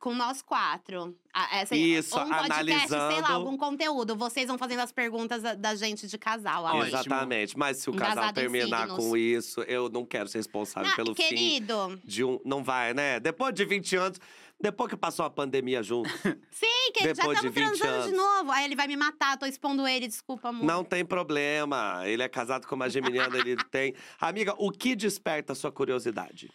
com 0.00 0.14
nós 0.14 0.42
quatro. 0.42 1.16
Essa- 1.52 1.74
Isso, 1.76 2.16
um 2.18 2.28
podcast, 2.28 2.88
sei 2.88 2.98
lá, 2.98 3.06
analisando. 3.06 3.32
algum 3.32 3.56
conteúdo. 3.56 4.14
Vocês 4.16 4.46
vão 4.46 4.58
fazendo 4.58 4.80
as 4.80 4.92
perguntas 4.92 5.42
da, 5.58 5.74
gente 5.74 6.06
de 6.06 6.18
casal. 6.18 6.64
Ótimo. 6.64 6.84
Exatamente. 6.84 7.56
Mas 7.58 7.78
se 7.78 7.90
o 7.90 7.94
casal 7.94 8.32
terminar 8.32 8.88
com 8.88 9.16
isso, 9.16 9.60
eu 9.62 9.88
não 9.88 10.04
quero 10.04 10.28
ser 10.28 10.38
responsável 10.38 10.88
Não, 10.90 10.96
pelo 10.96 11.14
fim 11.14 11.22
querido, 11.22 12.00
de 12.04 12.24
um. 12.24 12.40
Não 12.44 12.62
vai, 12.62 12.92
né? 12.94 13.18
Depois 13.20 13.54
de 13.54 13.64
20 13.64 13.96
anos. 13.96 14.18
Depois 14.60 14.90
que 14.90 14.96
passou 14.96 15.24
a 15.24 15.30
pandemia 15.30 15.84
junto, 15.84 16.08
sim, 16.50 16.90
que 16.92 17.04
já 17.04 17.12
Depois 17.12 17.40
de 17.40 17.46
estamos 17.46 17.70
20 17.70 17.78
transando 17.78 18.08
de 18.08 18.08
anos. 18.08 18.16
novo. 18.16 18.50
Aí 18.50 18.64
ele 18.64 18.74
vai 18.74 18.88
me 18.88 18.96
matar, 18.96 19.38
tô 19.38 19.46
expondo 19.46 19.86
ele, 19.86 20.08
desculpa, 20.08 20.48
amor. 20.48 20.64
não 20.66 20.82
tem 20.82 21.04
problema. 21.04 22.02
Ele 22.04 22.24
é 22.24 22.28
casado 22.28 22.66
com 22.66 22.74
uma 22.74 22.90
geminiana, 22.90 23.38
ele 23.38 23.54
tem. 23.70 23.94
Amiga, 24.20 24.56
o 24.58 24.72
que 24.72 24.96
desperta 24.96 25.52
a 25.52 25.54
sua 25.56 25.70
curiosidade? 25.70 26.50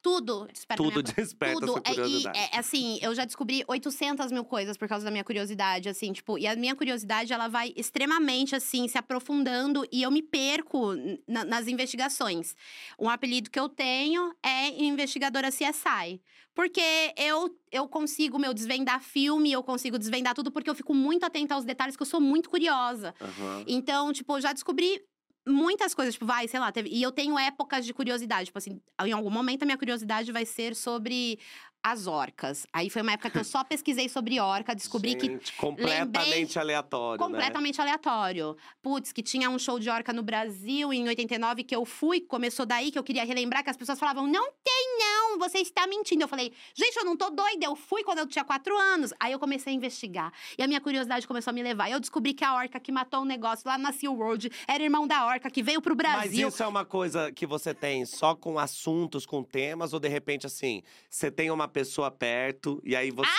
Tudo 0.00 0.46
desperta 0.52 0.82
Tudo 0.82 1.02
desperta 1.02 1.60
Tudo. 1.60 1.72
sua 1.72 1.82
É, 1.84 1.90
e, 1.90 1.94
curiosidade. 1.94 2.38
é, 2.38 2.58
assim, 2.58 2.98
eu 3.02 3.14
já 3.14 3.24
descobri 3.24 3.64
800 3.66 4.30
mil 4.30 4.44
coisas 4.44 4.76
por 4.76 4.86
causa 4.88 5.04
da 5.04 5.10
minha 5.10 5.24
curiosidade, 5.24 5.88
assim, 5.88 6.12
tipo... 6.12 6.38
E 6.38 6.46
a 6.46 6.54
minha 6.54 6.74
curiosidade, 6.76 7.32
ela 7.32 7.48
vai 7.48 7.72
extremamente, 7.76 8.54
assim, 8.54 8.86
se 8.86 8.96
aprofundando. 8.96 9.84
E 9.90 10.02
eu 10.02 10.10
me 10.10 10.22
perco 10.22 10.92
na- 11.26 11.44
nas 11.44 11.66
investigações. 11.66 12.54
Um 12.98 13.08
apelido 13.10 13.50
que 13.50 13.58
eu 13.58 13.68
tenho 13.68 14.32
é 14.42 14.68
investigadora 14.82 15.50
CSI. 15.50 16.20
Porque 16.54 16.80
eu, 17.16 17.56
eu 17.70 17.86
consigo, 17.88 18.38
meu, 18.38 18.52
desvendar 18.54 19.00
filme, 19.00 19.52
eu 19.52 19.62
consigo 19.62 19.98
desvendar 19.98 20.34
tudo. 20.34 20.50
Porque 20.50 20.68
eu 20.70 20.74
fico 20.74 20.94
muito 20.94 21.24
atenta 21.24 21.54
aos 21.54 21.64
detalhes, 21.64 21.96
que 21.96 22.02
eu 22.02 22.06
sou 22.06 22.20
muito 22.20 22.50
curiosa. 22.50 23.14
Aham. 23.20 23.64
Então, 23.66 24.12
tipo, 24.12 24.36
eu 24.36 24.40
já 24.40 24.52
descobri 24.52 25.00
muitas 25.48 25.94
coisas, 25.94 26.14
tipo, 26.14 26.26
vai, 26.26 26.46
sei 26.46 26.60
lá, 26.60 26.70
teve, 26.70 26.88
e 26.90 27.02
eu 27.02 27.10
tenho 27.10 27.38
épocas 27.38 27.84
de 27.84 27.94
curiosidade, 27.94 28.46
tipo 28.46 28.58
assim, 28.58 28.80
em 29.04 29.12
algum 29.12 29.30
momento 29.30 29.62
a 29.62 29.66
minha 29.66 29.78
curiosidade 29.78 30.30
vai 30.30 30.44
ser 30.44 30.74
sobre 30.76 31.38
as 31.82 32.06
orcas. 32.06 32.66
Aí 32.72 32.90
foi 32.90 33.02
uma 33.02 33.12
época 33.12 33.30
que 33.30 33.38
eu 33.38 33.44
só 33.44 33.62
pesquisei 33.64 34.08
sobre 34.08 34.40
orca, 34.40 34.74
descobri 34.74 35.14
que 35.14 35.26
Gente, 35.26 35.52
completamente 35.54 36.58
aleatório, 36.58 37.20
né? 37.20 37.26
completamente 37.26 37.80
aleatório. 37.80 38.56
Putz, 38.82 39.12
que 39.12 39.22
tinha 39.22 39.48
um 39.48 39.58
show 39.58 39.78
de 39.78 39.88
orca 39.88 40.12
no 40.12 40.22
Brasil 40.22 40.92
em 40.92 41.08
89 41.08 41.64
que 41.64 41.74
eu 41.74 41.84
fui, 41.84 42.20
começou 42.20 42.66
daí 42.66 42.90
que 42.90 42.98
eu 42.98 43.04
queria 43.04 43.24
relembrar 43.24 43.62
que 43.62 43.70
as 43.70 43.76
pessoas 43.76 43.98
falavam: 43.98 44.26
"Não 44.26 44.50
tem 44.64 44.98
não, 44.98 45.38
você 45.38 45.58
está 45.58 45.86
mentindo". 45.86 46.22
Eu 46.22 46.28
falei: 46.28 46.52
"Gente, 46.74 46.96
eu 46.96 47.04
não 47.04 47.16
tô 47.16 47.30
doida, 47.30 47.64
eu 47.64 47.76
fui 47.76 48.02
quando 48.02 48.18
eu 48.18 48.26
tinha 48.26 48.44
quatro 48.44 48.76
anos". 48.76 49.12
Aí 49.20 49.32
eu 49.32 49.38
comecei 49.38 49.72
a 49.72 49.76
investigar. 49.76 50.32
E 50.56 50.62
a 50.62 50.66
minha 50.66 50.80
curiosidade 50.80 51.26
começou 51.26 51.50
a 51.50 51.54
me 51.54 51.62
levar. 51.62 51.90
Eu 51.90 52.00
descobri 52.00 52.34
que 52.34 52.44
a 52.44 52.54
orca 52.54 52.80
que 52.80 52.90
matou 52.90 53.22
o 53.22 53.24
negócio 53.24 53.68
lá 53.68 53.78
na 53.78 53.92
Sea 53.92 54.10
World 54.10 54.50
era 54.66 54.82
irmão 54.82 55.06
da 55.06 55.24
orca 55.26 55.50
que 55.50 55.62
veio 55.62 55.80
pro 55.80 55.94
Mas 55.96 56.30
Brasil. 56.30 56.48
isso 56.48 56.62
é 56.62 56.66
uma 56.66 56.84
coisa 56.84 57.30
que 57.32 57.46
você 57.46 57.72
tem 57.72 58.04
só 58.04 58.34
com 58.34 58.58
assuntos, 58.58 59.24
com 59.24 59.42
temas, 59.42 59.92
ou 59.92 60.00
de 60.00 60.08
repente, 60.08 60.46
assim, 60.46 60.82
você 61.08 61.30
tem 61.30 61.50
uma 61.50 61.67
pessoa 61.68 62.10
perto 62.10 62.80
e 62.84 62.96
aí 62.96 63.10
você. 63.10 63.30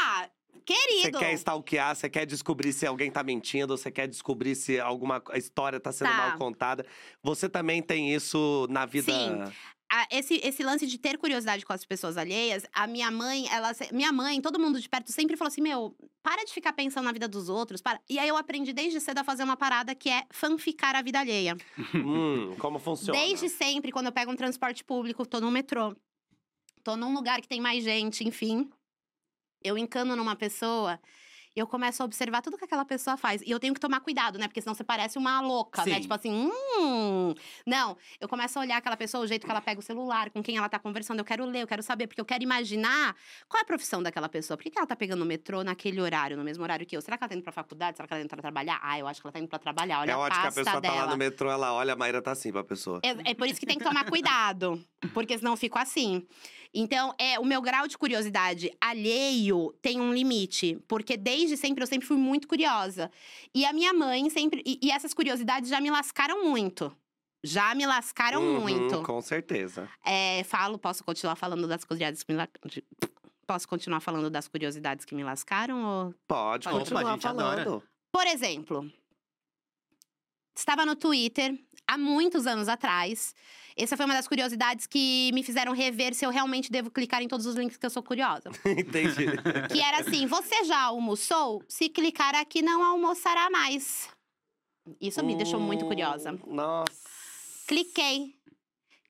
Ah, 0.00 0.28
Você 0.54 0.74
querido. 0.74 1.18
quer 1.18 1.32
stalkear, 1.32 1.96
você 1.96 2.10
quer 2.10 2.26
descobrir 2.26 2.72
se 2.74 2.86
alguém 2.86 3.10
tá 3.10 3.22
mentindo, 3.22 3.76
você 3.76 3.90
quer 3.90 4.06
descobrir 4.06 4.54
se 4.54 4.78
alguma 4.78 5.22
história 5.34 5.80
tá 5.80 5.90
sendo 5.92 6.10
Tá. 6.10 6.16
mal 6.16 6.36
contada. 6.38 6.84
Você 7.22 7.48
também 7.48 7.80
tem 7.82 8.12
isso 8.14 8.66
na 8.68 8.84
vida. 8.84 9.10
Sim. 9.12 9.52
esse, 10.10 10.34
esse 10.44 10.62
lance 10.62 10.86
de 10.86 10.98
ter 10.98 11.16
curiosidade 11.16 11.64
com 11.64 11.72
as 11.72 11.82
pessoas 11.86 12.18
alheias, 12.18 12.66
a 12.74 12.86
minha 12.86 13.10
mãe, 13.10 13.48
ela. 13.50 13.72
Minha 13.92 14.12
mãe, 14.12 14.38
todo 14.42 14.58
mundo 14.60 14.78
de 14.78 14.86
perto 14.86 15.10
sempre 15.10 15.34
falou 15.38 15.48
assim: 15.48 15.62
meu, 15.62 15.96
para 16.22 16.44
de 16.44 16.52
ficar 16.52 16.74
pensando 16.74 17.04
na 17.06 17.12
vida 17.12 17.26
dos 17.26 17.48
outros. 17.48 17.80
Para. 17.80 17.98
E 18.06 18.18
aí 18.18 18.28
eu 18.28 18.36
aprendi 18.36 18.74
desde 18.74 19.00
cedo 19.00 19.20
a 19.20 19.24
fazer 19.24 19.44
uma 19.44 19.56
parada 19.56 19.94
que 19.94 20.10
é 20.10 20.24
fanficar 20.30 20.94
a 20.94 21.00
vida 21.00 21.18
alheia. 21.18 21.56
Hum, 21.94 22.54
como 22.58 22.78
funciona? 22.78 23.18
Desde 23.18 23.48
sempre, 23.48 23.90
quando 23.90 24.06
eu 24.06 24.12
pego 24.12 24.30
um 24.30 24.36
transporte 24.36 24.84
público, 24.84 25.24
tô 25.24 25.40
no 25.40 25.50
metrô, 25.50 25.96
tô 26.88 26.96
num 26.96 27.12
lugar 27.12 27.42
que 27.42 27.48
tem 27.48 27.60
mais 27.60 27.84
gente, 27.84 28.26
enfim. 28.26 28.70
Eu 29.62 29.76
encano 29.76 30.16
numa 30.16 30.34
pessoa. 30.34 30.98
Eu 31.58 31.66
começo 31.66 32.00
a 32.02 32.06
observar 32.06 32.40
tudo 32.40 32.56
que 32.56 32.64
aquela 32.64 32.84
pessoa 32.84 33.16
faz. 33.16 33.42
E 33.42 33.50
eu 33.50 33.58
tenho 33.58 33.74
que 33.74 33.80
tomar 33.80 33.98
cuidado, 34.00 34.38
né? 34.38 34.46
Porque 34.46 34.60
senão 34.60 34.74
você 34.74 34.84
parece 34.84 35.18
uma 35.18 35.40
louca, 35.40 35.84
né? 35.84 35.94
Sim. 35.94 36.00
Tipo 36.02 36.14
assim, 36.14 36.30
hum. 36.30 37.34
Não, 37.66 37.96
eu 38.20 38.28
começo 38.28 38.56
a 38.58 38.62
olhar 38.62 38.76
aquela 38.76 38.96
pessoa, 38.96 39.24
o 39.24 39.26
jeito 39.26 39.44
que 39.44 39.50
ela 39.50 39.60
pega 39.60 39.80
o 39.80 39.82
celular, 39.82 40.30
com 40.30 40.40
quem 40.40 40.56
ela 40.56 40.68
tá 40.68 40.78
conversando. 40.78 41.18
Eu 41.18 41.24
quero 41.24 41.44
ler, 41.44 41.62
eu 41.62 41.66
quero 41.66 41.82
saber, 41.82 42.06
porque 42.06 42.20
eu 42.20 42.24
quero 42.24 42.44
imaginar 42.44 43.16
qual 43.48 43.58
é 43.58 43.62
a 43.62 43.66
profissão 43.66 44.00
daquela 44.00 44.28
pessoa. 44.28 44.56
Por 44.56 44.62
que, 44.62 44.70
que 44.70 44.78
ela 44.78 44.86
tá 44.86 44.94
pegando 44.94 45.22
o 45.22 45.26
metrô 45.26 45.64
naquele 45.64 46.00
horário, 46.00 46.36
no 46.36 46.44
mesmo 46.44 46.62
horário 46.62 46.86
que 46.86 46.96
eu? 46.96 47.00
Será 47.00 47.18
que 47.18 47.24
ela 47.24 47.28
tá 47.28 47.34
indo 47.34 47.42
pra 47.42 47.52
faculdade? 47.52 47.96
Será 47.96 48.06
que 48.06 48.14
ela 48.14 48.20
tá 48.20 48.24
indo 48.24 48.30
pra 48.30 48.40
trabalhar? 48.40 48.78
Ah, 48.80 48.96
eu 48.96 49.08
acho 49.08 49.20
que 49.20 49.26
ela 49.26 49.32
tá 49.32 49.40
indo 49.40 49.48
pra 49.48 49.58
trabalhar. 49.58 50.00
Olha 50.00 50.12
é 50.12 50.14
a 50.14 50.18
ótimo 50.18 50.40
que 50.40 50.48
a 50.48 50.52
pessoa 50.52 50.80
dela. 50.80 50.94
tá 50.94 51.04
lá 51.06 51.10
no 51.10 51.16
metrô, 51.16 51.50
ela 51.50 51.72
olha, 51.72 51.94
a 51.94 51.96
Maíra 51.96 52.22
tá 52.22 52.30
assim 52.30 52.52
pra 52.52 52.62
pessoa. 52.62 53.00
É, 53.02 53.30
é 53.30 53.34
por 53.34 53.48
isso 53.48 53.58
que 53.58 53.66
tem 53.66 53.78
que 53.78 53.84
tomar 53.84 54.04
cuidado, 54.04 54.80
porque 55.12 55.36
senão 55.36 55.52
eu 55.52 55.56
fico 55.56 55.76
assim. 55.76 56.24
Então, 56.72 57.14
é, 57.18 57.38
o 57.38 57.44
meu 57.44 57.62
grau 57.62 57.86
de 57.88 57.96
curiosidade 57.96 58.70
alheio 58.80 59.74
tem 59.80 60.00
um 60.00 60.12
limite, 60.12 60.78
porque 60.86 61.16
desde 61.16 61.47
sempre 61.56 61.82
eu 61.82 61.86
sempre 61.86 62.06
fui 62.06 62.16
muito 62.16 62.46
curiosa. 62.48 63.10
E 63.54 63.64
a 63.64 63.72
minha 63.72 63.92
mãe 63.94 64.28
sempre. 64.30 64.62
E, 64.66 64.78
e 64.82 64.90
essas 64.90 65.14
curiosidades 65.14 65.68
já 65.70 65.80
me 65.80 65.90
lascaram 65.90 66.44
muito. 66.44 66.94
Já 67.44 67.74
me 67.74 67.86
lascaram 67.86 68.40
Uhum, 68.42 68.60
muito. 68.60 69.02
Com 69.02 69.20
certeza. 69.22 69.88
É, 70.04 70.42
falo, 70.44 70.76
posso 70.78 71.04
continuar 71.04 71.36
falando 71.36 71.68
das 71.68 71.84
curiosidades 71.84 72.22
que 72.24 72.32
me 72.32 72.36
la- 72.38 72.48
de- 72.66 72.84
Posso 73.46 73.66
continuar 73.66 74.00
falando 74.00 74.28
das 74.28 74.46
curiosidades 74.46 75.04
que 75.06 75.14
me 75.14 75.24
lascaram? 75.24 75.82
Ou... 75.82 76.14
Pode 76.26 76.68
Opa, 76.68 76.78
continuar 76.78 77.08
a 77.08 77.12
gente 77.14 77.26
adora. 77.26 77.64
falando. 77.64 77.82
Por 78.12 78.26
exemplo, 78.26 78.92
estava 80.54 80.84
no 80.84 80.96
Twitter 80.96 81.58
há 81.88 81.96
muitos 81.96 82.46
anos 82.46 82.68
atrás. 82.68 83.34
Essa 83.76 83.96
foi 83.96 84.04
uma 84.04 84.14
das 84.14 84.28
curiosidades 84.28 84.86
que 84.86 85.30
me 85.32 85.42
fizeram 85.42 85.72
rever 85.72 86.14
se 86.14 86.26
eu 86.26 86.30
realmente 86.30 86.70
devo 86.70 86.90
clicar 86.90 87.22
em 87.22 87.28
todos 87.28 87.46
os 87.46 87.54
links 87.54 87.76
que 87.76 87.86
eu 87.86 87.90
sou 87.90 88.02
curiosa. 88.02 88.50
Entendi. 88.66 89.26
Que 89.72 89.80
era 89.80 90.00
assim: 90.00 90.26
você 90.26 90.64
já 90.64 90.82
almoçou? 90.82 91.62
Se 91.68 91.88
clicar 91.88 92.34
aqui, 92.34 92.60
não 92.60 92.84
almoçará 92.84 93.48
mais. 93.48 94.08
Isso 95.00 95.24
me 95.24 95.36
deixou 95.36 95.60
muito 95.60 95.86
curiosa. 95.86 96.32
Hum, 96.32 96.54
Nossa. 96.54 97.08
Cliquei. 97.66 98.36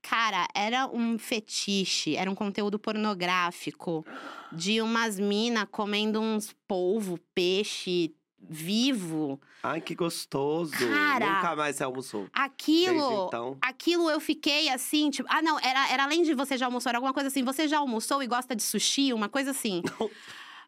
Cara, 0.03 0.47
era 0.55 0.87
um 0.87 1.19
fetiche, 1.19 2.17
era 2.17 2.31
um 2.31 2.35
conteúdo 2.35 2.79
pornográfico 2.79 4.07
de 4.53 4.81
umas 4.81 5.19
minas 5.19 5.67
comendo 5.71 6.21
uns 6.21 6.55
polvo, 6.67 7.19
peixe, 7.35 8.15
vivo. 8.41 9.41
Ai, 9.63 9.81
que 9.81 9.95
gostoso. 9.95 10.73
Cara, 10.73 11.37
Nunca 11.37 11.57
mais 11.57 11.77
você 11.77 11.85
almoçou. 11.85 12.27
Aquilo. 12.33 13.27
então. 13.27 13.57
Aquilo 13.61 14.11
eu 14.11 14.21
fiquei 14.21 14.69
assim, 14.69 15.11
tipo. 15.11 15.29
Ah, 15.31 15.43
não, 15.43 15.59
era, 15.59 15.91
era 15.91 16.05
além 16.05 16.23
de 16.23 16.35
você 16.35 16.57
já 16.57 16.67
almoçou, 16.67 16.91
era 16.91 16.99
alguma 16.99 17.13
coisa 17.13 17.29
assim. 17.29 17.43
Você 17.43 17.67
já 17.67 17.79
almoçou 17.79 18.23
e 18.23 18.27
gosta 18.27 18.55
de 18.55 18.63
sushi? 18.63 19.13
Uma 19.13 19.29
coisa 19.29 19.51
assim. 19.51 19.83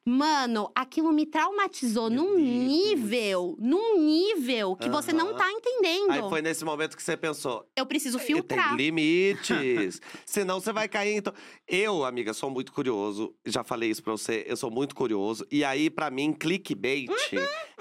Mano, 0.07 0.70
aquilo 0.74 1.12
me 1.12 1.26
traumatizou 1.26 2.09
Meu 2.11 2.22
num 2.24 2.36
Deus. 2.36 2.48
nível, 2.48 3.57
num 3.61 3.98
nível 4.01 4.74
que 4.74 4.88
você 4.88 5.12
não 5.12 5.34
tá 5.34 5.51
entendendo. 5.53 6.11
Aí 6.11 6.20
foi 6.28 6.40
nesse 6.40 6.64
momento 6.64 6.96
que 6.96 7.03
você 7.03 7.16
pensou. 7.16 7.68
Eu 7.76 7.84
preciso 7.84 8.16
"Eh, 8.18 8.20
filtrar. 8.20 8.68
Tem 8.68 8.76
limites. 8.86 10.01
Senão 10.24 10.59
você 10.61 10.72
vai 10.72 10.88
cair. 10.88 11.16
Então, 11.16 11.32
eu, 11.68 12.05
amiga, 12.05 12.32
sou 12.32 12.51
muito 12.51 12.72
curioso. 12.72 13.34
Já 13.44 13.62
falei 13.62 13.90
isso 13.90 14.03
pra 14.03 14.12
você. 14.12 14.44
Eu 14.48 14.57
sou 14.57 14.70
muito 14.70 14.94
curioso. 14.94 15.46
E 15.51 15.62
aí, 15.64 15.90
pra 15.90 16.11
mim, 16.11 16.32
clickbait 16.32 17.07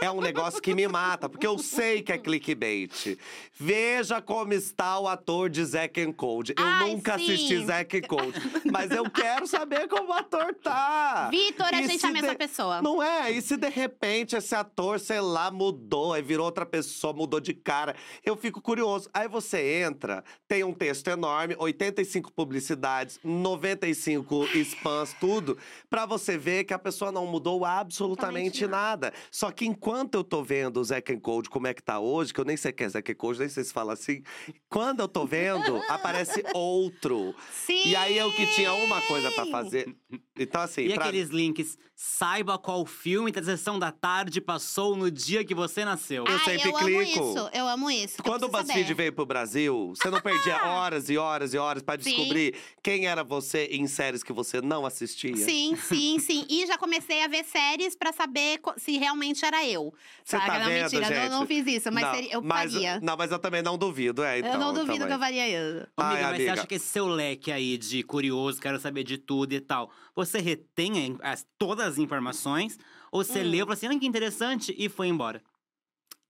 é 0.01 0.09
um 0.09 0.21
negócio 0.21 0.61
que 0.61 0.73
me 0.73 0.87
mata, 0.87 1.27
porque 1.27 1.45
eu 1.45 1.57
sei 1.57 2.01
que 2.01 2.11
é 2.11 2.17
clickbait. 2.17 3.17
Veja 3.53 4.21
como 4.21 4.53
está 4.53 4.97
o 4.99 5.07
ator 5.07 5.49
de 5.49 5.63
Zack 5.65 5.99
and 6.01 6.13
Code. 6.13 6.53
Eu 6.57 6.63
Ai, 6.65 6.89
nunca 6.91 7.17
sim. 7.17 7.23
assisti 7.25 7.65
Zack 7.65 7.97
and 7.97 8.01
Code, 8.07 8.39
mas 8.71 8.91
eu 8.91 9.09
quero 9.09 9.45
saber 9.45 9.87
como 9.89 10.09
o 10.09 10.13
ator 10.13 10.55
tá. 10.55 11.27
Vitor, 11.29 11.67
a 11.67 11.81
gente 11.81 12.05
é 12.05 12.09
a 12.09 12.11
mesma 12.13 12.29
de- 12.31 12.37
pessoa. 12.37 12.81
Não 12.81 13.03
é? 13.03 13.29
E 13.31 13.41
se 13.41 13.57
de 13.57 13.67
repente 13.69 14.35
esse 14.35 14.55
ator, 14.55 14.99
sei 14.99 15.19
lá, 15.19 15.51
mudou, 15.51 16.13
aí 16.13 16.21
virou 16.21 16.45
outra 16.45 16.65
pessoa, 16.65 17.11
mudou 17.13 17.39
de 17.41 17.53
cara? 17.53 17.95
Eu 18.23 18.37
fico 18.37 18.61
curioso. 18.61 19.09
Aí 19.13 19.27
você 19.27 19.81
entra, 19.83 20.23
tem 20.47 20.63
um 20.63 20.73
texto 20.73 21.09
enorme, 21.09 21.55
85 21.59 22.31
publicidades, 22.31 23.19
95 23.23 24.45
spams, 24.63 25.13
tudo, 25.19 25.57
pra 25.89 26.05
você 26.05 26.37
ver 26.37 26.63
que 26.63 26.73
a 26.73 26.79
pessoa 26.79 27.11
não 27.11 27.25
mudou 27.25 27.65
absolutamente 27.65 28.65
nada. 28.65 29.11
Só 29.29 29.51
que 29.51 29.65
enquanto 29.65 29.88
eu 30.13 30.23
tô 30.23 30.43
vendo 30.43 30.79
o 30.79 30.83
Zack 30.83 31.11
and 31.11 31.19
Code 31.19 31.49
como 31.49 31.65
é 31.67 31.73
que 31.73 31.81
tá 31.81 31.99
hoje, 31.99 32.33
que 32.33 32.39
eu 32.39 32.45
nem 32.45 32.55
sei 32.55 32.71
quem 32.71 32.85
é 32.85 32.89
Zack 32.89 33.11
and 33.11 33.15
Code, 33.15 33.39
nem 33.39 33.49
sei 33.49 33.63
se 33.63 33.73
fala 33.73 33.93
assim, 33.93 34.21
quando 34.69 34.99
eu 34.99 35.07
tô 35.07 35.25
vendo, 35.25 35.77
aparece 35.89 36.43
outro. 36.53 37.33
Sim! 37.51 37.87
E 37.87 37.95
aí 37.95 38.17
eu 38.17 38.31
que 38.31 38.45
tinha 38.53 38.71
uma 38.73 39.01
coisa 39.01 39.31
pra 39.31 39.45
fazer. 39.47 39.95
Então, 40.37 40.61
assim, 40.61 40.81
E 40.83 40.93
pra- 40.93 41.05
aqueles 41.05 41.29
links, 41.29 41.77
saiba 41.95 42.57
qual 42.57 42.85
filme 42.85 43.31
da 43.31 43.43
sessão 43.43 43.77
da 43.77 43.91
tarde 43.91 44.39
passou 44.39 44.95
no 44.95 45.09
dia 45.11 45.43
que 45.43 45.53
você 45.53 45.83
nasceu. 45.83 46.23
Eu 46.25 46.33
Ai, 46.33 46.39
sempre 46.45 46.69
eu 46.69 46.73
clico. 46.73 47.19
amo 47.19 47.31
isso, 47.37 47.49
eu 47.53 47.67
amo 47.67 47.91
isso. 47.91 48.17
que 48.17 48.23
Quando 48.23 48.43
o 48.43 48.47
BuzzFeed 48.49 48.81
saber. 48.83 48.93
veio 48.93 49.13
pro 49.13 49.25
Brasil, 49.25 49.89
você 49.95 50.09
não 50.09 50.21
perdia 50.21 50.55
horas 50.65 51.09
e 51.09 51.17
horas 51.17 51.53
e 51.53 51.57
horas 51.57 51.83
pra 51.83 51.95
Sim. 51.99 52.03
descobrir 52.15 52.55
quem 52.81 53.05
era 53.07 53.23
você 53.23 53.65
em 53.71 53.85
séries 53.87 54.23
que 54.23 54.31
você 54.31 54.61
não 54.61 54.85
assistia? 54.85 55.35
Sim, 55.35 55.75
sim, 55.75 56.19
sim. 56.19 56.45
E 56.49 56.65
já 56.67 56.77
comecei 56.77 57.21
a 57.23 57.27
ver 57.27 57.43
séries 57.43 57.95
pra 57.95 58.13
saber 58.13 58.59
se 58.77 58.97
realmente 58.97 59.43
era 59.43 59.65
eu. 59.67 59.78
Você 60.23 60.37
Saca? 60.37 60.45
tá 60.53 60.59
não, 60.59 60.65
vendo, 60.67 60.83
mentira, 60.83 61.05
gente? 61.05 61.29
não, 61.31 61.39
não 61.39 61.47
fiz 61.47 61.67
isso, 61.67 61.91
mas 61.91 62.03
não, 62.03 62.13
seria- 62.15 62.33
eu 62.33 62.41
mas, 62.41 62.71
faria. 62.73 62.99
Não, 63.01 63.17
mas 63.17 63.31
eu 63.31 63.39
também 63.39 63.61
não 63.61 63.77
duvido, 63.77 64.23
é, 64.23 64.39
então. 64.39 64.51
eu 64.53 64.59
não 64.59 64.73
duvido 64.73 64.93
também. 64.93 65.07
que 65.07 65.13
eu 65.13 65.19
faria 65.19 65.47
isso. 65.49 65.87
Ô, 65.97 66.01
Ai, 66.01 66.07
amiga, 66.13 66.27
mas 66.27 66.37
você 66.37 66.41
amiga. 66.43 66.53
acha 66.53 66.67
que 66.67 66.75
esse 66.75 66.87
seu 66.87 67.07
leque 67.07 67.51
aí 67.51 67.77
de 67.77 68.03
curioso, 68.03 68.59
quero 68.61 68.79
saber 68.79 69.03
de 69.03 69.17
tudo 69.17 69.53
e 69.53 69.59
tal, 69.61 69.91
você 70.15 70.39
retém 70.39 71.17
as- 71.21 71.45
todas 71.57 71.85
as 71.87 71.97
informações? 71.97 72.77
Ou 73.11 73.23
você 73.23 73.39
Hum. 73.41 73.43
leu 73.49 73.57
e 73.57 73.59
falou 73.61 73.73
assim, 73.73 73.87
ah, 73.87 73.99
que 73.99 74.05
interessante, 74.05 74.75
e 74.77 74.87
foi 74.87 75.07
embora? 75.07 75.41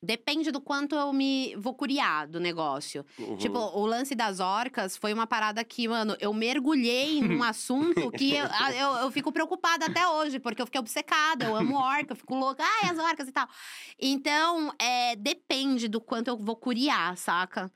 Depende 0.01 0.49
do 0.49 0.61
quanto 0.61 0.95
eu 0.95 1.11
me 1.11 1.53
vou 1.57 1.73
curiar 1.73 2.25
do 2.25 2.39
negócio. 2.39 3.05
Uhum. 3.17 3.35
Tipo, 3.35 3.59
o 3.59 3.85
lance 3.85 4.15
das 4.15 4.39
orcas 4.39 4.95
foi 4.95 5.13
uma 5.13 5.27
parada 5.27 5.61
que, 5.63 5.89
mano, 5.89 6.15
eu 6.21 6.33
mergulhei 6.33 7.21
num 7.21 7.43
assunto 7.43 8.09
que 8.11 8.33
eu, 8.33 8.45
eu, 8.77 8.91
eu 9.03 9.11
fico 9.11 9.29
preocupada 9.31 9.87
até 9.87 10.07
hoje, 10.07 10.39
porque 10.39 10.61
eu 10.61 10.65
fiquei 10.65 10.79
obcecada. 10.79 11.45
Eu 11.45 11.55
amo 11.55 11.75
orca, 11.75 12.13
eu 12.13 12.15
fico 12.15 12.33
louca, 12.33 12.63
ai, 12.63 12.89
as 12.89 12.97
orcas 12.97 13.27
e 13.27 13.31
tal. 13.33 13.47
Então, 13.99 14.73
é, 14.79 15.17
depende 15.17 15.89
do 15.89 15.99
quanto 15.99 16.29
eu 16.29 16.37
vou 16.37 16.55
curiar, 16.55 17.17
saca? 17.17 17.69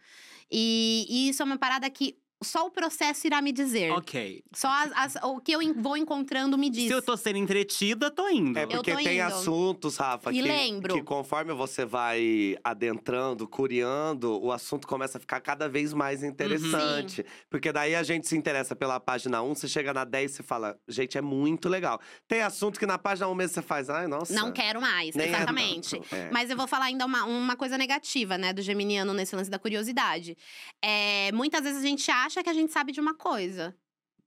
E, 0.50 1.06
e 1.10 1.30
isso 1.30 1.42
é 1.42 1.46
uma 1.46 1.58
parada 1.58 1.90
que 1.90 2.18
só 2.44 2.66
o 2.68 2.72
processo 2.72 3.26
irá 3.28 3.42
me 3.42 3.52
dizer. 3.52 3.92
Ok. 3.92 4.44
Só 4.54 4.68
as- 4.70 5.16
as- 5.16 5.24
o 5.24 5.40
que 5.40 5.52
eu 5.52 5.60
vou 5.76 5.96
encontrando 5.98 6.58
me 6.58 6.70
diz. 6.70 6.88
Se 6.88 6.94
eu 6.94 7.02
tô 7.02 7.16
sendo 7.18 7.38
entretida, 7.38 8.10
tô 8.12 8.28
indo. 8.30 8.58
É 8.58 8.66
porque 8.68 8.92
tô 8.92 8.98
tem 8.98 9.18
indo. 9.18 9.24
assuntos, 9.28 9.98
Rafa, 9.98 10.32
E 10.32 10.36
que, 10.36 10.42
lembro. 10.42 10.94
que 10.96 11.04
conforme 11.04 11.54
você 11.54 11.86
vai 11.86 12.56
adentrando, 12.64 13.48
curiando, 13.48 14.42
o 14.44 14.52
assunto 14.52 14.88
começa 14.88 15.18
a 15.18 15.22
ficar 15.22 15.40
cada 15.42 15.68
vez 15.70 15.94
mais 15.94 16.22
Uhum. 16.22 16.30
interessante. 16.30 17.26
Porque 17.50 17.72
daí 17.72 17.96
a 17.96 18.04
gente 18.04 18.28
se 18.28 18.36
interessa 18.38 18.76
pela 18.76 19.00
página 19.00 19.42
1, 19.42 19.56
você 19.56 19.68
chega 19.68 19.94
na 19.94 20.04
10 20.04 20.40
e 20.40 20.44
fala, 20.44 20.78
gente, 20.88 21.18
é 21.18 21.22
muito 21.22 21.68
legal. 21.70 22.00
Tem 22.28 22.42
assunto 22.42 22.80
que 22.80 22.86
na 22.86 22.98
página 22.98 23.28
1 23.28 23.36
mesmo 23.36 23.54
você 23.56 23.62
faz, 23.62 23.90
ai, 23.90 24.08
nossa. 24.08 24.34
Não 24.34 24.52
quero 24.52 24.82
mais, 24.82 25.16
nem 25.16 25.28
é 25.28 25.30
exatamente. 25.30 25.92
tanto, 26.00 26.16
é. 26.16 26.30
Mas 26.32 26.50
eu 26.50 26.58
vou 26.58 26.68
falar 26.68 26.86
ainda 26.86 27.06
uma, 27.06 27.26
uma 27.26 27.56
coisa 27.56 27.78
negativa, 27.78 28.38
né, 28.38 28.54
do 28.54 28.62
geminiano 28.62 29.14
nesse 29.14 29.36
lance 29.36 29.50
da 29.50 29.60
curiosidade. 29.60 30.38
É, 30.82 31.32
muitas 31.34 31.62
vezes 31.64 31.84
a 31.84 31.88
gente 31.88 32.10
acha 32.10 32.33
que 32.42 32.50
a 32.50 32.54
gente 32.54 32.72
sabe 32.72 32.92
de 32.94 33.00
uma 33.02 33.14
coisa. 33.14 33.76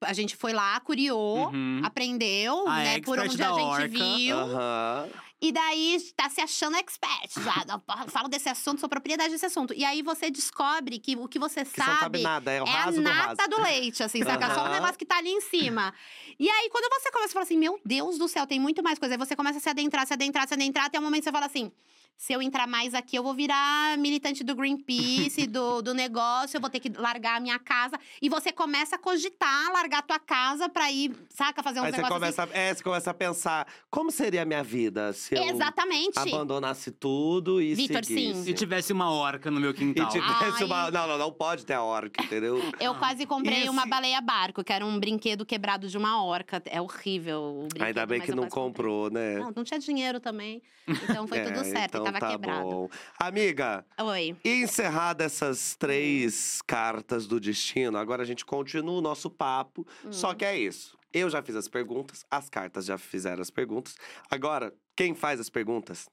A 0.03 0.13
gente 0.13 0.37
foi 0.37 0.53
lá, 0.53 0.79
curiou, 0.81 1.49
Uhum. 1.49 1.81
aprendeu, 1.83 2.69
A 2.69 2.77
né, 2.77 3.01
por 3.01 3.19
onde 3.19 3.43
a 3.43 3.47
gente 3.53 3.63
orca. 3.63 3.89
viu. 3.89 4.37
Aham. 4.39 5.09
E 5.41 5.53
daí 5.53 5.99
tá 6.17 6.31
se 6.31 6.41
achando 6.41 6.77
expert. 6.77 7.31
Já, 7.43 7.65
"Eu 7.69 8.09
falo 8.11 8.27
desse 8.27 8.49
assunto, 8.49 8.81
sou 8.81 8.89
propriedade 8.89 9.31
desse 9.33 9.45
assunto. 9.45 9.75
E 9.75 9.85
aí 9.85 10.01
você 10.01 10.31
descobre 10.31 10.99
que 10.99 11.15
o 11.15 11.29
que 11.29 11.39
você 11.39 11.63
Que 11.63 11.79
não 11.79 11.87
sabe 11.99 12.23
nada, 12.23 12.51
é 12.53 12.63
o 12.63 12.67
é 12.67 12.71
a 12.71 12.73
raso 12.73 13.03
do 13.03 13.09
raso. 13.09 13.29
nata 13.37 13.49
do 13.49 13.61
leite, 13.63 14.03
assim, 14.03 14.23
saca? 14.23 14.55
Só 14.55 14.65
um 14.67 14.73
negócio 14.73 14.97
que 14.97 15.05
tá 15.05 15.19
ali 15.19 15.29
em 15.31 15.41
cima. 15.43 15.93
E 16.39 16.49
aí, 16.49 16.71
quando 16.71 16.91
você 16.91 17.11
começa 17.11 17.31
a 17.31 17.35
falar 17.35 17.43
assim, 17.45 17.59
meu 17.59 17.79
Deus 17.85 18.17
do 18.19 18.29
céu, 18.29 18.47
tem 18.47 18.59
muito 18.59 18.83
mais 18.83 18.99
coisa. 18.99 19.15
Aí 19.15 19.19
você 19.19 19.37
começa 19.37 19.59
a 19.59 19.61
se 19.61 19.69
adentrar, 19.69 20.07
se 20.07 20.15
adentrar, 20.15 20.49
se 20.49 20.55
adentrar, 20.55 20.87
até 20.87 20.99
o 20.99 21.03
momento 21.03 21.21
que 21.21 21.25
você 21.25 21.33
fala 21.33 21.47
assim. 21.47 21.71
Se 22.17 22.33
eu 22.33 22.41
entrar 22.41 22.67
mais 22.67 22.95
aqui, 22.95 23.15
eu 23.17 23.23
vou 23.23 23.35
virar 23.35 23.97
militante 23.99 24.43
do 24.43 24.55
Greenpeace, 24.55 25.47
do, 25.47 25.83
do 25.83 25.93
negócio, 25.93 26.57
eu 26.57 26.61
vou 26.61 26.71
ter 26.71 26.81
que 26.81 26.89
largar 26.89 27.37
a 27.37 27.41
minha 27.41 27.59
casa. 27.59 27.99
E 28.23 28.29
você 28.29 28.51
começa 28.51 28.97
a 28.97 28.99
cogitar, 28.99 29.71
largar 29.73 29.99
a 29.99 30.03
tua 30.03 30.19
casa 30.19 30.67
pra 30.69 30.91
ir, 30.91 31.15
saca, 31.29 31.63
fazer 31.63 31.81
uns 31.81 31.85
Aí 31.85 31.91
você 31.93 31.97
negócios 32.03 32.19
começa, 32.19 32.43
a- 32.45 32.59
é, 32.59 32.75
você 32.75 32.83
começa 32.83 33.11
a 33.11 33.15
pensar, 33.15 33.67
como 33.91 34.11
seria 34.11 34.43
a 34.43 34.45
minha 34.47 34.65
vida 34.65 35.13
se 35.13 35.35
eu 35.35 35.43
assim. 35.43 35.51
Exatamente. 35.57 36.19
abandonasse 36.19 36.91
tudo 36.91 37.61
e 37.61 37.75
Vitor, 37.75 38.03
sim. 38.05 38.15
seguisse? 38.15 38.45
Se 38.45 38.55
tivesse 38.55 38.93
uma 38.95 39.11
orca 39.13 39.51
no 39.51 39.61
meu 39.61 39.71
E 39.73 39.75
quintal. 39.75 40.09
tivesse 40.09 40.63
Ai. 40.63 40.65
uma... 40.65 40.91
Não, 40.91 41.07
não, 41.07 41.19
não 41.19 41.33
pode 41.33 41.67
ter 41.67 41.75
a 41.75 41.83
orca, 41.83 42.23
entendeu? 42.25 42.57
Eu 42.81 42.95
quase 42.95 43.27
comprei 43.27 43.61
Esse- 43.61 43.69
uma 43.69 43.85
baleia 43.85 44.21
barco, 44.23 44.65
que 44.65 44.73
era 44.73 44.85
um 44.87 44.99
brinquedo 44.99 45.45
quebrado 45.45 45.87
de 45.87 45.99
uma 45.99 46.23
orca. 46.25 46.63
É 46.67 46.81
horrível 46.81 47.41
o 47.43 47.69
brinquedo, 47.69 47.83
Ainda 47.87 48.07
bem 48.07 48.19
mas 48.19 48.25
que 48.27 48.33
eu 48.33 48.37
não 48.37 48.45
quase 48.45 48.55
comprei. 48.55 48.87
comprou, 48.87 49.11
né? 49.11 49.39
Não, 49.39 49.53
não 49.55 49.65
tinha 49.65 49.79
dinheiro 49.79 50.19
também. 50.19 50.63
Então 50.89 51.27
foi 51.27 51.39
É, 51.39 51.45
tudo 51.45 51.65
certo, 51.65 51.97
então 51.99 52.06
e 52.06 52.06
tava 52.13 52.19
tá 52.21 52.31
quebrado. 52.31 52.63
bom. 52.69 52.89
Amiga, 53.19 53.85
Oi. 54.01 54.37
e 54.45 54.63
encerradas 54.63 55.27
essas 55.33 55.75
três 55.77 56.61
cartas 56.67 57.27
do 57.27 57.39
destino, 57.41 57.99
agora 57.99 58.23
a 58.23 58.27
gente 58.27 58.45
continua 58.45 58.99
o 58.99 59.01
nosso 59.01 59.29
papo. 59.31 59.87
Só 60.11 60.31
Hum. 60.31 60.35
que 60.35 60.45
é 60.45 60.59
isso. 60.59 60.97
Eu 61.13 61.31
já 61.31 61.41
fiz 61.43 61.57
as 61.57 61.69
perguntas, 61.69 62.25
as 62.31 62.49
cartas 62.51 62.85
já 62.87 62.99
fizeram 62.99 63.41
as 63.41 63.51
perguntas. 63.51 63.97
Agora, 64.31 64.73
quem 64.95 65.15
faz 65.15 65.41
as 65.41 65.49
perguntas 65.49 66.07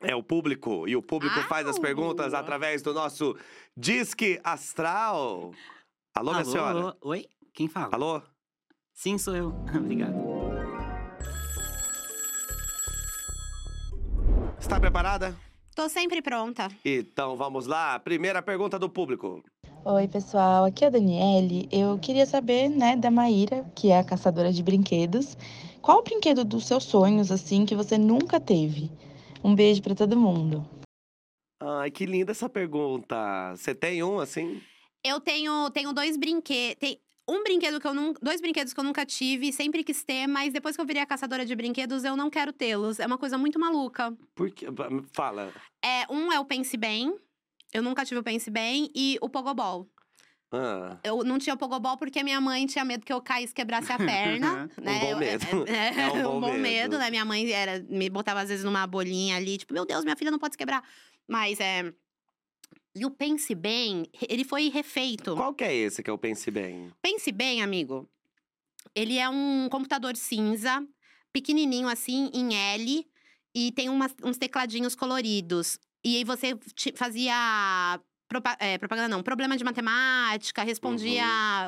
é 0.00 0.14
o 0.14 0.22
público. 0.22 0.86
E 0.86 0.94
o 0.96 1.02
público 1.02 1.40
faz 1.48 1.66
as 1.66 1.76
Au! 1.76 1.82
perguntas 1.82 2.34
através 2.34 2.82
do 2.82 2.92
nosso 2.92 3.36
Disque 3.76 4.38
Astral. 4.44 5.52
Alô, 6.14 6.32
minha 6.32 6.42
Alô? 6.42 6.50
senhora? 6.52 6.96
Oi? 7.00 7.26
Quem 7.54 7.68
fala? 7.68 7.90
Alô? 7.94 8.22
Sim, 8.92 9.16
sou 9.16 9.34
eu. 9.34 9.48
Obrigado. 9.74 10.31
Está 14.62 14.78
preparada? 14.78 15.36
Tô 15.74 15.88
sempre 15.88 16.22
pronta. 16.22 16.68
Então 16.84 17.36
vamos 17.36 17.66
lá. 17.66 17.98
Primeira 17.98 18.40
pergunta 18.40 18.78
do 18.78 18.88
público. 18.88 19.42
Oi, 19.84 20.06
pessoal, 20.06 20.64
aqui 20.64 20.84
é 20.84 20.86
a 20.86 20.90
Daniele. 20.90 21.68
Eu 21.72 21.98
queria 21.98 22.24
saber, 22.24 22.68
né, 22.68 22.94
da 22.94 23.10
Maíra, 23.10 23.68
que 23.74 23.90
é 23.90 23.98
a 23.98 24.04
caçadora 24.04 24.52
de 24.52 24.62
brinquedos, 24.62 25.36
qual 25.82 25.98
o 25.98 26.02
brinquedo 26.02 26.44
dos 26.44 26.64
seus 26.64 26.84
sonhos, 26.84 27.32
assim, 27.32 27.66
que 27.66 27.74
você 27.74 27.98
nunca 27.98 28.38
teve? 28.38 28.88
Um 29.42 29.52
beijo 29.52 29.82
pra 29.82 29.96
todo 29.96 30.16
mundo. 30.16 30.64
Ai, 31.60 31.90
que 31.90 32.06
linda 32.06 32.30
essa 32.30 32.48
pergunta. 32.48 33.16
Você 33.56 33.74
tem 33.74 34.00
um 34.04 34.20
assim? 34.20 34.62
Eu 35.04 35.20
tenho, 35.20 35.68
tenho 35.70 35.92
dois 35.92 36.16
brinquedos. 36.16 36.76
Tem 36.78 37.00
um 37.28 37.42
brinquedo 37.44 37.80
que 37.80 37.86
eu 37.86 37.94
nunca. 37.94 38.18
Dois 38.22 38.40
brinquedos 38.40 38.72
que 38.72 38.80
eu 38.80 38.84
nunca 38.84 39.04
tive, 39.06 39.52
sempre 39.52 39.82
quis 39.84 40.02
ter, 40.04 40.26
mas 40.26 40.52
depois 40.52 40.74
que 40.76 40.82
eu 40.82 40.86
virei 40.86 41.02
a 41.02 41.06
caçadora 41.06 41.44
de 41.46 41.54
brinquedos, 41.54 42.04
eu 42.04 42.16
não 42.16 42.28
quero 42.30 42.52
tê-los. 42.52 42.98
É 43.00 43.06
uma 43.06 43.18
coisa 43.18 43.38
muito 43.38 43.58
maluca. 43.58 44.12
Por 44.34 44.50
quê? 44.50 44.66
Fala. 45.12 45.52
É, 45.84 46.04
um 46.12 46.32
é 46.32 46.38
o 46.40 46.44
Pense 46.44 46.76
Bem. 46.76 47.14
Eu 47.72 47.82
nunca 47.82 48.04
tive 48.04 48.20
o 48.20 48.22
Pense 48.22 48.50
Bem. 48.50 48.90
E 48.94 49.18
o 49.20 49.28
Pogobol. 49.28 49.88
Ah, 50.54 50.98
Eu 51.02 51.24
não 51.24 51.38
tinha 51.38 51.54
o 51.54 51.56
Pogobol 51.58 51.96
porque 51.96 52.22
minha 52.22 52.38
mãe 52.38 52.66
tinha 52.66 52.84
medo 52.84 53.06
que 53.06 53.12
eu 53.12 53.22
caísse 53.22 53.52
e 53.52 53.54
quebrasse 53.54 53.90
a 53.90 53.96
perna. 53.96 54.68
Um 54.78 54.82
né? 54.84 54.98
bom 55.00 55.10
Eu- 55.12 55.18
medo. 55.18 55.46
É, 55.66 56.00
É 56.02 56.08
um 56.28 56.40
bom 56.40 56.50
medo. 56.52 56.60
medo, 56.60 56.98
né? 56.98 57.08
Minha 57.10 57.24
mãe 57.24 57.50
era, 57.50 57.82
me 57.88 58.10
botava 58.10 58.40
às 58.42 58.50
vezes 58.50 58.62
numa 58.64 58.86
bolinha 58.86 59.36
ali, 59.36 59.56
tipo, 59.56 59.72
meu 59.72 59.86
Deus, 59.86 60.04
minha 60.04 60.16
filha 60.16 60.30
não 60.30 60.38
pode 60.38 60.54
se 60.54 60.58
quebrar. 60.58 60.82
Mas 61.26 61.58
é. 61.60 61.90
E 62.94 63.06
o 63.06 63.10
Pense 63.10 63.54
Bem, 63.54 64.04
ele 64.28 64.44
foi 64.44 64.68
refeito. 64.68 65.34
qual 65.34 65.54
que 65.54 65.64
é 65.64 65.74
esse 65.74 66.02
que 66.02 66.10
eu 66.10 66.18
pense 66.18 66.50
bem? 66.50 66.92
Pense 67.00 67.32
bem, 67.32 67.62
amigo. 67.62 68.08
Ele 68.94 69.16
é 69.16 69.28
um 69.28 69.68
computador 69.70 70.14
cinza, 70.16 70.86
pequenininho 71.32 71.88
assim, 71.88 72.30
em 72.34 72.54
L. 72.54 73.06
e 73.54 73.70
tem 73.72 73.88
umas- 73.90 74.14
uns 74.24 74.38
tecladinhos 74.38 74.94
coloridos. 74.94 75.78
E 76.02 76.16
aí 76.16 76.24
você 76.24 76.58
fazia. 76.96 78.00
Propa- 78.32 78.56
é, 78.58 78.78
propaganda 78.78 79.08
não, 79.08 79.22
problema 79.22 79.56
de 79.56 79.62
matemática, 79.62 80.62
respondia 80.62 81.24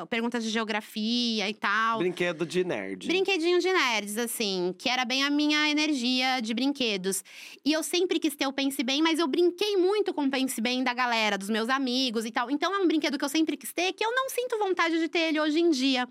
perguntas 0.09 0.43
de 0.43 0.49
geografia 0.49 1.47
e 1.47 1.53
tal. 1.53 1.99
Brinquedo 1.99 2.45
de 2.45 2.63
nerd. 2.63 3.07
Brinquedinho 3.07 3.59
de 3.59 3.71
nerds, 3.71 4.17
assim, 4.17 4.73
que 4.77 4.89
era 4.89 5.05
bem 5.05 5.23
a 5.23 5.29
minha 5.29 5.69
energia 5.69 6.39
de 6.41 6.53
brinquedos. 6.53 7.23
E 7.63 7.71
eu 7.71 7.83
sempre 7.83 8.19
quis 8.19 8.35
ter 8.35 8.47
o 8.47 8.53
Pense 8.53 8.81
Bem, 8.83 9.01
mas 9.01 9.19
eu 9.19 9.27
brinquei 9.27 9.77
muito 9.77 10.13
com 10.13 10.25
o 10.25 10.29
Pense 10.29 10.59
Bem 10.59 10.83
da 10.83 10.93
galera, 10.93 11.37
dos 11.37 11.49
meus 11.49 11.69
amigos 11.69 12.25
e 12.25 12.31
tal. 12.31 12.49
Então 12.49 12.73
é 12.73 12.79
um 12.79 12.87
brinquedo 12.87 13.17
que 13.17 13.25
eu 13.25 13.29
sempre 13.29 13.55
quis 13.55 13.71
ter, 13.71 13.93
que 13.93 14.03
eu 14.03 14.11
não 14.11 14.29
sinto 14.29 14.57
vontade 14.57 14.99
de 14.99 15.07
ter 15.07 15.29
ele 15.29 15.39
hoje 15.39 15.59
em 15.59 15.69
dia. 15.69 16.07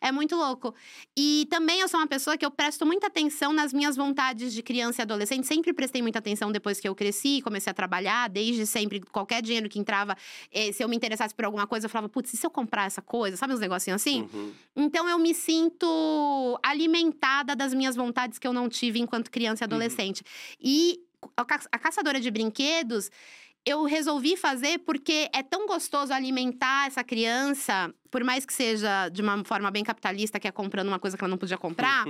É 0.00 0.12
muito 0.12 0.36
louco. 0.36 0.74
E 1.16 1.46
também 1.50 1.80
eu 1.80 1.88
sou 1.88 1.98
uma 2.00 2.06
pessoa 2.06 2.36
que 2.36 2.44
eu 2.46 2.50
presto 2.50 2.84
muita 2.86 3.06
atenção 3.08 3.52
nas 3.52 3.72
minhas 3.72 3.96
vontades 3.96 4.52
de 4.52 4.62
criança 4.62 5.00
e 5.00 5.02
adolescente. 5.02 5.46
Sempre 5.46 5.72
prestei 5.72 6.00
muita 6.02 6.18
atenção 6.18 6.50
depois 6.52 6.80
que 6.80 6.88
eu 6.88 6.94
cresci, 6.94 7.40
comecei 7.42 7.70
a 7.70 7.74
trabalhar, 7.74 8.28
desde 8.28 8.66
sempre, 8.66 9.00
qualquer 9.00 9.42
dinheiro 9.42 9.68
que 9.68 9.78
entrava, 9.78 10.16
eh, 10.52 10.72
se 10.72 10.82
eu 10.82 10.88
me 10.88 10.96
interessasse 10.96 11.34
por 11.34 11.44
alguma 11.44 11.66
coisa, 11.66 11.86
eu 11.86 11.90
falava, 11.90 12.08
putz, 12.08 12.32
e 12.32 12.36
se 12.36 12.46
eu 12.46 12.50
comprar 12.50 12.86
essa 12.86 13.02
coisa? 13.02 13.36
Sabe 13.36 13.52
uns 13.54 13.60
negocinhos 13.60 14.00
assim? 14.00 14.28
Uhum. 14.32 14.52
Então 14.76 15.08
eu 15.08 15.18
me 15.18 15.34
sinto 15.34 16.58
alimentada 16.62 17.54
das 17.56 17.74
minhas 17.74 17.96
vontades 17.96 18.38
que 18.38 18.46
eu 18.46 18.52
não 18.52 18.68
tive 18.68 18.98
enquanto 19.00 19.30
criança 19.30 19.64
e 19.64 19.66
adolescente. 19.66 20.22
E 20.60 21.00
a 21.36 21.44
ca- 21.44 21.66
a 21.72 21.78
caçadora 21.78 22.20
de 22.20 22.30
brinquedos, 22.30 23.10
eu 23.64 23.84
resolvi 23.84 24.36
fazer 24.36 24.78
porque 24.78 25.28
é 25.32 25.42
tão 25.42 25.66
gostoso 25.66 26.12
alimentar 26.12 26.86
essa 26.86 27.04
criança, 27.04 27.92
por 28.10 28.24
mais 28.24 28.46
que 28.46 28.52
seja 28.52 29.08
de 29.10 29.20
uma 29.20 29.44
forma 29.44 29.70
bem 29.70 29.84
capitalista, 29.84 30.40
que 30.40 30.48
é 30.48 30.50
comprando 30.50 30.88
uma 30.88 30.98
coisa 30.98 31.16
que 31.16 31.22
ela 31.22 31.30
não 31.30 31.36
podia 31.36 31.58
comprar. 31.58 32.06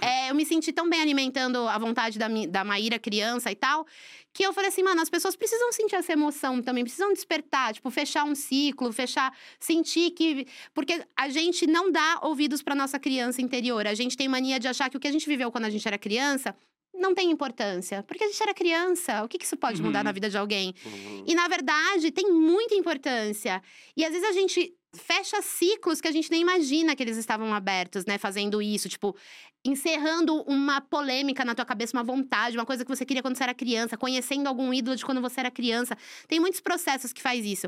é, 0.00 0.30
eu 0.30 0.34
me 0.34 0.46
senti 0.46 0.72
tão 0.72 0.88
bem 0.88 1.00
alimentando 1.00 1.66
a 1.66 1.76
vontade 1.76 2.18
da, 2.18 2.28
da 2.48 2.62
Maíra 2.62 2.98
criança 2.98 3.50
e 3.50 3.56
tal, 3.56 3.84
que 4.32 4.44
eu 4.44 4.52
falei 4.52 4.68
assim, 4.68 4.82
mano, 4.82 5.00
as 5.00 5.10
pessoas 5.10 5.34
precisam 5.34 5.72
sentir 5.72 5.96
essa 5.96 6.12
emoção 6.12 6.62
também, 6.62 6.84
precisam 6.84 7.12
despertar, 7.12 7.74
tipo, 7.74 7.90
fechar 7.90 8.24
um 8.24 8.34
ciclo, 8.34 8.92
fechar, 8.92 9.36
sentir 9.58 10.12
que 10.12 10.46
porque 10.72 11.04
a 11.16 11.28
gente 11.28 11.66
não 11.66 11.90
dá 11.90 12.20
ouvidos 12.22 12.62
para 12.62 12.74
nossa 12.74 12.98
criança 12.98 13.42
interior. 13.42 13.86
A 13.86 13.94
gente 13.94 14.16
tem 14.16 14.28
mania 14.28 14.60
de 14.60 14.68
achar 14.68 14.88
que 14.88 14.96
o 14.96 15.00
que 15.00 15.08
a 15.08 15.12
gente 15.12 15.26
viveu 15.26 15.50
quando 15.50 15.64
a 15.64 15.70
gente 15.70 15.86
era 15.86 15.98
criança 15.98 16.54
não 17.02 17.14
tem 17.14 17.30
importância. 17.30 18.02
Porque 18.04 18.24
a 18.24 18.26
gente 18.28 18.42
era 18.42 18.54
criança. 18.54 19.22
O 19.24 19.28
que 19.28 19.36
que 19.38 19.44
isso 19.44 19.56
pode 19.56 19.82
mudar 19.82 19.98
Uhum. 19.98 20.04
na 20.04 20.12
vida 20.12 20.30
de 20.30 20.38
alguém? 20.38 20.72
Uhum. 20.86 21.24
E 21.26 21.34
na 21.34 21.46
verdade, 21.48 22.10
tem 22.10 22.32
muita 22.32 22.74
importância. 22.74 23.62
E 23.96 24.04
às 24.04 24.12
vezes 24.12 24.26
a 24.26 24.32
gente 24.32 24.74
fecha 24.94 25.40
ciclos 25.42 26.00
que 26.02 26.08
a 26.08 26.12
gente 26.12 26.30
nem 26.30 26.42
imagina 26.42 26.94
que 26.94 27.02
eles 27.02 27.16
estavam 27.16 27.52
abertos, 27.54 28.04
né? 28.04 28.18
Fazendo 28.18 28.60
isso, 28.60 28.88
tipo, 28.90 29.16
encerrando 29.64 30.42
uma 30.42 30.80
polêmica 30.80 31.44
na 31.44 31.54
tua 31.54 31.64
cabeça, 31.64 31.96
uma 31.96 32.02
vontade, 32.04 32.56
uma 32.56 32.66
coisa 32.66 32.84
que 32.84 32.90
você 32.94 33.04
queria 33.04 33.22
quando 33.22 33.36
você 33.36 33.42
era 33.44 33.54
criança, 33.54 33.96
conhecendo 33.96 34.46
algum 34.48 34.72
ídolo 34.72 34.96
de 34.96 35.04
quando 35.04 35.20
você 35.20 35.40
era 35.40 35.50
criança. 35.50 35.96
Tem 36.28 36.38
muitos 36.40 36.60
processos 36.60 37.12
que 37.12 37.22
faz 37.22 37.44
isso. 37.44 37.66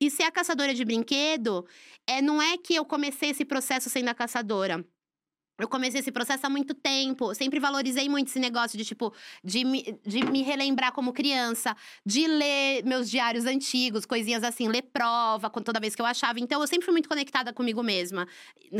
E 0.00 0.10
ser 0.10 0.22
a 0.24 0.30
caçadora 0.30 0.72
de 0.74 0.84
brinquedo, 0.84 1.64
é, 2.06 2.22
não 2.22 2.40
é 2.40 2.56
que 2.56 2.74
eu 2.74 2.84
comecei 2.84 3.30
esse 3.30 3.44
processo 3.44 3.90
sendo 3.90 4.08
a 4.08 4.14
caçadora. 4.14 4.84
Eu 5.62 5.68
comecei 5.68 6.00
esse 6.00 6.10
processo 6.10 6.44
há 6.46 6.50
muito 6.50 6.74
tempo. 6.74 7.34
Sempre 7.34 7.60
valorizei 7.60 8.08
muito 8.08 8.28
esse 8.28 8.38
negócio 8.40 8.76
de, 8.76 8.84
tipo, 8.84 9.12
de 9.44 9.64
me, 9.64 9.98
de 10.04 10.24
me 10.24 10.42
relembrar 10.42 10.92
como 10.92 11.12
criança, 11.12 11.76
de 12.04 12.26
ler 12.26 12.84
meus 12.84 13.08
diários 13.08 13.44
antigos, 13.46 14.04
coisinhas 14.04 14.42
assim, 14.42 14.66
ler 14.68 14.82
prova 14.82 15.48
com- 15.48 15.62
toda 15.62 15.78
vez 15.78 15.94
que 15.94 16.02
eu 16.02 16.06
achava. 16.06 16.40
Então, 16.40 16.60
eu 16.60 16.66
sempre 16.66 16.84
fui 16.84 16.92
muito 16.92 17.08
conectada 17.08 17.52
comigo 17.52 17.82
mesma, 17.82 18.26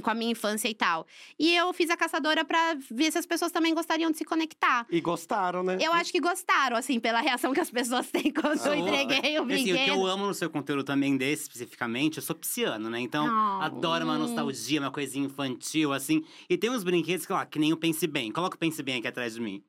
com 0.03 0.11
a 0.11 0.14
minha 0.14 0.33
infância 0.33 0.68
e 0.68 0.74
tal. 0.74 1.07
E 1.39 1.55
eu 1.55 1.72
fiz 1.72 1.89
a 1.91 1.97
caçadora 1.97 2.45
pra 2.45 2.74
ver 2.91 3.12
se 3.12 3.18
as 3.18 3.26
pessoas 3.26 3.53
também 3.53 3.74
gostariam 3.74 4.11
de 4.11 4.18
se 4.18 4.24
conectar. 4.24 4.87
E 4.91 5.01
gostaram, 5.01 5.62
né? 5.62 5.78
Eu 5.80 5.93
acho 5.93 6.11
que 6.11 6.18
gostaram, 6.20 6.76
assim, 6.76 6.99
pela 6.99 7.20
reação 7.20 7.53
que 7.53 7.61
as 7.61 7.70
pessoas 7.70 8.11
têm 8.11 8.30
quando 8.35 8.59
eu 8.66 8.72
Ah, 8.72 8.76
entreguei 8.76 9.39
o 9.39 9.43
Assim, 9.45 9.55
o 9.55 9.57
que 9.64 9.72
brinquedo. 9.72 9.89
eu 9.89 10.07
amo 10.07 10.26
no 10.26 10.35
seu 10.35 10.51
conteúdo 10.51 10.83
também 10.83 11.16
desse, 11.16 11.43
especificamente, 11.43 12.16
eu 12.16 12.22
sou 12.22 12.35
pisciano, 12.35 12.91
né? 12.91 12.99
Então, 13.01 13.26
Oh. 13.26 13.62
adoro 13.62 14.05
uma 14.05 14.18
nostalgia, 14.18 14.80
uma 14.80 14.91
coisinha 14.91 15.26
infantil, 15.26 15.93
assim. 15.93 16.24
E 16.49 16.57
tem 16.57 16.70
uns 16.73 16.85
brinquedos 16.85 17.27
que, 17.27 17.33
ó, 17.33 17.45
que 17.45 17.59
nem 17.59 17.73
o 17.73 17.77
Pense 17.77 18.07
Bem. 18.07 18.31
Coloca 18.33 18.57
o 18.57 18.59
Pense 18.59 18.83
Bem 18.83 18.99
aqui 18.99 19.09
atrás 19.09 19.35
de 19.35 19.41
mim. 19.41 19.62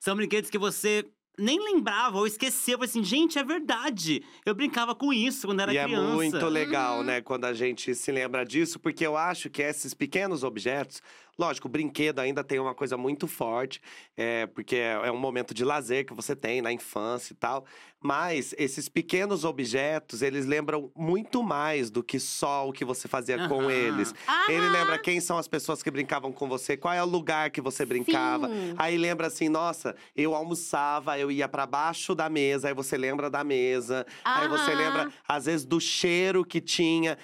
São 0.00 0.14
brinquedos 0.16 0.50
que 0.50 0.58
você 0.58 1.04
nem 1.38 1.58
lembrava 1.58 2.18
ou 2.18 2.26
esqueceu. 2.26 2.80
Assim, 2.82 3.02
gente, 3.02 3.38
é 3.38 3.44
verdade. 3.44 4.22
Eu 4.46 4.54
brincava 4.54 4.94
com 4.94 5.12
isso 5.12 5.46
quando 5.48 5.60
era 5.60 5.72
e 5.74 5.82
criança. 5.82 6.12
é 6.12 6.14
muito 6.14 6.46
legal, 6.46 6.98
Uhum. 6.98 7.04
né, 7.04 7.20
quando 7.20 7.44
a 7.44 7.52
gente 7.52 7.94
se 7.94 8.12
lembra 8.12 8.44
disso, 8.44 8.78
porque 8.78 9.04
eu 9.06 9.16
acho 9.16 9.50
que 9.50 9.60
esses 9.62 9.92
pequenos 9.94 10.44
objetos, 10.44 11.02
lógico, 11.38 11.68
o 11.68 11.70
brinquedo 11.70 12.18
ainda 12.20 12.44
tem 12.44 12.58
uma 12.58 12.74
coisa 12.74 12.96
muito 12.96 13.26
forte, 13.26 13.80
é, 14.16 14.46
porque 14.46 14.76
é, 14.76 14.92
é 15.04 15.12
um 15.12 15.18
momento 15.18 15.52
de 15.54 15.64
lazer 15.64 16.06
que 16.06 16.14
você 16.14 16.34
tem 16.36 16.62
na 16.62 16.72
infância 16.72 17.32
e 17.32 17.36
tal, 17.36 17.64
mas 18.00 18.54
esses 18.58 18.88
pequenos 18.88 19.44
objetos, 19.44 20.20
eles 20.20 20.44
lembram 20.44 20.90
muito 20.94 21.42
mais 21.42 21.90
do 21.90 22.02
que 22.02 22.20
só 22.20 22.68
o 22.68 22.72
que 22.72 22.84
você 22.84 23.08
fazia 23.08 23.48
com 23.48 23.62
Aham. 23.62 23.70
eles. 23.72 24.14
Ele 24.46 24.66
Aham. 24.66 24.72
lembra 24.72 24.98
quem 24.98 25.20
são 25.20 25.38
as 25.38 25.48
pessoas 25.48 25.82
que 25.82 25.90
brincavam 25.90 26.30
com 26.30 26.46
você, 26.46 26.76
qual 26.76 26.92
é 26.92 27.02
o 27.02 27.06
lugar 27.06 27.50
que 27.50 27.62
você 27.62 27.86
brincava. 27.86 28.48
Sim. 28.48 28.74
Aí 28.76 28.98
lembra 28.98 29.28
assim, 29.28 29.48
nossa, 29.48 29.96
eu 30.14 30.34
almoçava, 30.34 31.18
eu 31.18 31.30
ia 31.30 31.48
pra 31.48 31.64
baixo 31.66 32.14
da 32.14 32.28
mesa, 32.28 32.68
aí 32.68 32.74
você 32.74 32.98
lembra 32.98 33.30
da 33.30 33.42
mesa. 33.42 34.06
Aí 34.22 34.46
você 34.48 34.74
lembra, 34.74 35.10
às 35.26 35.46
vezes, 35.46 35.64
do 35.64 35.80
cheiro 35.80 36.44
que 36.44 36.60
tinha. 36.60 37.16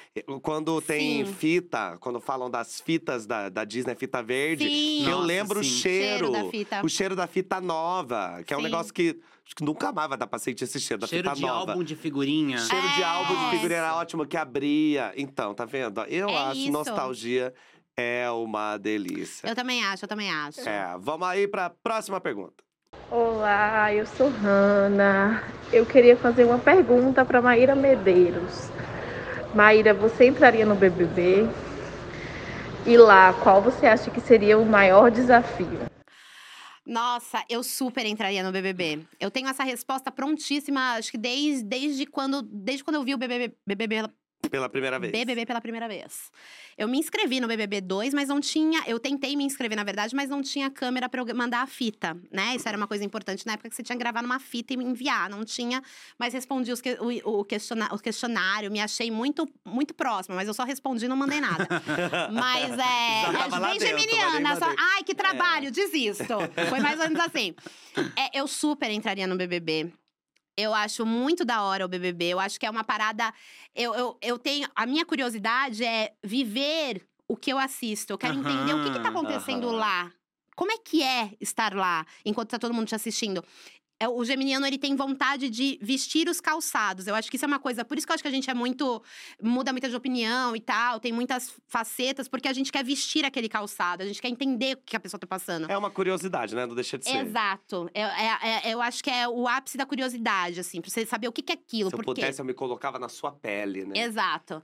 Quando 0.43 0.81
tem 0.81 1.27
Sim. 1.27 1.33
fita, 1.35 1.99
quando 2.01 2.21
falam 2.21 2.51
das 2.51 2.81
fitas 2.81 3.27
da, 3.27 3.51
da 3.51 3.65
Disney, 3.65 3.95
fita 4.01 4.23
verde. 4.23 4.65
Sim. 4.69 5.05
Eu 5.05 5.11
Nossa, 5.13 5.27
lembro 5.27 5.61
o 5.61 5.65
sim. 5.65 5.71
cheiro. 5.71 6.27
Cheiro 6.27 6.33
da 6.33 6.51
fita. 6.51 6.81
O 6.85 6.89
cheiro 6.89 7.15
da 7.17 7.27
fita 7.27 7.61
nova, 7.61 8.43
que 8.47 8.53
é 8.53 8.57
um 8.57 8.61
Sim. 8.61 8.65
negócio 8.67 8.93
que 8.95 9.21
acho 9.45 9.55
que 9.55 9.63
nunca 9.65 9.93
vai 9.93 10.09
dar 10.17 10.27
pra 10.27 10.39
sentir 10.39 10.65
esse 10.65 10.81
cheiro 10.81 11.01
da 11.03 11.07
Cheiro 11.07 11.29
fita 11.29 11.37
de 11.37 11.43
nova. 11.47 11.73
álbum 11.73 11.85
de 11.85 11.95
figurinha. 11.95 12.59
Cheiro 12.59 12.89
de 12.95 13.03
É. 13.03 13.05
álbum 13.05 13.35
de 13.45 13.51
figurinha 13.51 13.79
era 13.81 13.97
ótimo, 13.97 14.27
que 14.27 14.37
abria. 14.37 15.13
Então, 15.17 15.53
tá 15.55 15.65
vendo? 15.65 16.01
Eu 16.09 16.29
É 16.29 16.37
acho 16.37 16.61
isso. 16.61 16.73
nostalgia 16.73 17.53
é 17.97 18.31
uma 18.31 18.79
delícia. 18.79 19.47
Eu 19.47 19.55
também 19.55 19.85
acho, 19.85 20.05
eu 20.05 20.09
também 20.09 20.31
acho. 20.33 20.61
É, 20.67 20.97
vamos 20.99 21.29
aí 21.29 21.47
pra 21.47 21.69
próxima 21.71 22.21
pergunta. 22.21 22.65
Olá, 23.11 23.93
eu 23.93 24.07
sou 24.07 24.29
Hanna. 24.29 25.43
Eu 25.73 25.85
queria 25.85 26.17
fazer 26.17 26.45
uma 26.45 26.59
pergunta 26.59 27.25
para 27.25 27.43
Maíra 27.43 27.75
Medeiros. 27.75 28.71
Maíra, 29.55 29.93
você 29.93 30.27
entraria 30.27 30.65
no 30.65 30.75
BBB? 30.77 31.49
E 32.87 32.97
lá, 32.97 33.35
qual 33.43 33.61
você 33.61 33.87
acha 33.87 34.11
que 34.11 34.21
seria 34.21 34.59
o 34.59 34.65
maior 34.65 35.11
desafio? 35.11 35.81
Nossa, 36.87 37.45
eu 37.49 37.63
super 37.63 38.07
entraria 38.07 38.43
no 38.43 38.51
BBB. 38.51 39.07
Eu 39.21 39.31
tenho 39.31 39.49
essa 39.49 39.63
resposta 39.63 40.11
prontíssima, 40.11 40.95
acho 40.95 41.11
que 41.11 41.19
desde, 41.19 41.63
desde 41.63 42.07
quando 42.07 42.43
desde 42.43 42.83
quando 42.83 42.97
eu 42.97 43.05
vi 43.05 43.15
o 43.15 43.19
BBB, 43.19 43.55
BBB 43.67 44.09
Pela 44.51 44.69
primeira 44.69 44.99
vez. 44.99 45.13
BBB 45.13 45.47
pela 45.47 45.61
primeira 45.61 45.87
vez. 45.89 46.31
Eu 46.77 46.89
me 46.89 46.99
inscrevi 46.99 47.41
no 47.41 47.47
BBB 47.49 47.81
2, 47.81 48.13
mas 48.15 48.29
não 48.29 48.41
tinha. 48.41 48.83
Eu 48.87 48.99
tentei 48.99 49.37
me 49.37 49.45
inscrever, 49.45 49.77
na 49.77 49.85
verdade, 49.85 50.15
mas 50.15 50.29
não 50.29 50.43
tinha 50.43 50.71
câmera 50.71 51.09
pra 51.09 51.21
eu 51.23 51.35
mandar 51.35 51.63
a 51.63 51.67
fita, 51.67 52.17
né? 52.33 52.55
Isso 52.57 52.69
era 52.69 52.77
uma 52.77 52.87
coisa 52.87 53.05
importante 53.05 53.47
na 53.47 53.53
época 53.55 53.69
que 53.71 53.77
você 53.77 53.83
tinha 53.83 53.97
que 53.97 54.03
gravar 54.03 54.23
numa 54.23 54.39
fita 54.39 54.73
e 54.73 54.77
me 54.77 54.85
enviar. 54.85 55.29
Não 55.31 55.45
tinha, 55.45 55.83
mas 56.19 56.35
respondi 56.35 56.73
os 56.73 56.81
que- 56.81 56.99
o, 57.01 57.41
o 57.41 57.45
questiona- 57.45 57.89
o 57.93 57.99
questionário, 57.99 58.71
me 58.71 58.81
achei 58.81 59.11
muito, 59.11 59.47
muito 59.65 59.95
próxima, 59.95 60.35
mas 60.35 60.49
eu 60.49 60.55
só 60.55 60.65
respondi 60.65 61.05
e 61.05 61.09
não 61.09 61.17
mandei 61.17 61.41
nada. 61.41 61.67
mas 62.33 62.71
é. 62.79 63.23
É 63.47 63.61
bem 63.61 63.79
dentro, 63.79 63.87
geminiana. 63.99 64.57
Só. 64.57 64.67
Ai, 64.77 65.05
que 65.05 65.15
trabalho, 65.15 65.71
desisto. 65.71 66.25
Foi 66.69 66.81
mais 66.81 66.99
ou 66.99 67.07
menos 67.09 67.21
assim. 67.21 67.55
É, 68.17 68.39
eu 68.39 68.47
super 68.47 68.91
entraria 68.91 69.27
no 69.27 69.37
BBB. 69.37 69.93
Eu 70.57 70.75
acho 70.75 71.07
muito 71.07 71.45
da 71.45 71.63
hora 71.63 71.85
o 71.85 71.89
BBB. 71.89 72.27
Eu 72.27 72.41
acho 72.41 72.59
que 72.59 72.67
é 72.67 72.71
uma 72.71 72.85
parada. 72.85 73.33
Eu, 73.75 73.95
eu, 73.95 74.19
eu 74.21 74.39
tenho. 74.39 74.69
A 74.75 74.87
minha 74.87 75.07
curiosidade 75.07 75.85
é 75.85 76.13
viver 76.23 77.07
o 77.27 77.37
que 77.37 77.53
eu 77.53 77.59
assisto. 77.59 78.13
Eu 78.13 78.19
quero 78.19 78.35
entender 78.35 78.75
o 78.75 78.83
que, 78.83 78.93
que 78.93 79.01
tá 79.01 79.09
acontecendo 79.09 79.69
aham. 79.69 79.77
lá. 79.77 80.13
Como 80.57 80.73
é 80.73 80.77
que 80.77 81.03
é 81.03 81.33
estar 81.41 81.75
lá 81.75 82.05
enquanto 82.25 82.51
tá 82.51 82.59
todo 82.59 82.75
mundo 82.75 82.89
te 82.89 82.95
assistindo? 82.95 83.43
É, 84.01 84.09
O 84.09 84.25
geminiano, 84.25 84.67
ele 84.67 84.79
tem 84.79 84.97
vontade 84.97 85.51
de 85.51 85.79
vestir 85.83 86.27
os 86.29 86.41
calçados. 86.41 87.07
Eu 87.07 87.15
acho 87.15 87.31
que 87.31 87.37
isso 87.37 87.45
é 87.45 87.49
uma 87.49 87.59
coisa… 87.59 87.85
Por 87.85 87.99
isso 87.99 88.07
que 88.07 88.13
eu 88.13 88.15
acho 88.15 88.23
que 88.25 88.29
a 88.29 88.33
gente 88.33 88.49
é 88.49 88.55
muito… 88.55 89.03
Muda 89.43 89.71
muito 89.73 89.89
de 89.89 89.95
opinião 89.95 90.57
e 90.57 90.61
tal. 90.61 90.99
Tem 90.99 91.13
muitas 91.13 91.55
facetas. 91.69 92.27
Porque 92.27 92.49
a 92.49 92.53
gente 92.55 92.73
quer 92.73 92.83
vestir 92.83 93.25
aquele 93.27 93.49
calçado. 93.49 94.03
A 94.03 94.07
gente 94.07 94.21
quer 94.23 94.29
entender 94.29 94.75
o 94.77 94.79
que 94.79 94.97
a 94.97 95.01
pessoa 95.01 95.21
tá 95.21 95.27
passando. 95.27 95.71
É 95.71 95.77
uma 95.77 95.91
curiosidade, 95.91 96.55
né? 96.55 96.65
Não 96.65 96.75
deixa 96.75 96.97
de 96.97 97.05
ser. 97.05 97.19
Exato. 97.27 97.91
É, 97.93 98.01
é- 98.03 98.69
é- 98.71 98.73
eu 98.75 98.81
acho 98.81 99.05
que 99.05 99.11
é 99.11 99.29
o 99.29 99.47
ápice 99.47 99.77
da 99.77 99.85
curiosidade, 99.85 100.59
assim. 100.61 100.81
Pra 100.81 100.91
você 100.91 101.05
saber 101.05 101.29
o 101.29 101.33
que, 101.33 101.43
que 101.43 101.53
é 101.53 101.55
aquilo. 101.57 101.91
Se 101.91 101.95
eu 101.95 101.99
por 101.99 102.15
quê. 102.15 102.23
pudesse, 102.23 102.41
eu 102.41 102.45
me 102.47 102.55
colocava 102.55 102.99
na 102.99 103.09
sua 103.11 103.31
pele, 103.33 103.85
né? 103.85 103.99
Exato. 103.99 104.63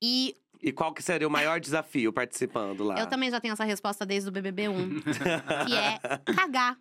E 0.00 0.34
E 0.62 0.72
qual 0.72 0.92
que 0.94 1.02
seria 1.02 1.28
o 1.28 1.30
maior 1.30 1.60
desafio 1.60 2.12
participando 2.12 2.82
lá? 2.84 2.98
eu 2.98 3.06
também 3.06 3.30
já 3.30 3.38
tenho 3.38 3.52
essa 3.52 3.64
resposta 3.64 4.06
desde 4.06 4.28
o 4.28 4.32
BBB 4.32 4.68
1. 4.68 5.00
que 5.66 5.74
é 5.76 5.98
cagar. 6.34 6.76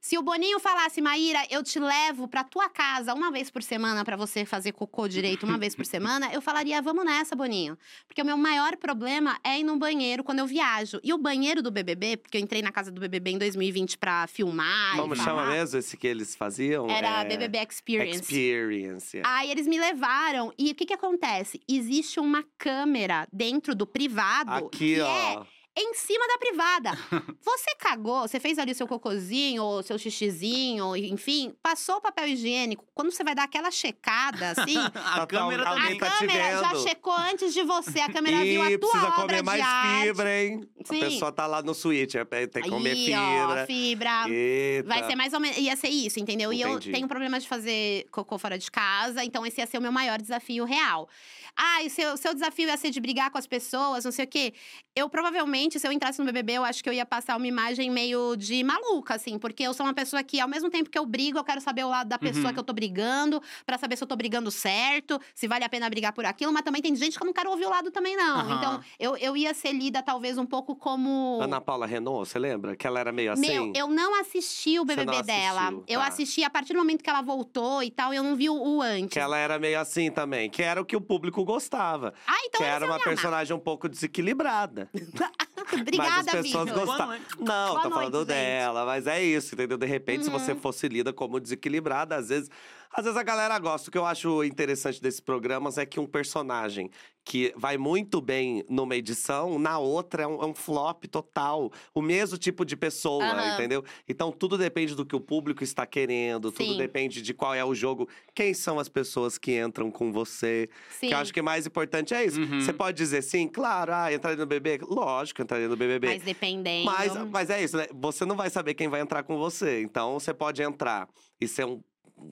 Se 0.00 0.18
o 0.18 0.22
Boninho 0.22 0.58
falasse, 0.60 1.00
Maíra, 1.00 1.40
eu 1.50 1.62
te 1.62 1.78
levo 1.78 2.26
pra 2.28 2.44
tua 2.44 2.68
casa 2.68 3.14
uma 3.14 3.30
vez 3.30 3.50
por 3.50 3.62
semana 3.62 4.04
pra 4.04 4.16
você 4.16 4.44
fazer 4.44 4.72
cocô 4.72 5.06
direito 5.08 5.44
uma 5.46 5.56
vez 5.58 5.74
por 5.74 5.86
semana, 5.86 6.32
eu 6.32 6.40
falaria, 6.42 6.80
vamos 6.82 7.04
nessa, 7.04 7.34
Boninho. 7.36 7.78
Porque 8.06 8.20
o 8.20 8.24
meu 8.24 8.36
maior 8.36 8.76
problema 8.76 9.38
é 9.44 9.58
ir 9.60 9.64
no 9.64 9.76
banheiro 9.76 10.22
quando 10.24 10.40
eu 10.40 10.46
viajo. 10.46 11.00
E 11.02 11.12
o 11.12 11.18
banheiro 11.18 11.62
do 11.62 11.70
BBB, 11.70 12.16
porque 12.18 12.36
eu 12.36 12.40
entrei 12.40 12.62
na 12.62 12.72
casa 12.72 12.90
do 12.90 13.00
BBB 13.00 13.32
em 13.32 13.38
2020 13.38 13.98
pra 13.98 14.26
filmar. 14.26 14.96
Como 14.96 15.16
chama 15.16 15.46
mesmo 15.46 15.78
esse 15.78 15.96
que 15.96 16.06
eles 16.06 16.34
faziam? 16.34 16.90
Era 16.90 17.22
É, 17.22 17.24
BBB 17.24 17.58
Experience. 17.68 18.20
Experience. 18.20 19.18
é. 19.18 19.22
Aí 19.24 19.50
eles 19.50 19.66
me 19.66 19.78
levaram. 19.78 20.52
E 20.58 20.70
o 20.70 20.74
que 20.74 20.86
que 20.86 20.94
acontece? 20.94 21.60
Existe 21.68 22.20
uma 22.20 22.44
câmera 22.58 23.26
dentro 23.32 23.74
do 23.74 23.86
privado 23.86 24.52
Aqui, 24.66 24.94
que 24.96 25.00
é 25.00 25.04
ó. 25.04 25.44
Em 25.76 25.94
cima 25.94 26.26
da 26.28 26.38
privada. 26.38 26.90
Você 27.42 27.74
cagou, 27.78 28.22
você 28.28 28.38
fez 28.38 28.58
ali 28.58 28.72
o 28.72 28.74
seu 28.74 28.86
cocôzinho, 28.86 29.62
ou 29.64 29.82
seu 29.82 29.98
xixizinho, 29.98 30.94
enfim, 30.96 31.54
passou 31.62 31.96
o 31.96 32.00
papel 32.00 32.28
higiênico. 32.28 32.84
Quando 32.94 33.10
você 33.10 33.24
vai 33.24 33.34
dar 33.34 33.44
aquela 33.44 33.70
checada, 33.70 34.50
assim, 34.50 34.76
A 34.94 35.20
Tá- 35.20 35.26
câmera 35.26 35.64
tá- 35.64 35.70
a 35.70 35.72
alguém 35.72 35.98
também. 35.98 35.98
tá 35.98 36.10
te 36.10 36.18
câmera 36.26 36.60
já 36.62 36.74
checou 36.88 37.12
antes 37.14 37.52
de 37.54 37.62
você. 37.62 38.00
A 38.00 38.12
câmera 38.12 38.40
viu 38.42 38.62
a 38.62 38.66
tua 38.66 38.78
precisa 38.78 39.06
obra 39.06 39.12
comer 39.22 39.36
de 39.38 39.42
mais 39.42 39.60
arte. 39.62 40.06
fibra, 40.06 40.42
hein? 40.42 40.68
Sim. 40.84 40.96
A 40.96 41.04
pessoa 41.06 41.32
tá 41.32 41.46
lá 41.46 41.62
no 41.62 41.74
switch, 41.74 42.14
é, 42.14 42.24
tem 42.46 42.62
que 42.62 42.68
comer 42.70 42.90
Aí, 42.90 43.04
fibra. 43.06 43.62
ó, 43.62 43.66
fibra. 43.66 44.24
Eita. 44.28 44.88
Vai 44.88 45.04
ser 45.04 45.16
mais 45.16 45.32
ou 45.32 45.40
menos. 45.40 45.56
Ia 45.58 45.76
ser 45.76 45.88
isso, 45.88 46.20
entendeu? 46.20 46.52
E 46.52 46.60
eu 46.60 46.78
tenho 46.80 47.08
problema 47.08 47.38
de 47.40 47.48
fazer 47.48 48.06
cocô 48.10 48.38
fora 48.38 48.58
de 48.58 48.70
casa, 48.70 49.24
então 49.24 49.44
esse 49.46 49.60
ia 49.60 49.66
ser 49.66 49.78
o 49.78 49.82
meu 49.82 49.92
maior 49.92 50.20
desafio 50.20 50.64
real. 50.64 51.08
Ah, 51.56 51.82
e 51.82 51.90
seu, 51.90 52.16
seu 52.16 52.32
desafio 52.32 52.68
ia 52.68 52.76
ser 52.76 52.90
de 52.90 53.00
brigar 53.00 53.30
com 53.30 53.36
as 53.38 53.46
pessoas, 53.46 54.04
não 54.04 54.12
sei 54.12 54.24
o 54.24 54.28
quê. 54.28 54.54
Eu 54.96 55.08
provavelmente, 55.08 55.61
se 55.70 55.86
eu 55.86 55.92
entrasse 55.92 56.18
no 56.18 56.24
BBB, 56.24 56.54
eu 56.54 56.64
acho 56.64 56.82
que 56.82 56.88
eu 56.88 56.92
ia 56.92 57.04
passar 57.06 57.36
uma 57.36 57.46
imagem 57.46 57.90
meio 57.90 58.36
de 58.36 58.62
maluca, 58.64 59.14
assim, 59.14 59.38
porque 59.38 59.62
eu 59.62 59.72
sou 59.74 59.84
uma 59.86 59.94
pessoa 59.94 60.22
que, 60.22 60.40
ao 60.40 60.48
mesmo 60.48 60.70
tempo 60.70 60.88
que 60.90 60.98
eu 60.98 61.04
brigo, 61.06 61.38
eu 61.38 61.44
quero 61.44 61.60
saber 61.60 61.84
o 61.84 61.88
lado 61.88 62.08
da 62.08 62.18
pessoa 62.18 62.46
Uhum. 62.48 62.52
que 62.54 62.58
eu 62.60 62.64
tô 62.64 62.72
brigando, 62.72 63.42
pra 63.66 63.78
saber 63.78 63.96
se 63.96 64.02
eu 64.04 64.08
tô 64.08 64.16
brigando 64.16 64.50
certo, 64.50 65.20
se 65.34 65.46
vale 65.48 65.64
a 65.64 65.68
pena 65.68 65.88
brigar 65.90 66.12
por 66.12 66.24
aquilo, 66.24 66.52
mas 66.52 66.62
também 66.62 66.80
tem 66.82 66.94
gente 66.96 67.16
que 67.16 67.22
eu 67.22 67.26
não 67.26 67.32
quero 67.32 67.50
ouvir 67.50 67.66
o 67.66 67.70
lado 67.70 67.90
também, 67.90 68.16
não. 68.16 68.40
Aham. 68.40 68.56
Então, 68.56 68.80
eu, 68.98 69.16
eu 69.16 69.36
ia 69.36 69.52
ser 69.54 69.72
lida, 69.72 70.02
talvez, 70.02 70.38
um 70.38 70.46
pouco 70.46 70.74
como. 70.74 71.38
Ana 71.42 71.60
Paula 71.60 71.86
Renault, 71.86 72.28
você 72.28 72.38
lembra? 72.38 72.74
Que 72.76 72.86
ela 72.86 73.00
era 73.00 73.12
meio 73.12 73.32
assim? 73.32 73.40
Meu, 73.40 73.72
eu 73.74 73.88
não 73.88 74.20
assisti 74.20 74.78
o 74.78 74.84
BBB 74.84 75.22
dela. 75.22 75.60
assistiu, 75.62 75.84
Eu 75.88 76.00
tá. 76.00 76.06
assisti 76.06 76.44
a 76.44 76.50
partir 76.50 76.72
do 76.72 76.78
momento 76.78 77.02
que 77.02 77.10
ela 77.10 77.22
voltou 77.22 77.82
e 77.82 77.90
tal, 77.90 78.12
eu 78.12 78.22
não 78.22 78.34
vi 78.36 78.48
o, 78.48 78.54
o 78.54 78.82
antes. 78.82 79.10
Que 79.12 79.20
ela 79.20 79.36
era 79.38 79.58
meio 79.58 79.78
assim 79.80 80.10
também. 80.10 80.48
Que 80.50 80.62
era 80.62 80.80
o 80.80 80.84
que 80.84 80.96
o 80.96 81.00
público 81.00 81.44
gostava. 81.44 82.14
Ah, 82.26 82.38
então 82.46 82.60
que 82.60 82.66
era 82.66 82.84
uma 82.84 82.94
amar. 82.94 83.04
personagem 83.04 83.54
um 83.56 83.60
pouco 83.60 83.88
desequilibrada. 83.88 84.88
Obrigada, 85.80 86.10
mas 86.10 86.28
as 86.28 86.42
pessoas 86.42 86.70
noite. 87.06 87.24
Não, 87.38 87.44
Boa 87.46 87.66
tô 87.68 87.72
noite, 87.74 87.94
falando 87.94 88.18
gente. 88.18 88.26
dela, 88.28 88.84
mas 88.86 89.06
é 89.06 89.22
isso, 89.22 89.54
entendeu? 89.54 89.78
De 89.78 89.86
repente, 89.86 90.24
se 90.24 90.30
Uhum. 90.30 90.38
você 90.38 90.54
fosse 90.54 90.88
lida 90.88 91.12
como 91.12 91.38
desequilibrada, 91.40 92.16
às 92.16 92.28
vezes. 92.28 92.50
Às 92.92 93.04
vezes 93.04 93.18
a 93.18 93.22
galera 93.22 93.58
gosta. 93.58 93.88
O 93.88 93.92
que 93.92 93.98
eu 93.98 94.04
acho 94.04 94.44
interessante 94.44 95.00
desses 95.00 95.20
programas 95.20 95.78
é 95.78 95.86
que 95.86 95.98
um 95.98 96.06
personagem 96.06 96.90
que 97.24 97.54
vai 97.56 97.78
muito 97.78 98.20
bem 98.20 98.64
numa 98.68 98.96
edição, 98.96 99.56
na 99.56 99.78
outra 99.78 100.24
é 100.24 100.26
um, 100.26 100.42
é 100.42 100.46
um 100.46 100.54
flop 100.54 101.04
total. 101.04 101.70
O 101.94 102.02
mesmo 102.02 102.36
tipo 102.36 102.64
de 102.64 102.76
pessoa, 102.76 103.24
Aham. 103.24 103.54
entendeu? 103.54 103.84
Então 104.08 104.32
tudo 104.32 104.58
depende 104.58 104.94
do 104.96 105.06
que 105.06 105.14
o 105.14 105.20
público 105.20 105.62
está 105.62 105.86
querendo, 105.86 106.50
tudo 106.50 106.72
Sim. 106.72 106.76
depende 106.78 107.22
de 107.22 107.32
qual 107.32 107.54
é 107.54 107.64
o 107.64 107.74
jogo, 107.74 108.08
quem 108.34 108.52
são 108.52 108.78
as 108.80 108.88
pessoas 108.88 109.38
que 109.38 109.56
entram 109.56 109.88
com 109.90 110.12
você. 110.12 110.68
Sim. 110.98 111.08
Que 111.08 111.14
eu 111.14 111.18
acho 111.18 111.32
que 111.32 111.40
o 111.40 111.44
mais 111.44 111.64
importante 111.64 112.12
é 112.12 112.24
isso. 112.24 112.40
Uhum. 112.40 112.60
Você 112.60 112.72
pode 112.72 112.96
dizer 112.96 113.22
sim, 113.22 113.46
claro, 113.46 113.92
ah, 113.94 114.12
entraria 114.12 114.38
no 114.38 114.46
BBB? 114.46 114.84
Lógico, 114.84 115.40
entraria 115.42 115.68
no 115.68 115.76
BBB. 115.76 116.08
Mas 116.08 116.22
dependendo. 116.24 116.84
Mas, 116.86 117.14
mas 117.30 117.50
é 117.50 117.62
isso, 117.62 117.76
né? 117.76 117.86
Você 117.94 118.24
não 118.24 118.34
vai 118.36 118.50
saber 118.50 118.74
quem 118.74 118.88
vai 118.88 119.00
entrar 119.00 119.22
com 119.22 119.38
você. 119.38 119.80
Então, 119.80 120.18
você 120.18 120.34
pode 120.34 120.60
entrar 120.60 121.08
e 121.40 121.46
ser 121.46 121.64
um- 121.66 121.80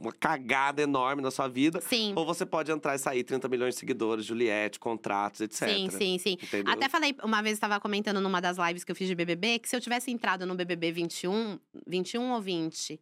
uma 0.00 0.12
cagada 0.12 0.82
enorme 0.82 1.22
na 1.22 1.30
sua 1.30 1.48
vida. 1.48 1.80
Sim. 1.80 2.12
Ou 2.16 2.24
você 2.24 2.46
pode 2.46 2.70
entrar 2.70 2.94
e 2.94 2.98
sair 2.98 3.24
30 3.24 3.48
milhões 3.48 3.74
de 3.74 3.80
seguidores, 3.80 4.24
Juliette, 4.24 4.78
contratos, 4.78 5.40
etc. 5.40 5.68
Sim, 5.68 5.90
sim, 5.90 6.18
sim. 6.18 6.38
Entendeu? 6.42 6.72
Até 6.72 6.88
falei, 6.88 7.14
uma 7.22 7.42
vez 7.42 7.56
eu 7.56 7.60
tava 7.60 7.80
comentando 7.80 8.20
numa 8.20 8.40
das 8.40 8.56
lives 8.58 8.84
que 8.84 8.92
eu 8.92 8.96
fiz 8.96 9.08
de 9.08 9.14
BBB, 9.14 9.58
que 9.58 9.68
se 9.68 9.76
eu 9.76 9.80
tivesse 9.80 10.10
entrado 10.10 10.46
no 10.46 10.54
BBB 10.54 10.92
21, 10.92 11.58
21 11.86 12.32
ou 12.32 12.40
20, 12.40 13.00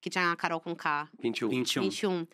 que 0.00 0.08
tinha 0.08 0.32
a 0.32 0.36
Carol 0.36 0.60
com 0.60 0.74
K, 0.74 1.08
21. 1.20 1.48
21. 1.48 1.82
21, 1.82 2.26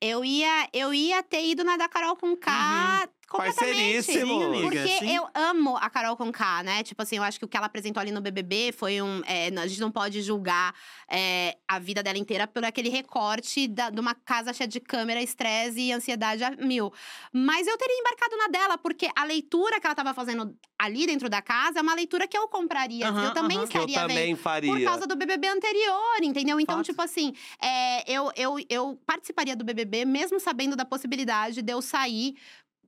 eu 0.00 0.24
ia, 0.24 0.68
eu 0.72 0.92
ia 0.92 1.22
ter 1.22 1.44
ido 1.44 1.64
na 1.64 1.76
da 1.76 1.88
Carol 1.88 2.16
com 2.16 2.36
K 2.36 2.50
completamente. 2.50 3.15
Parceiríssimo. 3.28 4.42
Amiga. 4.42 4.62
Porque 4.62 4.98
sim. 4.98 5.16
eu 5.16 5.26
amo 5.34 5.76
a 5.76 5.90
Carol 5.90 6.16
com 6.16 6.30
K, 6.30 6.62
né? 6.62 6.82
Tipo 6.82 7.02
assim, 7.02 7.16
eu 7.16 7.22
acho 7.22 7.38
que 7.38 7.44
o 7.44 7.48
que 7.48 7.56
ela 7.56 7.66
apresentou 7.66 8.00
ali 8.00 8.10
no 8.12 8.20
BBB 8.20 8.72
foi 8.72 9.02
um. 9.02 9.22
é, 9.26 9.48
a 9.48 9.66
gente 9.66 9.80
não 9.80 9.90
pode 9.90 10.22
julgar 10.22 10.74
é, 11.08 11.56
a 11.66 11.78
vida 11.78 12.02
dela 12.02 12.18
inteira 12.18 12.46
por 12.46 12.64
aquele 12.64 12.88
recorte 12.88 13.66
da- 13.68 13.90
de 13.90 14.00
uma 14.00 14.14
casa 14.14 14.52
cheia 14.52 14.68
de 14.68 14.80
câmera, 14.80 15.20
estresse 15.22 15.80
e 15.80 15.92
ansiedade 15.92 16.44
a 16.44 16.50
mil. 16.52 16.92
Mas 17.32 17.66
eu 17.66 17.76
teria 17.76 17.98
embarcado 17.98 18.36
na 18.36 18.48
dela, 18.48 18.78
porque 18.78 19.08
a 19.16 19.24
leitura 19.24 19.80
que 19.80 19.86
ela 19.86 19.94
tava 19.94 20.14
fazendo 20.14 20.56
ali 20.78 21.06
dentro 21.06 21.28
da 21.28 21.40
casa 21.42 21.78
é 21.78 21.82
uma 21.82 21.94
leitura 21.94 22.28
que 22.28 22.36
eu 22.36 22.46
compraria. 22.48 23.06
Eu 23.06 23.32
também 23.32 23.56
eu 23.58 23.64
estaria 23.64 23.86
vendo. 24.00 24.08
também 24.08 24.36
faria. 24.36 24.72
Por 24.72 24.82
causa 24.84 25.06
do 25.06 25.16
BBB 25.16 25.48
anterior, 25.48 26.22
entendeu? 26.22 26.60
Então, 26.60 26.76
Fato. 26.76 26.86
tipo 26.86 27.02
assim, 27.02 27.32
é, 27.60 28.10
eu, 28.10 28.30
eu, 28.36 28.56
eu 28.68 29.00
participaria 29.06 29.56
do 29.56 29.64
BBB 29.64 30.04
mesmo 30.04 30.38
sabendo 30.38 30.76
da 30.76 30.84
possibilidade 30.84 31.62
de 31.62 31.72
eu 31.72 31.80
sair 31.82 32.36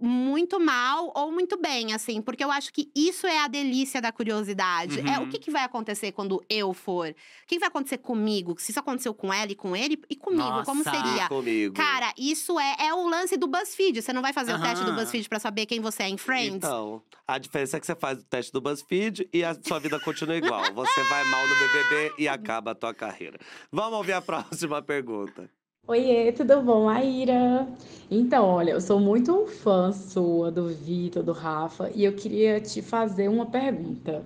muito 0.01 0.61
mal 0.61 1.13
ou 1.15 1.33
muito 1.33 1.57
bem, 1.61 1.93
assim, 1.93 2.21
porque 2.23 2.43
eu 2.45 2.51
acho 2.51 2.73
que 2.73 2.91
isso 2.95 3.27
é 3.27 3.39
a 3.41 3.49
delícia 3.49 4.01
da 4.01 4.13
curiosidade. 4.13 5.01
É 5.01 5.19
o 5.19 5.23
Uhum. 5.23 5.29
que, 5.29 5.39
que 5.39 5.51
vai 5.51 5.63
acontecer 5.65 6.13
quando 6.13 6.43
eu 6.49 6.73
for? 6.73 7.09
O 7.11 7.15
que 7.47 7.59
vai 7.59 7.69
acontecer 7.69 7.99
comigo? 7.99 8.55
Se 8.59 8.71
isso 8.71 8.81
aconteceu 8.81 9.13
com 9.15 9.33
ela 9.33 9.51
e 9.51 9.55
com 9.55 9.75
ele, 9.75 10.01
e 10.09 10.17
comigo, 10.17 10.63
como 10.65 10.83
Nossa. 10.85 10.91
seria? 10.91 11.29
Comigo. 11.29 11.75
Cara, 11.75 12.13
isso 12.17 12.59
é, 12.61 12.77
é 12.87 12.95
o 12.95 13.09
lance 13.09 13.37
do 13.37 13.47
BuzzFeed. 13.49 14.01
Você 14.03 14.13
não 14.13 14.23
vai 14.23 14.33
fazer 14.33 14.55
o 14.55 14.61
teste 14.61 14.85
do. 14.85 14.93
BuzzFeed 14.93 15.29
pra 15.29 15.39
saber 15.39 15.67
quem 15.67 15.81
você 15.81 16.05
é 16.05 16.09
em 16.09 16.17
Friends? 16.17 16.57
Então, 16.57 17.03
a 17.27 17.39
diferença 17.39 17.77
é 17.77 17.81
que 17.81 17.87
você 17.87 17.95
faz 17.97 18.19
o 18.21 18.25
teste 18.25 18.53
do 18.53 18.61
BuzzFeed 18.61 19.29
e 19.33 19.45
a 19.45 19.55
sua 19.61 19.79
vida 19.79 19.99
continua 20.01 20.37
igual. 20.37 20.63
Você 20.75 21.03
vai 21.05 21.25
mal 21.25 21.47
no 21.47 21.55
BBB 21.55 22.15
e 22.19 22.29
acaba 22.29 22.71
a 22.73 22.75
tua 22.75 22.95
carreira. 22.95 23.39
Vamos 23.73 23.99
ouvir 23.99 24.13
a 24.13 24.21
próxima 24.23 24.81
pergunta. 24.83 25.51
Oiê, 25.91 26.31
tudo 26.33 26.61
bom, 26.61 26.85
Maíra? 26.85 27.67
Então, 28.11 28.45
olha, 28.45 28.73
eu 28.73 28.81
sou 28.81 29.01
muito 29.01 29.47
fã 29.47 29.91
sua, 29.91 30.51
do 30.51 30.69
Vitor, 30.69 31.23
do 31.23 31.33
Rafa, 31.33 31.91
e 31.95 32.05
eu 32.05 32.15
queria 32.15 32.61
te 32.61 32.83
fazer 32.83 33.27
uma 33.27 33.47
pergunta. 33.47 34.23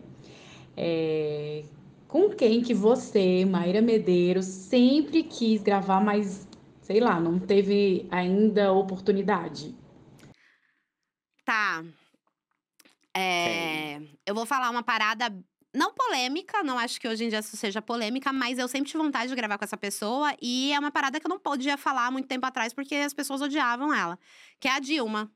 É, 0.76 1.62
com 2.09 2.30
quem 2.30 2.62
que 2.62 2.74
você, 2.74 3.44
Maíra 3.44 3.80
Medeiros, 3.80 4.44
sempre 4.44 5.22
quis 5.22 5.62
gravar, 5.62 6.01
mas, 6.01 6.48
sei 6.80 6.98
lá, 6.98 7.20
não 7.20 7.39
teve 7.39 8.09
ainda 8.10 8.72
oportunidade? 8.72 9.72
Tá. 11.44 11.84
É, 13.14 14.01
eu 14.26 14.34
vou 14.34 14.47
falar 14.47 14.68
uma 14.68 14.82
parada 14.82 15.32
não 15.74 15.93
polêmica, 15.94 16.62
não 16.62 16.78
acho 16.78 17.01
que 17.01 17.09
hoje 17.09 17.24
em 17.24 17.28
dia 17.28 17.39
isso 17.39 17.57
seja 17.57 17.81
polêmica, 17.81 18.32
mas 18.32 18.59
eu 18.59 18.69
sempre 18.69 18.90
tive 18.90 19.03
vontade 19.03 19.28
de 19.28 19.35
gravar 19.35 19.57
com 19.59 19.65
essa 19.65 19.77
pessoa 19.77 20.35
e 20.40 20.73
é 20.73 20.78
uma 20.78 20.90
parada 20.90 21.19
que 21.19 21.27
eu 21.27 21.31
não 21.31 21.39
podia 21.39 21.77
falar 21.78 22.11
muito 22.11 22.27
tempo 22.28 22.44
atrás 22.47 22.73
porque 22.74 22.94
as 22.97 23.15
pessoas 23.15 23.40
odiavam 23.40 23.93
ela, 23.94 24.19
que 24.61 24.69
é 24.69 24.73
a 24.73 24.78
Dilma. 24.78 25.31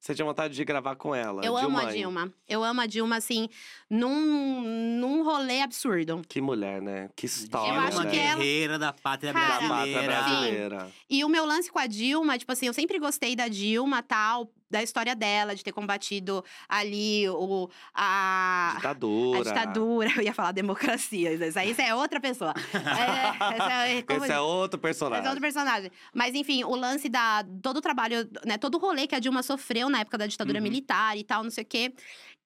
Você 0.00 0.14
tinha 0.14 0.24
vontade 0.24 0.54
de 0.54 0.64
gravar 0.64 0.96
com 0.96 1.14
ela. 1.14 1.44
eu 1.44 1.54
amo 1.54 1.76
a 1.76 1.84
Dilma. 1.84 2.22
Dilma. 2.22 2.34
Eu 2.48 2.64
amo 2.64 2.80
a 2.80 2.86
Dilma 2.86 3.16
assim, 3.16 3.50
num, 3.88 4.62
num 4.98 5.22
rolê 5.22 5.60
absurdo. 5.60 6.22
Que 6.26 6.40
mulher, 6.40 6.80
né? 6.80 7.10
Que 7.14 7.26
história, 7.26 7.70
Eu 7.74 7.80
acho 7.80 7.96
uma 7.98 8.04
né? 8.04 8.10
que 8.10 8.16
ela- 8.18 8.36
guerreira 8.38 8.78
da 8.78 8.92
pátria 8.94 9.32
Cara, 9.32 9.46
Da 9.46 9.68
brasileira. 9.68 10.12
pátria 10.12 10.22
brasileira. 10.32 10.90
E 11.08 11.22
o 11.22 11.28
meu 11.28 11.44
lance 11.44 11.70
com 11.70 11.78
a 11.78 11.86
Dilma, 11.86 12.38
tipo 12.38 12.50
assim, 12.50 12.66
eu 12.66 12.72
sempre 12.72 12.98
gostei 12.98 13.36
da 13.36 13.46
Dilma, 13.46 14.02
tal, 14.02 14.50
da 14.70 14.82
história 14.82 15.14
dela, 15.16 15.54
de 15.54 15.64
ter 15.64 15.72
combatido 15.72 16.44
ali 16.68 17.28
o 17.28 17.68
a 17.94 18.74
Ditadura. 18.76 19.40
A 19.40 19.42
ditadura, 19.42 20.10
eu 20.16 20.22
ia 20.22 20.32
falar 20.34 20.52
democracia, 20.52 21.32
isso 21.32 21.58
aí 21.58 21.74
é 21.78 21.94
outra 21.94 22.20
pessoa. 22.20 22.54
É, 22.72 23.54
essa 23.54 23.72
é- 23.88 24.04
Esse 24.20 24.32
é 24.32 24.40
outro 24.40 24.78
personagem. 24.78 25.20
Esse 25.20 25.26
é 25.26 25.30
outro 25.30 25.42
personagem. 25.42 25.90
Mas, 26.14 26.34
enfim, 26.34 26.62
o 26.64 26.74
lance 26.76 27.08
da. 27.08 27.44
Todo 27.62 27.78
o 27.78 27.80
trabalho, 27.80 28.28
né? 28.44 28.58
Todo 28.58 28.76
o 28.76 28.78
rolê 28.78 29.06
que 29.06 29.14
a 29.14 29.18
Dilma 29.18 29.42
sofreu 29.42 29.88
na 29.88 30.00
época 30.00 30.18
da 30.18 30.26
ditadura 30.26 30.58
Uhum. 30.58 30.62
militar 30.62 31.16
e 31.16 31.24
tal, 31.24 31.42
não 31.42 31.50
sei 31.50 31.64
o 31.64 31.66
quê. 31.66 31.92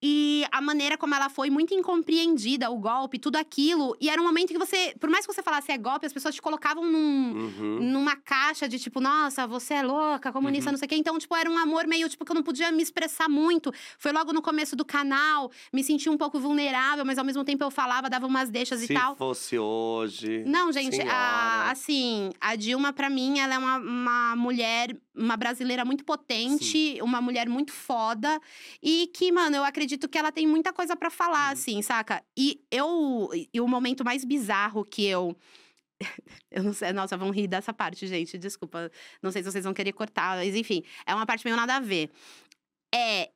E 0.07 0.45
a 0.53 0.61
maneira 0.61 0.99
como 0.99 1.15
ela 1.15 1.31
foi 1.31 1.49
muito 1.49 1.73
incompreendida, 1.73 2.71
o 2.71 2.77
golpe, 2.77 3.19
tudo 3.19 3.37
aquilo. 3.37 3.97
E 3.99 4.11
era 4.11 4.21
um 4.21 4.25
momento 4.27 4.49
que 4.53 4.59
você. 4.59 4.95
Por 5.01 5.09
mais 5.09 5.27
que 5.27 5.33
você 5.33 5.43
falasse 5.43 5.73
é 5.73 5.79
golpe, 5.79 6.05
as 6.05 6.13
pessoas 6.13 6.35
te 6.35 6.43
colocavam 6.43 6.85
num 6.85 7.33
Uhum. 7.35 7.79
numa 7.81 8.15
caixa 8.17 8.69
de 8.69 8.79
tipo, 8.79 9.01
nossa, 9.01 9.47
você 9.47 9.75
é 9.75 9.83
louca, 9.83 10.31
comunista, 10.31 10.69
Uhum. 10.69 10.73
não 10.73 10.79
sei 10.79 10.85
o 10.85 10.89
quê. 10.91 10.97
Então, 10.97 11.19
tipo, 11.19 11.35
era 11.35 11.51
um 11.51 11.57
amor 11.57 11.87
meio 11.87 12.07
tipo, 12.11 12.23
que 12.23 12.31
eu 12.33 12.35
não 12.35 12.43
podia 12.43 12.71
me 12.71 12.83
expressar 12.83 13.31
muito. 13.31 13.73
Foi 13.99 14.13
logo 14.13 14.31
no 14.33 14.43
começo 14.43 14.77
do 14.77 14.85
canal, 14.85 15.51
me 15.73 15.83
senti 15.83 16.11
um 16.11 16.19
pouco 16.19 16.39
vulnerável, 16.39 17.03
mas 17.05 17.17
ao 17.17 17.25
mesmo 17.25 17.43
tempo 17.43 17.65
eu 17.65 17.71
falava, 17.71 18.11
dava 18.11 18.27
umas 18.27 18.51
deixas 18.51 18.81
Se 18.81 18.93
e 18.93 18.95
tal. 18.95 19.17
fosse 19.17 19.59
hoje. 19.59 20.45
Não, 20.47 20.71
gente, 20.71 21.01
a- 21.01 21.71
assim, 21.71 22.31
a 22.41 22.57
Dilma, 22.57 22.93
pra 22.93 23.09
mim, 23.09 23.39
ela 23.39 23.55
é 23.55 23.59
uma, 23.59 23.79
uma 23.79 24.37
mulher, 24.37 24.95
uma 25.17 25.37
brasileira 25.37 25.83
muito 25.85 26.05
potente, 26.05 26.99
uma 27.01 27.21
mulher 27.23 27.49
muito 27.49 27.73
foda. 27.73 28.39
E 28.83 29.09
que, 29.15 29.31
mano, 29.33 29.57
eu 29.57 29.65
acredito 29.65 29.94
que 30.09 30.19
ela 30.19 30.33
tem 30.33 30.47
muita 30.47 30.73
coisa 30.73 30.97
pra 30.97 31.11
falar, 31.11 31.51
assim, 31.51 31.81
saca? 31.83 32.23
E 32.37 32.61
eu. 32.71 33.31
E 33.53 33.61
o 33.61 33.69
momento 33.69 34.05
mais 34.05 34.25
bizarro 34.25 34.85
que 34.85 35.05
eu. 35.07 35.37
Eu 36.51 36.63
não 36.63 36.73
sei, 36.73 36.93
nossa, 36.93 37.17
vão 37.17 37.31
rir 37.31 37.47
dessa 37.47 37.73
parte, 37.73 38.07
gente. 38.07 38.37
Desculpa. 38.39 38.91
Não 39.23 39.31
sei 39.31 39.43
se 39.43 39.51
vocês 39.51 39.65
vão 39.65 39.75
querer 39.75 39.93
cortar, 39.93 40.37
mas 40.37 40.55
enfim, 40.55 40.83
é 41.07 41.15
uma 41.15 41.27
parte 41.27 41.45
meio 41.45 41.57
nada 41.57 41.77
a 41.77 41.81
ver. 41.81 42.11
É. 42.95 43.31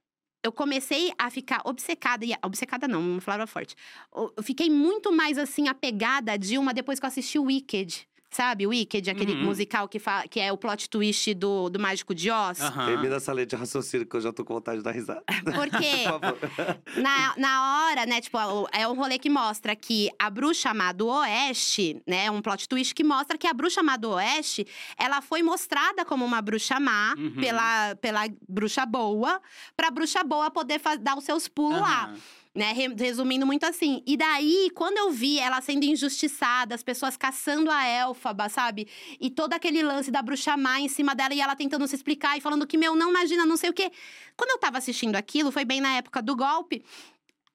Eu 0.44 0.52
comecei 0.52 1.12
a 1.18 1.30
ficar 1.30 1.60
obcecada, 1.64 2.24
e 2.24 2.32
obcecada 2.44 2.86
não, 2.86 3.01
uma 3.01 3.20
palavra 3.20 3.47
forte. 3.47 3.74
Eu 4.14 4.32
eu 4.36 4.43
fiquei 4.43 4.70
muito 4.70 5.12
mais 5.12 5.36
assim 5.36 5.68
apegada 5.68 6.32
a 6.32 6.36
Dilma 6.36 6.72
depois 6.72 7.01
que 7.01 7.06
eu 7.06 7.09
assisti 7.09 7.39
o 7.39 7.44
Wicked. 7.44 8.09
Sabe, 8.30 8.66
o 8.66 8.70
Wicked, 8.70 9.09
aquele 9.10 9.32
Uhum. 9.32 9.44
musical 9.44 9.88
que, 9.88 9.98
fa- 9.98 10.28
que 10.28 10.38
é 10.38 10.52
o 10.52 10.56
plot 10.59 10.90
twist 10.90 11.32
do, 11.32 11.70
do 11.70 11.80
Mágico 11.80 12.14
de 12.14 12.30
Oz. 12.30 12.60
Aham. 12.60 12.86
Termina 12.86 13.16
essa 13.16 13.32
lei 13.32 13.46
de 13.46 13.56
raciocínio 13.56 14.06
que 14.06 14.14
eu 14.16 14.20
já 14.20 14.30
tô 14.32 14.44
com 14.44 14.52
vontade 14.55 14.78
de 14.78 14.84
dar 14.84 14.90
risada. 14.92 15.22
Porque 15.55 16.05
Por 16.94 17.00
na, 17.02 17.34
na 17.38 17.86
hora, 17.86 18.05
né, 18.05 18.20
tipo, 18.20 18.36
o- 18.38 18.68
é 18.70 18.86
um 18.86 18.94
rolê 18.94 19.18
que 19.18 19.30
mostra 19.30 19.74
que 19.74 20.10
a 20.18 20.28
bruxa 20.28 20.74
má 20.74 20.92
do 20.92 21.06
Oeste, 21.09 22.02
né, 22.06 22.30
um 22.30 22.42
plot 22.42 22.68
twist 22.68 22.94
que 22.94 23.02
mostra 23.02 23.38
que 23.38 23.46
a 23.46 23.55
bruxa 23.55 23.82
má 23.82 23.96
do 23.96 24.10
Oeste, 24.10 24.66
ela 24.98 25.22
foi 25.22 25.42
mostrada 25.42 26.05
como 26.05 26.24
uma 26.24 26.42
bruxa 26.42 26.78
má 26.78 27.14
Uhum. 27.16 27.36
pela, 27.40 27.96
pela 27.96 28.24
bruxa 28.46 28.84
boa, 28.84 29.40
pra 29.74 29.90
bruxa 29.90 30.22
boa 30.22 30.50
poder 30.50 30.80
dar 31.00 31.16
os 31.16 31.24
seus 31.24 31.48
pulos 31.48 31.80
lá. 31.80 32.12
Né, 32.54 32.72
Re- 32.72 32.94
resumindo 32.96 33.46
muito 33.46 33.64
assim. 33.64 34.02
E 34.06 34.16
daí, 34.16 34.70
quando 34.74 34.96
eu 34.96 35.10
vi 35.12 35.38
ela 35.38 35.60
sendo 35.60 35.84
injustiçada, 35.84 36.74
as 36.74 36.82
pessoas 36.82 37.16
caçando 37.16 37.70
a 37.70 37.86
Elfaba, 37.86 38.48
sabe? 38.48 38.88
E 39.20 39.30
todo 39.30 39.52
aquele 39.52 39.82
lance 39.82 40.10
da 40.10 40.20
bruxa 40.22 40.56
má 40.56 40.80
em 40.80 40.88
cima 40.88 41.14
dela 41.14 41.34
e 41.34 41.40
ela 41.40 41.54
tentando 41.54 41.86
se 41.86 41.94
explicar 41.94 42.36
e 42.36 42.40
falando 42.40 42.66
que, 42.66 42.76
meu, 42.76 42.96
não 42.96 43.10
imagina, 43.10 43.46
não 43.46 43.56
sei 43.56 43.70
o 43.70 43.72
quê. 43.72 43.92
Quando 44.36 44.50
eu 44.50 44.58
tava 44.58 44.78
assistindo 44.78 45.14
aquilo, 45.14 45.52
foi 45.52 45.64
bem 45.64 45.80
na 45.80 45.96
época 45.96 46.20
do 46.20 46.34
golpe. 46.34 46.82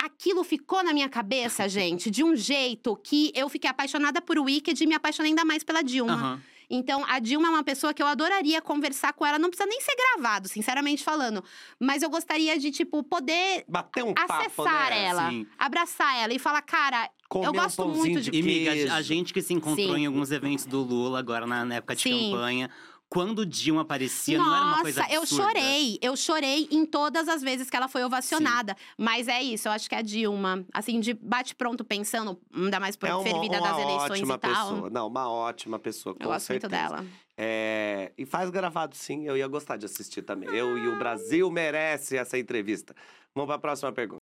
Aquilo 0.02 0.44
ficou 0.44 0.84
na 0.84 0.94
minha 0.94 1.10
cabeça, 1.10 1.68
gente, 1.70 2.10
de 2.12 2.24
um 2.24 2.36
jeito 2.36 2.96
que 2.98 3.32
eu 3.36 3.50
fiquei 3.50 3.70
apaixonada 3.70 4.22
por 4.22 4.38
Wicked 4.40 4.82
e 4.82 4.88
me 4.88 4.94
apaixonei 4.96 5.32
ainda 5.32 5.44
mais 5.44 5.64
pela 5.64 5.82
Dilma. 5.82 6.14
Aham. 6.14 6.42
Então, 6.70 7.04
a 7.08 7.20
Dilma 7.20 7.48
é 7.48 7.50
uma 7.52 7.64
pessoa 7.64 7.94
que 7.94 8.02
eu 8.02 8.08
adoraria 8.08 8.62
conversar 8.62 9.14
com 9.14 9.26
ela. 9.26 9.38
Não 9.40 9.50
precisa 9.50 9.70
nem 9.70 9.80
ser 9.82 9.96
gravado, 9.96 10.48
sinceramente 10.48 11.04
falando. 11.04 11.44
Mas 11.80 12.02
eu 12.04 12.10
gostaria 12.10 12.58
de, 12.60 12.72
tipo, 12.72 13.04
poder 13.04 13.64
Bater 13.68 14.04
um 14.04 14.14
papo, 14.14 14.34
acessar 14.34 14.90
né? 14.90 15.06
ela, 15.06 15.30
Sim. 15.30 15.48
abraçar 15.58 16.18
ela 16.18 16.34
e 16.34 16.40
falar, 16.40 16.62
cara, 16.62 17.10
Comer 17.30 17.46
eu 17.48 17.52
um 17.52 17.54
gosto 17.56 17.78
pãozinho 17.78 17.98
muito 18.06 18.22
de 18.22 18.32
de. 18.32 18.38
E, 18.38 18.44
miga, 18.44 18.94
a- 18.96 19.02
gente 19.02 19.34
que 19.34 19.42
se 19.42 19.54
encontrou 19.54 19.96
Sim. 19.96 20.02
em 20.02 20.06
alguns 20.06 20.32
eventos 20.32 20.66
do 20.66 20.82
Lula 20.82 21.20
agora 21.20 21.46
na, 21.48 21.66
na 21.66 21.76
época 21.76 21.96
de 21.96 22.04
Sim. 22.04 22.32
campanha. 22.32 22.70
Quando 23.14 23.46
Dilma 23.46 23.82
aparecia, 23.82 24.40
Nossa, 24.40 24.50
não 24.50 24.56
era 24.58 24.66
uma 24.66 24.82
coisa 24.82 25.06
eu 25.12 25.22
absurda. 25.22 25.44
chorei. 25.44 26.00
Eu 26.02 26.18
chorei 26.18 26.68
em 26.72 26.84
todas 26.84 27.28
as 27.28 27.44
vezes 27.44 27.70
que 27.70 27.76
ela 27.78 27.88
foi 27.88 28.04
ovacionada. 28.04 28.76
Mas 28.98 29.28
é 29.28 29.40
isso, 29.42 29.68
eu 29.68 29.72
acho 29.72 29.88
que 29.88 29.94
a 29.94 30.02
Dilma, 30.02 30.66
assim, 30.74 31.00
de 31.00 31.14
bate-pronto 31.14 31.86
pensando, 31.86 32.40
ainda 32.52 32.80
mais 32.80 32.96
por 32.96 33.08
É 33.08 33.14
uma, 33.14 33.22
fervida 33.24 33.60
uma 33.60 33.68
das 33.70 33.78
eleições 33.80 34.12
ótima 34.22 34.34
e 34.34 34.38
tal. 34.40 34.52
pessoa. 34.72 34.90
Não, 34.90 35.08
uma 35.08 35.30
ótima 35.32 35.78
pessoa, 35.78 36.16
com 36.16 36.24
Eu 36.24 36.28
gosto 36.30 36.48
certeza. 36.48 36.76
muito 36.76 36.90
dela. 36.92 37.06
É, 37.38 38.12
e 38.18 38.26
faz 38.26 38.50
gravado 38.50 38.96
sim, 38.96 39.28
eu 39.28 39.38
ia 39.38 39.48
gostar 39.48 39.78
de 39.78 39.86
assistir 39.86 40.24
também. 40.24 40.50
Eu 40.50 40.76
e 40.76 40.88
o 40.88 40.98
Brasil 40.98 41.52
merece 41.52 42.18
essa 42.18 42.36
entrevista. 42.38 42.96
Vamos 43.36 43.48
para 43.48 43.58
a 43.58 43.60
próxima 43.60 43.92
pergunta. 43.92 44.22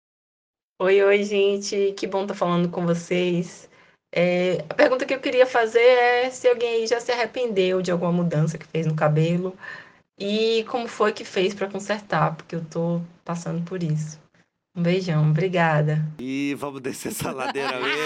Oi, 0.81 1.03
oi, 1.03 1.23
gente. 1.23 1.93
Que 1.95 2.07
bom 2.07 2.23
estar 2.23 2.33
falando 2.33 2.69
com 2.69 2.85
vocês. 2.87 3.68
É, 4.11 4.65
a 4.69 4.73
pergunta 4.73 5.05
que 5.05 5.13
eu 5.13 5.19
queria 5.21 5.45
fazer 5.45 5.79
é 5.79 6.29
se 6.31 6.47
alguém 6.47 6.77
aí 6.77 6.87
já 6.87 6.99
se 6.99 7.11
arrependeu 7.11 7.81
de 7.81 7.91
alguma 7.91 8.11
mudança 8.11 8.57
que 8.57 8.65
fez 8.65 8.85
no 8.87 8.95
cabelo 8.95 9.55
e 10.19 10.65
como 10.69 10.87
foi 10.87 11.13
que 11.13 11.23
fez 11.23 11.53
para 11.53 11.69
consertar, 11.69 12.35
porque 12.35 12.55
eu 12.55 12.65
tô 12.65 13.01
passando 13.23 13.63
por 13.65 13.83
isso. 13.83 14.19
Um 14.79 14.81
beijão, 14.81 15.29
obrigada. 15.29 16.05
E 16.17 16.55
vamos 16.57 16.79
descer 16.79 17.09
essa 17.09 17.33
ladeira 17.33 17.81
mesmo. 17.81 17.99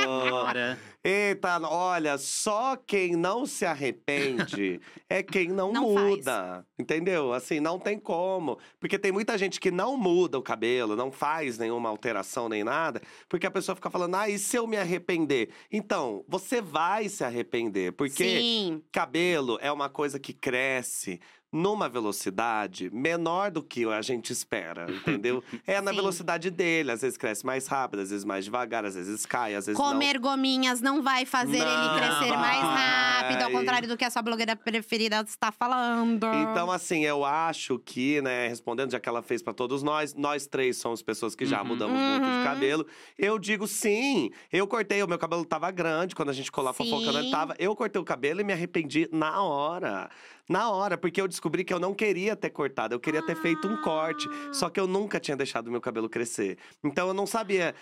Bora. 0.28 0.76
Eita, 1.04 1.58
olha, 1.62 2.18
só 2.18 2.76
quem 2.76 3.14
não 3.14 3.46
se 3.46 3.64
arrepende 3.64 4.80
é 5.08 5.22
quem 5.22 5.48
não, 5.48 5.72
Não 5.72 5.94
faz. 5.94 6.06
muda. 6.08 6.66
Entendeu? 6.76 7.32
Assim, 7.32 7.60
não 7.60 7.78
tem 7.78 7.96
como. 7.96 8.58
Porque 8.80 8.98
tem 8.98 9.12
muita 9.12 9.38
gente 9.38 9.60
que 9.60 9.70
não 9.70 9.96
muda 9.96 10.36
o 10.36 10.42
cabelo, 10.42 10.96
não 10.96 11.12
faz 11.12 11.56
nenhuma 11.58 11.88
alteração 11.88 12.48
nem 12.48 12.64
nada, 12.64 13.00
porque 13.28 13.46
a 13.46 13.50
pessoa 13.50 13.76
fica 13.76 13.88
falando, 13.88 14.16
ah, 14.16 14.28
e 14.28 14.36
se 14.36 14.56
eu 14.56 14.66
me 14.66 14.76
arrepender? 14.76 15.50
Então, 15.70 16.24
você 16.28 16.60
vai 16.60 17.08
se 17.08 17.22
arrepender, 17.22 17.92
porque 17.92 18.24
Sim. 18.40 18.82
cabelo 18.90 19.58
é 19.62 19.70
uma 19.70 19.88
coisa 19.88 20.18
que 20.18 20.32
cresce 20.32 21.20
numa 21.52 21.88
velocidade 21.88 22.90
menor 22.92 23.50
do 23.50 23.62
que 23.62 23.84
a 23.86 24.00
gente 24.02 24.32
espera, 24.32 24.86
entendeu? 24.90 25.42
É 25.66 25.80
na 25.80 25.90
Sim. 25.90 25.96
velocidade 25.96 26.50
dele, 26.50 26.90
às 26.90 27.00
vezes 27.02 27.16
cresce 27.16 27.44
mais 27.44 27.66
rápido, 27.66 28.00
às 28.00 28.10
vezes 28.10 28.24
mais 28.24 28.44
devagar, 28.44 28.84
às 28.84 28.94
vezes 28.94 29.24
cai, 29.26 29.54
às 29.54 29.66
vezes 29.66 29.78
não. 29.78 29.86
Comer 29.88 30.18
gominhas 30.18 30.80
não 30.80 31.02
vai 31.02 31.24
fazer 31.24 31.56
ele 31.58 31.64
Não 31.64 31.96
crescer 31.96 32.36
mais 32.36 32.60
rápido, 32.62 33.42
ao 33.42 33.50
vai. 33.50 33.52
contrário 33.52 33.88
do 33.88 33.96
que 33.96 34.04
a 34.04 34.10
sua 34.10 34.22
blogueira 34.22 34.54
preferida 34.56 35.20
está 35.26 35.50
falando. 35.52 36.26
Então, 36.26 36.70
assim, 36.70 37.04
eu 37.04 37.24
acho 37.24 37.78
que, 37.78 38.20
né, 38.22 38.48
respondendo, 38.48 38.90
já 38.92 39.00
que 39.00 39.08
ela 39.08 39.22
fez 39.22 39.42
pra 39.42 39.52
todos 39.52 39.82
nós, 39.82 40.14
nós 40.14 40.46
três 40.46 40.76
somos 40.76 41.02
pessoas 41.02 41.34
que 41.34 41.44
já 41.46 41.60
Uhum. 41.62 41.68
mudamos 41.68 41.98
muito 42.00 42.24
de 42.26 42.30
Uhum. 42.38 42.44
cabelo. 42.44 42.86
Eu 43.18 43.38
digo 43.38 43.66
sim. 43.66 44.30
Eu 44.52 44.66
cortei, 44.66 45.02
o 45.02 45.08
meu 45.08 45.18
cabelo 45.18 45.44
tava 45.44 45.70
grande 45.70 46.14
quando 46.14 46.30
a 46.30 46.32
gente 46.34 46.50
colava 46.50 46.76
Sim. 46.82 46.90
fofocando, 46.90 47.18
ele 47.18 47.30
tava. 47.30 47.54
Eu 47.58 47.74
cortei 47.76 48.00
o 48.00 48.04
cabelo 48.04 48.40
e 48.40 48.44
me 48.44 48.52
arrependi 48.52 49.08
na 49.12 49.42
hora. 49.42 50.08
Na 50.50 50.68
hora, 50.70 50.98
porque 50.98 51.20
eu 51.20 51.28
descobri 51.28 51.62
que 51.62 51.72
eu 51.72 51.78
não 51.78 51.94
queria 51.94 52.34
ter 52.34 52.50
cortado, 52.50 52.92
eu 52.92 52.98
queria 52.98 53.22
ter 53.22 53.36
feito 53.36 53.68
um 53.68 53.80
corte. 53.80 54.28
Ah. 54.28 54.52
Só 54.52 54.68
que 54.68 54.80
eu 54.80 54.86
nunca 54.88 55.20
tinha 55.20 55.36
deixado 55.36 55.68
o 55.68 55.70
meu 55.70 55.80
cabelo 55.80 56.08
crescer. 56.08 56.58
Então 56.82 57.06
eu 57.06 57.14
não 57.14 57.24
sabia. 57.24 57.72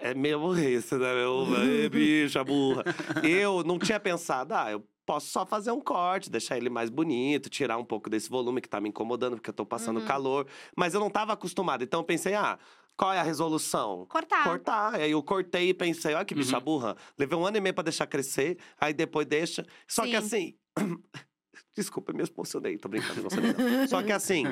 É 0.00 0.14
meio 0.14 0.40
burrice, 0.40 0.94
né? 0.96 1.14
Meu, 1.14 1.46
Ê, 1.62 1.88
bicha 1.92 2.42
burra. 2.42 2.82
Eu 3.22 3.62
não 3.62 3.78
tinha 3.78 4.00
pensado, 4.00 4.54
ah, 4.54 4.72
eu 4.72 4.82
posso 5.04 5.28
só 5.28 5.44
fazer 5.44 5.70
um 5.70 5.80
corte, 5.82 6.30
deixar 6.30 6.56
ele 6.56 6.70
mais 6.70 6.88
bonito, 6.88 7.50
tirar 7.50 7.76
um 7.76 7.84
pouco 7.84 8.08
desse 8.08 8.30
volume 8.30 8.62
que 8.62 8.68
tá 8.70 8.80
me 8.80 8.88
incomodando, 8.88 9.34
porque 9.36 9.50
eu 9.50 9.54
tô 9.54 9.66
passando 9.66 10.00
Uhum. 10.00 10.06
calor. 10.06 10.46
Mas 10.74 10.94
eu 10.94 11.00
não 11.00 11.10
tava 11.10 11.34
acostumado. 11.34 11.84
Então 11.84 12.00
eu 12.00 12.04
pensei, 12.04 12.32
ah, 12.34 12.58
qual 12.96 13.12
é 13.12 13.20
a 13.20 13.22
resolução? 13.22 14.06
Cortar. 14.08 14.44
Cortar. 14.44 14.94
Aí 14.94 15.10
eu 15.10 15.22
cortei 15.22 15.68
e 15.68 15.74
pensei, 15.74 16.14
olha 16.14 16.24
que 16.24 16.34
bicha 16.34 16.56
Uhum. 16.56 16.64
burra. 16.64 16.96
Levei 17.18 17.38
um 17.38 17.44
ano 17.46 17.58
e 17.58 17.60
meio 17.60 17.74
pra 17.74 17.84
deixar 17.84 18.06
crescer, 18.06 18.56
aí 18.80 18.94
depois 18.94 19.26
deixa. 19.26 19.64
Só 19.86 20.04
que 20.04 20.08
Sim. 20.12 20.16
assim. 20.16 20.54
Desculpa, 21.74 22.12
eu 22.12 22.16
me 22.16 22.22
emocionei, 22.22 22.78
tô 22.78 22.88
brincando, 22.88 23.28
sei 23.30 23.42
não. 23.42 23.88
Só 23.88 24.02
que 24.02 24.12
assim. 24.12 24.44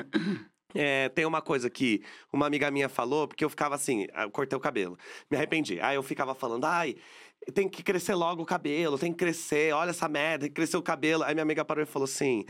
é, 0.75 1.09
tem 1.09 1.25
uma 1.25 1.41
coisa 1.41 1.69
que 1.69 2.03
uma 2.31 2.47
amiga 2.47 2.69
minha 2.71 2.89
falou, 2.89 3.27
porque 3.27 3.45
eu 3.45 3.49
ficava 3.49 3.75
assim, 3.75 4.07
eu 4.13 4.31
cortei 4.31 4.57
o 4.57 4.61
cabelo, 4.61 4.97
me 5.29 5.37
arrependi. 5.37 5.79
Aí 5.79 5.95
eu 5.95 6.03
ficava 6.03 6.33
falando, 6.33 6.65
ai, 6.65 6.95
tem 7.53 7.67
que 7.67 7.83
crescer 7.83 8.15
logo 8.15 8.41
o 8.41 8.45
cabelo, 8.45 8.97
tem 8.97 9.11
que 9.11 9.19
crescer, 9.19 9.73
olha 9.73 9.91
essa 9.91 10.07
merda, 10.07 10.45
tem 10.45 10.49
que 10.49 10.55
crescer 10.55 10.77
o 10.77 10.81
cabelo. 10.81 11.23
Aí 11.23 11.33
minha 11.33 11.43
amiga 11.43 11.63
parou 11.65 11.83
e 11.83 11.87
falou 11.87 12.05
assim: 12.05 12.45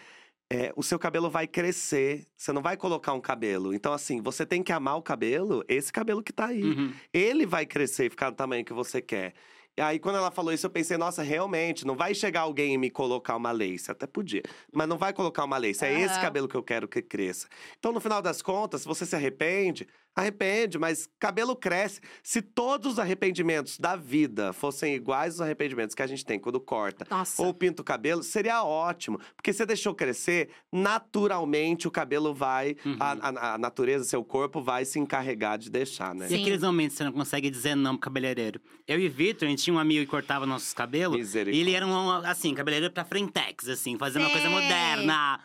é, 0.52 0.72
o 0.76 0.84
seu 0.84 1.00
cabelo 1.00 1.30
vai 1.30 1.48
crescer, 1.48 2.28
você 2.38 2.52
não 2.52 2.62
vai 2.62 2.78
colocar 2.78 3.14
um 3.14 3.22
cabelo. 3.22 3.74
Então, 3.74 3.92
assim, 3.94 4.22
você 4.22 4.46
tem 4.46 4.62
que 4.62 4.72
amar 4.72 4.98
o 4.98 5.02
cabelo, 5.02 5.64
esse 5.68 5.92
cabelo 5.92 6.22
que 6.22 6.32
tá 6.32 6.48
aí. 6.48 6.64
Uhum. 6.64 6.94
Ele 7.12 7.46
vai 7.46 7.66
crescer 7.66 8.06
e 8.06 8.10
ficar 8.10 8.30
do 8.30 8.36
tamanho 8.36 8.64
que 8.64 8.74
você 8.74 9.02
quer. 9.02 9.34
E 9.76 9.82
aí, 9.82 9.98
quando 9.98 10.18
ela 10.18 10.30
falou 10.30 10.54
isso, 10.54 10.68
eu 10.68 10.70
pensei, 10.70 10.98
nossa, 10.98 11.24
realmente, 11.24 11.86
não 11.86 11.96
vai 11.96 12.14
chegar 12.14 12.42
alguém 12.42 12.74
e 12.74 12.78
me 12.78 12.92
colocar 12.92 13.36
uma 13.36 13.52
lace. 13.52 13.90
Até 13.90 14.06
podia. 14.06 14.44
Mas 14.72 14.88
não 14.88 15.00
vai 15.00 15.12
colocar 15.14 15.44
uma 15.44 15.58
lace. 15.58 15.84
É 15.84 15.92
esse 15.92 16.14
Aham. 16.14 16.22
cabelo 16.22 16.48
que 16.48 16.56
eu 16.56 16.62
quero 16.62 16.88
que 16.88 17.02
cresça. 17.02 17.48
Então, 17.80 17.92
no 17.92 18.00
final 18.00 18.22
das 18.22 18.42
contas, 18.42 18.82
se 18.82 18.88
você 18.88 19.04
se 19.04 19.16
arrepende, 19.16 19.88
arrepende, 20.16 20.78
mas 20.78 21.10
cabelo 21.20 21.56
cresce. 21.56 22.00
Se 22.22 22.42
todos 22.42 22.94
os 22.94 23.00
arrependimentos 23.00 23.78
da 23.80 23.96
vida 23.96 24.54
fossem 24.54 24.96
iguais 24.96 25.34
aos 25.34 25.42
arrependimentos 25.42 25.96
que 25.96 26.02
a 26.02 26.08
gente 26.08 26.26
tem 26.26 26.40
quando 26.40 26.60
corta 26.60 27.06
Nossa. 27.10 27.42
ou 27.42 27.54
pinta 27.54 27.82
o 27.82 27.86
cabelo, 27.86 28.22
seria 28.24 28.64
ótimo. 28.64 29.20
Porque 29.36 29.52
você 29.52 29.66
deixou 29.66 29.94
crescer, 29.96 30.50
naturalmente 30.72 31.88
o 31.88 31.92
cabelo 31.92 32.34
vai. 32.34 32.76
Uhum. 32.86 32.98
A, 33.00 33.12
a- 33.12 33.54
a 33.54 33.58
natureza, 33.58 34.04
seu 34.06 34.24
corpo 34.24 34.62
vai 34.62 34.86
se 34.86 35.00
encarregar 35.00 35.58
de 35.58 35.70
deixar, 35.70 36.14
né? 36.14 36.26
E 36.26 36.30
Sim. 36.30 36.42
aqueles 36.42 36.62
momentos 36.62 36.94
que 36.94 36.98
você 37.00 37.04
não 37.04 37.12
consegue 37.12 37.50
dizer 37.50 37.76
não 37.76 37.92
pro 37.94 38.02
cabeleireiro. 38.02 38.62
Eu 38.88 39.00
e 39.00 39.10
Vitor, 39.10 39.48
a 39.48 39.50
gente 39.50 39.64
tinha 39.64 39.74
um 39.74 39.80
amigo 39.80 40.02
que 40.06 40.12
cortava 40.12 40.46
nossos 40.46 40.74
cabelos. 40.74 41.34
E 41.36 41.40
ele 41.60 41.74
era 41.74 41.86
um, 41.86 42.10
assim, 42.26 42.54
cabeleireiro 42.54 42.94
pra 42.94 43.04
frentex, 43.06 43.68
assim, 43.68 43.98
fazendo 43.98 44.24
uma 44.24 44.32
coisa 44.32 44.50
moderna. 44.50 45.40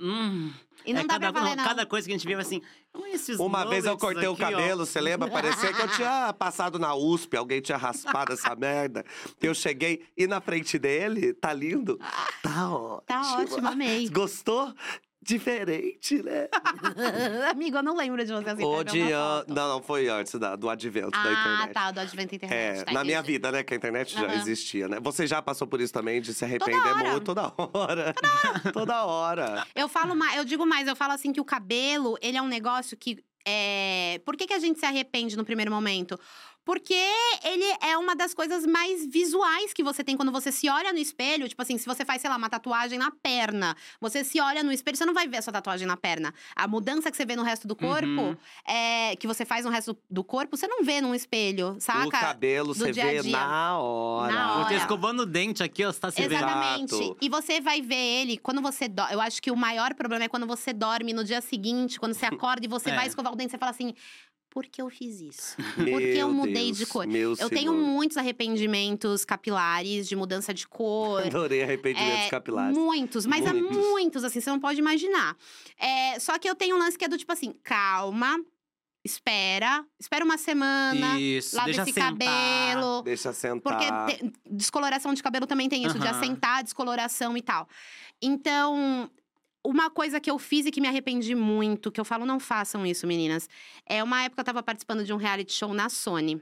Hum, 0.00 0.52
E 0.84 0.92
não 0.92 1.00
é 1.00 1.04
dá 1.04 1.14
cada, 1.14 1.32
pra 1.32 1.40
valer, 1.42 1.56
não. 1.56 1.64
cada 1.64 1.86
coisa 1.86 2.06
que 2.06 2.12
a 2.14 2.16
gente 2.16 2.26
via 2.26 2.38
assim. 2.38 2.60
"Olha 2.94 3.14
esses 3.14 3.38
Uma 3.40 3.64
vez 3.64 3.84
eu 3.84 3.96
cortei 3.98 4.28
o 4.28 4.32
aqui, 4.32 4.44
ó." 4.44 4.50
cabelo, 4.50 4.86
você 4.86 5.00
lembra? 5.00 5.28
Parecia 5.30 5.72
que 5.72 5.82
eu 5.82 5.88
tinha 5.88 6.32
passado 6.38 6.78
na 6.78 6.94
USP, 6.94 7.36
alguém 7.36 7.60
tinha 7.60 7.76
raspado 7.78 8.32
essa 8.32 8.54
merda. 8.56 9.04
Eu 9.40 9.54
cheguei 9.54 10.04
e 10.16 10.26
na 10.26 10.40
frente 10.40 10.78
dele, 10.78 11.32
tá 11.34 11.52
lindo? 11.52 11.98
Tá 12.42 12.70
ótimo. 12.72 13.02
Tá 13.06 13.38
ótimo, 13.38 13.68
amei. 13.68 14.08
Gostou? 14.08 14.72
Diferente, 15.26 16.22
né? 16.22 16.48
Amigo, 17.50 17.76
eu 17.78 17.82
não 17.82 17.96
lembro 17.96 18.24
de 18.24 18.32
você 18.32 18.50
assim. 18.50 18.64
O 18.64 18.84
de 18.84 19.12
an-. 19.12 19.44
Não, 19.48 19.68
não, 19.68 19.82
foi 19.82 20.08
antes 20.08 20.34
da- 20.36 20.56
do 20.56 20.68
advento 20.70 21.10
da 21.10 21.18
Ah, 21.18 21.32
internet. 21.32 21.72
tá, 21.74 21.90
do 21.90 22.00
advento 22.00 22.30
da 22.30 22.36
internet. 22.36 22.80
É, 22.80 22.84
tá, 22.84 22.92
na 22.92 23.04
minha 23.04 23.22
vida, 23.22 23.50
né? 23.52 23.62
Que 23.62 23.74
a 23.74 23.76
internet 23.76 24.14
já 24.14 24.24
Aham. 24.26 24.34
existia, 24.34 24.88
né? 24.88 24.98
Você 25.00 25.26
já 25.26 25.42
passou 25.42 25.66
por 25.66 25.80
isso 25.80 25.92
também, 25.92 26.20
de 26.20 26.32
se 26.32 26.44
arrepender 26.44 26.80
hora. 26.80 27.10
muito 27.10 27.24
toda 27.24 27.52
hora. 27.56 28.14
Toda 28.72 29.04
hora. 29.04 29.66
Eu 29.74 29.88
falo 29.88 30.14
mais, 30.14 30.36
eu 30.36 30.44
digo 30.44 30.64
mais, 30.64 30.86
eu 30.88 30.96
falo 30.96 31.12
assim 31.12 31.32
que 31.32 31.40
o 31.40 31.44
cabelo, 31.44 32.16
ele 32.22 32.36
é 32.36 32.42
um 32.42 32.48
negócio 32.48 32.96
que. 32.96 33.22
É... 33.48 34.20
Por 34.24 34.36
que, 34.36 34.46
que 34.46 34.52
a 34.54 34.58
gente 34.58 34.78
se 34.80 34.86
arrepende 34.86 35.36
no 35.36 35.44
primeiro 35.44 35.70
momento? 35.70 36.18
Porque 36.66 37.00
ele 37.44 37.64
é 37.80 37.96
uma 37.96 38.16
das 38.16 38.34
coisas 38.34 38.66
mais 38.66 39.06
visuais 39.06 39.72
que 39.72 39.84
você 39.84 40.02
tem 40.02 40.16
quando 40.16 40.32
você 40.32 40.50
se 40.50 40.68
olha 40.68 40.92
no 40.92 40.98
espelho. 40.98 41.48
Tipo 41.48 41.62
assim, 41.62 41.78
se 41.78 41.86
você 41.86 42.04
faz, 42.04 42.20
sei 42.20 42.28
lá, 42.28 42.36
uma 42.36 42.50
tatuagem 42.50 42.98
na 42.98 43.12
perna, 43.12 43.76
você 44.00 44.24
se 44.24 44.40
olha 44.40 44.64
no 44.64 44.72
espelho, 44.72 44.96
você 44.96 45.06
não 45.06 45.14
vai 45.14 45.28
ver 45.28 45.36
a 45.36 45.42
sua 45.42 45.52
tatuagem 45.52 45.86
na 45.86 45.96
perna. 45.96 46.34
A 46.56 46.66
mudança 46.66 47.08
que 47.08 47.16
você 47.16 47.24
vê 47.24 47.36
no 47.36 47.44
resto 47.44 47.68
do 47.68 47.76
corpo, 47.76 48.06
Uhum. 48.06 48.36
é, 48.66 49.14
que 49.14 49.28
você 49.28 49.44
faz 49.44 49.64
no 49.64 49.70
resto 49.70 49.96
do 50.10 50.24
corpo, 50.24 50.56
você 50.56 50.66
não 50.66 50.82
vê 50.82 51.00
num 51.00 51.14
espelho, 51.14 51.76
O 51.76 51.80
saca? 51.80 52.10
cabelo 52.10 52.74
do 52.74 52.80
você 52.80 52.90
dia 52.90 53.04
vê 53.04 53.20
dia. 53.22 53.30
na 53.38 53.78
hora. 53.78 54.32
Na 54.34 54.54
Você 54.56 54.64
hora. 54.64 54.76
escovando 54.76 55.20
o 55.20 55.26
dente 55.26 55.62
aqui, 55.62 55.84
ó, 55.84 55.92
você 55.92 56.00
tá 56.00 56.10
se 56.10 56.20
vendo. 56.20 56.32
Exatamente. 56.34 57.16
E 57.20 57.28
você 57.28 57.60
vai 57.60 57.80
ver 57.80 57.94
ele 57.94 58.38
quando 58.38 58.60
você 58.60 58.88
dorme. 58.88 59.14
Eu 59.14 59.20
acho 59.20 59.40
que 59.40 59.52
o 59.52 59.56
maior 59.56 59.94
problema 59.94 60.24
é 60.24 60.28
quando 60.28 60.48
você 60.48 60.72
dorme 60.72 61.12
no 61.12 61.22
dia 61.22 61.40
seguinte, 61.40 62.00
quando 62.00 62.12
você 62.12 62.26
acorda 62.56 62.66
e 62.66 62.68
você 62.68 62.90
É. 62.90 62.94
vai 62.96 63.06
escovar 63.06 63.32
o 63.32 63.36
dente, 63.36 63.52
você 63.52 63.58
fala 63.58 63.70
assim. 63.70 63.94
Por 64.50 64.64
que 64.66 64.80
eu 64.80 64.88
fiz 64.88 65.20
isso? 65.20 65.56
Meu 65.76 65.92
Porque 65.98 66.16
eu 66.16 66.32
mudei 66.32 66.66
Deus, 66.66 66.78
de 66.78 66.86
cor. 66.86 67.04
Eu 67.14 67.36
tenho 67.50 67.72
senhor. 67.72 67.74
muitos 67.74 68.16
arrependimentos 68.16 69.24
capilares 69.24 70.08
de 70.08 70.16
mudança 70.16 70.54
de 70.54 70.66
cor. 70.66 71.22
Adorei 71.26 71.62
arrependimentos 71.62 72.26
É, 72.26 72.30
capilares. 72.30 72.76
Muitos, 72.76 73.26
mas 73.26 73.44
há 73.46 73.52
Muitos. 73.52 73.76
muitos, 73.76 74.24
assim, 74.24 74.40
você 74.40 74.48
não 74.50 74.58
pode 74.60 74.78
imaginar. 74.78 75.36
É, 75.78 76.18
só 76.18 76.38
que 76.38 76.48
eu 76.48 76.54
tenho 76.54 76.76
um 76.76 76.78
lance 76.78 76.96
que 76.96 77.04
é 77.04 77.08
do 77.08 77.18
tipo 77.18 77.30
assim, 77.32 77.52
calma, 77.62 78.40
espera, 79.04 79.84
espera 80.00 80.24
uma 80.24 80.38
semana, 80.38 81.20
Isso, 81.20 81.54
lava 81.54 81.70
esse 81.70 81.84
sentar. 81.92 82.12
cabelo. 82.12 83.02
Deixa 83.02 83.32
sentar. 83.32 83.60
Porque 83.62 84.16
te- 84.16 84.32
descoloração 84.50 85.12
de 85.14 85.22
cabelo 85.22 85.46
também 85.46 85.68
tem 85.68 85.84
isso, 85.84 85.98
de 85.98 86.06
Aham. 86.06 86.16
assentar, 86.18 86.64
descoloração 86.64 87.36
e 87.36 87.42
tal. 87.42 87.68
Então, 88.22 89.10
uma 89.68 89.90
coisa 89.90 90.20
que 90.20 90.30
eu 90.30 90.38
fiz 90.38 90.66
e 90.66 90.70
que 90.70 90.80
me 90.80 90.88
arrependi 90.88 91.34
muito, 91.34 91.90
que 91.92 92.00
eu 92.00 92.04
falo, 92.04 92.24
não 92.26 92.38
façam 92.40 92.86
isso, 92.86 93.06
meninas. 93.06 93.48
É 93.86 94.02
uma 94.02 94.22
época 94.22 94.40
eu 94.40 94.44
tava 94.44 94.62
participando 94.62 95.04
de 95.04 95.12
um 95.12 95.16
reality 95.16 95.52
show 95.52 95.72
na 95.74 95.88
Sony. 95.88 96.40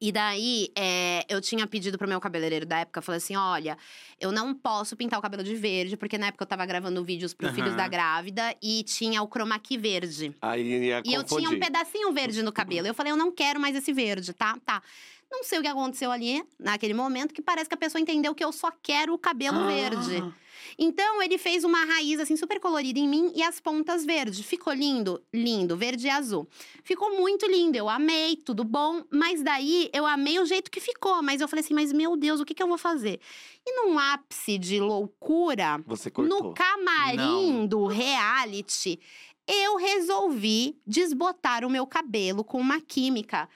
E 0.00 0.10
daí, 0.10 0.68
é, 0.76 1.24
eu 1.28 1.38
tinha 1.40 1.66
pedido 1.66 1.98
pro 1.98 2.08
meu 2.08 2.18
cabeleireiro 2.18 2.64
da 2.64 2.78
época, 2.78 3.02
falei 3.02 3.18
assim: 3.18 3.36
olha, 3.36 3.76
eu 4.18 4.32
não 4.32 4.54
posso 4.54 4.96
pintar 4.96 5.18
o 5.18 5.22
cabelo 5.22 5.44
de 5.44 5.54
verde, 5.54 5.96
porque 5.96 6.16
na 6.16 6.28
época 6.28 6.42
eu 6.42 6.46
tava 6.48 6.64
gravando 6.64 7.04
vídeos 7.04 7.34
pro 7.34 7.46
Aham. 7.46 7.54
Filhos 7.54 7.76
da 7.76 7.86
Grávida 7.86 8.56
e 8.62 8.82
tinha 8.84 9.22
o 9.22 9.28
chroma 9.28 9.58
key 9.58 9.76
verde. 9.76 10.34
Aí 10.40 10.86
ia 10.86 11.02
E 11.04 11.12
eu 11.12 11.22
tinha 11.22 11.40
um 11.40 11.44
confundir. 11.44 11.60
pedacinho 11.60 12.10
verde 12.12 12.42
no 12.42 12.50
cabelo. 12.50 12.86
Eu 12.86 12.94
falei, 12.94 13.12
eu 13.12 13.16
não 13.16 13.30
quero 13.30 13.60
mais 13.60 13.76
esse 13.76 13.92
verde, 13.92 14.32
tá? 14.32 14.56
Tá. 14.64 14.82
Não 15.30 15.44
sei 15.44 15.58
o 15.58 15.62
que 15.62 15.68
aconteceu 15.68 16.10
ali, 16.10 16.42
naquele 16.58 16.94
momento, 16.94 17.32
que 17.32 17.40
parece 17.42 17.68
que 17.68 17.74
a 17.74 17.78
pessoa 17.78 18.00
entendeu 18.00 18.34
que 18.34 18.44
eu 18.44 18.50
só 18.52 18.70
quero 18.82 19.12
o 19.14 19.18
cabelo 19.18 19.58
Ah. 19.60 19.66
verde. 19.66 20.24
Então, 20.78 21.22
ele 21.22 21.38
fez 21.38 21.64
uma 21.64 21.84
raiz, 21.84 22.20
assim, 22.20 22.36
super 22.36 22.60
colorida 22.60 22.98
em 22.98 23.08
mim 23.08 23.32
e 23.34 23.42
as 23.42 23.60
pontas 23.60 24.04
verdes. 24.04 24.40
Ficou 24.44 24.72
lindo? 24.72 25.22
Lindo, 25.32 25.76
verde 25.76 26.06
e 26.06 26.10
azul. 26.10 26.46
Ficou 26.82 27.16
muito 27.16 27.46
lindo, 27.46 27.76
eu 27.76 27.88
amei, 27.88 28.36
tudo 28.36 28.64
bom. 28.64 29.02
Mas 29.10 29.42
daí, 29.42 29.90
eu 29.92 30.06
amei 30.06 30.38
o 30.38 30.46
jeito 30.46 30.70
que 30.70 30.80
ficou. 30.80 31.22
Mas 31.22 31.40
eu 31.40 31.48
falei 31.48 31.64
assim, 31.64 31.74
mas 31.74 31.92
meu 31.92 32.16
Deus, 32.16 32.40
o 32.40 32.44
que, 32.44 32.54
que 32.54 32.62
eu 32.62 32.68
vou 32.68 32.78
fazer? 32.78 33.20
E 33.66 33.76
num 33.76 33.98
ápice 33.98 34.58
de 34.58 34.80
loucura, 34.80 35.78
no 36.18 36.52
camarim 36.52 37.66
do 37.66 37.86
reality, 37.86 38.98
eu 39.46 39.76
resolvi 39.76 40.76
desbotar 40.86 41.64
o 41.64 41.70
meu 41.70 41.86
cabelo 41.86 42.44
com 42.44 42.58
uma 42.58 42.80
química 42.80 43.48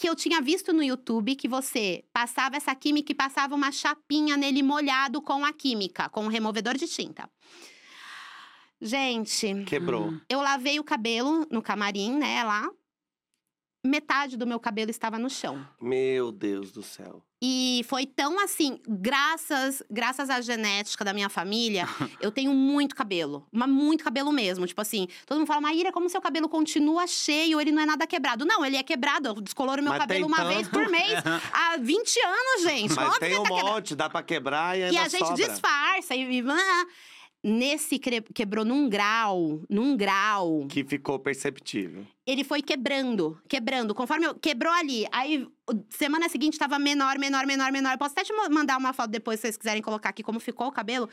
que 0.00 0.08
eu 0.08 0.16
tinha 0.16 0.40
visto 0.40 0.72
no 0.72 0.82
YouTube 0.82 1.36
que 1.36 1.46
você 1.46 2.02
passava 2.10 2.56
essa 2.56 2.74
química 2.74 3.12
e 3.12 3.14
passava 3.14 3.54
uma 3.54 3.70
chapinha 3.70 4.34
nele 4.34 4.62
molhado 4.62 5.20
com 5.20 5.44
a 5.44 5.52
química, 5.52 6.08
com 6.08 6.24
um 6.24 6.28
removedor 6.28 6.74
de 6.74 6.88
tinta. 6.88 7.28
Gente, 8.80 9.62
Quebrou. 9.66 10.14
eu 10.26 10.40
lavei 10.40 10.80
o 10.80 10.84
cabelo 10.84 11.46
no 11.50 11.60
camarim, 11.60 12.16
né, 12.16 12.42
lá. 12.42 12.70
Metade 13.84 14.36
do 14.36 14.46
meu 14.46 14.60
cabelo 14.60 14.90
estava 14.90 15.18
no 15.18 15.30
chão. 15.30 15.66
Meu 15.80 16.30
Deus 16.30 16.70
do 16.70 16.82
céu. 16.82 17.22
E 17.42 17.82
foi 17.88 18.04
tão 18.04 18.38
assim, 18.38 18.78
graças, 18.86 19.82
graças 19.90 20.28
à 20.28 20.38
genética 20.42 21.02
da 21.02 21.14
minha 21.14 21.30
família, 21.30 21.88
eu 22.20 22.30
tenho 22.30 22.52
muito 22.52 22.94
cabelo. 22.94 23.46
Mas 23.50 23.70
muito 23.70 24.04
cabelo 24.04 24.30
mesmo. 24.30 24.66
Tipo 24.66 24.82
assim, 24.82 25.08
todo 25.24 25.38
mundo 25.38 25.46
fala, 25.46 25.62
Maíra, 25.62 25.90
como 25.90 26.10
seu 26.10 26.20
cabelo 26.20 26.46
continua 26.50 27.06
cheio, 27.06 27.58
ele 27.58 27.72
não 27.72 27.80
é 27.82 27.86
nada 27.86 28.06
quebrado. 28.06 28.44
Não, 28.44 28.62
ele 28.62 28.76
é 28.76 28.82
quebrado. 28.82 29.28
Eu 29.30 29.34
descoloro 29.40 29.82
meu 29.82 29.92
Mas 29.92 30.00
cabelo 30.02 30.26
uma 30.26 30.36
tanto. 30.36 30.48
vez 30.54 30.68
por 30.68 30.86
mês. 30.90 31.14
Há 31.50 31.78
20 31.78 32.20
anos, 32.20 32.62
gente. 32.64 32.94
Mas 32.94 33.06
Óbvio 33.06 33.20
tem 33.20 33.38
um 33.38 33.42
tá 33.42 33.48
quebrado. 33.48 33.68
monte, 33.70 33.94
dá 33.96 34.10
pra 34.10 34.22
quebrar 34.22 34.78
e 34.78 34.82
ainda 34.82 34.94
E 34.94 34.98
a 34.98 35.08
gente 35.08 35.26
sobra. 35.26 35.48
disfarça. 35.48 36.14
E, 36.14 36.40
e- 36.40 36.44
ah. 36.50 36.86
Nesse 37.42 37.98
quebrou 37.98 38.66
num 38.66 38.86
grau, 38.86 39.62
num 39.68 39.96
grau. 39.96 40.66
Que 40.68 40.84
ficou 40.84 41.18
perceptível. 41.18 42.06
Ele 42.26 42.44
foi 42.44 42.60
quebrando, 42.60 43.40
quebrando. 43.48 43.94
Conforme 43.94 44.26
eu, 44.26 44.34
quebrou 44.34 44.70
ali. 44.72 45.06
Aí, 45.10 45.48
semana 45.88 46.28
seguinte, 46.28 46.58
tava 46.58 46.78
menor, 46.78 47.18
menor, 47.18 47.46
menor, 47.46 47.72
menor. 47.72 47.92
Eu 47.92 47.98
posso 47.98 48.12
até 48.12 48.24
te 48.24 48.32
mandar 48.50 48.76
uma 48.76 48.92
foto 48.92 49.10
depois, 49.10 49.40
se 49.40 49.46
vocês 49.46 49.56
quiserem 49.56 49.80
colocar 49.80 50.10
aqui 50.10 50.22
como 50.22 50.38
ficou 50.38 50.66
o 50.66 50.72
cabelo. 50.72 51.08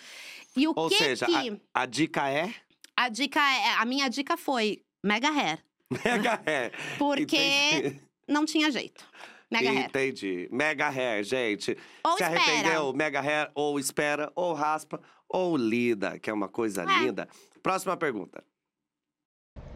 E 0.55 0.67
o 0.67 0.73
Ou 0.75 0.89
que 0.89 0.97
seja, 0.97 1.25
que… 1.25 1.61
A 1.73 1.85
dica 1.85 2.29
é 2.29 2.53
A 2.95 3.07
dica 3.07 3.39
é… 3.39 3.75
A 3.75 3.85
minha 3.85 4.09
dica 4.09 4.35
foi 4.35 4.81
mega 5.01 5.29
hair. 5.29 5.63
mega 6.03 6.41
hair. 6.45 6.73
Porque 6.97 7.37
Entendi. 7.37 8.01
não 8.27 8.43
tinha 8.45 8.69
jeito. 8.69 9.05
Mega 9.51 9.69
hair. 9.71 9.85
Entendi. 9.85 10.49
Mega 10.51 10.89
hair, 10.89 11.23
gente. 11.23 11.77
Ou 12.05 12.17
Se 12.17 12.23
espera. 12.23 12.41
arrependeu, 12.41 12.93
mega 12.93 13.21
hair, 13.21 13.49
ou 13.55 13.79
espera, 13.79 14.29
ou 14.35 14.53
raspa, 14.53 14.99
ou 15.29 15.55
lida, 15.55 16.19
que 16.19 16.29
é 16.29 16.33
uma 16.33 16.49
coisa 16.49 16.83
É. 16.83 16.99
linda. 16.99 17.27
Próxima 17.63 17.95
pergunta. 17.95 18.43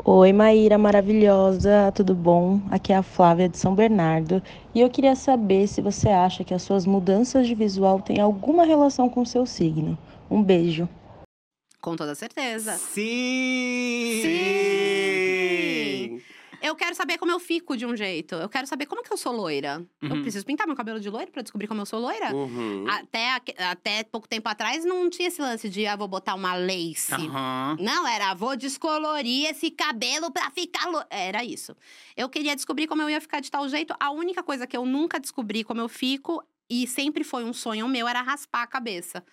Oi, 0.03 0.33
Maíra 0.33 0.77
maravilhosa, 0.77 1.91
tudo 1.95 2.13
bom? 2.15 2.61
Aqui 2.69 2.91
é 2.93 2.97
a 2.97 3.03
Flávia 3.03 3.47
de 3.49 3.57
São 3.57 3.73
Bernardo 3.75 4.41
e 4.73 4.79
eu 4.81 4.89
queria 4.89 5.15
saber 5.15 5.67
se 5.67 5.81
você 5.81 6.09
acha 6.09 6.43
que 6.43 6.53
as 6.53 6.61
suas 6.63 6.85
mudanças 6.85 7.47
de 7.47 7.55
visual 7.55 8.01
têm 8.01 8.19
alguma 8.19 8.63
relação 8.65 9.09
com 9.09 9.21
o 9.21 9.25
seu 9.25 9.45
signo. 9.45 9.97
Um 10.29 10.41
beijo. 10.43 10.87
Com 11.81 11.95
toda 11.95 12.13
certeza. 12.15 12.73
Sim! 12.77 14.19
Sim! 14.21 16.21
Eu 16.61 16.75
quero 16.75 16.93
saber 16.95 17.17
como 17.17 17.31
eu 17.31 17.39
fico 17.39 17.75
de 17.75 17.85
um 17.85 17.95
jeito. 17.95 18.35
Eu 18.35 18.47
quero 18.47 18.67
saber 18.67 18.85
como 18.85 19.01
que 19.03 19.11
eu 19.11 19.17
sou 19.17 19.33
loira. 19.33 19.85
Eu 20.01 20.09
Uhum. 20.11 20.21
preciso 20.21 20.45
pintar 20.45 20.67
meu 20.67 20.75
cabelo 20.75 20.99
de 20.99 21.09
loiro 21.09 21.31
pra 21.31 21.41
descobrir 21.41 21.67
como 21.67 21.81
eu 21.81 21.85
sou 21.85 21.99
loira. 21.99 22.33
Uhum. 22.35 22.85
Até, 22.89 23.41
até 23.69 24.03
pouco 24.03 24.27
tempo 24.27 24.47
atrás 24.47 24.85
não 24.85 25.09
tinha 25.09 25.27
esse 25.27 25.41
lance 25.41 25.67
de 25.69 25.87
ah, 25.87 25.95
vou 25.95 26.07
botar 26.07 26.35
uma 26.35 26.53
lace. 26.55 27.13
Aham. 27.13 27.77
Não, 27.79 28.07
era 28.07 28.33
vou 28.33 28.55
descolorir 28.55 29.49
esse 29.49 29.71
cabelo 29.71 30.31
pra 30.31 30.51
ficar. 30.51 30.87
Lo... 30.89 31.03
Era 31.09 31.43
isso. 31.43 31.75
Eu 32.15 32.29
queria 32.29 32.55
descobrir 32.55 32.87
como 32.87 33.01
eu 33.01 33.09
ia 33.09 33.19
ficar 33.19 33.39
de 33.39 33.49
tal 33.49 33.67
jeito. 33.67 33.95
A 33.99 34.11
única 34.11 34.43
coisa 34.43 34.67
que 34.67 34.77
eu 34.77 34.85
nunca 34.85 35.19
descobri 35.19 35.63
como 35.63 35.81
eu 35.81 35.89
fico, 35.89 36.43
e 36.69 36.85
sempre 36.87 37.23
foi 37.23 37.43
um 37.43 37.53
sonho 37.53 37.87
meu, 37.87 38.07
era 38.07 38.21
raspar 38.21 38.61
a 38.63 38.67
cabeça. 38.67 39.23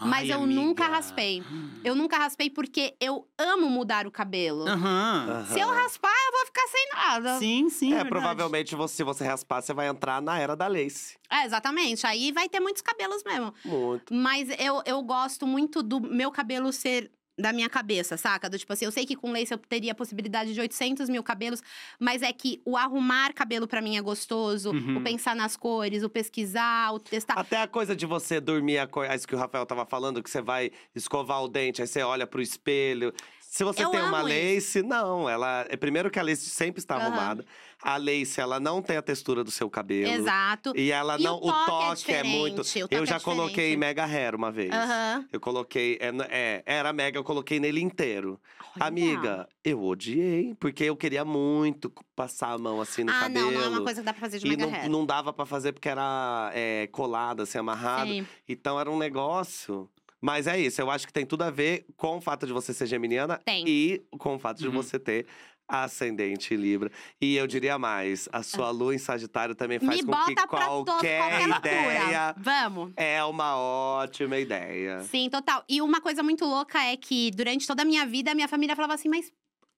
Mas 0.00 0.30
Ai, 0.30 0.36
eu 0.36 0.46
nunca 0.46 0.84
amiga. 0.84 0.96
raspei. 0.96 1.42
Eu 1.82 1.94
nunca 1.94 2.18
raspei 2.18 2.48
porque 2.48 2.94
eu 3.00 3.26
amo 3.36 3.68
mudar 3.68 4.06
o 4.06 4.10
cabelo. 4.10 4.68
Aham. 4.68 5.44
Se 5.52 5.58
eu 5.58 5.68
raspar, 5.68 6.12
eu 6.26 6.32
vou 6.32 6.46
ficar 6.46 6.66
sem 6.68 6.88
nada. 6.94 7.38
Sim, 7.38 7.68
sim. 7.68 7.86
É, 7.86 7.90
verdade. 7.96 8.08
provavelmente 8.10 8.74
você, 8.76 8.96
se 8.96 9.02
você 9.04 9.24
raspar, 9.24 9.60
você 9.60 9.74
vai 9.74 9.88
entrar 9.88 10.22
na 10.22 10.38
era 10.38 10.54
da 10.54 10.66
lace. 10.68 11.16
É, 11.30 11.44
exatamente. 11.44 12.06
Aí 12.06 12.30
vai 12.32 12.48
ter 12.48 12.60
muitos 12.60 12.82
cabelos 12.82 13.22
mesmo. 13.24 13.52
Muito. 13.64 14.14
Mas 14.14 14.48
eu, 14.58 14.82
eu 14.86 15.02
gosto 15.02 15.46
muito 15.46 15.82
do 15.82 16.00
meu 16.00 16.30
cabelo 16.30 16.72
ser 16.72 17.10
da 17.38 17.52
minha 17.52 17.68
cabeça, 17.68 18.16
saca? 18.16 18.50
Do 18.50 18.58
tipo 18.58 18.72
assim, 18.72 18.84
eu 18.84 18.90
sei 18.90 19.06
que 19.06 19.14
com 19.14 19.30
lace 19.30 19.52
eu 19.54 19.58
teria 19.58 19.92
a 19.92 19.94
possibilidade 19.94 20.52
de 20.52 20.60
800 20.60 21.08
mil 21.08 21.22
cabelos, 21.22 21.62
mas 21.98 22.20
é 22.22 22.32
que 22.32 22.60
o 22.64 22.76
arrumar 22.76 23.32
cabelo 23.32 23.66
pra 23.68 23.80
mim 23.80 23.96
é 23.96 24.00
gostoso, 24.02 24.70
Uhum. 24.72 24.98
o 24.98 25.00
pensar 25.02 25.36
nas 25.36 25.56
cores, 25.56 26.02
o 26.02 26.08
pesquisar, 26.10 26.92
o 26.92 26.98
testar. 26.98 27.34
Até 27.34 27.62
a 27.62 27.68
coisa 27.68 27.94
de 27.94 28.04
você 28.06 28.40
dormir, 28.40 28.78
a 28.78 28.86
co- 28.86 29.04
isso 29.04 29.26
que 29.26 29.34
o 29.34 29.38
Rafael 29.38 29.64
tava 29.64 29.86
falando, 29.86 30.22
que 30.22 30.28
você 30.30 30.42
vai 30.42 30.70
escovar 30.94 31.42
o 31.42 31.48
dente, 31.48 31.80
aí 31.80 31.86
você 31.86 32.02
olha 32.02 32.26
pro 32.26 32.42
espelho. 32.42 33.12
Se 33.58 33.64
você 33.64 33.82
Eu 33.82 33.90
tem 33.90 34.00
uma 34.00 34.22
lace, 34.22 34.82
não. 34.84 35.28
Ela. 35.28 35.66
É 35.68 35.76
primeiro 35.76 36.08
que 36.12 36.18
a 36.20 36.22
lace 36.22 36.48
sempre 36.48 36.78
está 36.78 36.94
Aham. 36.94 37.06
arrumada. 37.06 37.44
A 37.82 37.96
lace, 37.96 38.40
ela 38.40 38.60
não 38.60 38.80
tem 38.80 38.96
a 38.96 39.02
textura 39.02 39.42
do 39.42 39.50
seu 39.50 39.68
cabelo. 39.68 40.12
Exato. 40.12 40.72
E 40.76 40.92
ela 40.92 41.18
E 41.18 41.24
não. 41.24 41.38
o 41.38 41.52
toque 41.66 42.12
é 42.12 42.18
é 42.18 42.22
muito. 42.22 42.62
o 42.62 42.64
toque 42.64 42.94
Eu 42.94 43.02
é 43.02 43.06
já 43.06 43.18
coloquei 43.18 43.70
diferente. 43.74 43.76
mega 43.78 44.04
hair 44.04 44.36
uma 44.36 44.52
vez. 44.52 44.70
Aham. 44.72 45.26
Eu 45.32 45.40
coloquei. 45.40 45.98
É, 46.00 46.12
é, 46.30 46.62
era 46.66 46.92
mega, 46.92 47.18
eu 47.18 47.24
coloquei 47.24 47.58
nele 47.58 47.80
inteiro. 47.80 48.40
Olha. 48.76 48.86
Amiga, 48.86 49.48
eu 49.64 49.82
odiei, 49.82 50.54
porque 50.54 50.84
eu 50.84 50.94
queria 50.96 51.24
muito 51.24 51.92
passar 52.14 52.52
a 52.52 52.58
mão 52.58 52.80
assim 52.80 53.02
no 53.02 53.10
ah, 53.10 53.22
cabelo. 53.22 53.50
não, 53.50 53.58
não 53.58 53.64
é 53.64 53.68
uma 53.70 53.82
coisa 53.82 54.02
que 54.02 54.06
dá 54.06 54.12
pra 54.12 54.20
fazer 54.20 54.38
de 54.38 54.46
E 54.46 54.50
mega 54.50 54.66
não, 54.66 54.72
hair. 54.72 54.88
não 54.88 55.04
dava 55.04 55.32
pra 55.32 55.44
fazer 55.44 55.72
porque 55.72 55.88
era 55.88 56.52
é, 56.54 56.86
colado, 56.92 57.42
assim, 57.42 57.58
amarrado. 57.58 58.08
Sim. 58.08 58.24
Então 58.48 58.78
era 58.78 58.88
um 58.88 58.96
negócio. 58.96 59.90
Mas 60.20 60.46
é 60.46 60.58
isso, 60.58 60.80
eu 60.80 60.90
acho 60.90 61.06
que 61.06 61.12
tem 61.12 61.24
tudo 61.24 61.42
a 61.42 61.50
ver 61.50 61.86
com 61.96 62.16
o 62.16 62.20
fato 62.20 62.46
de 62.46 62.52
você 62.52 62.74
ser 62.74 62.86
geminiana 62.86 63.38
Tem. 63.44 63.64
e 63.66 64.02
com 64.18 64.34
o 64.34 64.38
fato 64.38 64.58
de 64.58 64.66
Uhum. 64.66 64.72
você 64.74 64.98
ter 64.98 65.26
ascendente 65.70 66.54
em 66.54 66.56
Libra. 66.56 66.90
E 67.20 67.36
eu 67.36 67.46
diria 67.46 67.78
mais, 67.78 68.28
a 68.32 68.42
sua 68.42 68.70
lua 68.70 68.94
em 68.94 68.98
Sagitário 68.98 69.54
também 69.54 69.78
faz 69.78 69.98
Me 70.00 70.04
com 70.04 70.10
bota 70.12 70.34
que 70.34 70.46
qualquer 70.46 70.84
qualquer 70.84 71.48
ideia. 71.48 72.34
Vamos. 72.38 72.92
é 72.96 73.22
uma 73.24 73.56
ótima 73.56 74.38
ideia. 74.38 75.02
Sim, 75.02 75.28
total. 75.28 75.62
E 75.68 75.82
uma 75.82 76.00
coisa 76.00 76.22
muito 76.22 76.44
louca 76.46 76.82
é 76.82 76.96
que 76.96 77.30
durante 77.32 77.66
toda 77.66 77.82
a 77.82 77.84
minha 77.84 78.06
vida, 78.06 78.30
a 78.30 78.34
minha 78.34 78.48
família 78.48 78.74
falava 78.74 78.94
assim: 78.94 79.08
mas 79.08 79.30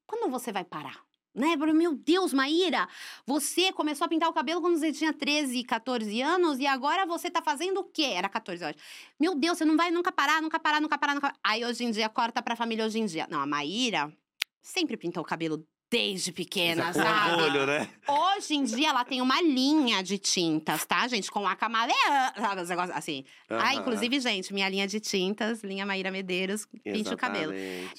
quando 0.06 0.30
você 0.30 0.52
vai 0.52 0.64
parar? 0.64 1.00
Né? 1.35 1.55
Meu 1.57 1.94
Deus, 1.94 2.32
Maíra, 2.32 2.89
você 3.24 3.73
começou 3.73 4.05
a 4.05 4.09
pintar 4.09 4.28
o 4.28 4.32
cabelo 4.32 4.61
quando 4.61 4.78
você 4.78 4.93
tinha 4.93 5.12
13, 5.12 5.62
14 5.62 6.20
anos 6.20 6.59
e 6.59 6.66
agora 6.66 7.07
você 7.07 7.31
tá 7.31 7.40
fazendo 7.40 7.81
o 7.81 7.85
quê? 7.85 8.12
Era 8.15 8.28
14, 8.28 8.62
eu 8.62 8.69
acho. 8.70 8.78
Meu 9.19 9.35
Deus, 9.36 9.59
você 9.59 9.65
não 9.65 9.77
vai 9.77 9.90
nunca 9.90 10.11
parar, 10.11 10.43
nunca 10.43 10.59
parar, 10.59 10.81
nunca 10.81 10.98
parar, 10.98 11.15
nunca 11.15 11.32
Aí 11.44 11.65
hoje 11.65 11.85
em 11.85 11.90
dia 11.90 12.09
corta 12.09 12.43
pra 12.43 12.57
família 12.57 12.85
hoje 12.85 12.98
em 12.98 13.07
dia. 13.07 13.28
Não, 13.31 13.40
a 13.40 13.47
Maíra 13.47 14.12
sempre 14.61 14.97
pintou 14.97 15.23
o 15.23 15.27
cabelo 15.27 15.65
desde 15.90 16.32
pequena, 16.32 16.86
Com 16.86 16.94
sabe? 16.94 17.43
orgulho, 17.43 17.66
né? 17.66 17.89
Hoje 18.09 18.55
em 18.55 18.65
dia 18.65 18.89
ela 18.89 19.05
tem 19.05 19.20
uma 19.20 19.40
linha 19.43 20.02
de 20.02 20.19
tintas, 20.19 20.85
tá, 20.85 21.07
gente? 21.09 21.31
Com 21.31 21.47
a 21.47 21.57
camaleã, 21.57 22.32
sabe? 22.36 22.62
Os 22.62 22.69
negócios 22.69 22.97
assim. 22.97 23.24
Ah, 23.48 23.73
Aham. 23.73 23.74
inclusive, 23.74 24.20
gente, 24.20 24.52
minha 24.52 24.69
linha 24.69 24.86
de 24.86 25.01
tintas, 25.01 25.62
linha 25.62 25.85
Maíra 25.85 26.11
Medeiros, 26.11 26.66
pinte 26.82 27.12
o 27.12 27.16
cabelo. 27.16 27.52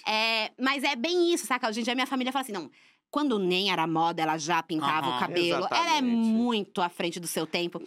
É, 0.07 0.51
mas 0.59 0.83
é 0.83 0.95
bem 0.95 1.33
isso, 1.33 1.45
saca? 1.45 1.69
Hoje 1.69 1.81
em 1.81 1.83
dia 1.83 1.95
minha 1.95 2.07
família 2.07 2.31
fala 2.31 2.43
assim, 2.43 2.53
não. 2.53 2.69
Quando 3.11 3.37
nem 3.37 3.69
era 3.69 3.85
moda, 3.85 4.21
ela 4.21 4.37
já 4.37 4.63
pintava 4.63 5.05
Aham. 5.07 5.17
o 5.17 5.19
cabelo. 5.19 5.67
Ela 5.69 5.77
é 5.77 5.97
Exatamente. 5.97 6.27
muito 6.29 6.81
à 6.81 6.87
frente 6.87 7.19
do 7.19 7.27
seu 7.27 7.45
tempo. 7.45 7.83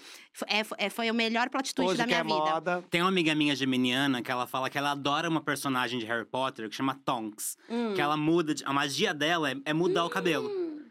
É, 0.46 0.60
é, 0.86 0.90
foi 0.90 1.10
o 1.10 1.14
melhor 1.14 1.48
plot 1.48 1.74
twist 1.74 1.88
Hoje 1.92 1.96
da 1.98 2.04
que 2.04 2.08
minha 2.10 2.20
é 2.20 2.22
vida. 2.22 2.34
moda, 2.54 2.84
Tem 2.90 3.00
uma 3.00 3.08
amiga 3.08 3.34
minha 3.34 3.56
geminiana 3.56 4.20
que 4.20 4.30
ela 4.30 4.46
fala 4.46 4.68
que 4.68 4.76
ela 4.76 4.90
adora 4.90 5.26
uma 5.28 5.40
personagem 5.40 5.98
de 5.98 6.04
Harry 6.04 6.26
Potter 6.26 6.68
que 6.68 6.74
chama 6.76 6.94
Tonks. 7.06 7.56
Hum. 7.70 7.94
Que 7.94 8.02
ela 8.02 8.16
muda. 8.18 8.54
de- 8.54 8.62
a 8.66 8.72
magia 8.72 9.14
dela 9.14 9.50
é, 9.50 9.56
é 9.64 9.72
mudar 9.72 10.04
o 10.04 10.10
cabelo. 10.10 10.50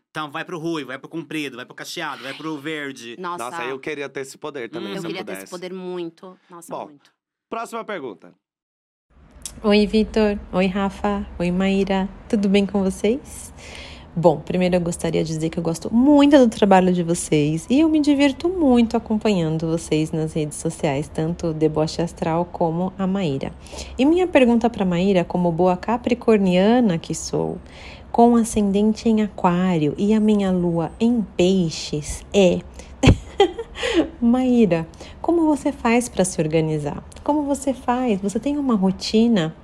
Então 0.10 0.31
vai 0.31 0.43
pro 0.43 0.57
ruivo, 0.57 0.88
vai 0.88 0.97
pro 0.97 1.07
comprido, 1.10 1.55
vai 1.55 1.65
pro 1.65 1.76
cacheado, 1.76 2.23
vai 2.23 2.34
pro 2.34 2.57
verde. 2.57 3.15
Nossa, 3.19 3.43
nossa, 3.51 3.64
eu 3.65 3.80
queria 3.80 4.10
ter 4.10 4.22
esse 4.22 4.38
poder 4.38 4.68
também, 4.69 4.93
Hum. 4.93 4.99
se 4.99 4.99
eu 4.99 5.03
eu 5.03 5.07
queria 5.10 5.19
ter 5.23 5.26
pudesse. 5.26 5.43
esse 5.43 5.51
poder 5.51 5.72
muito. 5.73 6.35
Nossa, 6.49 6.72
Bom. 6.76 6.85
muito. 6.85 7.11
Próxima 7.49 7.84
pergunta. 7.85 8.34
Oi, 9.64 9.85
Vitor. 9.85 10.39
Oi, 10.51 10.65
Rafa. 10.65 11.26
Oi, 11.39 11.51
Maíra. 11.51 12.10
Tudo 12.27 12.49
bem 12.49 12.65
com 12.65 12.84
vocês? 12.84 13.53
Bom, 14.15 14.38
primeiro 14.38 14.76
eu 14.76 14.80
gostaria 14.80 15.23
de 15.23 15.34
dizer 15.34 15.49
que 15.49 15.57
eu 15.57 15.64
gosto 15.64 15.91
muito 15.91 16.38
do 16.38 16.48
trabalho 16.48 16.94
de 16.94 17.02
vocês 17.02 17.65
e 17.68 17.80
eu 17.80 17.90
me 17.90 17.99
divirto 17.99 18.48
muito 18.48 18.95
acompanhando 18.95 19.65
vocês 19.65 20.11
nas 20.11 20.34
redes 20.34 20.60
sociais, 20.60 21.10
tanto 21.11 21.48
o 21.48 21.53
Deboche 21.53 21.99
Astral 21.99 22.45
como 22.45 22.94
a 22.95 23.07
Maíra. 23.07 23.52
E 23.98 24.06
minha 24.06 24.27
pergunta 24.27 24.69
para 24.69 24.85
Maíra, 24.85 25.23
como 25.23 25.52
boa 25.52 25.76
capricorniana 25.76 26.99
que 26.99 27.15
sou, 27.15 27.57
com 28.11 28.35
ascendente 28.35 29.10
em 29.10 29.23
Aquário 29.23 29.95
e 29.98 30.14
a 30.14 30.19
minha 30.19 30.52
lua 30.52 30.91
em 30.99 31.26
Peixes, 31.35 32.23
é 32.31 32.60
Maíra, 34.22 34.88
como 35.23 35.48
você 35.48 35.72
faz 35.72 36.07
para 36.07 36.23
se 36.23 36.40
organizar? 36.40 37.03
Como 37.23 37.41
você 37.41 37.73
faz? 37.73 38.22
Você 38.22 38.40
tem 38.40 38.60
uma 38.60 38.76
rotina? 38.76 39.56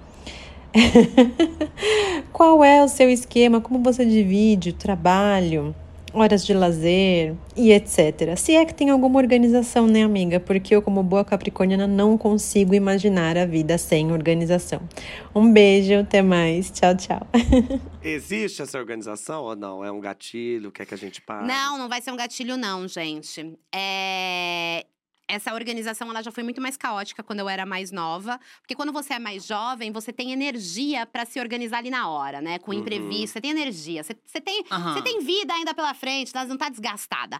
Qual 2.31 2.63
é 2.63 2.83
o 2.83 2.87
seu 2.87 3.09
esquema? 3.09 3.59
Como 3.61 3.83
você 3.83 4.05
divide 4.05 4.69
o 4.69 4.73
trabalho, 4.73 5.75
horas 6.13 6.45
de 6.45 6.53
lazer 6.53 7.35
e 7.55 7.71
etc. 7.71 8.35
Se 8.37 8.55
é 8.55 8.65
que 8.65 8.73
tem 8.73 8.89
alguma 8.89 9.19
organização, 9.19 9.87
né, 9.87 10.03
amiga? 10.03 10.39
Porque 10.39 10.75
eu, 10.75 10.81
como 10.81 11.03
boa 11.03 11.23
capricorniana, 11.23 11.87
não 11.87 12.17
consigo 12.17 12.73
imaginar 12.73 13.37
a 13.37 13.45
vida 13.45 13.77
sem 13.77 14.11
organização. 14.11 14.81
Um 15.33 15.51
beijo, 15.51 15.99
até 15.99 16.21
mais. 16.21 16.71
Tchau, 16.71 16.95
tchau. 16.95 17.27
Existe 18.01 18.61
essa 18.61 18.77
organização 18.77 19.43
ou 19.43 19.55
não? 19.55 19.83
É 19.83 19.91
um 19.91 19.99
gatilho? 19.99 20.71
Quer 20.71 20.85
que 20.85 20.93
a 20.93 20.97
gente 20.97 21.21
pare? 21.21 21.47
Não, 21.47 21.77
não 21.77 21.89
vai 21.89 22.01
ser 22.01 22.11
um 22.11 22.17
gatilho, 22.17 22.57
não, 22.57 22.87
gente. 22.87 23.53
É, 23.73 24.85
Essa 25.29 25.53
organização 25.53 26.09
ela 26.09 26.23
já 26.23 26.31
foi 26.31 26.41
muito 26.41 26.59
mais 26.59 26.75
caótica 26.75 27.21
quando 27.21 27.39
eu 27.39 27.47
era 27.47 27.63
mais 27.63 27.91
nova. 27.91 28.39
Porque 28.61 28.73
quando 28.73 28.91
você 28.91 29.13
é 29.13 29.19
mais 29.19 29.45
jovem, 29.45 29.91
você 29.91 30.11
tem 30.11 30.31
energia 30.31 31.05
pra 31.05 31.23
se 31.23 31.39
organizar 31.39 31.77
ali 31.77 31.91
na 31.91 32.09
hora, 32.09 32.41
né? 32.41 32.57
Com 32.57 32.71
Uhum. 32.71 32.79
imprevisto, 32.79 33.33
você 33.33 33.41
tem 33.41 33.51
energia. 33.51 34.03
Você, 34.03 34.17
você 34.25 34.41
tem, 34.41 34.65
Aham. 34.71 34.93
você 34.93 35.03
tem 35.03 35.19
vida 35.19 35.53
ainda 35.53 35.71
pela 35.75 35.93
frente, 35.93 36.33
não 36.33 36.57
tá 36.57 36.67
desgastada. 36.67 37.39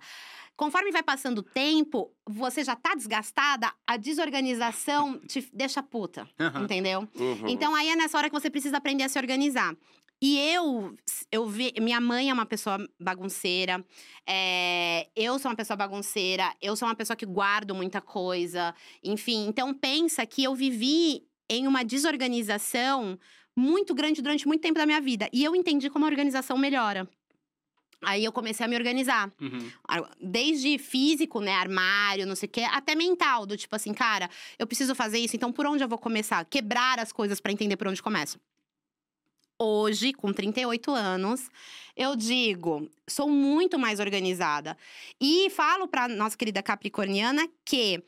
Conforme 0.56 0.92
vai 0.92 1.02
passando 1.02 1.40
o 1.40 1.44
tempo, 1.44 2.12
você 2.28 2.64
já 2.64 2.76
tá 2.76 2.94
desgastada, 2.94 3.74
a 3.88 3.98
desorganização 3.98 5.18
te 5.20 5.50
deixa 5.52 5.82
puta, 5.82 6.28
Aham. 6.40 6.64
entendeu? 6.64 7.08
Uhum. 7.16 7.48
Então 7.48 7.74
aí 7.74 7.90
é 7.90 7.96
nessa 7.96 8.18
hora 8.18 8.30
que 8.30 8.40
você 8.40 8.50
precisa 8.52 8.78
aprender 8.78 9.04
a 9.04 9.10
se 9.10 9.18
organizar. 9.18 9.74
E 10.22 10.38
eu, 10.54 10.96
eu 11.32 11.48
vi, 11.48 11.74
minha 11.80 12.02
mãe 12.02 12.30
é 12.30 12.34
uma 12.34 12.46
pessoa 12.46 12.78
bagunceira, 13.00 13.84
é, 14.28 15.08
eu 15.16 15.40
sou 15.40 15.50
uma 15.50 15.56
pessoa 15.56 15.78
bagunceira, 15.78 16.54
eu 16.62 16.76
sou 16.76 16.88
uma 16.88 16.96
pessoa 16.96 17.16
que 17.16 17.26
guardo 17.26 17.74
muita 17.74 18.02
coisa, 18.02 18.76
enfim. 19.02 19.48
Então 19.48 19.74
pensa 19.74 20.26
que 20.26 20.44
eu 20.44 20.54
vivi 20.54 21.24
em 21.50 21.68
uma 21.68 21.84
desorganização 21.84 23.18
muito 23.56 23.96
grande 23.96 24.22
durante 24.22 24.46
muito 24.48 24.62
tempo 24.62 24.78
da 24.78 24.86
minha 24.86 25.00
vida. 25.00 25.30
E 25.32 25.44
eu 25.44 25.56
entendi 25.56 25.90
como 25.90 26.06
a 26.06 26.10
organização 26.10 26.58
melhora. 26.58 27.10
Aí 28.02 28.24
eu 28.24 28.32
comecei 28.32 28.66
a 28.66 28.70
me 28.70 28.76
organizar. 28.76 29.32
Uhum. 29.42 29.72
Desde 30.22 30.78
físico, 30.78 31.42
né, 31.42 31.54
armário, 31.54 32.26
não 32.26 32.36
sei 32.36 32.48
o 32.48 32.52
quê, 32.52 32.62
até 32.62 32.96
mental, 32.96 33.46
do 33.46 33.58
tipo 33.58 33.76
assim, 33.76 33.94
cara, 33.94 34.30
eu 34.58 34.66
preciso 34.66 34.96
fazer 34.96 35.20
isso, 35.20 35.36
então 35.36 35.52
por 35.52 35.66
onde 35.66 35.84
eu 35.84 35.88
vou 35.88 35.98
começar? 35.98 36.44
Quebrar 36.46 37.00
as 37.00 37.12
coisas 37.12 37.42
pra 37.42 37.52
entender 37.52 37.76
por 37.76 37.88
onde 37.88 38.02
começo. 38.02 38.40
Hoje, 39.62 40.14
com 40.14 40.32
38 40.32 40.90
anos, 40.92 41.52
eu 41.94 42.16
digo, 42.16 42.90
sou 43.06 43.30
muito 43.30 43.78
mais 43.78 44.00
organizada. 44.00 44.78
E 45.20 45.50
falo 45.50 45.86
pra 45.86 46.08
nossa 46.08 46.38
querida 46.38 46.64
Capricorniana 46.64 47.46
que 47.66 48.02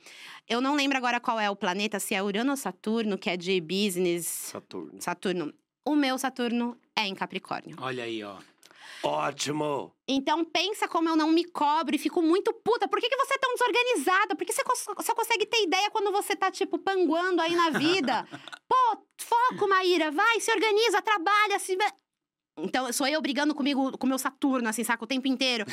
eu 0.47 0.61
não 0.61 0.75
lembro 0.75 0.97
agora 0.97 1.19
qual 1.19 1.37
é 1.37 1.49
o 1.49 1.55
planeta, 1.55 1.99
se 1.99 2.15
é 2.15 2.23
Urano 2.23 2.51
ou 2.51 2.57
Saturno, 2.57 3.17
que 3.17 3.29
é 3.29 3.35
de 3.35 3.59
business. 3.59 4.25
Saturno. 4.25 5.01
Saturno. 5.01 5.53
O 5.83 5.93
meu 5.93 6.17
Saturno 6.17 6.77
é 6.95 7.05
em 7.05 7.13
Capricórnio. 7.13 7.75
Olha 7.81 8.05
aí, 8.05 8.23
ó. 8.23 8.37
Ótimo! 9.03 9.93
Então 10.07 10.43
pensa 10.45 10.87
como 10.87 11.07
eu 11.09 11.15
não 11.15 11.29
me 11.29 11.43
cobro 11.45 11.95
e 11.95 11.99
fico 11.99 12.21
muito 12.21 12.53
puta. 12.53 12.87
Por 12.87 12.99
que, 12.99 13.09
que 13.09 13.15
você 13.17 13.33
é 13.33 13.37
tão 13.37 13.53
desorganizada? 13.53 14.35
Por 14.35 14.45
que 14.45 14.53
você 14.53 14.61
só 15.01 15.15
consegue 15.15 15.45
ter 15.45 15.63
ideia 15.63 15.89
quando 15.89 16.11
você 16.11 16.35
tá, 16.35 16.51
tipo, 16.51 16.77
panguando 16.77 17.41
aí 17.41 17.55
na 17.55 17.69
vida? 17.71 18.27
Pô, 18.67 18.97
foco, 19.19 19.67
Maíra, 19.67 20.11
vai, 20.11 20.39
se 20.39 20.51
organiza, 20.51 21.01
trabalha, 21.01 21.57
se. 21.59 21.77
Então, 22.59 22.91
sou 22.91 23.07
eu 23.07 23.21
brigando 23.21 23.55
comigo, 23.55 23.97
com 23.97 24.05
o 24.05 24.09
meu 24.09 24.19
Saturno, 24.19 24.67
assim, 24.67 24.83
saca, 24.83 25.03
o 25.03 25.07
tempo 25.07 25.27
inteiro. 25.27 25.65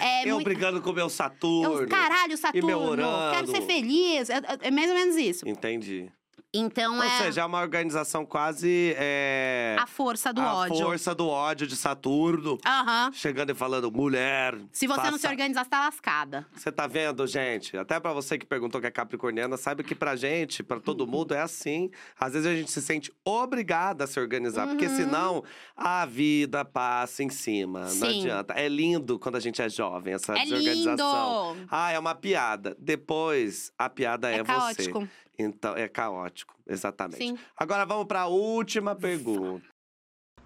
É 0.00 0.24
eu 0.28 0.34
muito- 0.34 0.44
brigando 0.44 0.82
com 0.82 0.90
o 0.90 0.92
meu 0.92 1.08
Saturno. 1.08 1.82
Eu, 1.82 1.88
caralho, 1.88 2.36
Saturno, 2.36 2.90
Urano. 2.90 3.32
quero 3.34 3.46
ser 3.46 3.62
feliz. 3.62 4.28
É, 4.28 4.34
é- 4.38 4.58
é 4.62 4.70
mais 4.70 4.88
ou 4.90 4.96
menos 4.96 5.16
isso. 5.16 5.48
Entendi. 5.48 6.10
Então 6.54 6.96
Ou 6.96 7.02
é 7.02 7.18
seja, 7.22 7.42
é 7.42 7.44
uma 7.44 7.60
organização 7.60 8.24
quase. 8.24 8.94
É, 8.96 9.76
a 9.78 9.86
força 9.86 10.32
do 10.32 10.40
a 10.40 10.54
ódio. 10.54 10.76
força 10.78 11.14
do 11.14 11.28
ódio 11.28 11.66
de 11.66 11.76
Saturno. 11.76 12.56
Aham. 12.64 13.10
Chegando 13.12 13.50
e 13.50 13.54
falando, 13.54 13.90
mulher. 13.92 14.56
Se 14.72 14.86
você 14.86 15.10
não 15.10 15.18
se 15.18 15.26
organizar, 15.26 15.64
você 15.64 15.70
tá 15.70 15.80
lascada. 15.80 16.46
Você 16.54 16.72
tá 16.72 16.86
vendo, 16.86 17.26
gente? 17.26 17.76
Até 17.76 18.00
pra 18.00 18.12
você 18.12 18.38
que 18.38 18.46
perguntou 18.46 18.80
que 18.80 18.86
é 18.86 18.90
capricorniana, 18.90 19.56
saiba 19.58 19.82
que 19.82 19.94
pra 19.94 20.16
gente, 20.16 20.62
pra 20.62 20.80
todo 20.80 21.06
mundo, 21.06 21.34
é 21.34 21.40
assim. 21.42 21.90
Às 22.18 22.32
vezes 22.32 22.46
a 22.48 22.54
gente 22.54 22.70
se 22.70 22.80
sente 22.80 23.12
obrigada 23.24 24.04
a 24.04 24.06
se 24.06 24.18
organizar, 24.18 24.66
porque 24.66 24.86
Uhum. 24.86 24.96
senão 24.96 25.44
a 25.76 26.06
vida 26.06 26.64
passa 26.64 27.22
em 27.22 27.28
cima. 27.28 27.80
Não 27.80 27.88
Sim. 27.88 28.20
adianta. 28.20 28.54
É 28.54 28.66
lindo 28.68 29.18
quando 29.18 29.36
a 29.36 29.40
gente 29.40 29.60
é 29.60 29.68
jovem, 29.68 30.14
essa 30.14 30.32
É 30.32 30.44
desorganização. 30.44 31.54
lindo! 31.54 31.68
Ah, 31.70 31.90
é 31.92 31.98
uma 31.98 32.14
piada. 32.14 32.74
Depois, 32.78 33.72
a 33.76 33.90
piada 33.90 34.30
é, 34.30 34.38
É 34.38 34.42
você. 34.42 34.90
Então, 35.38 35.76
é 35.76 35.88
caótico, 35.88 36.54
exatamente. 36.66 37.18
Sim. 37.18 37.38
Agora 37.56 37.84
vamos 37.84 38.06
pra 38.06 38.26
última 38.26 38.94
pergunta. 38.94 39.66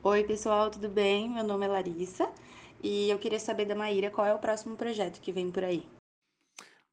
Oi, 0.03 0.25
pessoal, 0.25 0.71
tudo 0.71 0.89
bem? 0.89 1.29
Meu 1.29 1.45
nome 1.45 1.67
é 1.67 1.69
Larissa 1.69 2.33
e 2.83 3.11
eu 3.11 3.19
queria 3.19 3.39
saber 3.39 3.67
da 3.67 3.75
Maíra 3.75 4.11
qual 4.11 4.27
é 4.27 4.35
o 4.35 4.39
próximo 4.39 4.77
projeto 4.77 5.21
que 5.21 5.31
vem 5.31 5.51
por 5.51 5.63
aí. 5.63 5.87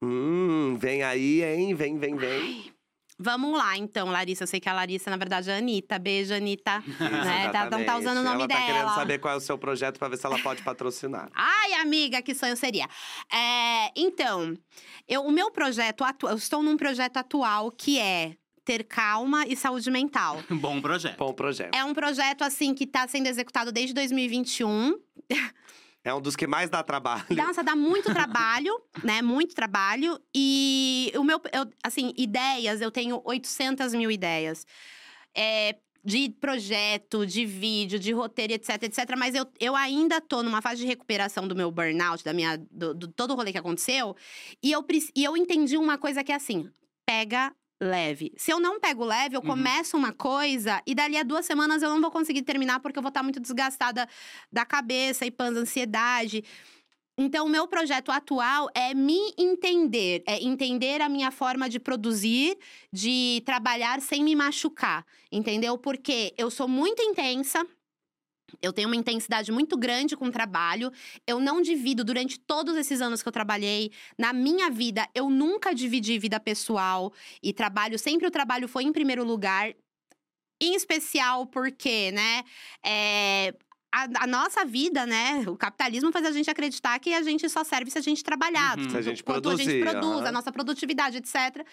Hum, 0.02 0.76
vem 0.78 1.02
aí, 1.02 1.44
hein? 1.44 1.74
Vem, 1.74 1.98
vem, 1.98 2.16
vem. 2.16 2.42
Ai, 2.42 2.74
Vamos 3.20 3.58
lá, 3.58 3.76
então, 3.76 4.10
Larissa. 4.10 4.44
Eu 4.44 4.48
sei 4.48 4.60
que 4.60 4.70
a 4.70 4.74
Larissa, 4.74 5.10
na 5.10 5.18
verdade, 5.18 5.50
é 5.50 5.56
a 5.56 5.58
Anitta. 5.58 5.98
Beijo, 5.98 6.34
Anitta. 6.34 6.84
né? 7.00 7.50
tá, 7.50 7.70
não 7.70 7.84
tá 7.84 7.98
usando 7.98 8.18
o 8.18 8.24
nome 8.24 8.44
ela 8.44 8.48
tá 8.48 8.56
dela. 8.56 8.66
querendo 8.66 8.96
saber 8.96 9.18
qual 9.18 9.34
é 9.34 9.38
o 9.38 9.42
seu 9.42 9.58
projeto 9.58 9.98
pra 9.98 10.08
ver 10.08 10.18
se 10.18 10.26
ela 10.26 10.38
pode 10.40 10.62
patrocinar. 10.62 11.30
Ai, 11.34 11.74
amiga, 11.74 12.22
que 12.22 12.36
sonho 12.36 12.56
seria. 12.56 12.88
É, 13.34 13.92
então, 13.96 14.56
eu, 15.08 15.24
o 15.24 15.32
meu 15.32 15.50
projeto 15.52 16.04
atual. 16.04 16.34
Eu 16.34 16.38
estou 16.38 16.62
num 16.62 16.78
projeto 16.78 17.18
atual 17.18 17.72
que 17.72 18.00
é 18.00 18.36
ter 18.64 18.84
calma 18.84 19.46
e 19.48 19.56
saúde 19.56 19.90
mental. 19.90 20.44
Bom 20.52 20.82
projeto. 20.82 21.18
Bom 21.18 21.34
projeto. 21.34 21.74
É 21.74 21.84
um 21.86 21.94
projeto, 21.94 22.44
assim, 22.44 22.74
que 22.74 22.86
tá 22.86 23.08
sendo 23.08 23.28
executado 23.28 23.72
desde 23.72 23.94
2021. 23.94 25.00
É 26.08 26.14
um 26.14 26.22
dos 26.22 26.38
que 26.38 26.48
mais 26.48 26.70
dá 26.70 26.82
trabalho. 26.82 27.26
Dança 27.36 27.62
dá 27.62 27.76
muito 27.76 28.12
trabalho, 28.16 28.82
né? 29.04 29.22
Muito 29.22 29.54
trabalho. 29.54 30.18
E 30.34 31.12
o 31.18 31.24
meu, 31.24 31.38
eu, 31.52 31.70
assim, 31.84 32.14
ideias, 32.16 32.80
eu 32.80 32.90
tenho 32.90 33.22
800 33.26 33.94
mil 33.94 34.10
ideias. 34.10 34.66
É, 35.36 35.76
de 36.06 36.30
projeto, 36.30 37.26
de 37.26 37.46
vídeo, 37.46 38.00
de 38.00 38.14
roteiro, 38.14 38.54
etc, 38.54 38.84
etc. 38.84 39.00
Mas 39.18 39.36
eu, 39.36 39.46
eu 39.60 39.76
ainda 39.76 40.22
tô 40.22 40.42
numa 40.42 40.62
fase 40.62 40.80
de 40.80 40.88
recuperação 40.88 41.46
do 41.46 41.54
meu 41.54 41.70
burnout, 41.70 42.24
da 42.24 42.32
minha, 42.32 42.56
do, 42.72 42.94
do 42.94 43.10
todo 43.10 43.32
o 43.32 43.36
rolê 43.36 43.52
que 43.52 43.58
aconteceu. 43.58 44.16
E 44.64 44.72
eu, 44.72 44.86
e 45.14 45.26
eu 45.26 45.36
entendi 45.36 45.76
uma 45.76 45.98
coisa 45.98 46.24
que 46.24 46.32
é 46.32 46.36
assim: 46.36 46.70
pega 47.06 47.54
leve. 47.82 48.34
Se 48.38 48.52
eu 48.52 48.60
não 48.60 48.80
pego 48.80 49.06
leve, 49.06 49.36
eu 49.36 49.42
Uhum. 49.42 49.48
começo 49.48 49.96
uma 49.98 50.12
coisa 50.14 50.82
e 50.86 50.96
dali 50.96 51.18
a 51.18 51.24
duas 51.24 51.46
semanas 51.46 51.82
eu 51.84 51.90
não 51.90 52.02
vou 52.02 52.12
conseguir 52.12 52.42
terminar 52.44 52.80
porque 52.80 52.98
eu 52.98 53.04
vou 53.04 53.10
estar 53.10 53.24
muito 53.24 53.40
desgastada 53.40 54.08
da 54.52 54.66
cabeça 54.66 55.26
e 55.26 55.32
pans 55.32 55.58
ansiedade. 55.58 56.44
Então, 57.20 57.48
o 57.48 57.50
meu 57.50 57.68
projeto 57.68 58.12
atual 58.12 58.70
é 58.76 58.94
me 58.94 59.34
entender, 59.40 60.24
é 60.28 60.42
entender 60.44 61.02
a 61.02 61.10
minha 61.10 61.32
forma 61.32 61.68
de 61.68 61.80
produzir, 61.80 62.56
de 62.94 63.42
trabalhar 63.44 64.02
sem 64.02 64.24
me 64.24 64.36
machucar, 64.36 65.04
entendeu? 65.32 65.78
Porque 65.80 66.34
eu 66.38 66.52
sou 66.52 66.68
muito 66.68 67.02
intensa. 67.02 67.66
Eu 68.62 68.72
tenho 68.72 68.88
uma 68.88 68.96
intensidade 68.96 69.52
muito 69.52 69.78
grande 69.78 70.16
com 70.16 70.26
o 70.26 70.32
trabalho. 70.32 70.92
Eu 71.26 71.40
não 71.40 71.62
divido 71.62 72.04
durante 72.04 72.40
todos 72.40 72.76
esses 72.78 73.02
anos 73.02 73.22
que 73.22 73.28
eu 73.28 73.32
trabalhei. 73.32 73.92
Na 74.18 74.34
minha 74.34 74.70
vida, 74.70 75.08
eu 75.14 75.30
nunca 75.30 75.74
dividi 75.74 76.18
vida 76.18 76.40
pessoal 76.40 77.14
e 77.42 77.54
trabalho. 77.54 78.00
Sempre 78.00 78.28
o 78.28 78.32
trabalho 78.32 78.68
foi 78.68 78.84
em 78.84 78.92
primeiro 78.94 79.24
lugar. 79.24 79.74
Em 80.60 80.74
especial 80.74 81.46
porque, 81.46 82.12
né? 82.12 82.44
é, 82.84 83.54
a, 83.92 84.08
a 84.24 84.28
nossa 84.28 84.66
vida, 84.66 85.06
né? 85.06 85.44
O 85.48 85.56
capitalismo 85.56 86.12
faz 86.12 86.26
a 86.26 86.32
gente 86.32 86.50
acreditar 86.50 87.00
que 87.00 87.14
a 87.14 87.22
gente 87.22 87.48
só 87.50 87.64
serve 87.64 87.90
se 87.90 87.98
a 87.98 88.02
gente 88.02 88.24
trabalhar. 88.24 88.78
Uhum. 88.78 88.90
Se 88.90 88.98
a 88.98 89.02
gente 89.02 89.24
quanto 89.24 89.50
a 89.50 89.56
gente 89.56 89.64
produzir, 89.66 89.82
produz, 90.00 90.20
aham. 90.20 90.28
a 90.28 90.32
nossa 90.32 90.52
produtividade, 90.52 91.18
etc. 91.18 91.66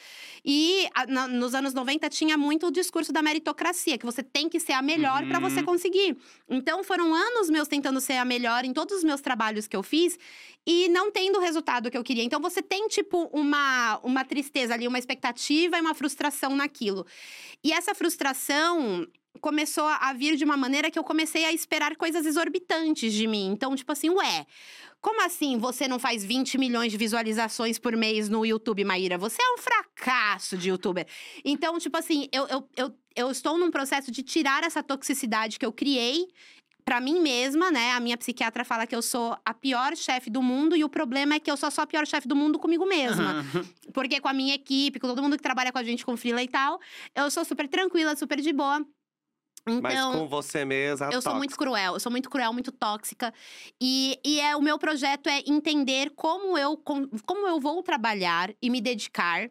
E 0.45 0.89
a- 0.95 1.07
na- 1.07 1.27
nos 1.29 1.55
anos 1.55 1.75
90 1.75 2.09
tinha 2.09 2.39
muito 2.39 2.69
o 2.69 2.71
discurso 2.71 3.13
da 3.13 3.21
meritocracia, 3.23 3.99
que 3.99 4.07
você 4.07 4.23
tem 4.23 4.49
que 4.49 4.61
ser 4.61 4.73
a 4.73 4.83
melhor 4.83 5.27
pra 5.27 5.39
você 5.41 5.59
Uhum. 5.61 5.67
conseguir. 5.67 6.17
Então 6.49 6.85
foram 6.85 7.15
anos 7.15 7.51
meus 7.51 7.67
tentando 7.69 8.01
ser 8.01 8.15
a 8.17 8.25
melhor 8.25 8.65
em 8.65 8.73
todos 8.73 8.99
os 8.99 9.05
meus 9.05 9.21
trabalhos 9.21 9.67
que 9.67 9.77
eu 9.77 9.83
fiz 9.83 10.17
e 10.67 10.89
não 10.89 11.11
tendo 11.11 11.39
o 11.39 11.41
resultado 11.43 11.91
que 11.91 11.99
eu 11.99 12.05
queria. 12.05 12.23
Então 12.23 12.41
você 12.41 12.63
tem 12.63 12.87
tipo 12.89 13.29
uma 13.33 13.99
uma 14.03 14.25
tristeza 14.25 14.73
ali, 14.75 14.87
uma 14.87 14.99
expectativa 14.99 15.77
e 15.77 15.81
uma 15.81 15.95
frustração 15.95 16.55
naquilo. 16.55 17.07
E 17.63 17.73
essa 17.73 17.95
frustração 17.95 19.07
começou 19.41 19.85
a 19.87 20.13
vir 20.13 20.37
de 20.37 20.45
uma 20.45 20.57
maneira 20.57 20.91
que 20.91 20.99
eu 20.99 21.05
comecei 21.05 21.45
a 21.45 21.53
esperar 21.53 21.97
coisas 21.97 22.25
exorbitantes 22.27 23.13
de 23.13 23.27
mim. 23.27 23.51
Então, 23.53 23.75
tipo 23.75 23.93
assim, 23.93 24.11
ué, 24.11 24.47
como 25.01 25.23
assim 25.23 25.59
você 25.59 25.87
não 25.87 25.99
faz 25.99 26.25
20 26.25 26.57
milhões 26.57 26.91
de 26.91 26.97
visualizações 26.97 27.79
por 27.79 27.97
mês 27.97 28.29
no 28.29 28.45
YouTube, 28.45 28.85
Maíra? 28.85 29.19
Você 29.19 29.43
é 29.43 29.55
um 29.55 29.59
fracasso 29.59 30.57
de 30.57 30.71
youtuber. 30.71 31.07
Então, 31.45 31.79
tipo 31.79 31.97
assim, 31.97 32.29
eu, 32.33 32.47
eu, 32.49 32.69
eu, 32.77 32.95
eu 33.15 33.31
estou 33.31 33.59
num 33.59 33.71
processo 33.71 34.11
de 34.11 34.23
tirar 34.23 34.65
essa 34.65 34.83
toxicidade 34.83 35.59
que 35.59 35.67
eu 35.67 35.73
criei 35.73 36.27
pra 36.85 37.01
mim 37.01 37.21
mesma, 37.21 37.71
né? 37.71 37.93
A 37.93 38.01
minha 38.01 38.17
psiquiatra 38.17 38.65
fala 38.65 38.87
que 38.87 38.95
eu 38.95 39.03
sou 39.03 39.37
a 39.45 39.55
pior 39.55 39.97
chefe 39.97 40.31
do 40.31 40.43
mundo 40.43 40.77
e 40.77 40.85
o 40.85 40.89
problema 40.89 41.35
é 41.35 41.41
que 41.41 41.51
eu 41.51 41.57
sou 41.57 41.71
só 41.71 41.83
a 41.83 41.87
pior 41.87 42.07
chefe 42.07 42.29
do 42.29 42.37
mundo 42.37 42.59
comigo 42.59 42.87
mesma. 42.87 43.45
Porque 43.93 44.21
com 44.21 44.29
a 44.29 44.33
minha 44.33 44.55
equipe, 44.55 44.99
com 44.99 45.09
todo 45.09 45.23
mundo 45.23 45.37
que 45.37 45.43
trabalha 45.43 45.73
com 45.73 45.79
a 45.79 45.85
gente 45.85 46.05
com 46.05 46.17
freela 46.17 46.43
e 46.43 46.49
tal, 46.49 46.79
eu 47.15 47.31
sou 47.31 47.45
super 47.45 47.69
tranquila, 47.69 48.15
super 48.17 48.41
de 48.41 48.53
boa. 48.53 48.85
Mas 49.67 49.95
Então, 49.95 50.13
com 50.13 50.29
você 50.29 50.65
mesma, 50.65 51.07
eu 51.13 51.23
sou 51.23 51.33
toca. 51.33 51.39
muito 51.39 51.57
cruel, 51.57 51.95
eu 51.95 52.01
sou 52.01 52.11
muito 52.13 52.29
cruel, 52.31 52.53
muito 52.53 52.71
tóxica. 52.73 53.33
E, 53.81 54.19
e 54.25 54.41
é, 54.41 54.57
o 54.57 54.63
meu 54.63 54.79
projeto 54.79 55.29
é 55.29 55.41
entender 55.47 56.11
como 56.17 56.57
eu, 56.59 56.77
com- 56.77 57.09
como 57.27 57.47
eu 57.47 57.61
vou 57.61 57.83
trabalhar 57.83 58.53
e 58.63 58.71
me 58.71 58.81
dedicar 58.81 59.51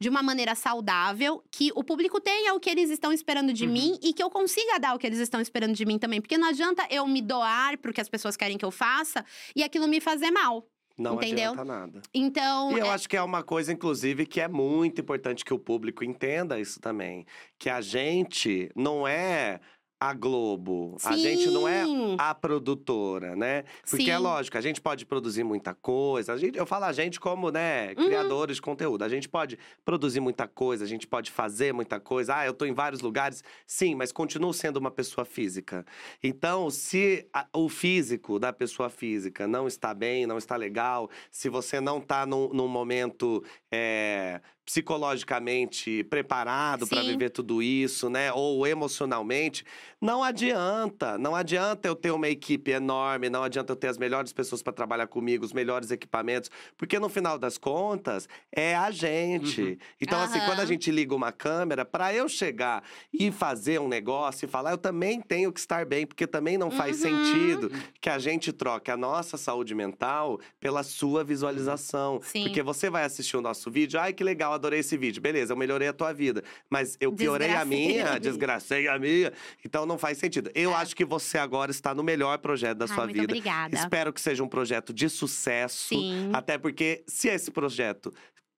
de 0.00 0.08
uma 0.08 0.22
maneira 0.22 0.54
saudável, 0.54 1.42
que 1.50 1.70
o 1.74 1.82
público 1.84 2.20
tenha 2.20 2.54
o 2.54 2.60
que 2.60 2.68
eles 2.70 2.90
estão 2.90 3.12
esperando 3.12 3.52
de 3.52 3.66
Uhum. 3.66 3.72
mim 3.72 3.98
e 4.02 4.12
que 4.12 4.22
eu 4.22 4.30
consiga 4.30 4.78
dar 4.78 4.94
o 4.94 4.98
que 4.98 5.06
eles 5.06 5.18
estão 5.18 5.40
esperando 5.40 5.74
de 5.74 5.84
mim 5.86 5.98
também. 5.98 6.20
Porque 6.20 6.36
não 6.38 6.48
adianta 6.48 6.86
eu 6.90 7.06
me 7.06 7.22
doar 7.22 7.78
porque 7.78 8.00
as 8.00 8.08
pessoas 8.08 8.36
querem 8.36 8.58
que 8.58 8.64
eu 8.64 8.70
faça 8.70 9.24
e 9.56 9.62
aquilo 9.62 9.86
me 9.88 10.00
fazer 10.00 10.30
mal. 10.30 10.66
Não 10.98 11.14
entendeu? 11.16 11.52
adianta 11.52 11.64
nada. 11.64 12.02
Então, 12.14 12.72
E 12.72 12.78
eu 12.80 12.86
é- 12.86 12.90
acho 12.90 13.08
que 13.08 13.16
é 13.16 13.22
uma 13.22 13.42
coisa, 13.42 13.72
inclusive, 13.72 14.26
que 14.26 14.40
é 14.40 14.48
muito 14.48 15.00
importante 15.00 15.44
que 15.44 15.54
o 15.54 15.58
público 15.58 16.04
entenda 16.04 16.58
isso 16.60 16.80
também. 16.80 17.26
Que 17.58 17.70
a 17.70 17.80
gente 17.80 18.70
não 18.76 19.06
é 19.06 19.60
a 20.02 20.12
Globo. 20.14 20.96
A 21.04 21.16
gente 21.16 21.48
não 21.48 21.68
é 21.68 21.84
Sim. 21.84 22.16
a 22.18 22.34
produtora, 22.34 23.36
né? 23.36 23.62
Porque 23.88 24.10
é 24.10 24.16
Sim. 24.16 24.22
lógico, 24.22 24.58
a 24.58 24.60
gente 24.60 24.80
pode 24.80 25.06
produzir 25.06 25.44
muita 25.44 25.74
coisa. 25.74 26.32
A 26.32 26.36
gente, 26.36 26.58
eu 26.58 26.66
falo 26.66 26.86
a 26.86 26.92
gente 26.92 27.20
como, 27.20 27.52
né, 27.52 27.90
Uhum. 27.96 28.06
criadores 28.06 28.56
de 28.56 28.62
conteúdo. 28.62 29.02
A 29.04 29.08
gente 29.08 29.28
pode 29.28 29.56
produzir 29.84 30.18
muita 30.18 30.48
coisa, 30.48 30.84
a 30.84 30.88
gente 30.88 31.06
pode 31.06 31.30
fazer 31.30 31.72
muita 31.72 32.00
coisa. 32.00 32.34
Ah, 32.38 32.44
eu 32.44 32.52
tô 32.52 32.64
em 32.64 32.72
vários 32.74 33.00
lugares. 33.00 33.44
Sim, 33.64 33.94
mas 33.94 34.10
continuo 34.10 34.52
sendo 34.52 34.78
uma 34.78 34.90
pessoa 34.90 35.24
física. 35.24 35.86
Então, 36.20 36.68
se 36.68 37.24
a- 37.32 37.46
o 37.52 37.68
físico 37.68 38.40
da 38.40 38.52
pessoa 38.52 38.90
física 38.90 39.46
não 39.46 39.68
está 39.68 39.94
bem, 39.94 40.26
não 40.26 40.36
está 40.36 40.56
legal, 40.56 41.08
se 41.30 41.48
você 41.48 41.80
não 41.80 42.00
tá 42.00 42.26
num, 42.26 42.48
num 42.48 42.66
momento 42.66 43.44
é, 43.70 44.40
psicologicamente 44.72 46.04
preparado 46.04 46.86
para 46.86 47.02
viver 47.02 47.30
tudo 47.30 47.62
isso, 47.62 48.08
né? 48.08 48.32
Ou 48.32 48.66
emocionalmente, 48.66 49.64
não 50.00 50.22
adianta. 50.24 51.18
Não 51.18 51.36
adianta 51.36 51.86
eu 51.86 51.94
ter 51.94 52.10
uma 52.10 52.28
equipe 52.28 52.70
enorme, 52.70 53.28
não 53.28 53.42
adianta 53.42 53.72
eu 53.72 53.76
ter 53.76 53.88
as 53.88 53.98
melhores 53.98 54.32
pessoas 54.32 54.62
para 54.62 54.72
trabalhar 54.72 55.06
comigo, 55.06 55.44
os 55.44 55.52
melhores 55.52 55.90
equipamentos, 55.90 56.50
porque 56.76 56.98
no 56.98 57.08
final 57.08 57.38
das 57.38 57.58
contas 57.58 58.28
é 58.50 58.74
a 58.74 58.90
gente. 58.90 59.60
Uhum. 59.62 59.76
Então, 60.00 60.20
assim, 60.20 60.40
quando 60.40 60.60
a 60.60 60.64
gente 60.66 60.90
liga 60.90 61.14
uma 61.14 61.32
câmera, 61.32 61.84
para 61.84 62.14
eu 62.14 62.28
chegar 62.28 62.82
e 63.12 63.30
fazer 63.30 63.80
um 63.80 63.88
negócio 63.88 64.46
e 64.46 64.48
falar, 64.48 64.70
eu 64.70 64.78
também 64.78 65.20
tenho 65.20 65.52
que 65.52 65.60
estar 65.60 65.84
bem, 65.84 66.06
porque 66.06 66.26
também 66.26 66.56
não 66.56 66.70
faz 66.70 67.02
Uhum. 67.02 67.24
sentido 67.24 67.72
que 68.00 68.08
a 68.08 68.18
gente 68.18 68.52
troque 68.52 68.90
a 68.90 68.96
nossa 68.96 69.36
saúde 69.36 69.74
mental 69.74 70.40
pela 70.60 70.82
sua 70.82 71.22
visualização. 71.24 72.20
Sim. 72.22 72.42
Porque 72.44 72.62
você 72.62 72.88
vai 72.90 73.04
assistir 73.04 73.36
o 73.36 73.40
nosso 73.40 73.70
vídeo, 73.70 74.00
ai 74.00 74.12
que 74.12 74.22
legal, 74.24 74.58
adorei 74.62 74.80
esse 74.80 74.96
vídeo. 74.96 75.20
Beleza, 75.20 75.52
eu 75.52 75.56
melhorei 75.56 75.88
a 75.88 75.92
tua 75.92 76.12
vida. 76.12 76.42
Mas 76.70 76.96
eu 77.00 77.12
piorei 77.12 77.50
a 77.50 77.64
minha, 77.64 78.18
desgracei 78.18 78.88
a 78.88 78.98
minha. 78.98 79.32
Então 79.64 79.84
não 79.84 79.98
faz 79.98 80.18
sentido. 80.18 80.50
Eu 80.54 80.74
acho 80.74 80.94
que 80.94 81.04
você 81.04 81.36
agora 81.38 81.70
está 81.70 81.94
no 81.94 82.02
melhor 82.02 82.38
projeto 82.38 82.78
da 82.78 82.86
É. 82.86 82.88
Ai, 82.88 82.94
sua 82.94 83.04
muito 83.04 83.14
vida. 83.20 83.24
obrigada. 83.32 83.74
Espero 83.74 84.12
que 84.12 84.20
seja 84.20 84.42
um 84.42 84.48
projeto 84.48 84.92
de 84.92 85.08
sucesso. 85.08 85.88
Sim. 85.88 86.30
Até 86.32 86.56
porque, 86.58 87.02
se 87.06 87.28
esse 87.28 87.50
projeto 87.50 88.12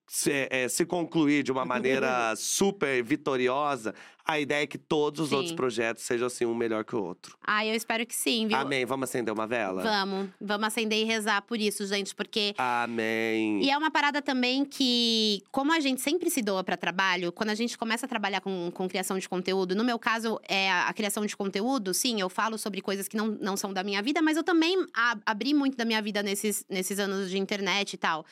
se, 0.07 0.47
é, 0.51 0.67
se 0.67 0.85
concluir 0.85 1.43
de 1.43 1.51
uma 1.51 1.65
maneira 1.65 2.35
super 2.35 3.03
vitoriosa, 3.03 3.93
a 4.25 4.39
ideia 4.39 4.63
é 4.63 4.67
que 4.67 4.77
todos 4.77 5.19
os 5.21 5.29
Sim. 5.29 5.35
outros 5.35 5.53
projetos 5.53 6.03
sejam 6.03 6.27
assim, 6.27 6.45
um 6.45 6.55
melhor 6.55 6.83
que 6.83 6.95
o 6.95 7.03
outro. 7.03 7.37
Ai, 7.45 7.69
eu 7.69 7.75
espero 7.75 8.05
que 8.05 8.15
sim, 8.15 8.47
viu? 8.47 8.57
Amém. 8.57 8.85
Vamos 8.85 9.09
acender 9.09 9.33
uma 9.33 9.45
vela? 9.45 9.83
Vamos, 9.83 10.29
vamos 10.41 10.67
acender 10.67 10.99
e 10.99 11.03
rezar 11.03 11.41
por 11.43 11.59
isso, 11.59 11.85
gente, 11.85 12.15
porque 12.15 12.53
Amém. 12.57 13.63
E 13.63 13.69
é 13.69 13.77
uma 13.77 13.91
parada 13.91 14.21
também 14.21 14.65
que, 14.65 15.41
como 15.51 15.71
a 15.71 15.79
gente 15.79 16.01
sempre 16.01 16.29
se 16.29 16.41
doa 16.41 16.63
para 16.63 16.75
trabalho, 16.77 17.31
quando 17.31 17.49
a 17.49 17.55
gente 17.55 17.77
começa 17.77 18.05
a 18.05 18.09
trabalhar 18.09 18.41
com, 18.41 18.71
com 18.73 18.87
criação 18.87 19.17
de 19.19 19.27
conteúdo, 19.29 19.75
no 19.75 19.83
meu 19.83 19.99
caso, 19.99 20.39
é 20.47 20.71
a, 20.71 20.87
a 20.87 20.93
criação 20.93 21.25
de 21.25 21.35
conteúdo, 21.37 21.93
sim, 21.93 22.19
eu 22.19 22.29
falo 22.29 22.57
sobre 22.57 22.81
coisas 22.81 23.07
que 23.07 23.15
não, 23.17 23.27
não 23.27 23.55
são 23.55 23.71
da 23.71 23.83
minha 23.83 24.01
vida, 24.01 24.21
mas 24.21 24.37
eu 24.37 24.43
também 24.43 24.85
a- 24.95 25.17
abri 25.25 25.53
muito 25.53 25.77
da 25.77 25.85
minha 25.85 26.01
vida 26.01 26.23
nesses, 26.23 26.65
nesses 26.69 26.99
anos 26.99 27.29
de 27.29 27.37
internet 27.37 27.93
e 27.93 27.97
tal. 27.97 28.25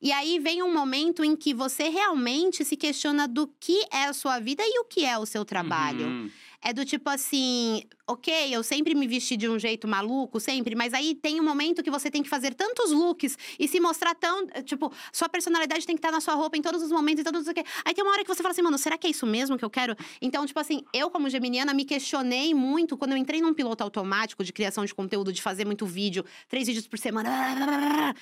E 0.00 0.12
aí 0.12 0.38
vem 0.38 0.62
um 0.62 0.72
momento 0.72 1.24
em 1.24 1.34
que 1.34 1.52
você 1.52 1.88
realmente 1.88 2.64
se 2.64 2.76
questiona 2.76 3.26
do 3.26 3.48
que 3.58 3.84
é 3.92 4.04
a 4.04 4.12
sua 4.12 4.38
vida 4.38 4.62
e 4.64 4.78
o 4.80 4.84
que 4.84 5.04
é 5.04 5.18
o 5.18 5.26
seu 5.26 5.37
trabalho. 5.44 6.06
Uhum. 6.06 6.30
É 6.60 6.72
do 6.72 6.84
tipo 6.84 7.08
assim, 7.08 7.84
ok, 8.04 8.52
eu 8.52 8.64
sempre 8.64 8.92
me 8.92 9.06
vesti 9.06 9.36
de 9.36 9.48
um 9.48 9.58
jeito 9.60 9.86
maluco, 9.86 10.40
sempre, 10.40 10.74
mas 10.74 10.92
aí 10.92 11.14
tem 11.14 11.40
um 11.40 11.44
momento 11.44 11.84
que 11.84 11.90
você 11.90 12.10
tem 12.10 12.20
que 12.20 12.28
fazer 12.28 12.52
tantos 12.52 12.90
looks 12.90 13.38
e 13.58 13.68
se 13.68 13.78
mostrar 13.78 14.12
tão. 14.16 14.44
Tipo, 14.64 14.92
sua 15.12 15.28
personalidade 15.28 15.86
tem 15.86 15.94
que 15.94 16.00
estar 16.00 16.10
na 16.10 16.20
sua 16.20 16.34
roupa 16.34 16.56
em 16.56 16.62
todos 16.62 16.82
os 16.82 16.90
momentos, 16.90 17.20
em 17.20 17.24
todos 17.24 17.42
os. 17.42 17.48
Aí 17.84 17.94
tem 17.94 18.02
uma 18.02 18.12
hora 18.12 18.24
que 18.24 18.28
você 18.28 18.42
fala 18.42 18.52
assim, 18.52 18.62
mano, 18.62 18.76
será 18.76 18.98
que 18.98 19.06
é 19.06 19.10
isso 19.10 19.24
mesmo 19.24 19.56
que 19.56 19.64
eu 19.64 19.70
quero? 19.70 19.94
Então, 20.20 20.44
tipo 20.44 20.58
assim, 20.58 20.82
eu, 20.92 21.08
como 21.10 21.28
geminiana, 21.30 21.72
me 21.72 21.84
questionei 21.84 22.52
muito 22.54 22.96
quando 22.96 23.12
eu 23.12 23.16
entrei 23.16 23.40
num 23.40 23.54
piloto 23.54 23.84
automático 23.84 24.42
de 24.42 24.52
criação 24.52 24.84
de 24.84 24.92
conteúdo, 24.92 25.32
de 25.32 25.40
fazer 25.40 25.64
muito 25.64 25.86
vídeo, 25.86 26.24
três 26.48 26.66
vídeos 26.66 26.88
por 26.88 26.98
semana. 26.98 28.14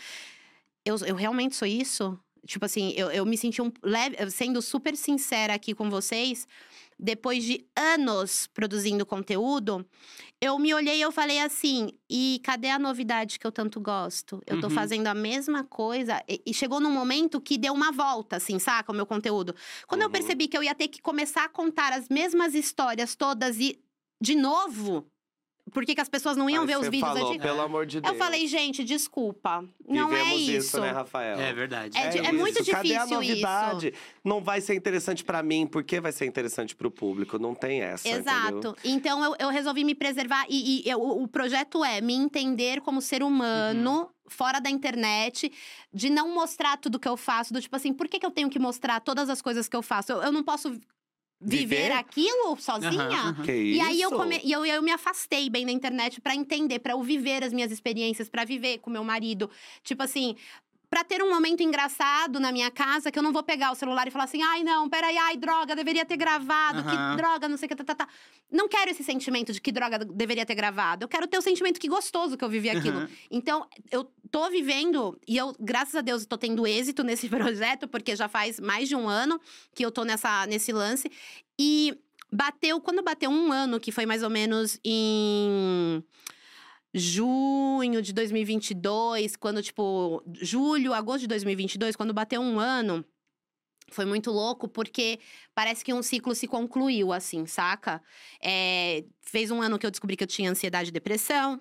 Eu, 0.84 0.96
eu 1.06 1.16
realmente 1.16 1.56
sou 1.56 1.66
isso? 1.66 2.18
Tipo 2.46 2.66
assim, 2.66 2.92
eu, 2.96 3.10
eu 3.10 3.26
me 3.26 3.36
senti 3.36 3.60
um 3.60 3.72
leve, 3.82 4.30
sendo 4.30 4.62
super 4.62 4.96
sincera 4.96 5.54
aqui 5.54 5.74
com 5.74 5.90
vocês 5.90 6.46
depois 6.98 7.44
de 7.44 7.66
anos 7.76 8.46
produzindo 8.46 9.04
conteúdo, 9.06 9.86
eu 10.40 10.58
me 10.58 10.72
olhei 10.74 10.98
e 10.98 11.02
eu 11.02 11.12
falei 11.12 11.40
assim: 11.40 11.90
e 12.10 12.40
cadê 12.44 12.70
a 12.70 12.78
novidade 12.78 13.38
que 13.38 13.46
eu 13.46 13.52
tanto 13.52 13.80
gosto? 13.80 14.42
Eu 14.46 14.60
tô 14.60 14.68
Uhum. 14.68 14.74
fazendo 14.74 15.06
a 15.08 15.14
mesma 15.14 15.64
coisa. 15.64 16.22
E, 16.28 16.42
e 16.46 16.54
chegou 16.54 16.80
num 16.80 16.90
momento 16.90 17.40
que 17.40 17.58
deu 17.58 17.72
uma 17.74 17.92
volta, 17.92 18.36
assim, 18.36 18.58
saca? 18.58 18.92
O 18.92 18.94
meu 18.94 19.06
conteúdo. 19.06 19.54
Quando 19.86 20.02
eu 20.02 20.06
Uhum. 20.06 20.12
percebi 20.12 20.48
que 20.48 20.56
eu 20.56 20.62
ia 20.62 20.74
ter 20.74 20.88
que 20.88 21.00
começar 21.02 21.44
a 21.44 21.48
contar 21.48 21.92
as 21.92 22.08
mesmas 22.08 22.54
histórias 22.54 23.14
todas 23.14 23.58
e 23.58 23.80
de 24.20 24.34
novo. 24.34 25.10
Por 25.72 25.84
que, 25.84 25.94
que 25.94 26.00
as 26.00 26.08
pessoas 26.08 26.36
não 26.36 26.48
iam 26.48 26.62
Aí 26.62 26.66
ver 26.68 26.78
os 26.78 26.84
vídeos 26.88 27.00
falou, 27.12 27.28
antigos. 27.28 27.46
pelo 27.46 27.60
amor 27.60 27.86
de 27.86 28.00
Deus. 28.00 28.12
Eu 28.12 28.18
falei, 28.18 28.46
gente, 28.46 28.84
desculpa. 28.84 29.64
Não 29.86 30.08
Vivemos 30.08 30.32
é 30.32 30.36
isso, 30.36 30.50
isso. 30.52 30.80
né, 30.80 30.90
Rafael? 30.90 31.38
É 31.38 31.52
verdade. 31.52 31.98
É 31.98 32.18
é 32.18 32.32
muito 32.32 32.60
isso. 32.62 32.70
Cadê 32.70 32.94
a 32.96 33.04
difícil 33.04 33.22
isso. 33.22 33.30
novidade? 33.30 33.94
Não 34.24 34.40
vai 34.42 34.60
ser 34.60 34.74
interessante 34.74 35.24
pra 35.24 35.42
mim, 35.42 35.66
por 35.66 35.82
que 35.84 36.00
vai 36.00 36.12
ser 36.12 36.24
interessante 36.26 36.74
pro 36.74 36.90
público? 36.90 37.38
Não 37.38 37.54
tem 37.54 37.80
essa, 37.82 38.08
entendeu? 38.08 38.32
Exato. 38.32 38.76
Então 38.84 39.24
eu, 39.24 39.34
eu 39.38 39.48
resolvi 39.50 39.84
me 39.84 39.94
preservar 39.94 40.46
e, 40.48 40.82
e 40.86 40.88
eu- 40.90 41.00
o 41.00 41.22
o 41.24 41.28
projeto 41.28 41.84
é 41.84 42.00
me 42.00 42.14
entender 42.14 42.80
como 42.80 43.00
ser 43.02 43.22
humano. 43.22 44.00
Uhum. 44.02 44.08
Fora 44.28 44.58
da 44.60 44.68
internet, 44.68 45.52
de 45.94 46.10
não 46.10 46.34
mostrar 46.34 46.76
tudo 46.78 46.98
que 46.98 47.06
eu 47.08 47.16
faço, 47.16 47.52
do 47.52 47.60
tipo 47.60 47.76
assim, 47.76 47.92
por 47.92 48.08
que, 48.08 48.18
que 48.18 48.26
eu 48.26 48.30
tenho 48.32 48.50
que 48.50 48.58
mostrar 48.58 48.98
todas 48.98 49.30
as 49.30 49.40
coisas 49.40 49.68
que 49.68 49.76
eu 49.76 49.82
faço? 49.82 50.10
Eu, 50.10 50.20
eu 50.22 50.32
não 50.32 50.42
posso 50.42 50.80
viver, 51.40 51.66
Viver? 51.66 51.92
aquilo 51.92 52.56
sozinha? 52.58 52.90
Aham. 53.02 53.42
Que 53.44 53.52
E 53.52 53.80
aí 53.80 54.00
eu, 54.00 54.08
isso? 54.10 54.18
come... 54.18 54.40
e 54.42 54.50
eu, 54.52 54.64
eu 54.64 54.82
me 54.82 54.90
afastei 54.90 55.50
bem 55.50 55.66
da 55.66 55.72
internet 55.72 56.20
pra 56.20 56.34
entender, 56.34 56.78
pra 56.78 56.92
eu 56.94 57.02
viver 57.02 57.44
as 57.44 57.52
minhas 57.52 57.70
experiências, 57.70 58.28
pra 58.28 58.44
viver 58.44 58.78
com 58.78 58.90
meu 58.90 59.04
marido. 59.04 59.50
Tipo 59.82 60.02
assim, 60.02 60.34
pra 60.88 61.02
ter 61.04 61.22
um 61.22 61.28
momento 61.28 61.62
engraçado 61.62 62.40
na 62.40 62.50
minha 62.52 62.70
casa 62.70 63.10
que 63.10 63.18
eu 63.18 63.22
não 63.22 63.32
vou 63.32 63.42
pegar 63.42 63.70
o 63.70 63.74
celular 63.74 64.06
e 64.06 64.10
falar 64.10 64.24
assim: 64.24 64.42
ai, 64.42 64.62
não, 64.64 64.88
peraí, 64.88 65.16
ai, 65.18 65.36
droga, 65.36 65.74
deveria 65.76 66.04
ter 66.06 66.16
gravado, 66.16 66.78
Aham. 66.78 67.10
que 67.12 67.16
droga, 67.22 67.48
não 67.48 67.56
sei 67.56 67.66
o 67.66 67.68
que, 67.68 67.76
tá, 67.76 67.84
tá, 67.84 67.94
tá. 67.94 68.08
Não 68.50 68.68
quero 68.68 68.90
esse 68.90 69.02
sentimento 69.04 69.52
de 69.52 69.60
que 69.60 69.72
droga 69.72 69.98
deveria 69.98 70.46
ter 70.46 70.54
gravado. 70.54 71.04
Eu 71.04 71.08
quero 71.08 71.26
ter 71.26 71.36
o 71.36 71.42
sentimento 71.42 71.78
que 71.80 71.88
gostoso 71.88 72.36
que 72.36 72.44
eu 72.44 72.48
vivi 72.48 72.70
aquilo. 72.70 72.98
Aham. 72.98 73.08
Então, 73.30 73.66
eu 73.90 74.10
tô 74.36 74.50
vivendo, 74.50 75.18
e 75.26 75.38
eu, 75.38 75.56
graças 75.58 75.94
a 75.94 76.02
Deus, 76.02 76.26
tô 76.26 76.36
tendo 76.36 76.66
êxito 76.66 77.02
nesse 77.02 77.26
projeto, 77.26 77.88
porque 77.88 78.14
já 78.14 78.28
faz 78.28 78.60
mais 78.60 78.86
de 78.86 78.94
um 78.94 79.08
ano 79.08 79.40
que 79.74 79.82
eu 79.82 79.90
tô 79.90 80.04
nessa, 80.04 80.46
nesse 80.46 80.74
lance. 80.74 81.10
E 81.58 81.98
bateu, 82.30 82.78
quando 82.78 83.02
bateu 83.02 83.30
um 83.30 83.50
ano, 83.50 83.80
que 83.80 83.90
foi 83.90 84.04
mais 84.04 84.22
ou 84.22 84.28
menos 84.28 84.78
em 84.84 86.04
junho 86.92 88.02
de 88.02 88.12
2022, 88.12 89.36
quando, 89.36 89.62
tipo, 89.62 90.22
julho, 90.42 90.92
agosto 90.92 91.20
de 91.20 91.28
2022, 91.28 91.96
quando 91.96 92.12
bateu 92.12 92.42
um 92.42 92.60
ano. 92.60 93.02
Foi 93.90 94.04
muito 94.04 94.30
louco, 94.30 94.68
porque 94.68 95.18
parece 95.54 95.82
que 95.82 95.94
um 95.94 96.02
ciclo 96.02 96.34
se 96.34 96.46
concluiu, 96.46 97.10
assim, 97.10 97.46
saca? 97.46 98.02
É, 98.42 99.02
fez 99.22 99.50
um 99.50 99.62
ano 99.62 99.78
que 99.78 99.86
eu 99.86 99.90
descobri 99.90 100.14
que 100.14 100.24
eu 100.24 100.28
tinha 100.28 100.50
ansiedade 100.50 100.90
e 100.90 100.92
depressão. 100.92 101.58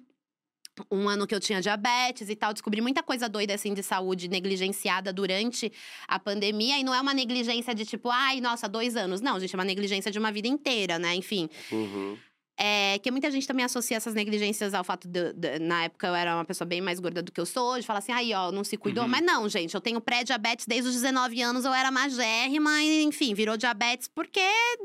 Um 0.91 1.07
ano 1.07 1.26
que 1.26 1.34
eu 1.34 1.39
tinha 1.39 1.61
diabetes 1.61 2.30
e 2.30 2.35
tal. 2.35 2.53
Descobri 2.53 2.81
muita 2.81 3.02
coisa 3.02 3.30
doida, 3.30 3.53
assim, 3.53 3.73
de 3.73 3.81
saúde 3.81 4.27
negligenciada 4.27 5.14
durante 5.14 5.72
a 6.07 6.19
pandemia. 6.19 6.77
E 6.77 6.84
não 6.84 6.93
é 6.93 6.99
uma 6.99 7.14
negligência 7.14 7.73
de 7.73 7.85
tipo, 7.85 8.10
ai, 8.10 8.41
nossa, 8.41 8.68
dois 8.68 8.95
anos. 8.95 9.22
Não, 9.22 9.39
gente, 9.39 9.56
é 9.56 9.57
uma 9.57 9.64
negligência 9.65 10.11
de 10.11 10.19
uma 10.19 10.31
vida 10.31 10.47
inteira, 10.47 10.99
né? 10.99 11.15
Enfim. 11.15 11.49
Uhum. 11.72 12.18
É, 12.57 12.98
que 12.99 13.11
muita 13.11 13.30
gente 13.30 13.45
também 13.45 13.65
associa 13.65 13.98
essas 13.98 14.14
negligências 14.14 14.73
ao 14.73 14.84
fato 14.84 15.07
de, 15.10 15.34
de- 15.34 15.60
na 15.60 15.84
época 15.84 16.07
eu 16.07 16.15
era 16.15 16.34
uma 16.36 16.45
pessoa 16.45 16.65
bem 16.65 16.80
mais 16.80 16.99
gorda 17.02 17.22
do 17.22 17.32
que 17.32 17.40
eu 17.41 17.45
sou 17.45 17.73
hoje, 17.73 17.86
fala 17.86 17.99
assim, 17.99 18.14
aí 18.14 18.34
ó, 18.34 18.49
não 18.52 18.64
se 18.64 18.77
cuidou. 18.77 19.03
Uhum. 19.03 19.10
Mas 19.10 19.22
não, 19.23 19.49
gente, 19.49 19.76
eu 19.76 19.82
tenho 19.82 19.99
pré-diabetes 19.99 20.65
desde 20.65 20.88
os 20.88 20.95
19 20.95 21.41
anos, 21.41 21.65
eu 21.65 21.73
era 21.73 21.91
magérrima, 21.91 22.82
e 22.82 23.03
enfim, 23.03 23.34
virou 23.34 23.57
diabetes 23.57 24.07
porque 24.07 24.40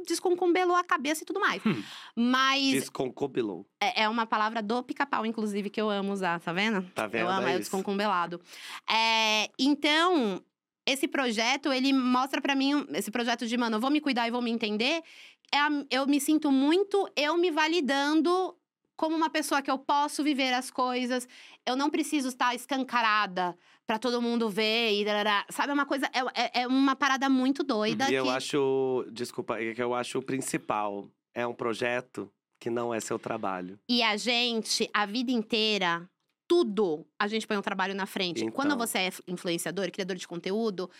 desconcumbelou 0.07 0.75
a 0.75 0.83
cabeça 0.83 1.23
e 1.23 1.27
tudo 1.27 1.39
mais. 1.39 1.65
Hum. 1.65 1.83
Mas 2.17 2.73
Desconcubilou. 2.73 3.65
é, 3.81 4.03
é 4.03 4.09
uma 4.09 4.27
palavra 4.27 4.61
do 4.63 4.83
pica-pau, 4.83 5.25
inclusive, 5.25 5.71
que 5.71 5.81
eu 5.81 5.89
amo 5.89 6.13
usar, 6.13 6.41
tá 6.41 6.53
vendo? 6.53 6.83
Tá 6.95 7.07
vendo? 7.07 7.23
Eu 7.23 7.29
amo, 7.29 7.47
É 7.47 7.53
é 7.53 7.57
o 7.57 7.59
desconcumbelado. 7.61 8.41
É, 8.89 9.49
então, 9.59 10.43
esse 10.91 11.07
projeto, 11.09 11.73
ele 11.73 11.93
mostra 11.93 12.41
pra 12.41 12.55
mim, 12.55 12.87
esse 12.95 13.11
projeto 13.11 13.47
de, 13.47 13.57
mano, 13.57 13.77
eu 13.77 13.81
vou 13.81 13.91
me 13.91 14.01
cuidar 14.01 14.27
e 14.27 14.31
vou 14.31 14.43
me 14.43 14.51
entender. 14.51 15.03
É 15.53 15.59
a- 15.59 15.85
eu 15.91 16.07
me 16.07 16.21
sinto 16.21 16.51
muito 16.53 17.09
eu 17.17 17.37
me 17.37 17.51
validando 17.51 18.57
como 18.97 19.17
uma 19.17 19.31
pessoa 19.31 19.62
que 19.62 19.71
eu 19.71 19.79
posso 19.79 20.23
viver 20.23 20.53
as 20.53 20.71
coisas. 20.71 21.27
Eu 21.67 21.75
não 21.75 21.89
preciso 21.91 22.29
estar 22.29 22.55
escancarada 22.55 23.57
pra 23.87 23.99
todo 23.99 24.21
mundo 24.23 24.49
ver 24.51 24.93
e 25.01 25.05
darará. 25.05 25.45
Sabe, 25.51 25.71
é 25.71 25.75
uma 25.75 25.87
coisa, 25.87 26.07
é, 26.12 26.43
é- 26.45 26.62
é 26.62 26.67
uma 26.67 26.95
parada 26.95 27.29
muito 27.29 27.65
doida. 27.65 28.11
E 28.11 28.15
eu 28.15 28.25
que- 28.25 28.31
acho, 28.31 29.07
desculpa, 29.11 29.59
é 29.61 29.75
que 29.75 29.83
eu 29.83 29.95
acho 29.95 30.19
o 30.19 30.23
principal. 30.23 31.09
É 31.35 31.47
um 31.47 31.55
projeto 31.55 32.31
que 32.61 32.69
não 32.69 32.93
é 32.93 33.01
seu 33.01 33.19
trabalho. 33.19 33.79
E 33.89 34.03
a 34.03 34.17
gente, 34.19 34.89
a 34.93 35.07
vida 35.07 35.33
inteira, 35.33 36.09
tudo, 36.51 37.07
a 37.17 37.29
gente 37.29 37.47
põe 37.47 37.57
um 37.57 37.63
trabalho 37.63 37.95
na 37.95 38.07
frente. 38.07 38.51
Quando 38.51 38.75
Então. 38.75 38.79
você 38.85 38.99
é 38.99 39.11
influenciador, 39.29 39.89
criador 39.93 40.17
de 40.17 40.27
conteúdo, 40.27 40.91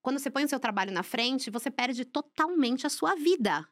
quando 0.00 0.18
você 0.18 0.30
põe 0.30 0.42
o 0.42 0.48
seu 0.48 0.58
trabalho 0.58 0.90
na 0.90 1.02
frente, 1.02 1.50
você 1.50 1.70
perde 1.70 2.02
totalmente 2.06 2.86
a 2.86 2.88
sua 2.88 3.14
vida. 3.14 3.68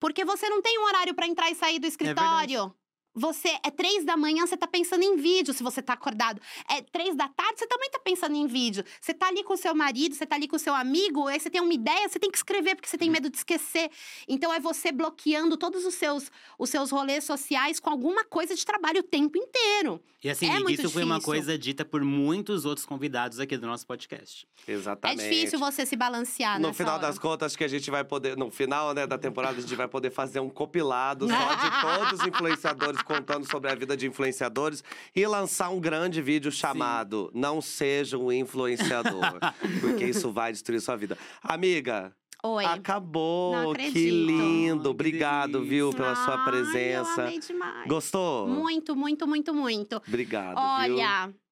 Porque 0.00 0.24
você 0.24 0.48
não 0.48 0.62
tem 0.62 0.78
um 0.78 0.84
horário 0.84 1.14
pra 1.14 1.26
entrar 1.26 1.50
e 1.50 1.54
sair 1.54 1.78
do 1.78 1.86
escritório. 1.86 2.74
Você 3.16 3.48
é 3.64 3.70
três 3.70 4.04
da 4.04 4.16
manhã, 4.16 4.46
você 4.46 4.56
tá 4.56 4.66
pensando 4.66 5.02
em 5.02 5.16
vídeo 5.16 5.54
se 5.54 5.62
você 5.62 5.80
tá 5.80 5.94
acordado. 5.94 6.40
É 6.68 6.82
três 6.82 7.16
da 7.16 7.28
tarde, 7.28 7.58
você 7.60 7.66
também 7.66 7.90
tá 7.90 7.98
pensando 7.98 8.36
em 8.36 8.46
vídeo. 8.46 8.84
Você 9.00 9.14
tá 9.14 9.28
ali 9.28 9.42
com 9.42 9.54
o 9.54 9.56
seu 9.56 9.74
marido, 9.74 10.14
você 10.14 10.26
tá 10.26 10.36
ali 10.36 10.46
com 10.46 10.56
o 10.56 10.58
seu 10.58 10.74
amigo, 10.74 11.26
aí 11.26 11.40
você 11.40 11.48
tem 11.48 11.60
uma 11.62 11.72
ideia, 11.72 12.08
você 12.08 12.18
tem 12.18 12.30
que 12.30 12.36
escrever 12.36 12.74
porque 12.76 12.88
você 12.88 12.98
tem 12.98 13.08
medo 13.10 13.30
de 13.30 13.38
esquecer. 13.38 13.90
Então 14.28 14.52
é 14.52 14.60
você 14.60 14.92
bloqueando 14.92 15.56
todos 15.56 15.86
os 15.86 15.94
seus, 15.94 16.30
os 16.58 16.68
seus 16.68 16.90
rolês 16.90 17.24
sociais 17.24 17.80
com 17.80 17.88
alguma 17.88 18.22
coisa 18.24 18.54
de 18.54 18.64
trabalho 18.66 19.00
o 19.00 19.02
tempo 19.02 19.38
inteiro. 19.38 20.00
E 20.22 20.30
assim, 20.30 20.46
É 20.50 20.58
isso 20.72 20.90
foi 20.90 21.04
uma 21.04 21.16
difícil. 21.16 21.32
coisa 21.32 21.56
dita 21.58 21.84
por 21.84 22.02
muitos 22.02 22.64
outros 22.64 22.84
convidados 22.84 23.38
aqui 23.38 23.56
do 23.56 23.66
nosso 23.66 23.86
podcast. 23.86 24.46
Exatamente. 24.66 25.20
É 25.20 25.28
difícil 25.28 25.58
você 25.58 25.86
se 25.86 25.94
balancear 25.94 26.58
No 26.60 26.68
nessa 26.68 26.78
final 26.78 26.94
hora. 26.94 27.06
das 27.06 27.18
contas, 27.18 27.46
acho 27.52 27.58
que 27.58 27.62
a 27.62 27.68
gente 27.68 27.90
vai 27.90 28.02
poder, 28.02 28.36
no 28.36 28.50
final 28.50 28.92
né, 28.92 29.06
da 29.06 29.16
temporada, 29.16 29.56
a 29.58 29.60
gente 29.60 29.74
vai 29.76 29.86
poder 29.86 30.10
fazer 30.10 30.40
um 30.40 30.50
compilado 30.50 31.28
só 31.30 31.54
de 31.54 31.80
todos 31.80 32.20
os 32.20 32.26
influenciadores 32.26 33.00
contando 33.06 33.48
sobre 33.50 33.70
a 33.70 33.74
vida 33.74 33.96
de 33.96 34.06
influenciadores 34.06 34.82
e 35.14 35.26
lançar 35.26 35.70
um 35.70 35.80
grande 35.80 36.20
vídeo 36.20 36.50
chamado 36.50 37.30
Não 37.34 37.62
Seja 37.62 38.18
um 38.18 38.30
Influenciador. 38.30 39.38
porque 39.80 40.04
isso 40.04 40.30
vai 40.30 40.52
destruir 40.52 40.80
sua 40.80 40.96
vida. 40.96 41.16
Amiga, 41.42 42.12
Oi. 42.42 42.64
acabou. 42.64 43.74
Que 43.74 44.10
lindo. 44.10 44.90
Obrigado, 44.90 45.62
viu, 45.62 45.90
pela 45.90 46.14
sua 46.16 46.36
Ai, 46.38 46.44
presença. 46.44 47.20
Eu 47.22 47.26
amei 47.26 47.38
demais. 47.38 47.88
Gostou? 47.88 48.48
Muito, 48.48 48.94
muito, 48.94 49.26
muito, 49.26 49.54
muito. 49.54 50.02
Obrigado, 50.06 50.56
viu? 50.86 51.45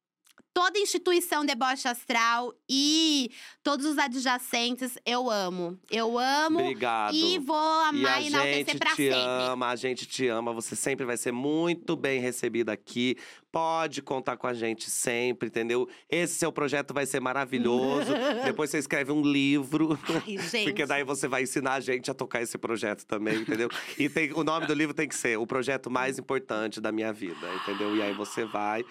Toda 0.55 0.79
instituição 0.79 1.45
deboche 1.45 1.89
astral 1.89 2.55
e 2.71 3.29
todos 3.61 3.85
os 3.85 3.99
adjacentes 3.99 4.97
eu 5.05 5.29
amo. 5.29 5.77
Eu 5.91 6.17
amo 6.17 6.61
Obrigado. 6.61 7.13
e 7.13 7.41
vou 7.41 7.57
E 7.57 7.89
amar 7.89 8.19
a 8.19 8.21
e 8.21 8.27
enaltecer 8.29 8.67
gente 8.67 8.79
pra 8.79 8.91
te 8.91 8.97
sempre. 9.11 9.15
ama, 9.19 9.69
a 9.71 9.75
gente 9.77 10.07
te 10.07 10.29
ama. 10.29 10.53
Você 10.53 10.77
sempre 10.77 11.05
vai 11.05 11.17
ser 11.17 11.33
muito 11.33 11.97
bem 11.97 12.21
recebida 12.21 12.73
aqui. 12.73 13.17
Pode 13.51 14.01
contar 14.01 14.37
com 14.37 14.47
a 14.47 14.55
gente 14.55 14.89
sempre, 14.91 15.49
entendeu? 15.49 15.89
Esse 16.09 16.35
seu 16.37 16.53
projeto 16.53 16.95
vai 16.95 17.05
ser 17.05 17.19
maravilhoso. 17.19 18.13
Depois 18.45 18.71
você 18.71 18.79
escreve 18.79 19.11
um 19.11 19.23
livro. 19.23 19.99
Ai, 20.25 20.39
gente. 20.39 20.65
Porque 20.67 20.87
daí 20.87 21.03
você 21.03 21.27
vai 21.27 21.43
ensinar 21.43 21.75
a 21.75 21.81
gente 21.81 22.13
a 22.13 22.15
tocar 22.15 22.41
esse 22.43 22.57
projeto 22.57 23.05
também, 23.07 23.39
entendeu? 23.41 23.69
E 23.99 24.09
tem, 24.09 24.33
o 24.33 24.45
nome 24.45 24.67
do 24.69 24.75
livro 24.75 24.95
tem 24.95 25.09
que 25.09 25.17
ser 25.17 25.37
O 25.37 25.47
Projeto 25.49 25.91
Mais 25.91 26.17
Importante 26.17 26.81
da 26.81 26.93
Minha 26.93 27.13
Vida, 27.13 27.47
entendeu? 27.63 27.97
E 27.97 28.03
aí 28.03 28.13
você 28.15 28.45
vai. 28.45 28.85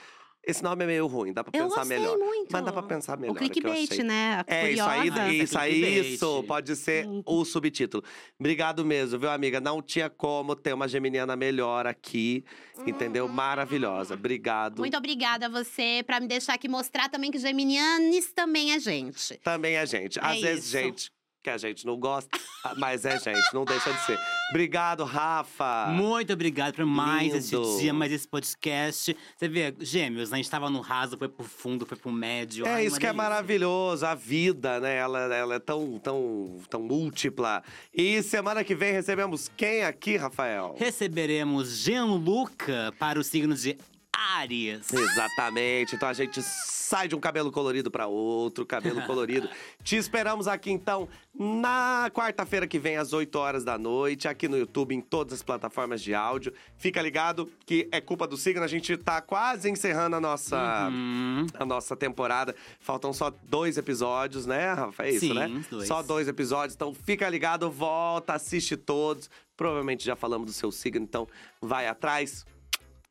Esse 0.45 0.61
nome 0.61 0.83
é 0.83 0.87
meio 0.87 1.07
ruim, 1.07 1.31
dá 1.31 1.41
pra 1.43 1.57
eu 1.57 1.63
pensar 1.63 1.79
gostei 1.81 1.97
melhor. 1.97 2.17
muito. 2.17 2.49
Mas 2.51 2.65
dá 2.65 2.71
pra 2.73 2.83
pensar 2.83 3.17
melhor. 3.17 3.33
O 3.33 3.37
é 3.37 3.39
clickbait, 3.39 3.97
né? 4.03 4.43
A 4.47 4.53
É, 4.53 4.71
isso 4.71 4.83
aí, 4.83 5.09
curiosa. 5.09 5.33
isso 5.33 5.57
aí, 5.57 6.13
isso. 6.13 6.43
Pode 6.43 6.75
ser 6.75 7.05
Sim. 7.05 7.23
o 7.25 7.45
subtítulo. 7.45 8.03
Obrigado 8.37 8.83
mesmo, 8.83 9.17
viu, 9.19 9.29
amiga? 9.31 9.61
Não 9.61 9.81
tinha 9.81 10.09
como 10.09 10.53
ter 10.55 10.73
uma 10.73 10.87
geminiana 10.87 11.35
melhor 11.37 11.87
aqui, 11.87 12.43
entendeu? 12.85 13.27
Maravilhosa. 13.29 14.15
Obrigado. 14.15 14.79
Muito 14.79 14.97
obrigada 14.97 15.45
a 15.45 15.49
você 15.49 16.03
pra 16.05 16.19
me 16.19 16.27
deixar 16.27 16.55
aqui 16.55 16.67
mostrar 16.67 17.07
também 17.09 17.31
que 17.31 17.37
Geminianes 17.39 18.33
também 18.33 18.73
é 18.73 18.79
gente. 18.79 19.37
Também 19.43 19.75
é 19.75 19.85
gente. 19.85 20.19
Às 20.19 20.37
É 20.37 20.41
vezes, 20.41 20.65
isso. 20.65 20.77
gente 20.77 21.11
que 21.43 21.49
a 21.49 21.57
gente 21.57 21.85
não 21.85 21.97
gosta, 21.99 22.29
mas 22.77 23.03
é 23.05 23.19
gente, 23.19 23.53
não 23.53 23.65
deixa 23.65 23.91
de 23.91 23.99
ser. 24.05 24.17
Obrigado, 24.49 25.03
Rafa. 25.03 25.87
Muito 25.91 26.31
obrigado 26.31 26.73
por 26.73 26.85
mais 26.85 27.33
esse 27.33 27.53
Lindo. 27.55 27.77
dia, 27.79 27.93
mais 27.93 28.11
esse 28.11 28.27
podcast. 28.27 29.15
Você 29.35 29.47
vê, 29.49 29.75
gêmeos, 29.81 30.29
né? 30.29 30.35
A 30.35 30.37
gente 30.37 30.49
tava 30.49 30.69
no 30.69 30.79
raso, 30.79 31.17
foi 31.17 31.27
pro 31.27 31.43
fundo, 31.43 31.85
foi 31.85 31.97
pro 31.97 32.11
médio. 32.11 32.65
É 32.65 32.75
Ai, 32.75 32.85
isso 32.85 32.97
que 32.97 33.05
é 33.05 33.09
delícia. 33.09 33.29
maravilhoso, 33.29 34.05
a 34.05 34.15
vida, 34.15 34.79
né? 34.79 34.95
Ela, 34.95 35.19
ela 35.35 35.55
é 35.55 35.59
tão, 35.59 35.99
tão, 35.99 36.57
tão 36.69 36.81
múltipla. 36.81 37.61
E 37.93 38.23
semana 38.23 38.63
que 38.63 38.73
vem 38.73 38.93
recebemos 38.93 39.51
quem 39.57 39.83
aqui, 39.83 40.15
Rafael? 40.15 40.75
Receberemos 40.79 41.77
Gianluca 41.77 42.93
para 42.97 43.19
o 43.19 43.23
signo 43.23 43.53
de 43.53 43.77
Áries. 44.15 44.91
Exatamente. 44.93 45.95
Então 45.95 46.07
a 46.07 46.13
gente 46.13 46.41
sai 46.41 47.07
de 47.07 47.15
um 47.15 47.19
cabelo 47.19 47.51
colorido 47.51 47.89
para 47.89 48.07
outro 48.07 48.65
cabelo 48.65 49.01
colorido. 49.07 49.49
Te 49.83 49.95
esperamos 49.95 50.47
aqui 50.47 50.69
então 50.71 51.09
na 51.33 52.11
quarta-feira 52.13 52.67
que 52.67 52.77
vem 52.77 52.97
às 52.97 53.11
8 53.13 53.35
horas 53.39 53.63
da 53.63 53.77
noite, 53.77 54.27
aqui 54.27 54.47
no 54.47 54.55
YouTube, 54.57 54.93
em 54.93 55.01
todas 55.01 55.33
as 55.33 55.41
plataformas 55.41 56.01
de 56.01 56.13
áudio. 56.13 56.53
Fica 56.77 57.01
ligado 57.01 57.51
que 57.65 57.87
é 57.91 57.99
culpa 57.99 58.27
do 58.27 58.37
signo, 58.37 58.63
a 58.63 58.67
gente 58.67 58.95
tá 58.97 59.19
quase 59.21 59.69
encerrando 59.69 60.15
a 60.15 60.21
nossa 60.21 60.89
Hum, 60.91 61.47
a 61.55 61.65
nossa 61.65 61.95
temporada. 61.95 62.55
Faltam 62.79 63.11
só 63.13 63.31
dois 63.43 63.77
episódios, 63.77 64.45
né, 64.45 64.73
Rafa? 64.73 65.03
É 65.05 65.09
isso, 65.09 65.19
Sim, 65.21 65.33
né? 65.33 65.65
dois. 65.71 65.87
Só 65.87 66.03
dois 66.03 66.27
episódios. 66.27 66.75
Então 66.75 66.93
fica 66.93 67.27
ligado, 67.27 67.71
volta, 67.71 68.33
assiste 68.33 68.77
todos. 68.77 69.29
Provavelmente 69.57 70.05
já 70.05 70.15
falamos 70.15 70.45
do 70.47 70.53
seu 70.53 70.71
signo, 70.71 71.03
então 71.03 71.27
vai 71.61 71.87
atrás. 71.87 72.45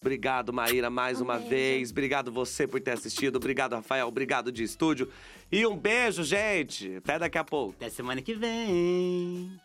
Obrigado, 0.03 0.53
Maíra, 0.53 0.91
mais 0.91 1.21
Um 1.21 1.25
uma 1.25 1.35
beijo. 1.39 1.49
vez. 1.49 1.91
Obrigado 1.93 2.33
você 2.33 2.67
por 2.67 2.81
ter 2.81 2.91
assistido. 2.91 3.37
Obrigado, 3.37 3.75
Rafael. 3.75 4.09
Obrigado 4.09 4.51
de 4.51 4.65
estúdio. 4.65 5.09
E 5.51 5.65
um 5.65 5.77
beijo, 5.77 6.25
gente. 6.25 6.97
Até 6.97 7.21
daqui 7.21 7.39
a 7.39 7.45
pouco. 7.45 7.75
Até 7.77 7.89
semana 7.89 8.21
que 8.21 8.35
vem. 8.35 9.59